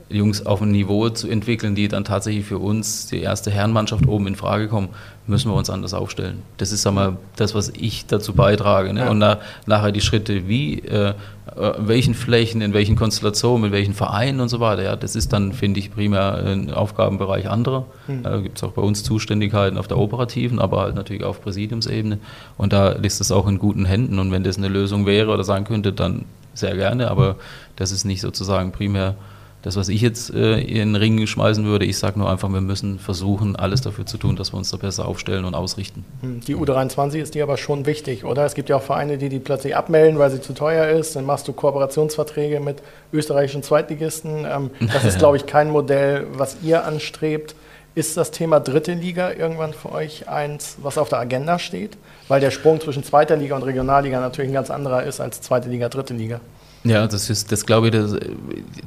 Jungs 0.08 0.44
auf 0.44 0.60
ein 0.60 0.70
Niveau 0.70 1.08
zu 1.08 1.28
entwickeln, 1.28 1.74
die 1.74 1.88
dann 1.88 2.04
tatsächlich 2.04 2.44
für 2.44 2.58
uns, 2.58 3.06
die 3.06 3.20
erste 3.20 3.50
Herrenmannschaft 3.50 4.06
oben 4.06 4.26
in 4.26 4.36
Frage 4.36 4.68
kommen, 4.68 4.88
müssen 5.26 5.50
wir 5.50 5.56
uns 5.56 5.70
anders 5.70 5.94
aufstellen. 5.94 6.42
Das 6.58 6.72
ist 6.72 6.82
sag 6.82 6.92
mal, 6.92 7.16
das, 7.36 7.54
was 7.54 7.70
ich 7.70 8.04
dazu 8.06 8.34
beitrage. 8.34 8.92
Ne? 8.92 9.00
Ja. 9.00 9.10
Und 9.10 9.18
na, 9.18 9.38
nachher 9.66 9.92
die 9.92 10.02
Schritte, 10.02 10.46
wie, 10.46 10.80
äh, 10.80 11.14
äh, 11.56 11.78
in 11.78 11.88
welchen 11.88 12.14
Flächen, 12.14 12.60
in 12.60 12.74
welchen 12.74 12.96
Konstellationen, 12.96 13.66
in 13.66 13.72
welchen 13.72 13.94
Vereinen 13.94 14.40
und 14.40 14.50
so 14.50 14.60
weiter. 14.60 14.82
Ja, 14.82 14.96
das 14.96 15.16
ist 15.16 15.32
dann, 15.32 15.54
finde 15.54 15.80
ich, 15.80 15.90
primär 15.90 16.34
ein 16.34 16.70
Aufgabenbereich 16.70 17.48
anderer. 17.48 17.86
Mhm. 18.06 18.22
Da 18.22 18.36
gibt 18.40 18.58
es 18.58 18.64
auch 18.64 18.72
bei 18.72 18.82
uns 18.82 19.02
Zuständigkeiten 19.02 19.78
auf 19.78 19.88
der 19.88 19.96
operativen, 19.96 20.58
aber 20.58 20.82
halt 20.82 20.94
natürlich 20.94 21.24
auf 21.24 21.40
Präsidiumsebene. 21.40 22.18
Und 22.58 22.74
da 22.74 22.90
ist 22.90 23.22
es 23.22 23.32
auch 23.32 23.48
in 23.48 23.58
guten 23.58 23.86
Händen. 23.86 24.18
Und 24.18 24.32
wenn 24.32 24.44
das 24.44 24.58
eine 24.58 24.68
Lösung 24.68 25.06
wäre 25.06 25.32
oder 25.32 25.44
sein 25.44 25.64
könnte, 25.64 25.94
dann 25.94 26.26
sehr 26.54 26.74
gerne. 26.76 27.10
Aber 27.10 27.36
das 27.76 27.92
ist 27.92 28.04
nicht 28.04 28.20
sozusagen 28.20 28.72
primär 28.72 29.16
das, 29.64 29.76
was 29.76 29.88
ich 29.88 30.02
jetzt 30.02 30.32
äh, 30.34 30.58
in 30.58 30.92
den 30.92 30.96
Ring 30.96 31.26
schmeißen 31.26 31.64
würde, 31.64 31.86
ich 31.86 31.96
sage 31.96 32.18
nur 32.18 32.28
einfach, 32.28 32.50
wir 32.50 32.60
müssen 32.60 32.98
versuchen, 32.98 33.56
alles 33.56 33.80
dafür 33.80 34.04
zu 34.04 34.18
tun, 34.18 34.36
dass 34.36 34.52
wir 34.52 34.58
uns 34.58 34.70
da 34.70 34.76
besser 34.76 35.08
aufstellen 35.08 35.46
und 35.46 35.54
ausrichten. 35.54 36.04
Hm, 36.20 36.40
die 36.40 36.54
U23 36.54 37.16
ist 37.16 37.34
dir 37.34 37.44
aber 37.44 37.56
schon 37.56 37.86
wichtig, 37.86 38.26
oder? 38.26 38.44
Es 38.44 38.54
gibt 38.54 38.68
ja 38.68 38.76
auch 38.76 38.82
Vereine, 38.82 39.16
die 39.16 39.30
die 39.30 39.38
plötzlich 39.38 39.74
abmelden, 39.74 40.18
weil 40.18 40.30
sie 40.30 40.42
zu 40.42 40.52
teuer 40.52 40.88
ist. 40.88 41.16
Dann 41.16 41.24
machst 41.24 41.48
du 41.48 41.54
Kooperationsverträge 41.54 42.60
mit 42.60 42.82
österreichischen 43.10 43.62
Zweitligisten. 43.62 44.44
Ähm, 44.44 44.70
das 44.80 45.06
ist, 45.06 45.18
glaube 45.18 45.38
ich, 45.38 45.46
kein 45.46 45.70
Modell, 45.70 46.26
was 46.34 46.58
ihr 46.62 46.84
anstrebt. 46.84 47.54
Ist 47.94 48.18
das 48.18 48.32
Thema 48.32 48.60
dritte 48.60 48.92
Liga 48.92 49.32
irgendwann 49.32 49.72
für 49.72 49.92
euch 49.92 50.28
eins, 50.28 50.76
was 50.82 50.98
auf 50.98 51.08
der 51.08 51.20
Agenda 51.20 51.58
steht? 51.58 51.96
Weil 52.28 52.40
der 52.40 52.50
Sprung 52.50 52.80
zwischen 52.80 53.04
zweiter 53.04 53.36
Liga 53.36 53.54
und 53.56 53.62
Regionalliga 53.62 54.20
natürlich 54.20 54.50
ein 54.50 54.54
ganz 54.54 54.70
anderer 54.70 55.02
ist 55.02 55.20
als 55.20 55.40
zweite 55.40 55.68
Liga, 55.68 55.88
dritte 55.88 56.14
Liga. 56.14 56.40
Ja, 56.84 57.06
das 57.06 57.30
ist, 57.30 57.50
das 57.50 57.64
glaube 57.64 57.88
ich, 57.88 57.92
das, 57.92 58.16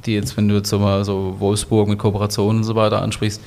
die 0.06 0.14
jetzt, 0.14 0.36
wenn 0.36 0.48
du 0.48 0.54
jetzt 0.54 0.72
mal 0.72 1.04
so 1.04 1.34
Wolfsburg 1.38 1.88
mit 1.88 1.98
Kooperationen 1.98 2.58
und 2.58 2.64
so 2.64 2.76
weiter 2.76 3.02
ansprichst, 3.02 3.40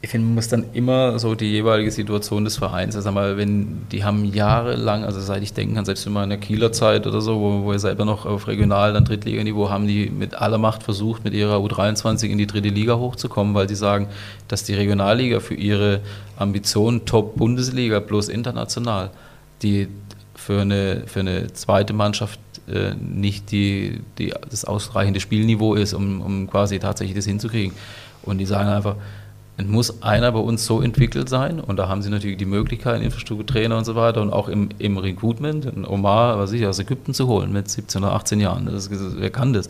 ich 0.00 0.10
finde, 0.10 0.26
man 0.26 0.36
muss 0.36 0.46
dann 0.46 0.66
immer 0.74 1.18
so 1.18 1.34
die 1.34 1.50
jeweilige 1.50 1.90
Situation 1.90 2.44
des 2.44 2.56
Vereins, 2.56 2.94
also 2.94 3.10
mal, 3.10 3.36
wenn 3.36 3.88
die 3.90 4.04
haben 4.04 4.24
jahrelang, 4.24 5.02
also 5.02 5.18
seit 5.18 5.42
ich 5.42 5.54
denken 5.54 5.74
kann, 5.74 5.84
selbst 5.84 6.06
in 6.06 6.12
meiner 6.12 6.36
Kieler 6.36 6.70
Zeit 6.70 7.08
oder 7.08 7.20
so, 7.20 7.40
wo, 7.40 7.64
wo 7.64 7.72
wir 7.72 7.80
selber 7.80 8.04
noch 8.04 8.24
auf 8.24 8.46
Regional, 8.46 8.92
dann 8.92 9.04
Drittliganiveau, 9.04 9.70
haben 9.70 9.88
die 9.88 10.08
mit 10.08 10.36
aller 10.36 10.58
Macht 10.58 10.84
versucht, 10.84 11.24
mit 11.24 11.34
ihrer 11.34 11.56
U23 11.56 12.28
in 12.28 12.38
die 12.38 12.46
dritte 12.46 12.68
Liga 12.68 12.96
hochzukommen, 12.96 13.54
weil 13.54 13.66
die 13.66 13.74
sagen, 13.74 14.06
dass 14.46 14.62
die 14.62 14.74
Regionalliga 14.74 15.40
für 15.40 15.54
ihre 15.54 16.00
Ambitionen 16.38 17.04
Top-Bundesliga 17.04 18.00
plus 18.00 18.28
international, 18.28 19.10
die 19.62 19.88
für 20.34 20.60
eine, 20.60 21.02
für 21.06 21.20
eine 21.20 21.52
zweite 21.52 21.92
Mannschaft 21.92 22.40
äh, 22.68 22.94
nicht 22.94 23.50
die, 23.50 24.00
die, 24.18 24.32
das 24.50 24.64
ausreichende 24.64 25.20
Spielniveau 25.20 25.74
ist, 25.74 25.94
um, 25.94 26.20
um 26.20 26.50
quasi 26.50 26.78
tatsächlich 26.78 27.16
das 27.16 27.24
hinzukriegen. 27.24 27.72
Und 28.22 28.38
die 28.38 28.46
sagen 28.46 28.68
einfach, 28.68 28.96
es 29.56 29.66
muss 29.66 30.02
einer 30.02 30.30
bei 30.30 30.38
uns 30.38 30.64
so 30.64 30.80
entwickelt 30.80 31.28
sein 31.28 31.58
und 31.58 31.78
da 31.78 31.88
haben 31.88 32.00
sie 32.02 32.10
natürlich 32.10 32.36
die 32.36 32.44
Möglichkeit, 32.44 33.02
Infrastrukturtrainer 33.02 33.76
und 33.76 33.84
so 33.84 33.96
weiter 33.96 34.22
und 34.22 34.32
auch 34.32 34.48
im, 34.48 34.68
im 34.78 34.98
Recruitment, 34.98 35.66
einen 35.66 35.84
Omar, 35.84 36.38
was 36.38 36.52
ich, 36.52 36.64
aus 36.64 36.78
Ägypten 36.78 37.12
zu 37.12 37.26
holen 37.26 37.52
mit 37.52 37.68
17 37.68 38.04
oder 38.04 38.12
18 38.12 38.38
Jahren. 38.38 38.66
Das, 38.66 38.88
wer 38.90 39.30
kann 39.30 39.52
das? 39.52 39.68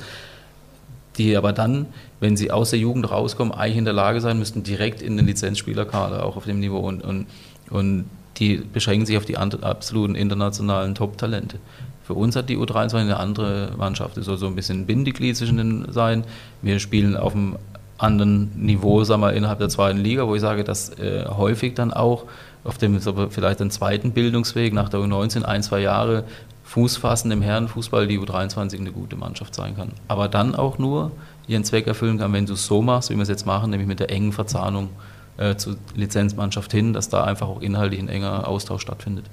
Die 1.18 1.36
aber 1.36 1.52
dann, 1.52 1.86
wenn 2.20 2.36
sie 2.36 2.50
aus 2.50 2.70
der 2.70 2.78
Jugend 2.78 3.10
rauskommen, 3.10 3.52
eigentlich 3.52 3.78
in 3.78 3.84
der 3.84 3.94
Lage 3.94 4.20
sein 4.20 4.38
müssten, 4.38 4.62
direkt 4.62 5.02
in 5.02 5.16
den 5.16 5.26
Lizenzspielerkader, 5.26 6.24
auch 6.24 6.36
auf 6.36 6.44
dem 6.44 6.60
Niveau. 6.60 6.78
Und, 6.78 7.02
und, 7.04 7.26
und 7.70 8.06
die 8.36 8.56
beschränken 8.56 9.04
sich 9.04 9.16
auf 9.16 9.24
die 9.24 9.36
absoluten 9.36 10.14
internationalen 10.14 10.94
Top-Talente. 10.94 11.58
Für 12.04 12.14
uns 12.14 12.36
hat 12.36 12.48
die 12.48 12.56
U23 12.56 12.94
eine 12.94 13.18
andere 13.18 13.72
Mannschaft. 13.76 14.16
Es 14.16 14.26
soll 14.26 14.38
so 14.38 14.46
ein 14.46 14.54
bisschen 14.54 14.86
Bindeglied 14.86 15.36
zwischen 15.36 15.56
den 15.58 15.92
sein. 15.92 16.24
Wir 16.62 16.78
spielen 16.78 17.16
auf 17.16 17.34
einem 17.34 17.56
anderen 17.98 18.50
Niveau, 18.56 19.02
sagen 19.04 19.20
wir, 19.22 19.32
innerhalb 19.32 19.58
der 19.58 19.68
zweiten 19.68 19.98
Liga, 19.98 20.26
wo 20.26 20.34
ich 20.34 20.40
sage, 20.40 20.64
dass 20.64 20.90
äh, 20.98 21.26
häufig 21.28 21.74
dann 21.74 21.92
auch 21.92 22.24
auf 22.64 22.78
dem 22.78 23.00
vielleicht 23.00 23.60
den 23.60 23.70
zweiten 23.70 24.12
Bildungsweg 24.12 24.72
nach 24.72 24.88
der 24.88 25.00
U19 25.00 25.42
ein, 25.42 25.62
zwei 25.62 25.80
Jahre 25.80 26.24
Fuß 26.68 26.98
fassen 26.98 27.30
im 27.30 27.40
Herrenfußball 27.40 28.06
die 28.06 28.18
U23 28.18 28.78
eine 28.78 28.92
gute 28.92 29.16
Mannschaft 29.16 29.54
sein 29.54 29.74
kann. 29.74 29.92
Aber 30.06 30.28
dann 30.28 30.54
auch 30.54 30.76
nur 30.76 31.12
ihren 31.46 31.64
Zweck 31.64 31.86
erfüllen 31.86 32.18
kann, 32.18 32.34
wenn 32.34 32.44
du 32.44 32.52
es 32.52 32.66
so 32.66 32.82
machst, 32.82 33.08
wie 33.08 33.14
wir 33.14 33.22
es 33.22 33.30
jetzt 33.30 33.46
machen, 33.46 33.70
nämlich 33.70 33.88
mit 33.88 34.00
der 34.00 34.10
engen 34.10 34.32
Verzahnung 34.32 34.90
äh, 35.38 35.56
zur 35.56 35.76
Lizenzmannschaft 35.94 36.70
hin, 36.70 36.92
dass 36.92 37.08
da 37.08 37.24
einfach 37.24 37.48
auch 37.48 37.62
inhaltlich 37.62 38.00
ein 38.00 38.10
enger 38.10 38.46
Austausch 38.46 38.82
stattfindet. 38.82 39.24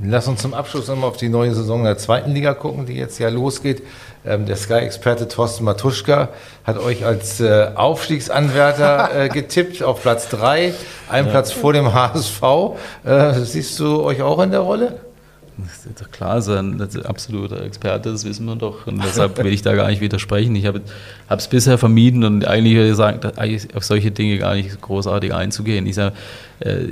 Lass 0.00 0.28
uns 0.28 0.40
zum 0.40 0.54
Abschluss 0.54 0.86
nochmal 0.86 1.10
auf 1.10 1.16
die 1.16 1.28
neue 1.28 1.52
Saison 1.52 1.82
der 1.82 1.98
zweiten 1.98 2.30
Liga 2.30 2.54
gucken, 2.54 2.86
die 2.86 2.94
jetzt 2.94 3.18
ja 3.18 3.28
losgeht. 3.28 3.82
Ähm, 4.24 4.46
der 4.46 4.54
Sky-Experte 4.54 5.26
Thorsten 5.26 5.64
Matuschka 5.64 6.28
hat 6.62 6.78
euch 6.78 7.04
als 7.04 7.40
äh, 7.40 7.72
Aufstiegsanwärter 7.74 9.10
äh, 9.24 9.28
getippt 9.28 9.82
auf 9.82 10.02
Platz 10.02 10.28
3, 10.28 10.74
einen 11.08 11.26
ja. 11.26 11.32
Platz 11.32 11.50
vor 11.50 11.72
dem 11.72 11.92
HSV. 11.92 12.42
Äh, 13.04 13.32
siehst 13.40 13.80
du 13.80 14.04
euch 14.04 14.22
auch 14.22 14.40
in 14.40 14.52
der 14.52 14.60
Rolle? 14.60 15.07
Das 15.60 15.86
ist 15.86 16.00
doch 16.00 16.10
klar, 16.12 16.40
so 16.40 16.52
ein 16.52 16.80
absoluter 17.04 17.62
Experte, 17.64 18.12
das 18.12 18.24
wissen 18.24 18.46
wir 18.46 18.54
doch. 18.54 18.86
Und 18.86 19.02
deshalb 19.04 19.38
will 19.38 19.52
ich 19.52 19.62
da 19.62 19.74
gar 19.74 19.88
nicht 19.88 20.00
widersprechen. 20.00 20.54
Ich 20.54 20.66
habe 20.66 20.82
es 21.28 21.48
bisher 21.48 21.78
vermieden 21.78 22.22
und 22.22 22.46
eigentlich 22.46 22.74
gesagt, 22.74 23.38
eigentlich 23.38 23.74
auf 23.74 23.82
solche 23.82 24.12
Dinge 24.12 24.38
gar 24.38 24.54
nicht 24.54 24.80
großartig 24.80 25.34
einzugehen. 25.34 25.86
Ich 25.86 25.96
sage, 25.96 26.14
äh, 26.60 26.86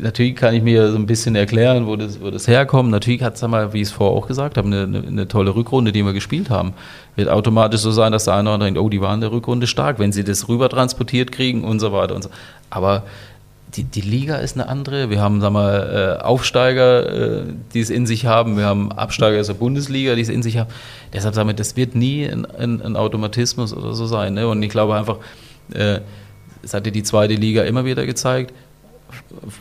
natürlich 0.00 0.36
kann 0.36 0.54
ich 0.54 0.62
mir 0.62 0.92
so 0.92 0.96
ein 0.96 1.06
bisschen 1.06 1.34
erklären, 1.34 1.86
wo 1.88 1.96
das, 1.96 2.20
wo 2.20 2.30
das 2.30 2.46
herkommt. 2.46 2.90
Natürlich 2.90 3.24
hat 3.24 3.34
es 3.34 3.42
mal, 3.42 3.72
wie 3.72 3.80
ich 3.80 3.88
es 3.88 3.92
vorher 3.92 4.16
auch 4.16 4.28
gesagt 4.28 4.56
habe, 4.56 4.68
eine, 4.68 5.02
eine, 5.04 5.26
tolle 5.26 5.54
Rückrunde, 5.56 5.90
die 5.90 6.04
wir 6.04 6.12
gespielt 6.12 6.48
haben. 6.48 6.74
Wird 7.16 7.28
automatisch 7.28 7.80
so 7.80 7.90
sein, 7.90 8.12
dass 8.12 8.24
der 8.24 8.34
eine 8.34 8.48
oder 8.48 8.54
andere 8.54 8.66
denkt, 8.68 8.80
oh, 8.80 8.88
die 8.88 9.00
waren 9.00 9.14
in 9.14 9.20
der 9.22 9.32
Rückrunde 9.32 9.66
stark, 9.66 9.98
wenn 9.98 10.12
sie 10.12 10.22
das 10.22 10.48
rüber 10.48 10.68
transportiert 10.68 11.32
kriegen 11.32 11.64
und 11.64 11.80
so 11.80 11.92
weiter 11.92 12.14
und 12.14 12.22
so. 12.22 12.30
Aber 12.70 13.02
die, 13.76 13.84
die 13.84 14.00
Liga 14.00 14.36
ist 14.36 14.56
eine 14.56 14.68
andere. 14.68 15.10
Wir 15.10 15.20
haben 15.20 15.40
sag 15.40 15.52
mal, 15.52 16.18
äh, 16.20 16.22
Aufsteiger, 16.22 17.40
äh, 17.40 17.44
die 17.72 17.80
es 17.80 17.90
in 17.90 18.06
sich 18.06 18.26
haben. 18.26 18.56
Wir 18.56 18.66
haben 18.66 18.92
Absteiger 18.92 19.40
aus 19.40 19.46
der 19.46 19.54
Bundesliga, 19.54 20.14
die 20.14 20.20
es 20.20 20.28
in 20.28 20.42
sich 20.42 20.58
haben. 20.58 20.70
Deshalb 21.12 21.34
sagen 21.34 21.48
wir, 21.48 21.54
das 21.54 21.76
wird 21.76 21.94
nie 21.94 22.26
ein, 22.26 22.44
ein, 22.44 22.82
ein 22.82 22.96
Automatismus 22.96 23.74
oder 23.74 23.94
so 23.94 24.06
sein. 24.06 24.34
Ne? 24.34 24.46
Und 24.46 24.62
ich 24.62 24.70
glaube 24.70 24.94
einfach, 24.94 25.18
äh, 25.72 26.00
es 26.62 26.74
hat 26.74 26.86
ja 26.86 26.92
die 26.92 27.02
zweite 27.02 27.34
Liga 27.34 27.62
immer 27.62 27.84
wieder 27.84 28.04
gezeigt, 28.04 28.52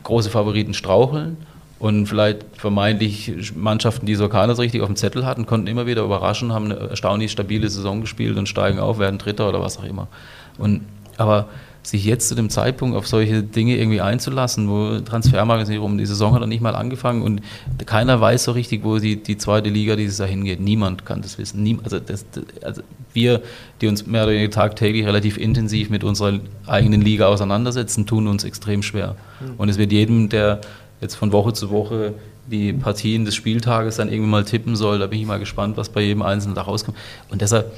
große 0.04 0.30
Favoriten 0.30 0.74
straucheln. 0.74 1.38
Und 1.80 2.06
vielleicht 2.06 2.46
vermeintlich 2.58 3.54
Mannschaften, 3.56 4.06
die 4.06 4.14
so 4.14 4.30
keiner 4.30 4.54
so 4.54 4.62
richtig 4.62 4.82
auf 4.82 4.88
dem 4.88 4.96
Zettel 4.96 5.26
hatten, 5.26 5.48
konnten 5.48 5.66
immer 5.66 5.88
wieder 5.88 6.04
überraschen, 6.04 6.54
haben 6.54 6.66
eine 6.66 6.76
erstaunlich 6.90 7.32
stabile 7.32 7.68
Saison 7.70 8.02
gespielt 8.02 8.38
und 8.38 8.48
steigen 8.48 8.80
auf, 8.80 9.00
werden 9.00 9.18
Dritter 9.18 9.50
oder 9.50 9.62
was 9.62 9.80
auch 9.80 9.84
immer. 9.84 10.08
Und, 10.60 10.82
aber 11.18 11.48
sich 11.84 12.06
jetzt 12.06 12.30
zu 12.30 12.36
dem 12.36 12.50
Zeitpunkt 12.50 12.96
auf 12.96 13.08
solche 13.08 13.42
Dinge 13.42 13.76
irgendwie 13.76 14.02
einzulassen, 14.02 14.70
wo 14.70 15.00
Transfermarkt 15.00 15.68
nicht 15.68 15.80
rum, 15.80 15.98
die 15.98 16.06
Saison 16.06 16.34
hat 16.34 16.42
noch 16.42 16.48
nicht 16.48 16.62
mal 16.62 16.76
angefangen 16.76 17.24
und 17.24 17.42
keiner 17.86 18.22
weiß 18.22 18.44
so 18.44 18.52
richtig, 18.52 18.84
wo 18.84 19.00
die, 19.00 19.22
die 19.22 19.38
zweite 19.38 19.70
Liga 19.70 19.96
dieses 19.96 20.20
Jahr 20.20 20.28
hingeht. 20.28 20.60
Niemand 20.60 21.06
kann 21.06 21.22
das 21.22 21.40
wissen. 21.40 21.64
Niem, 21.64 21.80
also, 21.84 22.00
das, 22.00 22.26
also 22.62 22.84
wir, 23.14 23.42
die 23.82 23.88
uns 23.88 24.06
mehr 24.06 24.24
oder 24.24 24.34
weniger 24.34 24.52
tagtäglich 24.52 25.06
relativ 25.06 25.38
intensiv 25.38 25.90
mit 25.90 26.04
unserer 26.04 26.40
eigenen 26.68 27.02
Liga 27.02 27.28
auseinandersetzen, 27.28 28.06
tun 28.06 28.28
uns 28.28 28.44
extrem 28.44 28.84
schwer. 28.84 29.16
Mhm. 29.40 29.56
Und 29.58 29.70
es 29.70 29.80
wird 29.80 29.92
jedem, 29.92 30.30
der 30.30 30.62
jetzt 31.02 31.16
von 31.16 31.32
Woche 31.32 31.54
zu 31.54 31.72
Woche 31.72 32.14
die 32.46 32.74
Partien 32.74 33.26
des 33.26 33.34
Spieltages 33.34 33.96
dann 33.96 34.10
irgendwie 34.10 34.30
mal 34.30 34.44
tippen 34.44 34.76
soll, 34.76 35.00
da 35.00 35.08
bin 35.08 35.20
ich 35.20 35.26
mal 35.26 35.40
gespannt, 35.40 35.78
was 35.78 35.90
bei 35.90 36.02
jedem 36.02 36.22
Einzelnen 36.22 36.56
da 36.56 36.62
rauskommt. 36.62 36.98
Und 37.30 37.42
deshalb 37.42 37.72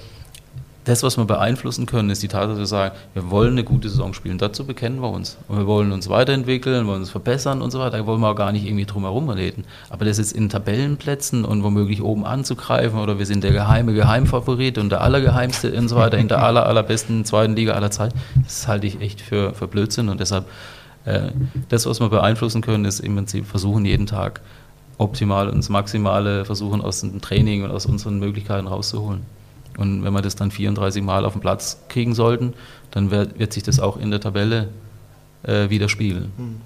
das, 0.86 1.03
was 1.03 1.17
wir 1.17 1.25
beeinflussen 1.25 1.86
können, 1.86 2.09
ist 2.09 2.23
die 2.23 2.27
Tatsache 2.27 2.57
zu 2.57 2.65
sagen, 2.65 2.95
wir 3.13 3.29
wollen 3.29 3.51
eine 3.51 3.63
gute 3.63 3.89
Saison 3.89 4.13
spielen. 4.13 4.38
Dazu 4.38 4.65
bekennen 4.65 5.01
wir 5.01 5.09
uns. 5.09 5.38
Und 5.47 5.57
wir 5.57 5.67
wollen 5.67 5.91
uns 5.91 6.09
weiterentwickeln, 6.09 6.88
wollen 6.88 7.01
uns 7.01 7.09
verbessern 7.09 7.61
und 7.61 7.71
so 7.71 7.79
weiter. 7.79 7.97
Da 7.99 8.05
wollen 8.05 8.19
wir 8.19 8.29
auch 8.29 8.36
gar 8.36 8.51
nicht 8.51 8.65
irgendwie 8.65 8.86
drum 8.86 9.03
herum 9.03 9.29
reden. 9.29 9.63
Aber 9.89 10.05
das 10.05 10.17
jetzt 10.17 10.34
in 10.34 10.49
Tabellenplätzen 10.49 11.45
und 11.45 11.63
womöglich 11.63 12.01
oben 12.01 12.25
anzugreifen 12.25 12.99
oder 12.99 13.17
wir 13.17 13.25
sind 13.25 13.43
der 13.43 13.51
geheime 13.51 13.93
Geheimfavorit 13.93 14.77
und 14.77 14.89
der 14.89 15.01
allergeheimste 15.01 15.71
und 15.71 15.88
so 15.88 15.95
weiter 15.95 16.17
in 16.17 16.27
der 16.27 16.43
aller, 16.43 16.65
allerbesten 16.65 17.23
zweiten 17.23 17.55
Liga 17.55 17.73
aller 17.73 17.91
Zeit, 17.91 18.13
das 18.43 18.67
halte 18.67 18.88
ich 18.88 18.99
echt 18.99 19.21
für, 19.21 19.53
für 19.53 19.67
Blödsinn. 19.67 20.09
Und 20.09 20.19
deshalb, 20.19 20.45
äh, 21.05 21.31
das, 21.69 21.86
was 21.86 21.99
wir 22.01 22.09
beeinflussen 22.09 22.61
können, 22.61 22.86
ist 22.86 22.99
im 22.99 23.15
Prinzip 23.15 23.45
versuchen, 23.45 23.86
jeden 23.86 24.05
Tag 24.05 24.41
optimal 24.97 25.49
und 25.49 25.57
das 25.57 25.69
Maximale 25.69 26.45
versuchen, 26.45 26.81
aus 26.81 27.01
dem 27.01 27.21
Training 27.21 27.63
und 27.63 27.71
aus 27.71 27.86
unseren 27.86 28.19
Möglichkeiten 28.19 28.67
rauszuholen. 28.67 29.21
Und 29.78 30.03
wenn 30.03 30.13
wir 30.13 30.21
das 30.21 30.36
dann 30.36 30.51
34 30.51 31.01
Mal 31.03 31.26
auf 31.26 31.34
den 31.34 31.41
Platz 31.41 31.82
kriegen 31.89 32.13
sollten, 32.13 32.53
dann 32.91 33.11
wird, 33.11 33.39
wird 33.39 33.53
sich 33.53 33.63
das 33.63 33.80
auch 33.80 33.97
in 33.97 34.11
der 34.11 34.19
Tabelle 34.19 34.69
äh, 35.43 35.69
widerspiegeln. 35.69 36.32
Hm. 36.38 36.61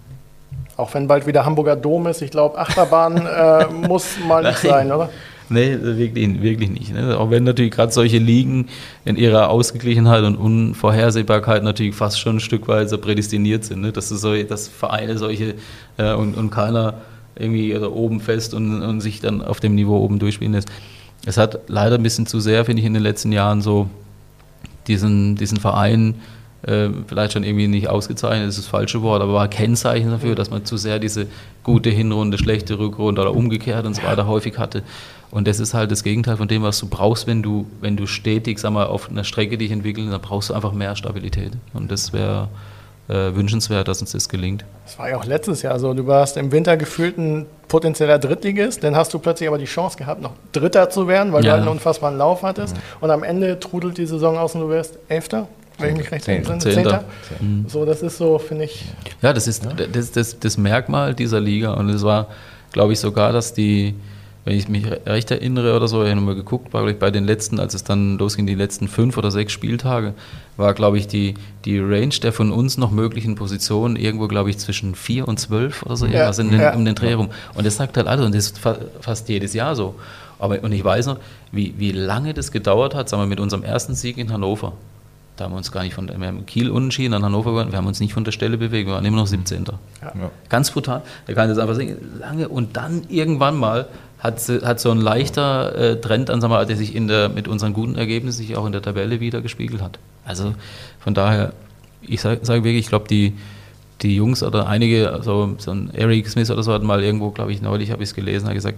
Auch 0.76 0.94
wenn 0.94 1.08
bald 1.08 1.26
wieder 1.26 1.46
Hamburger 1.46 1.76
Dom 1.76 2.08
ist, 2.08 2.22
ich 2.22 2.32
glaube, 2.32 2.58
Achterbahn 2.58 3.18
äh, 3.26 3.66
muss 3.68 4.18
mal 4.28 4.44
nicht 4.44 4.60
sein, 4.60 4.92
oder? 4.92 5.10
Nee, 5.50 5.78
wirklich, 5.82 6.42
wirklich 6.42 6.70
nicht. 6.70 6.94
Ne? 6.94 7.18
Auch 7.18 7.32
wenn 7.32 7.46
natürlich 7.46 7.72
gerade 7.72 7.92
solche 7.92 8.18
Ligen 8.18 8.68
in 9.06 9.16
ihrer 9.16 9.50
Ausgeglichenheit 9.50 10.24
und 10.24 10.36
Unvorhersehbarkeit 10.36 11.64
natürlich 11.64 11.96
fast 11.96 12.20
schon 12.20 12.38
ein 12.38 12.40
Stück 12.42 12.68
weit 12.68 12.90
so 12.90 12.98
prädestiniert 12.98 13.64
sind. 13.64 13.82
Ne? 13.82 13.92
Dass, 13.94 14.10
so, 14.10 14.44
dass 14.44 14.68
Vereine 14.68 15.18
solche 15.18 15.56
äh, 15.98 16.14
und, 16.14 16.36
und 16.36 16.50
keiner 16.50 16.96
irgendwie 17.36 17.72
da 17.74 17.88
oben 17.88 18.20
fest 18.20 18.54
und, 18.54 18.82
und 18.82 19.00
sich 19.00 19.22
dann 19.22 19.42
auf 19.42 19.60
dem 19.60 19.76
Niveau 19.76 19.98
oben 20.00 20.20
durchspielen 20.20 20.54
lässt. 20.54 20.70
Es 21.28 21.36
hat 21.36 21.60
leider 21.68 21.96
ein 21.96 22.04
bisschen 22.04 22.26
zu 22.26 22.40
sehr, 22.40 22.64
finde 22.64 22.80
ich, 22.80 22.86
in 22.86 22.94
den 22.94 23.04
letzten 23.04 23.34
Jahren 23.34 23.62
so 23.62 23.90
diesen, 24.88 25.36
diesen 25.36 25.60
Verein 25.60 26.16
äh, 26.62 26.88
vielleicht 27.06 27.34
schon 27.34 27.44
irgendwie 27.44 27.68
nicht 27.68 27.90
ausgezeichnet, 27.90 28.48
ist 28.48 28.58
das 28.58 28.68
falsche 28.68 29.02
Wort, 29.02 29.22
aber 29.22 29.34
war 29.34 29.50
Kennzeichen 29.50 30.10
dafür, 30.10 30.36
dass 30.36 30.50
man 30.52 30.64
zu 30.64 30.78
sehr 30.78 31.00
diese 31.00 31.28
gute 31.64 31.90
Hinrunde, 31.90 32.38
schlechte 32.38 32.80
Rückrunde 32.80 33.20
oder 33.20 33.36
umgekehrt 33.36 33.86
und 33.86 33.94
so 33.94 34.04
weiter 34.04 34.26
häufig 34.26 34.58
hatte. 34.58 34.84
Und 35.30 35.50
das 35.50 35.60
ist 35.60 35.74
halt 35.74 35.92
das 35.92 36.04
Gegenteil 36.04 36.38
von 36.38 36.48
dem, 36.48 36.64
was 36.64 36.80
du 36.80 36.88
brauchst, 36.88 37.28
wenn 37.28 37.44
du, 37.44 37.68
wenn 37.82 37.98
du 37.98 38.08
stetig, 38.08 38.58
sag 38.60 38.72
mal, 38.72 38.86
auf 38.86 39.10
einer 39.10 39.26
Strecke 39.26 39.58
dich 39.58 39.72
entwickelst, 39.72 40.10
dann 40.10 40.22
brauchst 40.22 40.50
du 40.50 40.54
einfach 40.54 40.72
mehr 40.72 40.96
Stabilität. 40.96 41.52
Und 41.74 41.92
das 41.92 42.14
wäre 42.14 42.48
äh, 43.08 43.36
wünschenswert, 43.36 43.88
dass 43.88 44.02
uns 44.02 44.12
das 44.12 44.30
gelingt. 44.30 44.66
Das 44.86 45.00
war 45.00 45.10
ja 45.10 45.18
auch 45.18 45.26
letztes 45.26 45.62
Jahr 45.62 45.80
so. 45.80 45.94
Du 45.94 46.08
warst 46.08 46.38
im 46.38 46.52
Winter 46.52 46.78
gefühlt 46.78 47.18
ein 47.18 47.46
potenzieller 47.68 48.20
Drittligist, 48.20 48.84
dann 48.84 48.96
hast 48.96 49.14
du 49.14 49.20
plötzlich 49.20 49.48
aber 49.48 49.58
die 49.58 49.66
Chance 49.66 49.98
gehabt, 49.98 50.22
noch 50.22 50.34
Dritter 50.52 50.90
zu 50.90 51.08
werden, 51.08 51.34
weil 51.34 51.44
ja. 51.44 51.52
du 51.52 51.52
halt 51.52 51.62
einen 51.62 51.72
unfassbaren 51.72 52.18
Lauf 52.18 52.44
hattest. 52.44 52.76
Mhm. 52.76 52.82
Und 53.02 53.12
am 53.12 53.24
Ende 53.24 53.60
trudelt 53.60 53.98
die 53.98 54.06
Saison 54.06 54.38
aus 54.38 54.56
und 54.56 54.62
du 54.62 54.70
wirst 54.70 55.00
Elfter 55.08 55.48
wenn 55.80 55.92
ich 55.92 55.98
mich 55.98 56.12
recht 56.12 56.28
erinnere. 56.28 56.58
Zehnter. 56.58 56.74
Zehnter. 56.74 57.04
So, 57.68 57.86
das 57.86 58.02
ist 58.02 58.18
so, 58.18 58.40
finde 58.40 58.66
ich. 58.66 58.86
Ja, 59.22 59.34
das 59.34 59.48
ist 59.48 59.68
das, 59.94 60.12
das, 60.12 60.40
das 60.40 60.58
Merkmal 60.58 61.14
dieser 61.14 61.40
Liga. 61.40 61.74
Und 61.74 61.90
es 61.90 62.04
war, 62.04 62.28
glaube 62.72 62.94
ich, 62.94 63.00
sogar, 63.00 63.32
dass 63.32 63.54
die, 63.54 63.94
wenn 64.48 64.56
ich 64.56 64.70
mich 64.70 64.86
recht 65.06 65.30
erinnere 65.30 65.76
oder 65.76 65.90
so, 65.90 66.02
ich 66.04 66.10
habe 66.10 66.22
nochmal 66.22 66.36
geguckt, 66.36 66.72
war, 66.72 66.80
glaube 66.80 66.94
ich, 66.94 67.00
bei 67.00 67.12
den 67.12 67.26
letzten, 67.26 67.60
als 67.60 67.74
es 67.74 67.84
dann 67.84 68.18
losging, 68.18 68.48
die 68.48 68.56
letzten 68.56 68.88
fünf 68.88 69.18
oder 69.18 69.30
sechs 69.30 69.52
Spieltage, 69.52 70.14
war, 70.56 70.74
glaube 70.74 70.98
ich, 70.98 71.06
die, 71.06 71.34
die 71.66 71.80
Range 71.80 72.16
der 72.24 72.32
von 72.32 72.54
uns 72.54 72.78
noch 72.78 72.90
möglichen 72.90 73.36
Positionen 73.36 73.98
irgendwo, 73.98 74.30
glaube 74.30 74.50
ich, 74.50 74.58
zwischen 74.58 74.96
vier 74.96 75.28
und 75.28 75.38
zwölf 75.38 75.84
oder 75.84 75.98
so, 75.98 76.06
ja, 76.06 76.14
irgendwas 76.14 76.40
in 76.40 76.50
den, 76.50 76.62
ja. 76.62 76.74
um 76.74 76.86
den 76.86 76.96
Dreh 76.96 77.12
rum. 77.12 77.28
Und 77.56 77.66
das 77.66 77.76
sagt 77.76 77.98
halt 77.98 78.08
alles, 78.08 78.26
und 78.26 78.34
das 78.34 78.46
ist 78.46 78.62
fast 79.02 79.28
jedes 79.28 79.54
Jahr 79.54 79.76
so. 79.76 79.96
Aber, 80.40 80.64
und 80.64 80.72
ich 80.72 80.82
weiß 80.82 81.08
noch, 81.08 81.18
wie, 81.52 81.74
wie 81.78 81.92
lange 81.92 82.34
das 82.34 82.54
gedauert 82.54 82.96
hat, 82.96 83.10
sagen 83.10 83.24
wir, 83.24 83.28
mit 83.28 83.42
unserem 83.42 83.64
ersten 83.64 83.96
Sieg 83.96 84.18
in 84.18 84.32
Hannover. 84.32 84.72
Da 85.36 85.44
haben 85.44 85.52
wir 85.52 85.58
uns 85.58 85.74
gar 85.74 85.84
nicht 85.84 85.94
von, 85.94 86.08
wir 86.08 86.28
haben 86.28 86.46
Kiel 86.46 86.72
unentschieden, 86.72 87.12
dann 87.12 87.26
Hannover 87.26 87.52
gewonnen, 87.52 87.72
wir 87.72 87.78
haben 87.78 87.86
uns 87.86 88.00
nicht 88.00 88.14
von 88.14 88.24
der 88.24 88.32
Stelle 88.32 88.58
bewegt, 88.58 88.88
wir 88.88 88.96
waren 88.96 89.06
immer 89.06 89.18
noch 89.18 89.28
17. 89.28 89.66
Ja. 90.02 90.32
Ganz 90.48 90.72
brutal. 90.72 91.02
Da 91.26 91.34
kann 91.34 91.50
ich 91.50 91.56
das 91.56 91.62
einfach 91.62 91.76
sehen, 91.76 91.98
lange 92.18 92.48
und 92.48 92.78
dann 92.78 93.04
irgendwann 93.10 93.58
mal 93.58 93.88
hat, 94.20 94.42
hat 94.64 94.80
so 94.80 94.92
ein 94.92 95.00
leichter 95.00 95.76
äh, 95.76 96.02
Trend 96.02 96.30
an, 96.30 96.40
der 96.42 96.76
sich 96.76 96.96
in 96.96 97.08
der, 97.08 97.30
mit 97.30 97.48
unseren 97.48 97.74
guten 97.74 97.96
Ergebnissen 97.96 98.40
sich 98.40 98.56
auch 98.56 98.66
in 98.66 98.72
der 98.72 98.82
Tabelle 98.82 99.20
wieder 99.20 99.42
gespiegelt 99.42 99.82
hat. 99.82 100.00
Also 100.26 100.56
von 101.00 101.14
daher, 101.14 101.54
ich 102.02 102.22
sage 102.22 102.40
sag 102.44 102.64
wirklich, 102.64 102.86
ich 102.86 102.90
glaube, 102.90 103.08
die, 103.08 103.34
die 104.02 104.16
Jungs 104.16 104.44
oder 104.44 104.68
einige, 104.68 105.12
also 105.12 105.56
so 105.58 105.72
ein 105.72 105.92
Eric 105.94 106.28
Smith 106.30 106.50
oder 106.50 106.64
so 106.64 106.74
hat 106.74 106.84
mal 106.84 107.04
irgendwo, 107.04 107.32
glaube 107.32 107.52
ich, 107.52 107.62
neulich 107.62 107.92
habe 107.92 108.04
ich 108.04 108.10
es 108.10 108.16
gelesen, 108.16 108.48
hat 108.48 108.56
gesagt, 108.56 108.78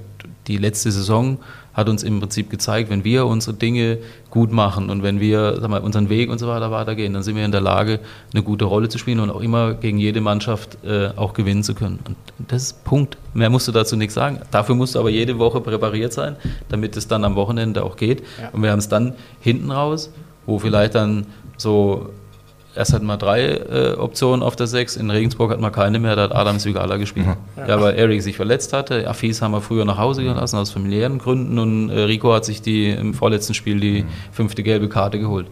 die 0.50 0.58
letzte 0.58 0.92
Saison 0.92 1.38
hat 1.74 1.88
uns 1.88 2.04
im 2.04 2.20
Prinzip 2.20 2.50
gezeigt, 2.50 2.90
wenn 2.90 3.04
wir 3.04 3.26
unsere 3.28 3.56
Dinge 3.56 4.00
gut 4.32 4.52
machen 4.52 4.90
und 4.90 5.04
wenn 5.04 5.20
wir 5.20 5.62
mal, 5.70 5.80
unseren 5.80 6.10
Weg 6.10 6.30
und 6.30 6.40
so 6.40 6.48
weiter 6.48 6.72
weitergehen, 6.72 7.14
dann 7.14 7.24
sind 7.24 7.36
wir 7.36 7.46
in 7.46 7.52
der 7.52 7.62
Lage, 7.62 8.00
eine 8.34 8.44
gute 8.44 8.66
Rolle 8.66 8.90
zu 8.90 8.98
spielen 8.98 9.20
und 9.20 9.30
auch 9.30 9.40
immer 9.40 9.76
gegen 9.76 9.98
jede 9.98 10.20
Mannschaft 10.20 10.84
äh, 10.84 11.12
auch 11.16 11.34
gewinnen 11.34 11.64
zu 11.64 11.76
können. 11.76 12.00
Und 12.06 12.18
das 12.50 12.64
ist 12.64 12.84
Punkt. 12.84 13.18
Mehr 13.34 13.50
musst 13.50 13.68
du 13.68 13.72
dazu 13.72 13.96
nichts 13.96 14.16
sagen. 14.16 14.42
Dafür 14.52 14.76
musst 14.76 14.96
du 14.96 15.00
aber 15.00 15.10
jede 15.10 15.38
Woche 15.38 15.62
präpariert 15.62 16.12
sein, 16.12 16.36
damit 16.68 16.98
es 16.98 17.08
dann 17.08 17.24
am 17.24 17.36
Wochenende 17.36 17.84
auch 17.84 17.96
geht. 17.96 18.24
Ja. 18.42 18.50
Und 18.50 18.64
wir 18.64 18.72
haben 18.72 18.80
es 18.80 18.90
dann 18.90 19.14
hinten 19.40 19.72
raus, 19.72 20.12
wo 20.46 20.60
vielleicht 20.60 20.96
dann 20.96 21.28
so 21.56 22.10
Erst 22.76 22.94
hatten 22.94 23.08
wir 23.08 23.18
drei 23.18 23.48
äh, 23.48 23.96
Optionen 23.98 24.44
auf 24.44 24.56
der 24.56 24.68
Sechs, 24.68 24.96
in 24.96 25.10
Regensburg 25.10 25.52
hatten 25.52 25.62
wir 25.62 25.72
keine 25.72 26.00
mehr, 26.00 26.16
da 26.16 26.24
hat 26.24 26.36
Adam 26.36 26.60
Sügala 26.60 26.98
gespielt. 26.98 27.26
Ja. 27.58 27.68
ja, 27.68 27.82
weil 27.82 27.96
Eric 27.96 28.22
sich 28.22 28.36
verletzt 28.36 28.74
hatte. 28.74 29.08
Afis 29.08 29.42
haben 29.42 29.52
wir 29.52 29.62
früher 29.62 29.86
nach 29.86 29.98
Hause 29.98 30.24
gelassen 30.24 30.58
aus 30.58 30.70
familiären 30.70 31.18
Gründen 31.18 31.58
und 31.58 31.90
äh, 31.90 32.02
Rico 32.02 32.32
hat 32.34 32.46
sich 32.46 32.62
die 32.62 32.90
im 32.90 33.14
vorletzten 33.14 33.56
Spiel 33.56 33.80
die 33.80 34.06
fünfte 34.32 34.62
gelbe 34.62 34.88
Karte 34.88 35.20
geholt. 35.20 35.48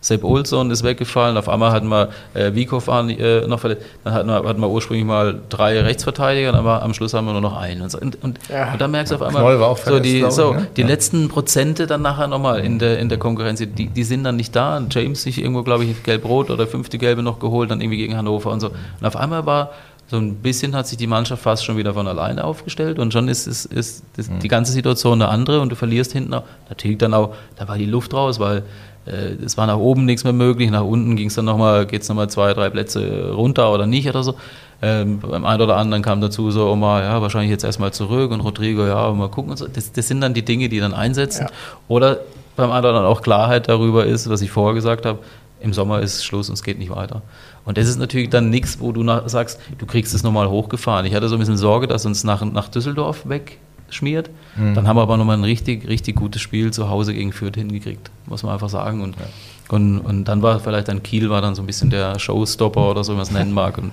Sepp 0.00 0.24
Olsson 0.24 0.70
ist 0.70 0.82
weggefallen. 0.82 1.36
Auf 1.36 1.48
einmal 1.48 1.72
hatten 1.72 1.88
wir 1.88 2.08
äh, 2.34 2.54
Wiekow 2.54 2.86
äh, 2.88 3.46
noch 3.46 3.60
verletzt. 3.60 3.84
Dann 4.04 4.14
hatten 4.14 4.28
wir, 4.28 4.42
hatten 4.44 4.60
wir 4.60 4.70
ursprünglich 4.70 5.06
mal 5.06 5.40
drei 5.48 5.80
Rechtsverteidiger, 5.80 6.54
aber 6.54 6.82
am 6.82 6.94
Schluss 6.94 7.14
haben 7.14 7.26
wir 7.26 7.32
nur 7.32 7.42
noch 7.42 7.56
einen. 7.56 7.82
Und, 7.82 7.94
und, 7.94 8.22
und, 8.22 8.38
ja. 8.48 8.72
und 8.72 8.80
dann 8.80 8.90
merkst 8.90 9.12
du 9.12 9.16
auf 9.16 9.22
einmal, 9.22 9.62
auch 9.62 9.78
so 9.78 10.00
die, 10.00 10.24
so, 10.30 10.54
ne? 10.54 10.66
die 10.76 10.82
ja. 10.82 10.86
letzten 10.86 11.28
Prozente 11.28 11.86
dann 11.86 12.02
nachher 12.02 12.28
nochmal 12.28 12.60
in 12.60 12.78
der, 12.78 12.98
in 12.98 13.08
der 13.08 13.18
Konkurrenz, 13.18 13.60
die, 13.60 13.88
die 13.88 14.04
sind 14.04 14.24
dann 14.24 14.36
nicht 14.36 14.56
da. 14.56 14.82
James 14.90 15.22
sich 15.22 15.38
irgendwo, 15.38 15.62
glaube 15.62 15.84
ich, 15.84 16.02
gelb-rot 16.02 16.50
oder 16.50 16.66
fünfte 16.66 16.98
Gelbe 16.98 17.22
noch 17.22 17.38
geholt, 17.38 17.70
dann 17.70 17.80
irgendwie 17.80 17.98
gegen 17.98 18.16
Hannover 18.16 18.50
und 18.50 18.60
so. 18.60 18.68
Und 18.68 19.06
auf 19.06 19.16
einmal 19.16 19.44
war 19.46 19.70
so 20.10 20.16
ein 20.16 20.34
bisschen 20.36 20.74
hat 20.74 20.88
sich 20.88 20.98
die 20.98 21.06
Mannschaft 21.06 21.42
fast 21.42 21.64
schon 21.64 21.76
wieder 21.76 21.94
von 21.94 22.08
alleine 22.08 22.42
aufgestellt 22.42 22.98
und 22.98 23.12
schon 23.12 23.28
ist, 23.28 23.46
ist, 23.46 23.66
ist, 23.66 24.02
ist 24.16 24.30
mhm. 24.30 24.40
die 24.40 24.48
ganze 24.48 24.72
Situation 24.72 25.22
eine 25.22 25.30
andere 25.30 25.60
und 25.60 25.70
du 25.70 25.76
verlierst 25.76 26.12
hinten 26.12 26.34
auch. 26.34 26.42
Natürlich 26.68 26.98
dann 26.98 27.14
auch, 27.14 27.36
da 27.56 27.68
war 27.68 27.78
die 27.78 27.86
Luft 27.86 28.12
raus, 28.12 28.40
weil 28.40 28.64
es 29.06 29.56
war 29.56 29.66
nach 29.66 29.78
oben 29.78 30.04
nichts 30.04 30.24
mehr 30.24 30.32
möglich, 30.32 30.70
nach 30.70 30.84
unten 30.84 31.16
ging 31.16 31.28
es 31.28 31.34
dann 31.34 31.46
nochmal, 31.46 31.86
geht 31.86 32.02
es 32.02 32.08
nochmal 32.08 32.28
zwei, 32.28 32.52
drei 32.54 32.70
Plätze 32.70 33.32
runter 33.32 33.72
oder 33.72 33.86
nicht 33.86 34.08
oder 34.08 34.22
so. 34.22 34.34
Ähm, 34.82 35.20
beim 35.20 35.44
einen 35.44 35.60
oder 35.60 35.76
anderen 35.76 36.02
kam 36.02 36.20
dazu 36.20 36.50
so, 36.50 36.70
Oma, 36.70 37.02
ja, 37.02 37.20
wahrscheinlich 37.20 37.50
jetzt 37.50 37.64
erstmal 37.64 37.92
zurück 37.92 38.30
und 38.30 38.40
Rodrigo, 38.40 38.86
ja, 38.86 39.10
mal 39.12 39.28
gucken 39.28 39.50
und 39.50 39.56
so. 39.56 39.66
Das, 39.68 39.92
das 39.92 40.08
sind 40.08 40.20
dann 40.20 40.32
die 40.32 40.44
Dinge, 40.44 40.68
die 40.68 40.80
dann 40.80 40.94
einsetzen. 40.94 41.46
Ja. 41.48 41.54
Oder 41.88 42.20
beim 42.56 42.70
anderen 42.70 43.04
auch 43.04 43.22
Klarheit 43.22 43.68
darüber 43.68 44.06
ist, 44.06 44.28
was 44.30 44.40
ich 44.42 44.50
vorher 44.50 44.74
gesagt 44.74 45.04
habe, 45.04 45.18
im 45.60 45.74
Sommer 45.74 46.00
ist 46.00 46.24
Schluss 46.24 46.48
und 46.48 46.54
es 46.54 46.62
geht 46.62 46.78
nicht 46.78 46.90
weiter. 46.90 47.22
Und 47.66 47.76
das 47.76 47.88
ist 47.88 47.98
natürlich 47.98 48.30
dann 48.30 48.48
nichts, 48.48 48.80
wo 48.80 48.92
du 48.92 49.02
nach, 49.02 49.28
sagst, 49.28 49.60
du 49.78 49.86
kriegst 49.86 50.14
es 50.14 50.22
nochmal 50.22 50.48
hochgefahren. 50.48 51.04
Ich 51.04 51.14
hatte 51.14 51.28
so 51.28 51.36
ein 51.36 51.38
bisschen 51.38 51.58
Sorge, 51.58 51.86
dass 51.86 52.06
uns 52.06 52.24
nach, 52.24 52.42
nach 52.42 52.68
Düsseldorf 52.68 53.28
weg 53.28 53.58
schmiert. 53.94 54.30
Mhm. 54.56 54.74
Dann 54.74 54.88
haben 54.88 54.96
wir 54.96 55.02
aber 55.02 55.16
nochmal 55.16 55.36
ein 55.36 55.44
richtig, 55.44 55.88
richtig 55.88 56.16
gutes 56.16 56.42
Spiel 56.42 56.72
zu 56.72 56.88
Hause 56.88 57.14
gegen 57.14 57.32
Fürth 57.32 57.56
hingekriegt, 57.56 58.10
muss 58.26 58.42
man 58.42 58.52
einfach 58.52 58.68
sagen. 58.68 59.02
Und, 59.02 59.16
ja. 59.16 59.26
und, 59.74 60.00
und 60.00 60.24
dann 60.24 60.42
war 60.42 60.60
vielleicht 60.60 60.88
dann 60.88 61.02
Kiel 61.02 61.30
war 61.30 61.42
dann 61.42 61.54
so 61.54 61.62
ein 61.62 61.66
bisschen 61.66 61.90
der 61.90 62.18
Showstopper 62.18 62.90
oder 62.90 63.04
so, 63.04 63.12
wie 63.12 63.16
man 63.16 63.24
es 63.24 63.30
nennen 63.30 63.52
mag. 63.52 63.78
Und, 63.78 63.92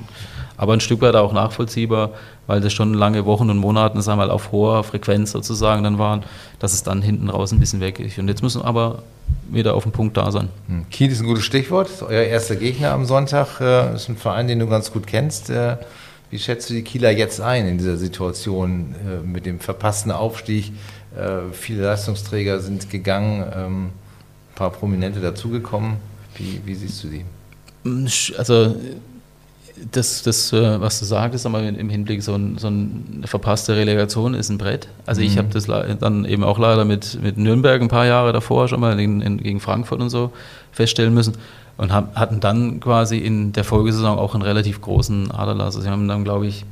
aber 0.58 0.74
ein 0.74 0.80
Stück 0.80 1.02
weit 1.02 1.16
auch 1.16 1.34
nachvollziehbar, 1.34 2.12
weil 2.48 2.62
das 2.62 2.74
schon 2.74 2.93
lange 2.93 3.26
Wochen 3.26 3.50
und 3.50 3.58
Monate, 3.58 4.02
sagen 4.02 4.20
wir 4.20 4.26
mal, 4.26 4.32
auf 4.32 4.52
hoher 4.52 4.84
Frequenz 4.84 5.32
sozusagen 5.32 5.84
dann 5.84 6.00
waren, 6.00 6.24
dass 6.60 6.74
es 6.74 6.84
dann 6.84 7.02
hinten 7.02 7.30
raus 7.30 7.52
ein 7.52 7.60
bisschen 7.60 7.80
weg 7.80 8.00
ist. 8.00 8.18
Und 8.18 8.28
jetzt 8.28 8.41
müssen 8.41 8.62
wir 8.62 8.66
aber 8.66 9.04
wieder 9.50 9.76
auf 9.76 9.84
dem 9.84 9.91
Punkt 9.91 10.18
da 10.18 10.32
sein. 10.32 10.50
Hm. 10.68 10.89
Kiel 10.89 11.12
ist 11.12 11.22
ein 11.22 11.28
gutes 11.28 11.43
Stichwort. 11.43 11.89
Euer 12.02 12.24
erster 12.24 12.56
Gegner 12.56 12.91
am 12.91 13.06
Sonntag 13.06 13.62
äh, 13.62 13.95
ist 13.95 14.10
ein 14.10 14.18
Verein, 14.18 14.48
den 14.48 14.60
du 14.60 14.68
ganz 14.68 14.91
gut 14.91 15.06
kennst. 15.06 15.50
Äh, 15.50 15.78
wie 16.30 16.39
schätzt 16.39 16.69
du 16.69 16.73
die 16.73 16.84
Kieler 16.84 17.11
jetzt 17.11 17.39
ein 17.39 17.67
in 17.67 17.78
dieser 17.78 17.97
Situation 17.97 18.95
äh, 19.05 19.25
mit 19.25 19.45
dem 19.45 19.59
verpassten 19.59 20.11
Aufstieg? 20.11 20.71
Äh, 21.15 21.53
viele 21.53 21.84
Leistungsträger 21.84 22.59
sind 22.59 22.89
gegangen, 22.89 23.45
ähm, 23.55 23.86
ein 23.86 24.55
paar 24.55 24.71
Prominente 24.71 25.21
dazugekommen. 25.21 25.97
Wie, 26.36 26.61
wie 26.65 26.75
siehst 26.75 27.03
du 27.03 27.07
die? 27.07 27.25
Also 28.38 28.75
das, 29.91 30.23
das 30.23 30.51
äh, 30.51 30.82
was 30.82 30.99
du 30.99 31.05
sagtest, 31.05 31.45
aber 31.45 31.61
im 31.63 31.89
Hinblick 31.89 32.21
so, 32.21 32.36
ein, 32.36 32.57
so 32.57 32.67
eine 32.67 33.25
verpasste 33.25 33.75
Relegation 33.75 34.34
ist 34.34 34.49
ein 34.49 34.57
Brett. 34.57 34.89
Also 35.05 35.21
mhm. 35.21 35.28
ich 35.28 35.38
habe 35.38 35.47
das 35.49 35.65
dann 35.65 36.25
eben 36.25 36.43
auch 36.43 36.59
leider 36.59 36.84
mit, 36.84 37.21
mit 37.21 37.38
Nürnberg 37.38 37.82
ein 37.82 37.88
paar 37.88 38.05
Jahre 38.05 38.34
davor 38.34 38.67
schon 38.67 38.82
mal 38.82 38.99
in, 38.99 39.21
in, 39.21 39.38
gegen 39.38 39.61
Frankfurt 39.61 40.01
und 40.01 40.09
so 40.09 40.32
feststellen 40.71 41.13
müssen 41.13 41.38
und 41.78 41.91
haben, 41.91 42.09
hatten 42.15 42.39
dann 42.39 42.80
quasi 42.80 43.17
in 43.17 43.53
der 43.53 43.63
Folgesaison 43.63 44.17
auch 44.17 44.34
einen 44.34 44.43
relativ 44.43 44.82
großen 44.82 45.32
Aderlass. 45.32 45.75
Also 45.75 45.82
sie 45.82 45.89
haben 45.89 46.07
dann, 46.07 46.23
glaube 46.23 46.47
ich, 46.47 46.65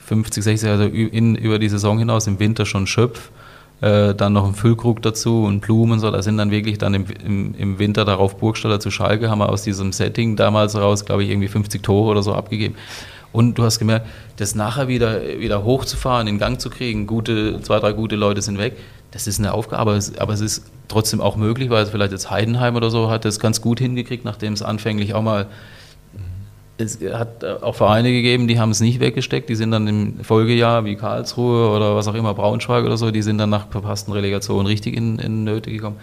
50, 0.00 0.44
60, 0.44 0.68
also 0.68 0.84
in, 0.84 1.34
über 1.34 1.58
die 1.58 1.68
Saison 1.68 1.98
hinaus 1.98 2.26
im 2.26 2.38
Winter 2.38 2.66
schon 2.66 2.86
Schöpf, 2.86 3.30
äh, 3.80 4.14
dann 4.14 4.32
noch 4.32 4.46
ein 4.46 4.54
Füllkrug 4.54 5.02
dazu 5.02 5.44
und 5.44 5.60
Blumen 5.60 5.92
und 5.92 6.00
so. 6.00 6.10
Da 6.10 6.22
sind 6.22 6.36
dann 6.38 6.50
wirklich 6.50 6.78
dann 6.78 6.94
im, 6.94 7.06
im, 7.24 7.54
im 7.54 7.78
Winter 7.78 8.04
darauf 8.04 8.36
Burgstaller 8.36 8.80
zu 8.80 8.90
Schalke, 8.90 9.30
haben 9.30 9.38
wir 9.38 9.48
aus 9.48 9.62
diesem 9.62 9.92
Setting 9.92 10.36
damals 10.36 10.74
raus, 10.76 11.04
glaube 11.04 11.24
ich, 11.24 11.30
irgendwie 11.30 11.48
50 11.48 11.82
Tore 11.82 12.10
oder 12.10 12.22
so 12.22 12.34
abgegeben. 12.34 12.74
Und 13.34 13.58
du 13.58 13.64
hast 13.64 13.80
gemerkt, 13.80 14.06
das 14.36 14.54
nachher 14.54 14.86
wieder, 14.86 15.40
wieder 15.40 15.64
hochzufahren, 15.64 16.28
in 16.28 16.38
Gang 16.38 16.60
zu 16.60 16.70
kriegen, 16.70 17.08
gute, 17.08 17.60
zwei, 17.62 17.80
drei 17.80 17.92
gute 17.92 18.14
Leute 18.14 18.40
sind 18.40 18.58
weg, 18.58 18.76
das 19.10 19.26
ist 19.26 19.40
eine 19.40 19.52
Aufgabe, 19.54 19.98
aber 20.18 20.32
es, 20.34 20.40
ist 20.40 20.70
trotzdem 20.86 21.20
auch 21.20 21.34
möglich, 21.34 21.68
weil 21.68 21.84
vielleicht 21.86 22.12
jetzt 22.12 22.30
Heidenheim 22.30 22.76
oder 22.76 22.90
so 22.90 23.10
hat 23.10 23.24
das 23.24 23.40
ganz 23.40 23.60
gut 23.60 23.80
hingekriegt, 23.80 24.24
nachdem 24.24 24.52
es 24.52 24.62
anfänglich 24.62 25.14
auch 25.14 25.22
mal 25.22 25.46
es 26.76 27.00
hat 27.12 27.44
auch 27.44 27.74
Vereine 27.74 28.12
gegeben, 28.12 28.46
die 28.46 28.60
haben 28.60 28.70
es 28.70 28.80
nicht 28.80 29.00
weggesteckt, 29.00 29.48
die 29.48 29.56
sind 29.56 29.72
dann 29.72 29.88
im 29.88 30.24
Folgejahr 30.24 30.84
wie 30.84 30.94
Karlsruhe 30.94 31.70
oder 31.70 31.96
was 31.96 32.06
auch 32.06 32.14
immer, 32.14 32.34
Braunschweig 32.34 32.84
oder 32.84 32.96
so, 32.96 33.10
die 33.10 33.22
sind 33.22 33.38
dann 33.38 33.50
nach 33.50 33.68
verpassten 33.68 34.12
Relegationen 34.12 34.66
richtig 34.66 34.96
in, 34.96 35.18
in 35.18 35.42
Nöte 35.42 35.72
gekommen. 35.72 35.96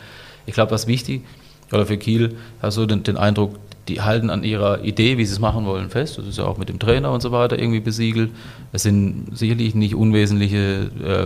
Ich 0.45 0.53
glaube, 0.53 0.71
was 0.71 0.86
wichtig, 0.86 1.23
oder 1.71 1.86
für 1.86 1.97
Kiel, 1.97 2.36
hast 2.61 2.77
du 2.77 2.86
den, 2.86 3.03
den 3.03 3.15
Eindruck, 3.15 3.55
die 3.88 4.01
halten 4.01 4.29
an 4.29 4.43
ihrer 4.43 4.84
Idee, 4.84 5.17
wie 5.17 5.25
sie 5.25 5.34
es 5.34 5.39
machen 5.39 5.65
wollen, 5.65 5.89
fest. 5.89 6.17
Das 6.17 6.27
ist 6.27 6.38
ja 6.38 6.45
auch 6.45 6.57
mit 6.57 6.69
dem 6.69 6.79
Trainer 6.79 7.11
und 7.11 7.21
so 7.21 7.32
weiter 7.32 7.57
irgendwie 7.57 7.79
besiegelt. 7.79 8.32
Es 8.71 8.84
sind 8.84 9.27
sicherlich 9.34 9.75
nicht 9.75 9.95
unwesentliche 9.95 10.89
äh, 11.03 11.23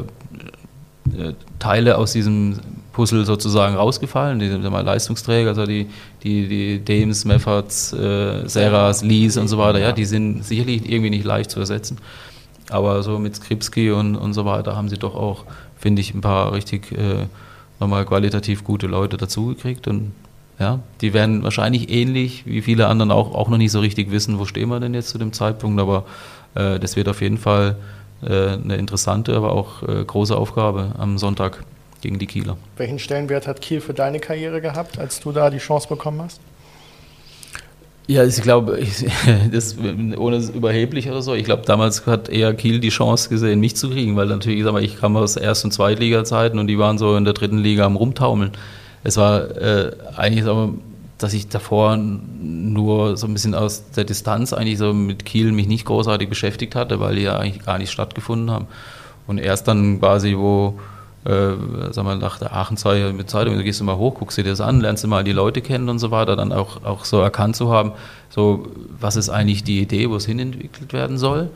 äh, 1.18 1.34
Teile 1.60 1.98
aus 1.98 2.14
diesem 2.14 2.60
Puzzle 2.94 3.26
sozusagen 3.26 3.76
rausgefallen, 3.76 4.40
die 4.40 4.50
mal 4.70 4.82
Leistungsträger, 4.82 5.50
also 5.50 5.66
die, 5.66 5.88
die, 6.24 6.48
die 6.48 6.84
Dames, 6.84 7.26
Mefferts, 7.26 7.92
äh, 7.92 8.48
Serras, 8.48 9.04
Lees 9.04 9.36
und 9.36 9.50
so 9.50 9.58
weiter, 9.58 9.80
ja, 9.80 9.92
die 9.92 10.06
sind 10.06 10.46
sicherlich 10.46 10.90
irgendwie 10.90 11.10
nicht 11.10 11.26
leicht 11.26 11.52
zu 11.52 11.60
ersetzen. 11.60 11.98
Aber 12.70 13.04
so 13.04 13.20
mit 13.20 13.36
Skripski 13.36 13.92
und, 13.92 14.16
und 14.16 14.34
so 14.34 14.46
weiter 14.46 14.76
haben 14.76 14.88
sie 14.90 14.98
doch 14.98 15.14
auch, 15.14 15.44
finde 15.78 16.02
ich, 16.02 16.14
ein 16.14 16.22
paar 16.22 16.54
richtig 16.54 16.92
äh, 16.94 17.26
nochmal 17.80 18.06
qualitativ 18.06 18.64
gute 18.64 18.88
Leute 18.88 19.18
dazugekriegt 19.18 19.88
und 19.88 20.14
Ja, 20.60 20.80
die 21.02 21.14
werden 21.14 21.44
wahrscheinlich 21.44 21.90
ähnlich 21.90 22.46
wie 22.46 22.62
viele 22.62 22.88
anderen 22.88 23.12
auch, 23.12 23.34
auch 23.36 23.50
noch 23.50 23.58
nicht 23.58 23.72
so 23.72 23.82
richtig 23.82 24.12
wissen, 24.12 24.40
wo 24.40 24.46
stehen 24.46 24.70
wir 24.70 24.80
denn 24.80 24.94
jetzt 24.94 25.10
zu 25.10 25.18
dem 25.18 25.34
Zeitpunkt, 25.34 25.82
aber 25.82 26.06
äh, 26.56 26.80
das 26.80 26.96
wird 26.96 27.10
auf 27.10 27.22
jeden 27.22 27.38
Fall 27.38 27.76
äh, 28.24 28.54
eine 28.54 28.78
interessante, 28.78 29.36
aber 29.36 29.52
auch 29.52 29.84
äh, 29.84 30.04
große 30.06 30.36
Aufgabe 30.36 30.94
am 30.98 31.18
Sonntag 31.18 31.64
gegen 32.02 32.20
die 32.20 32.28
Kieler. 32.28 32.56
Welchen 32.78 33.00
Stellenwert 33.00 33.48
hat 33.48 33.62
Kiel 33.62 33.82
für 33.82 33.94
deine 33.94 34.20
Karriere 34.20 34.62
gehabt, 34.62 34.98
als 34.98 35.20
du 35.20 35.32
da 35.32 35.50
die 35.50 35.58
Chance 35.58 35.90
bekommen 35.90 36.22
hast? 36.22 36.40
Ja, 38.08 38.24
ich 38.24 38.42
glaube, 38.42 38.80
ich, 38.80 39.06
das, 39.52 39.76
ohne 39.78 40.38
überheblich 40.38 41.10
oder 41.10 41.22
so, 41.22 41.34
ich 41.34 41.44
glaube, 41.44 41.64
damals 41.66 42.06
hat 42.06 42.30
eher 42.30 42.54
Kiel 42.54 42.80
die 42.80 42.90
Chance 42.90 43.30
gesehen, 43.30 43.60
mich 43.60 43.76
zu 43.76 43.90
kriegen, 43.90 44.16
weil 44.16 44.28
natürlich, 44.28 44.64
sag 44.64 44.74
mal, 44.74 44.84
ich 44.84 45.00
kam 45.00 45.18
aus 45.18 45.36
Erst- 45.36 45.66
und 45.66 45.72
Zweitliga-Zeiten 45.72 46.60
und 46.60 46.68
die 46.68 46.78
waren 46.78 46.98
so 46.98 47.18
in 47.18 47.26
der 47.26 47.34
dritten 47.34 47.58
Liga 47.58 47.86
am 47.86 47.96
Rumtaumeln. 47.96 48.52
Es 49.06 49.18
war 49.18 49.56
äh, 49.56 49.92
eigentlich, 50.18 50.44
sag 50.44 50.70
dass 51.18 51.34
ich 51.34 51.48
davor 51.48 51.96
nur 51.96 53.16
so 53.16 53.26
ein 53.26 53.32
bisschen 53.32 53.56
aus 53.56 53.90
der 53.92 54.04
Distanz 54.04 54.52
eigentlich 54.52 54.78
so 54.78 54.94
mit 54.94 55.24
Kiel 55.24 55.54
mich 55.54 55.66
nicht 55.66 55.86
großartig 55.86 56.28
beschäftigt 56.28 56.76
hatte, 56.76 57.00
weil 57.00 57.16
die 57.16 57.22
ja 57.22 57.38
eigentlich 57.38 57.66
gar 57.66 57.78
nicht 57.78 57.90
stattgefunden 57.90 58.52
haben. 58.52 58.68
Und 59.26 59.38
erst 59.38 59.68
dann 59.70 60.00
quasi, 60.00 60.36
wo 60.36 60.78
äh, 61.24 61.54
sag 61.92 62.04
mal, 62.04 62.18
nach 62.18 62.38
der 62.38 62.54
Aachenzeit 62.54 63.14
mit 63.14 63.30
Zeitung, 63.30 63.56
da 63.56 63.64
gehst 63.64 63.80
du 63.80 63.84
mal 63.84 63.96
hoch, 63.96 64.16
guckst 64.16 64.38
dir 64.38 64.44
das 64.44 64.62
an, 64.62 64.82
lernst 64.82 65.04
du 65.04 65.08
mal 65.08 65.24
die 65.24 65.32
Leute 65.32 65.62
kennen 65.62 65.90
und 65.90 66.00
so 66.00 66.12
weiter, 66.12 66.36
dann 66.36 66.52
auch, 66.52 66.84
auch 66.84 67.06
so 67.06 67.20
erkannt 67.20 67.56
zu 67.56 67.72
haben, 67.72 67.94
so, 68.30 68.68
was 69.00 69.16
ist 69.16 69.30
eigentlich 69.30 69.64
die 69.64 69.82
Idee, 69.82 70.10
wo 70.10 70.18
es 70.18 70.26
hinentwickelt 70.26 70.94
werden 70.94 71.18
soll, 71.18 71.50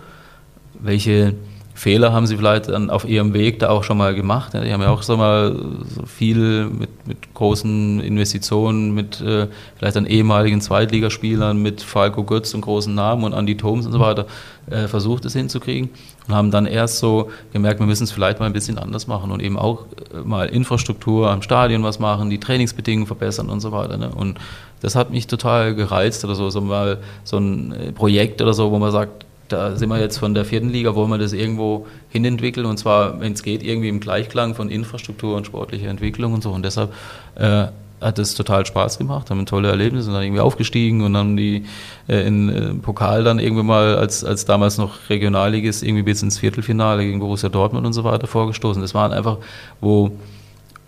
welche 0.73 1.35
Fehler 1.79 2.11
haben 2.11 2.27
sie 2.27 2.35
vielleicht 2.35 2.69
auf 2.69 3.05
ihrem 3.05 3.33
Weg 3.33 3.59
da 3.59 3.69
auch 3.69 3.85
schon 3.85 3.97
mal 3.97 4.13
gemacht. 4.13 4.51
Die 4.53 4.73
haben 4.73 4.81
ja 4.81 4.89
auch 4.89 5.01
so 5.01 5.15
mal 5.15 5.55
so 5.87 6.05
viel 6.05 6.65
mit, 6.65 7.07
mit 7.07 7.33
großen 7.33 8.01
Investitionen, 8.01 8.93
mit 8.93 9.21
äh, 9.21 9.47
vielleicht 9.77 9.95
dann 9.95 10.05
ehemaligen 10.05 10.59
Zweitligaspielern, 10.59 11.61
mit 11.61 11.81
Falco 11.81 12.25
Götz 12.25 12.53
und 12.53 12.59
großen 12.59 12.93
Namen 12.93 13.23
und 13.23 13.31
Andy 13.31 13.55
Thoms 13.55 13.85
und 13.85 13.93
so 13.93 14.01
weiter 14.01 14.25
äh, 14.69 14.89
versucht, 14.89 15.23
es 15.23 15.31
hinzukriegen 15.31 15.89
und 16.27 16.35
haben 16.35 16.51
dann 16.51 16.65
erst 16.65 16.99
so 16.99 17.29
gemerkt, 17.53 17.79
wir 17.79 17.87
müssen 17.87 18.03
es 18.03 18.11
vielleicht 18.11 18.41
mal 18.41 18.47
ein 18.47 18.53
bisschen 18.53 18.77
anders 18.77 19.07
machen 19.07 19.31
und 19.31 19.41
eben 19.41 19.57
auch 19.57 19.85
äh, 20.13 20.17
mal 20.17 20.49
Infrastruktur 20.49 21.31
am 21.31 21.41
Stadion 21.41 21.81
was 21.81 21.97
machen, 21.97 22.29
die 22.29 22.41
Trainingsbedingungen 22.41 23.07
verbessern 23.07 23.47
und 23.47 23.61
so 23.61 23.71
weiter. 23.71 23.97
Ne? 23.97 24.09
Und 24.09 24.37
das 24.81 24.95
hat 24.97 25.11
mich 25.11 25.27
total 25.27 25.75
gereizt 25.75 26.25
oder 26.25 26.35
so, 26.35 26.49
so 26.49 26.59
mal 26.59 26.97
so 27.23 27.37
ein 27.37 27.71
äh, 27.71 27.91
Projekt 27.93 28.41
oder 28.41 28.53
so, 28.53 28.69
wo 28.69 28.79
man 28.79 28.91
sagt, 28.91 29.28
da 29.49 29.75
sind 29.75 29.89
wir 29.89 29.99
jetzt 29.99 30.17
von 30.17 30.33
der 30.33 30.45
vierten 30.45 30.69
Liga, 30.69 30.95
wollen 30.95 31.09
wir 31.09 31.17
das 31.17 31.33
irgendwo 31.33 31.87
hinentwickeln 32.09 32.65
und 32.65 32.77
zwar, 32.77 33.19
wenn 33.19 33.33
es 33.33 33.43
geht, 33.43 33.63
irgendwie 33.63 33.89
im 33.89 33.99
Gleichklang 33.99 34.55
von 34.55 34.69
Infrastruktur 34.69 35.35
und 35.35 35.45
sportlicher 35.45 35.89
Entwicklung 35.89 36.33
und 36.33 36.43
so. 36.43 36.51
Und 36.51 36.63
deshalb 36.63 36.93
äh, 37.35 37.67
hat 37.99 38.19
es 38.19 38.35
total 38.35 38.65
Spaß 38.65 38.97
gemacht, 38.97 39.29
haben 39.29 39.45
tolle 39.45 39.69
Erlebnisse 39.69 40.09
und 40.09 40.13
dann 40.13 40.23
irgendwie 40.23 40.41
aufgestiegen 40.41 41.01
und 41.01 41.13
dann 41.13 41.35
die 41.35 41.65
äh, 42.07 42.25
in 42.25 42.49
äh, 42.49 42.73
Pokal 42.75 43.23
dann 43.23 43.39
irgendwie 43.39 43.63
mal 43.63 43.95
als, 43.95 44.23
als 44.23 44.45
damals 44.45 44.77
noch 44.77 45.09
Regionalliges 45.09 45.83
irgendwie 45.83 46.03
bis 46.03 46.21
ins 46.21 46.37
Viertelfinale 46.37 47.03
gegen 47.03 47.19
Borussia 47.19 47.49
Dortmund 47.49 47.85
und 47.85 47.93
so 47.93 48.03
weiter 48.03 48.27
vorgestoßen. 48.27 48.81
Das 48.81 48.93
waren 48.93 49.11
einfach, 49.11 49.37
wo, 49.81 50.11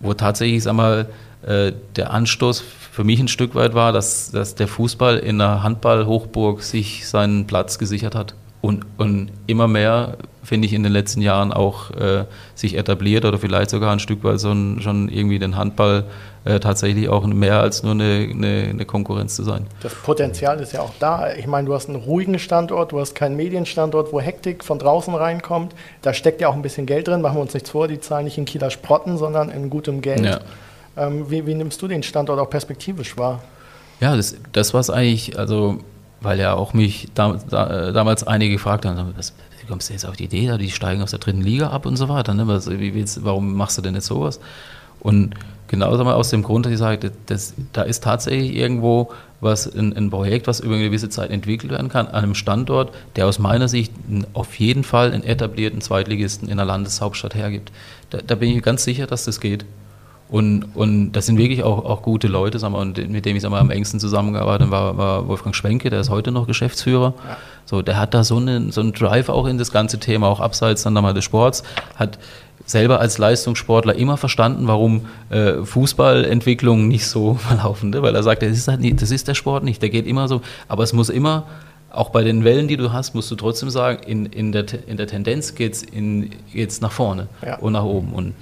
wo 0.00 0.14
tatsächlich, 0.14 0.62
sag 0.62 0.74
mal, 0.74 1.08
äh, 1.44 1.72
der 1.96 2.12
Anstoß 2.12 2.60
für 2.60 3.04
mich 3.04 3.18
ein 3.20 3.28
Stück 3.28 3.54
weit 3.54 3.74
war, 3.74 3.92
dass, 3.92 4.30
dass 4.30 4.54
der 4.54 4.68
Fußball 4.68 5.18
in 5.18 5.38
der 5.38 5.62
Handball-Hochburg 5.62 6.62
sich 6.62 7.08
seinen 7.08 7.46
Platz 7.46 7.78
gesichert 7.78 8.14
hat 8.14 8.34
und, 8.62 8.86
und 8.96 9.30
immer 9.48 9.66
mehr, 9.68 10.16
finde 10.44 10.66
ich, 10.66 10.72
in 10.72 10.84
den 10.84 10.92
letzten 10.92 11.20
Jahren 11.20 11.52
auch 11.52 11.90
äh, 11.90 12.24
sich 12.54 12.78
etabliert 12.78 13.24
oder 13.24 13.36
vielleicht 13.38 13.70
sogar 13.70 13.92
ein 13.92 13.98
Stück 13.98 14.22
weit 14.22 14.38
so 14.38 14.52
ein, 14.52 14.80
schon 14.80 15.08
irgendwie 15.08 15.40
den 15.40 15.56
Handball 15.56 16.04
äh, 16.44 16.60
tatsächlich 16.60 17.08
auch 17.08 17.26
mehr 17.26 17.60
als 17.60 17.82
nur 17.82 17.92
eine, 17.92 18.28
eine, 18.30 18.68
eine, 18.70 18.84
Konkurrenz 18.84 19.34
zu 19.34 19.42
sein. 19.42 19.66
Das 19.82 19.94
Potenzial 19.94 20.60
ist 20.60 20.72
ja 20.72 20.80
auch 20.80 20.92
da. 21.00 21.34
Ich 21.34 21.48
meine, 21.48 21.66
du 21.66 21.74
hast 21.74 21.88
einen 21.88 22.00
ruhigen 22.00 22.38
Standort, 22.38 22.92
du 22.92 23.00
hast 23.00 23.14
keinen 23.14 23.36
Medienstandort, 23.36 24.12
wo 24.12 24.20
Hektik 24.20 24.62
von 24.62 24.78
draußen 24.78 25.14
reinkommt. 25.14 25.74
Da 26.00 26.14
steckt 26.14 26.40
ja 26.40 26.48
auch 26.48 26.54
ein 26.54 26.62
bisschen 26.62 26.86
Geld 26.86 27.08
drin, 27.08 27.20
machen 27.20 27.36
wir 27.36 27.42
uns 27.42 27.54
nichts 27.54 27.70
vor, 27.70 27.88
die 27.88 27.98
zahlen 28.00 28.24
nicht 28.24 28.38
in 28.38 28.44
Kieler 28.44 28.70
Sprotten, 28.70 29.18
sondern 29.18 29.50
in 29.50 29.70
gutem 29.70 30.00
Geld. 30.00 30.24
Ja. 30.24 30.40
Ähm, 30.96 31.28
wie, 31.28 31.46
wie 31.46 31.54
nimmst 31.54 31.82
du 31.82 31.88
den 31.88 32.04
Standort 32.04 32.38
auch 32.38 32.50
perspektivisch 32.50 33.16
wahr? 33.16 33.42
Ja, 34.00 34.14
das, 34.16 34.36
das 34.52 34.72
war 34.72 34.88
eigentlich, 34.94 35.38
also 35.38 35.78
weil 36.22 36.38
ja 36.38 36.54
auch 36.54 36.74
mich 36.74 37.08
da, 37.14 37.38
da, 37.48 37.88
äh, 37.88 37.92
damals 37.92 38.24
einige 38.24 38.54
gefragt 38.54 38.84
haben, 38.84 39.14
was, 39.16 39.34
wie 39.60 39.66
kommst 39.66 39.88
du 39.88 39.92
jetzt 39.92 40.06
auf 40.06 40.16
die 40.16 40.24
Idee, 40.24 40.56
die 40.58 40.70
steigen 40.70 41.02
aus 41.02 41.10
der 41.10 41.18
dritten 41.18 41.42
Liga 41.42 41.70
ab 41.70 41.86
und 41.86 41.96
so 41.96 42.08
weiter, 42.08 42.34
ne? 42.34 42.46
was, 42.46 42.68
wie, 42.70 43.04
warum 43.20 43.54
machst 43.54 43.78
du 43.78 43.82
denn 43.82 43.94
jetzt 43.94 44.06
sowas? 44.06 44.40
Und 45.00 45.34
genauso 45.68 46.04
mal 46.04 46.14
aus 46.14 46.30
dem 46.30 46.42
Grund, 46.42 46.66
dass 46.66 46.72
ich 46.72 46.78
sage, 46.78 47.10
das, 47.26 47.54
da 47.72 47.82
ist 47.82 48.04
tatsächlich 48.04 48.54
irgendwo 48.54 49.10
was 49.40 49.66
ein, 49.66 49.96
ein, 49.96 50.10
Projekt, 50.10 50.46
was 50.46 50.60
über 50.60 50.74
eine 50.74 50.84
gewisse 50.84 51.08
Zeit 51.08 51.30
entwickelt 51.30 51.72
werden 51.72 51.88
kann, 51.88 52.06
an 52.06 52.22
einem 52.22 52.34
Standort, 52.36 52.94
der 53.16 53.26
aus 53.26 53.40
meiner 53.40 53.66
Sicht 53.66 53.92
auf 54.34 54.54
jeden 54.60 54.84
Fall 54.84 55.12
einen 55.12 55.24
etablierten 55.24 55.80
Zweitligisten 55.80 56.48
in 56.48 56.58
der 56.58 56.66
Landeshauptstadt 56.66 57.34
hergibt. 57.34 57.72
Da, 58.10 58.18
da 58.24 58.36
bin 58.36 58.56
ich 58.56 58.62
ganz 58.62 58.84
sicher, 58.84 59.08
dass 59.08 59.24
das 59.24 59.40
geht. 59.40 59.64
Und, 60.32 60.64
und 60.74 61.12
das 61.12 61.26
sind 61.26 61.36
wirklich 61.36 61.62
auch, 61.62 61.84
auch 61.84 62.00
gute 62.00 62.26
Leute, 62.26 62.58
sagen 62.58 62.72
wir, 62.72 62.78
und 62.78 62.96
mit 63.10 63.26
dem 63.26 63.36
ich 63.36 63.42
sagen 63.42 63.52
wir, 63.52 63.60
am 63.60 63.70
engsten 63.70 64.00
zusammengearbeitet 64.00 64.62
habe, 64.62 64.72
war, 64.72 64.96
war 64.96 65.28
Wolfgang 65.28 65.54
Schwenke, 65.54 65.90
der 65.90 66.00
ist 66.00 66.08
heute 66.08 66.32
noch 66.32 66.46
Geschäftsführer. 66.46 67.12
Ja. 67.28 67.36
So, 67.66 67.82
der 67.82 67.98
hat 67.98 68.14
da 68.14 68.24
so 68.24 68.38
einen, 68.38 68.72
so 68.72 68.80
einen 68.80 68.94
Drive 68.94 69.28
auch 69.28 69.46
in 69.46 69.58
das 69.58 69.70
ganze 69.72 69.98
Thema, 69.98 70.28
auch 70.28 70.40
abseits 70.40 70.84
dann 70.84 70.94
mal 70.94 71.12
des 71.12 71.24
Sports, 71.24 71.64
hat 71.96 72.18
selber 72.64 72.98
als 72.98 73.18
Leistungssportler 73.18 73.94
immer 73.94 74.16
verstanden, 74.16 74.66
warum 74.68 75.02
äh, 75.28 75.64
Fußballentwicklungen 75.64 76.88
nicht 76.88 77.06
so 77.06 77.34
verlaufen, 77.48 77.90
ne? 77.90 78.00
weil 78.00 78.14
er 78.14 78.22
sagt, 78.22 78.40
das 78.40 78.52
ist, 78.52 78.68
halt 78.68 78.80
nicht, 78.80 79.02
das 79.02 79.10
ist 79.10 79.28
der 79.28 79.34
Sport 79.34 79.64
nicht, 79.64 79.82
der 79.82 79.90
geht 79.90 80.06
immer 80.06 80.28
so, 80.28 80.40
aber 80.66 80.82
es 80.82 80.94
muss 80.94 81.10
immer 81.10 81.44
auch 81.90 82.08
bei 82.08 82.24
den 82.24 82.42
Wellen, 82.42 82.68
die 82.68 82.78
du 82.78 82.90
hast, 82.90 83.14
musst 83.14 83.30
du 83.30 83.36
trotzdem 83.36 83.68
sagen, 83.68 84.02
in, 84.06 84.24
in, 84.24 84.52
der, 84.52 84.64
in 84.86 84.96
der 84.96 85.06
Tendenz 85.06 85.54
geht 85.54 85.74
es 85.74 86.80
nach 86.80 86.92
vorne 86.92 87.28
ja. 87.44 87.58
und 87.58 87.74
nach 87.74 87.84
oben. 87.84 88.14
Und 88.14 88.32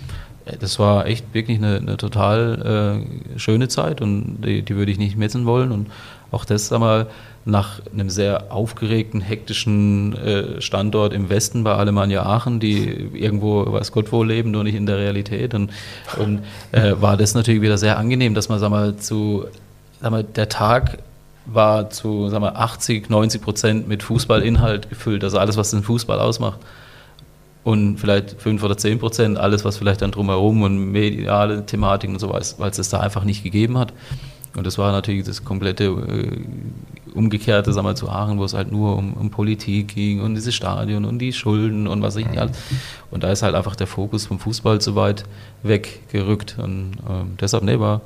das 0.59 0.79
war 0.79 1.07
echt 1.07 1.33
wirklich 1.33 1.59
eine, 1.59 1.77
eine 1.77 1.97
total 1.97 3.05
äh, 3.37 3.39
schöne 3.39 3.69
Zeit 3.69 4.01
und 4.01 4.43
die, 4.43 4.63
die, 4.63 4.77
würde 4.77 4.91
ich 4.91 4.99
nicht 4.99 5.17
missen 5.17 5.47
wollen. 5.47 5.73
Und 5.73 5.91
auch 6.31 6.45
das 6.45 6.73
einmal 6.73 7.09
nach 7.45 7.81
einem 7.93 8.11
sehr 8.11 8.53
aufgeregten, 8.53 9.21
hektischen 9.21 10.17
äh, 10.17 10.61
Standort 10.61 11.13
im 11.13 11.29
Westen 11.29 11.65
bei 11.65 11.75
Alemannia 11.75 12.25
Aachen, 12.25 12.61
die 12.61 13.11
irgendwo, 13.15 13.73
weiß 13.73 13.93
Gott 13.93 14.13
wo 14.13 14.23
leben, 14.23 14.51
nur 14.51 14.65
nicht 14.65 14.75
in 14.75 14.87
der 14.87 14.99
Realität. 14.99 15.55
Und, 15.55 15.71
und 16.19 16.41
äh, 16.73 17.01
war 17.01 17.17
das 17.17 17.35
natürlich 17.35 17.63
wieder 17.63 17.79
sehr 17.79 17.99
angenehm, 17.99 18.35
dass 18.35 18.49
man, 18.49 18.59
sag 18.59 18.71
mal, 18.71 18.97
zu, 18.97 19.47
sag 20.01 20.11
mal, 20.11 20.25
der 20.25 20.49
Tag 20.49 20.99
war 21.47 21.91
zu 21.91 22.29
sag 22.29 22.41
mal, 22.41 22.55
80, 22.55 23.09
90 23.09 23.43
Prozent 23.43 23.89
mit 23.89 24.03
Fußballinhalt 24.03 24.89
gefüllt, 24.89 25.25
also 25.25 25.39
alles, 25.39 25.57
was 25.57 25.71
den 25.71 25.83
Fußball 25.83 26.21
ausmacht 26.21 26.59
und 27.63 27.99
vielleicht 27.99 28.41
fünf 28.41 28.63
oder 28.63 28.77
zehn 28.77 28.99
Prozent, 28.99 29.39
alles, 29.39 29.65
was 29.65 29.77
vielleicht 29.77 30.03
dann 30.03 30.13
drumherum 30.13 30.63
und 30.63 30.79
mediale 30.79 31.67
Thematiken 31.67 32.15
und 32.17 32.21
so 32.21 32.31
weil 32.31 32.41
es 32.41 32.57
das 32.77 32.89
da 32.89 33.01
einfach 33.01 33.25
nicht 33.25 33.43
gegeben 33.43 33.79
hat. 33.79 33.93
Und 34.57 34.67
das 34.67 34.79
war 34.79 34.91
natürlich 34.91 35.25
das 35.25 35.45
komplette 35.45 35.85
äh, 35.85 37.15
Umgekehrte, 37.15 37.73
sagen 37.73 37.87
wir 37.87 37.95
zu 37.95 38.09
Aachen, 38.09 38.39
wo 38.39 38.45
es 38.45 38.55
halt 38.55 38.73
nur 38.73 38.97
um, 38.97 39.13
um, 39.15 39.31
Politik 39.31 39.95
ging 39.95 40.21
und 40.21 40.35
dieses 40.35 40.55
Stadion 40.55 41.05
und 41.05 41.19
die 41.19 41.33
Schulden 41.33 41.87
und 41.87 42.03
was 42.03 42.17
ich 42.17 42.27
nicht 42.27 42.39
alles. 42.39 42.59
Und 43.11 43.23
da 43.23 43.31
ist 43.31 43.43
halt 43.43 43.55
einfach 43.55 43.77
der 43.77 43.87
Fokus 43.87 44.27
vom 44.27 44.39
Fußball 44.41 44.81
zu 44.81 44.97
weit 44.97 45.25
weggerückt. 45.63 46.57
Und 46.59 46.95
äh, 46.95 47.25
deshalb, 47.41 47.63
nee, 47.63 47.79
war, 47.79 48.01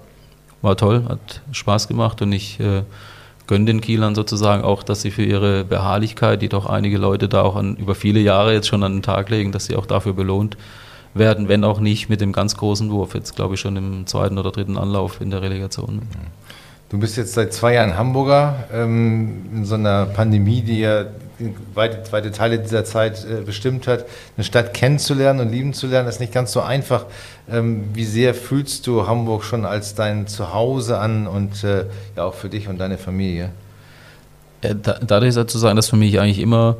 war 0.60 0.76
toll, 0.76 1.04
hat 1.08 1.40
Spaß 1.52 1.88
gemacht 1.88 2.20
und 2.20 2.32
ich 2.32 2.60
äh, 2.60 2.82
gönne 3.46 3.66
den 3.66 3.80
Kielern 3.80 4.14
sozusagen 4.14 4.62
auch, 4.62 4.82
dass 4.82 5.02
sie 5.02 5.10
für 5.10 5.24
ihre 5.24 5.64
Beharrlichkeit, 5.64 6.42
die 6.42 6.48
doch 6.48 6.66
einige 6.66 6.98
Leute 6.98 7.28
da 7.28 7.42
auch 7.42 7.56
an, 7.56 7.76
über 7.76 7.94
viele 7.94 8.20
Jahre 8.20 8.52
jetzt 8.52 8.68
schon 8.68 8.82
an 8.82 8.94
den 8.94 9.02
Tag 9.02 9.30
legen, 9.30 9.52
dass 9.52 9.66
sie 9.66 9.76
auch 9.76 9.86
dafür 9.86 10.14
belohnt 10.14 10.56
werden, 11.14 11.48
wenn 11.48 11.64
auch 11.64 11.80
nicht 11.80 12.08
mit 12.08 12.20
dem 12.20 12.32
ganz 12.32 12.56
großen 12.56 12.90
Wurf. 12.90 13.14
Jetzt 13.14 13.36
glaube 13.36 13.54
ich 13.54 13.60
schon 13.60 13.76
im 13.76 14.06
zweiten 14.06 14.38
oder 14.38 14.50
dritten 14.50 14.76
Anlauf 14.76 15.20
in 15.20 15.30
der 15.30 15.42
Relegation. 15.42 16.02
Du 16.88 16.98
bist 16.98 17.16
jetzt 17.16 17.34
seit 17.34 17.52
zwei 17.52 17.74
Jahren 17.74 17.96
Hamburger 17.96 18.68
ähm, 18.72 19.46
in 19.54 19.64
so 19.64 19.74
einer 19.74 20.06
Pandemie, 20.06 20.62
die 20.62 20.80
ja 20.80 21.04
weite, 21.74 22.12
weite 22.12 22.30
Teile 22.30 22.58
dieser 22.58 22.84
Zeit 22.84 23.24
äh, 23.24 23.42
bestimmt 23.42 23.86
hat. 23.86 24.04
Eine 24.36 24.44
Stadt 24.44 24.74
kennenzulernen 24.74 25.40
und 25.40 25.50
lieben 25.50 25.74
zu 25.74 25.86
lernen, 25.86 26.08
ist 26.08 26.20
nicht 26.20 26.32
ganz 26.32 26.52
so 26.52 26.60
einfach. 26.60 27.06
Ähm, 27.50 27.84
wie 27.92 28.04
sehr 28.04 28.34
fühlst 28.34 28.86
du 28.86 29.06
Hamburg 29.06 29.44
schon 29.44 29.64
als 29.64 29.94
dein 29.94 30.26
Zuhause 30.26 30.98
an 30.98 31.26
und 31.26 31.64
äh, 31.64 31.86
ja 32.16 32.24
auch 32.24 32.34
für 32.34 32.48
dich 32.48 32.68
und 32.68 32.78
deine 32.78 32.98
Familie? 32.98 33.50
Da, 34.60 34.98
dadurch 35.06 35.34
zu 35.34 35.58
sagen, 35.58 35.76
dass 35.76 35.90
für 35.90 35.96
mich 35.96 36.18
eigentlich 36.18 36.38
immer 36.38 36.76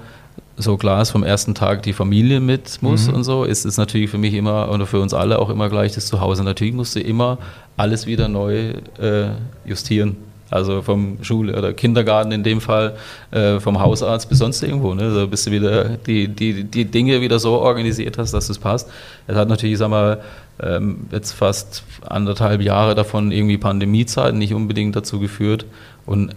so 0.57 0.77
klar 0.77 1.03
ist, 1.03 1.11
vom 1.11 1.25
ersten 1.25 1.55
Tag 1.55 1.83
die 1.83 1.93
Familie 1.93 2.41
mit 2.41 2.81
muss 2.81 3.09
mhm. 3.09 3.15
und 3.15 3.25
so, 3.25 3.45
ist 3.45 3.65
es 3.65 3.77
natürlich 3.77 4.11
für 4.11 4.19
mich 4.19 4.35
immer 4.35 4.71
oder 4.71 4.87
für 4.87 5.01
uns 5.01 5.13
alle 5.13 5.39
auch 5.39 5.51
immer 5.51 5.69
gleich 5.69 5.93
das 5.93 6.07
Zuhause. 6.07 6.45
Natürlich 6.45 6.75
musst 6.75 6.95
du 6.95 7.01
immer 7.01 7.39
alles 7.77 8.07
wieder 8.07 8.29
neu 8.29 8.75
äh, 9.01 9.31
justieren. 9.65 10.17
Also 10.51 10.83
vom 10.83 11.19
Schule 11.23 11.57
oder 11.57 11.73
Kindergarten 11.73 12.31
in 12.31 12.43
dem 12.43 12.61
Fall, 12.61 12.97
äh, 13.31 13.59
vom 13.61 13.81
Hausarzt 13.81 14.29
bis 14.29 14.39
sonst 14.39 14.63
irgendwo. 14.63 14.95
Ne? 14.95 15.03
Also 15.05 15.27
bis 15.27 15.45
du 15.45 15.51
wieder 15.51 15.97
die, 15.97 16.29
die, 16.29 16.65
die 16.65 16.85
Dinge 16.85 17.21
wieder 17.21 17.39
so 17.39 17.55
organisiert 17.55 18.19
hast, 18.19 18.33
dass 18.33 18.49
es 18.49 18.59
passt. 18.59 18.91
Es 19.27 19.37
hat 19.37 19.49
natürlich, 19.49 19.79
sag 19.79 19.89
mal, 19.89 20.21
ähm, 20.63 21.07
jetzt 21.11 21.33
fast 21.33 21.83
anderthalb 22.07 22.61
Jahre 22.61 22.95
davon 22.95 23.33
irgendwie 23.33 23.59
Pandemiezeit 23.59 24.35
nicht 24.35 24.55
unbedingt 24.55 24.95
dazu 24.95 25.19
geführt 25.19 25.67
und 26.07 26.35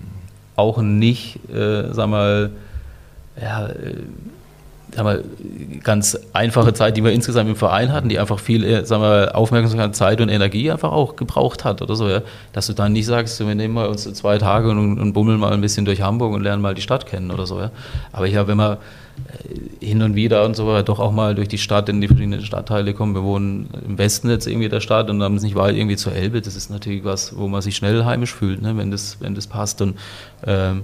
auch 0.56 0.82
nicht, 0.82 1.40
äh, 1.54 1.94
sag 1.94 2.08
mal, 2.10 2.52
ja, 3.40 3.70
äh, 4.98 5.03
mal, 5.03 5.24
ganz 5.84 6.19
einfache 6.34 6.74
Zeit, 6.74 6.98
die 6.98 7.03
wir 7.03 7.11
insgesamt 7.11 7.49
im 7.49 7.56
Verein 7.56 7.91
hatten, 7.91 8.10
die 8.10 8.19
einfach 8.19 8.40
viel 8.40 8.64
äh, 8.64 8.86
sagen 8.86 9.02
wir, 9.02 9.36
Aufmerksamkeit, 9.36 9.95
Zeit 9.95 10.22
und 10.22 10.30
Energie 10.30 10.72
einfach 10.72 10.91
auch 10.91 11.15
gebraucht 11.15 11.65
hat 11.65 11.82
oder 11.82 11.95
so, 11.95 12.10
ja. 12.10 12.22
Dass 12.53 12.68
du 12.68 12.74
dann 12.74 12.94
nicht 12.94 13.06
sagst, 13.06 13.40
wir 13.40 13.56
nehmen 13.56 13.74
mal 13.74 13.88
uns 13.88 14.11
zwei 14.14 14.38
Tage 14.38 14.69
und, 14.69 14.99
und 14.99 15.14
bummeln 15.14 15.40
mal 15.40 15.53
ein 15.53 15.61
bisschen 15.61 15.86
durch 15.86 16.02
Hamburg 16.02 16.34
und 16.34 16.41
lernen 16.41 16.61
mal 16.61 16.74
die 16.74 16.82
Stadt 16.82 17.06
kennen 17.06 17.32
oder 17.32 17.45
so, 17.45 17.60
ja. 17.60 17.72
Aber 18.11 18.28
ich 18.28 18.36
habe 18.36 18.52
immer 18.52 18.78
äh, 19.18 19.86
hin 19.86 20.02
und 20.02 20.15
wieder 20.15 20.45
und 20.45 20.56
so 20.56 20.68
weiter 20.68 20.84
doch 20.84 20.99
auch 20.99 21.11
mal 21.11 21.36
durch 21.36 21.48
die 21.48 21.57
Stadt 21.57 21.90
in 21.90 22.02
die 22.02 22.07
verschiedenen 22.07 22.41
Stadtteile 22.41 22.94
kommen. 22.94 23.15
Wir 23.15 23.24
wohnen 23.24 23.69
im 23.88 23.98
Westen 23.98 24.30
jetzt 24.30 24.48
irgendwie 24.48 24.69
der 24.69 24.82
Stadt 24.82 25.10
und 25.10 25.22
haben 25.22 25.36
es 25.36 25.44
nicht 25.44 25.56
weit 25.56 25.76
irgendwie 25.76 25.95
zur 25.98 26.14
Elbe. 26.14 26.41
Das 26.41 26.56
ist 26.56 26.69
natürlich 26.69 27.03
was, 27.03 27.38
wo 27.38 27.48
man 27.48 27.61
sich 27.61 27.76
schnell 27.76 28.06
heimisch 28.06 28.34
fühlt, 28.34 28.61
ne, 28.61 28.76
wenn, 28.78 28.91
das, 28.91 29.18
wenn 29.19 29.36
das 29.36 29.48
passt. 29.48 29.82
Und 29.82 29.95
ähm, 30.45 30.84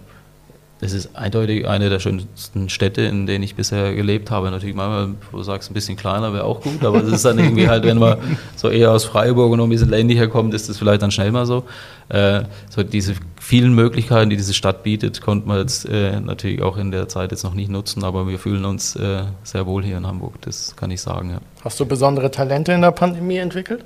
es 0.84 0.94
ist 0.94 1.16
eindeutig 1.16 1.68
eine 1.68 1.90
der 1.90 2.00
schönsten 2.00 2.70
Städte, 2.70 3.04
in 3.04 3.26
denen 3.26 3.44
ich 3.44 3.56
bisher 3.56 3.94
gelebt 3.96 4.32
habe. 4.32 4.52
Natürlich 4.52 4.76
manchmal, 4.76 5.16
wo 5.32 5.38
du 5.38 5.44
sagst, 5.44 5.72
ein 5.72 5.74
bisschen 5.74 5.96
kleiner 5.96 6.34
wäre 6.34 6.44
auch 6.44 6.62
gut, 6.62 6.84
aber 6.84 7.02
es 7.02 7.08
ist 7.08 7.26
dann 7.26 7.40
irgendwie 7.40 7.70
halt, 7.70 7.86
wenn 7.86 8.00
man 8.00 8.18
so 8.56 8.70
eher 8.70 8.92
aus 8.92 9.06
Freiburg 9.06 9.52
und 9.52 9.58
noch 9.58 9.66
ein 9.66 9.70
bisschen 9.70 9.90
ländlicher 9.90 10.28
kommt, 10.28 10.54
ist 10.54 10.68
das 10.68 10.78
vielleicht 10.78 11.02
dann 11.02 11.12
schnell 11.12 11.32
mal 11.32 11.46
so. 11.46 11.64
Äh, 12.10 12.44
so 12.70 12.84
diese 12.84 13.16
vielen 13.40 13.74
Möglichkeiten, 13.74 14.30
die 14.30 14.36
diese 14.36 14.54
Stadt 14.54 14.84
bietet, 14.84 15.22
konnte 15.22 15.48
man 15.48 15.60
jetzt 15.60 15.88
äh, 15.88 16.20
natürlich 16.20 16.62
auch 16.62 16.78
in 16.78 16.92
der 16.92 17.08
Zeit 17.08 17.32
jetzt 17.32 17.44
noch 17.44 17.54
nicht 17.54 17.70
nutzen, 17.70 18.04
aber 18.04 18.28
wir 18.28 18.38
fühlen 18.38 18.66
uns 18.66 18.96
äh, 18.96 19.24
sehr 19.44 19.66
wohl 19.66 19.84
hier 19.84 19.98
in 19.98 20.06
Hamburg, 20.06 20.42
das 20.42 20.76
kann 20.76 20.92
ich 20.92 21.02
sagen. 21.02 21.32
Ja. 21.32 21.38
Hast 21.64 21.80
du 21.80 21.86
besondere 21.86 22.30
Talente 22.30 22.74
in 22.74 22.82
der 22.82 22.92
Pandemie 22.92 23.38
entwickelt? 23.38 23.86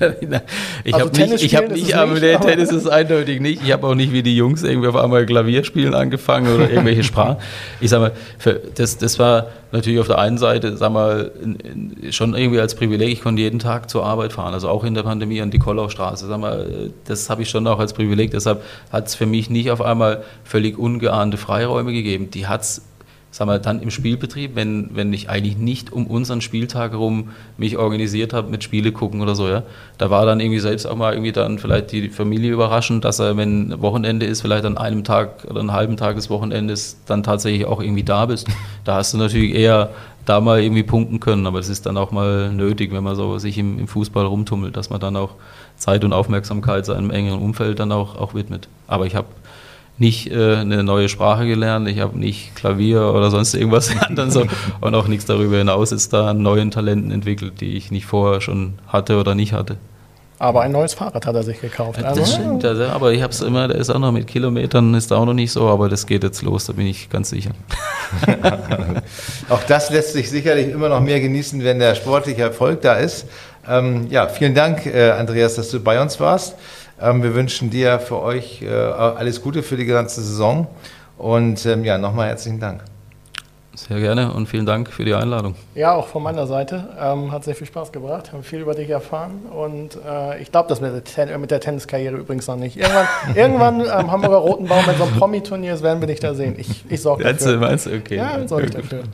ich 0.84 0.94
also 0.94 1.06
habe 1.06 1.30
nicht, 1.30 1.44
ich 1.44 1.56
habe 1.56 1.72
nicht, 1.72 1.94
aber 1.94 2.20
der 2.20 2.40
Tennis 2.40 2.70
ist 2.70 2.88
eindeutig 2.88 3.40
nicht. 3.40 3.62
Ich 3.64 3.72
habe 3.72 3.86
auch 3.86 3.94
nicht 3.94 4.12
wie 4.12 4.22
die 4.22 4.36
Jungs 4.36 4.62
irgendwie 4.62 4.88
auf 4.88 4.96
einmal 4.96 5.26
Klavier 5.26 5.64
spielen 5.64 5.94
angefangen 5.94 6.54
oder 6.54 6.70
irgendwelche 6.70 7.04
Sprachen. 7.04 7.36
Ich 7.80 7.90
sage 7.90 8.02
mal, 8.02 8.12
für, 8.38 8.60
das, 8.74 8.98
das 8.98 9.18
war 9.18 9.48
natürlich 9.72 10.00
auf 10.00 10.06
der 10.06 10.18
einen 10.18 10.38
Seite, 10.38 10.76
sag 10.76 10.92
mal, 10.92 11.30
in, 11.42 11.56
in, 11.56 12.12
schon 12.12 12.34
irgendwie 12.34 12.60
als 12.60 12.74
Privileg. 12.74 13.12
Ich 13.12 13.22
konnte 13.22 13.42
jeden 13.42 13.58
Tag 13.58 13.90
zur 13.90 14.04
Arbeit 14.04 14.32
fahren, 14.32 14.54
also 14.54 14.68
auch 14.68 14.84
in 14.84 14.94
der 14.94 15.02
Pandemie 15.02 15.40
an 15.40 15.50
die 15.50 15.58
Kollaustraße. 15.58 16.26
Sag 16.26 16.40
mal, 16.40 16.90
das 17.06 17.30
habe 17.30 17.42
ich 17.42 17.50
schon 17.50 17.66
auch 17.66 17.78
als 17.78 17.92
Privileg. 17.92 18.30
Deshalb 18.30 18.62
hat 18.92 19.08
es 19.08 19.14
für 19.14 19.26
mich 19.26 19.50
nicht 19.50 19.70
auf 19.70 19.80
einmal 19.80 20.22
völlig 20.44 20.78
ungeahnte 20.78 21.36
Freiräume 21.36 21.92
gegeben. 21.92 22.30
Die 22.30 22.46
hat 22.46 22.62
es 22.62 22.82
sagen 23.32 23.50
wir, 23.50 23.58
dann 23.58 23.80
im 23.80 23.90
Spielbetrieb, 23.90 24.54
wenn, 24.54 24.90
wenn 24.92 25.12
ich 25.12 25.30
eigentlich 25.30 25.56
nicht 25.56 25.90
um 25.90 26.06
unseren 26.06 26.42
Spieltag 26.42 26.92
herum 26.92 27.30
mich 27.56 27.78
organisiert 27.78 28.34
habe 28.34 28.50
mit 28.50 28.62
Spiele 28.62 28.92
gucken 28.92 29.22
oder 29.22 29.34
so, 29.34 29.48
ja. 29.48 29.62
Da 29.96 30.10
war 30.10 30.26
dann 30.26 30.38
irgendwie 30.38 30.60
selbst 30.60 30.86
auch 30.86 30.96
mal 30.96 31.14
irgendwie 31.14 31.32
dann 31.32 31.58
vielleicht 31.58 31.92
die 31.92 32.10
Familie 32.10 32.52
überraschend, 32.52 33.04
dass 33.06 33.18
er, 33.18 33.38
wenn 33.38 33.80
Wochenende 33.80 34.26
ist, 34.26 34.42
vielleicht 34.42 34.66
an 34.66 34.76
einem 34.76 35.02
Tag 35.02 35.46
oder 35.48 35.60
einen 35.60 35.72
halben 35.72 35.96
Tag 35.96 36.16
des 36.16 36.28
Wochenendes 36.28 36.98
dann 37.06 37.22
tatsächlich 37.22 37.64
auch 37.64 37.80
irgendwie 37.80 38.04
da 38.04 38.26
bist. 38.26 38.46
Da 38.84 38.96
hast 38.96 39.14
du 39.14 39.18
natürlich 39.18 39.54
eher 39.54 39.90
da 40.24 40.40
mal 40.40 40.60
irgendwie 40.60 40.82
punkten 40.82 41.20
können, 41.20 41.46
aber 41.46 41.58
es 41.58 41.68
ist 41.68 41.86
dann 41.86 41.96
auch 41.96 42.10
mal 42.10 42.52
nötig, 42.52 42.92
wenn 42.92 43.02
man 43.04 43.16
so 43.16 43.38
sich 43.38 43.58
im, 43.58 43.78
im 43.78 43.88
Fußball 43.88 44.26
rumtummelt, 44.26 44.76
dass 44.76 44.90
man 44.90 45.00
dann 45.00 45.16
auch 45.16 45.36
Zeit 45.76 46.04
und 46.04 46.12
Aufmerksamkeit 46.12 46.84
seinem 46.84 47.10
engeren 47.10 47.40
Umfeld 47.40 47.78
dann 47.78 47.92
auch, 47.92 48.16
auch 48.16 48.34
widmet. 48.34 48.68
Aber 48.88 49.06
ich 49.06 49.14
habe 49.16 49.28
nicht 49.98 50.30
äh, 50.30 50.56
eine 50.56 50.82
neue 50.82 51.08
Sprache 51.08 51.46
gelernt, 51.46 51.88
ich 51.88 52.00
habe 52.00 52.18
nicht 52.18 52.54
Klavier 52.56 53.12
oder 53.14 53.30
sonst 53.30 53.54
irgendwas 53.54 53.88
gelernt 53.92 54.32
so, 54.32 54.44
und 54.80 54.94
auch 54.94 55.06
nichts 55.06 55.26
darüber 55.26 55.58
hinaus 55.58 55.92
ist 55.92 56.12
da 56.12 56.30
an 56.30 56.42
neuen 56.42 56.70
Talenten 56.70 57.10
entwickelt, 57.10 57.60
die 57.60 57.76
ich 57.76 57.90
nicht 57.90 58.06
vorher 58.06 58.40
schon 58.40 58.74
hatte 58.88 59.18
oder 59.18 59.34
nicht 59.34 59.52
hatte. 59.52 59.76
Aber 60.42 60.62
ein 60.62 60.72
neues 60.72 60.94
Fahrrad 60.94 61.24
hat 61.24 61.36
er 61.36 61.44
sich 61.44 61.60
gekauft. 61.60 62.00
Ja, 62.00 62.08
das 62.08 62.18
also, 62.18 62.32
stimmt, 62.32 62.64
also, 62.64 62.82
aber 62.86 63.12
ich 63.12 63.22
habe 63.22 63.32
es 63.32 63.40
immer, 63.42 63.68
der 63.68 63.76
ist 63.76 63.90
auch 63.90 64.00
noch 64.00 64.10
mit 64.10 64.26
Kilometern, 64.26 64.92
ist 64.94 65.12
auch 65.12 65.24
noch 65.24 65.34
nicht 65.34 65.52
so, 65.52 65.68
aber 65.68 65.88
das 65.88 66.04
geht 66.04 66.24
jetzt 66.24 66.42
los, 66.42 66.66
da 66.66 66.72
bin 66.72 66.88
ich 66.88 67.08
ganz 67.10 67.30
sicher. 67.30 67.52
auch 69.48 69.62
das 69.68 69.90
lässt 69.90 70.14
sich 70.14 70.28
sicherlich 70.30 70.68
immer 70.68 70.88
noch 70.88 71.00
mehr 71.00 71.20
genießen, 71.20 71.62
wenn 71.62 71.78
der 71.78 71.94
sportliche 71.94 72.42
Erfolg 72.42 72.82
da 72.82 72.94
ist. 72.94 73.26
Ähm, 73.68 74.08
ja, 74.10 74.26
vielen 74.26 74.56
Dank, 74.56 74.84
äh, 74.84 75.10
Andreas, 75.12 75.54
dass 75.54 75.70
du 75.70 75.78
bei 75.78 76.02
uns 76.02 76.18
warst. 76.18 76.56
Ähm, 77.02 77.22
wir 77.22 77.34
wünschen 77.34 77.70
dir 77.70 77.98
für 77.98 78.22
euch 78.22 78.62
äh, 78.62 78.68
alles 78.70 79.42
Gute 79.42 79.62
für 79.62 79.76
die 79.76 79.86
ganze 79.86 80.22
Saison. 80.22 80.68
Und 81.18 81.66
ähm, 81.66 81.84
ja, 81.84 81.98
nochmal 81.98 82.28
herzlichen 82.28 82.60
Dank. 82.60 82.82
Sehr 83.74 84.00
gerne 84.00 84.32
und 84.32 84.48
vielen 84.48 84.66
Dank 84.66 84.90
für 84.90 85.04
die 85.04 85.14
Einladung. 85.14 85.54
Ja, 85.74 85.94
auch 85.94 86.06
von 86.06 86.22
meiner 86.22 86.46
Seite. 86.46 86.90
Ähm, 87.00 87.32
hat 87.32 87.44
sehr 87.44 87.54
viel 87.54 87.66
Spaß 87.66 87.90
gebracht, 87.90 88.32
haben 88.32 88.42
viel 88.42 88.60
über 88.60 88.74
dich 88.74 88.90
erfahren 88.90 89.46
und 89.50 89.96
äh, 90.06 90.42
ich 90.42 90.52
glaube 90.52 90.68
das 90.68 90.82
mit 90.82 90.92
der, 90.92 91.04
Ten 91.04 91.40
mit 91.40 91.50
der 91.50 91.58
Tenniskarriere 91.58 92.16
übrigens 92.16 92.46
noch 92.46 92.56
nicht. 92.56 92.76
Irgendwann, 92.76 93.06
irgendwann 93.34 93.80
ähm, 93.80 94.10
Hamburger 94.10 94.36
Rotenbaum, 94.36 94.86
wenn 94.86 94.98
so 94.98 95.04
ein 95.04 95.12
Promi-Turnier 95.12 95.72
ist, 95.72 95.82
werden 95.82 96.00
wir 96.00 96.06
dich 96.06 96.20
da 96.20 96.34
sehen. 96.34 96.54
Ich, 96.58 96.84
ich 96.86 97.00
sorge 97.00 97.24
dafür. 97.24 97.56
Meinst 97.56 97.86
du? 97.86 97.96
Okay. 97.96 98.16
Ja, 98.16 98.46
sorge 98.46 98.66
ich 98.66 98.72
dafür. 98.72 99.04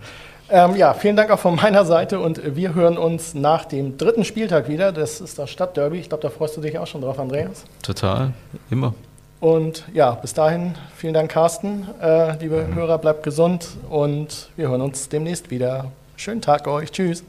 Ähm, 0.50 0.76
ja, 0.76 0.94
vielen 0.94 1.16
Dank 1.16 1.30
auch 1.30 1.38
von 1.38 1.56
meiner 1.56 1.84
Seite 1.84 2.20
und 2.20 2.56
wir 2.56 2.74
hören 2.74 2.96
uns 2.96 3.34
nach 3.34 3.66
dem 3.66 3.98
dritten 3.98 4.24
Spieltag 4.24 4.68
wieder. 4.68 4.92
Das 4.92 5.20
ist 5.20 5.38
das 5.38 5.50
Stadtderby. 5.50 5.98
Ich 5.98 6.08
glaube, 6.08 6.22
da 6.22 6.30
freust 6.30 6.56
du 6.56 6.60
dich 6.60 6.78
auch 6.78 6.86
schon 6.86 7.02
drauf, 7.02 7.18
Andreas. 7.18 7.64
Total, 7.82 8.32
immer. 8.70 8.94
Und 9.40 9.84
ja, 9.92 10.12
bis 10.12 10.34
dahin, 10.34 10.74
vielen 10.96 11.14
Dank, 11.14 11.30
Carsten. 11.30 11.86
Äh, 12.00 12.38
liebe 12.38 12.66
Hörer, 12.74 12.98
bleibt 12.98 13.22
gesund 13.22 13.68
und 13.88 14.48
wir 14.56 14.68
hören 14.68 14.80
uns 14.80 15.08
demnächst 15.08 15.50
wieder. 15.50 15.92
Schönen 16.16 16.40
Tag 16.40 16.66
euch. 16.66 16.90
Tschüss. 16.90 17.22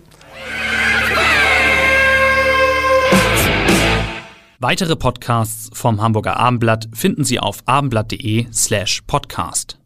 Weitere 4.61 4.95
Podcasts 4.95 5.69
vom 5.73 6.01
Hamburger 6.01 6.37
Abendblatt 6.37 6.89
finden 6.93 7.23
Sie 7.23 7.39
auf 7.39 7.59
abendblatt.de 7.65 8.47
slash 8.51 9.01
podcast. 9.07 9.78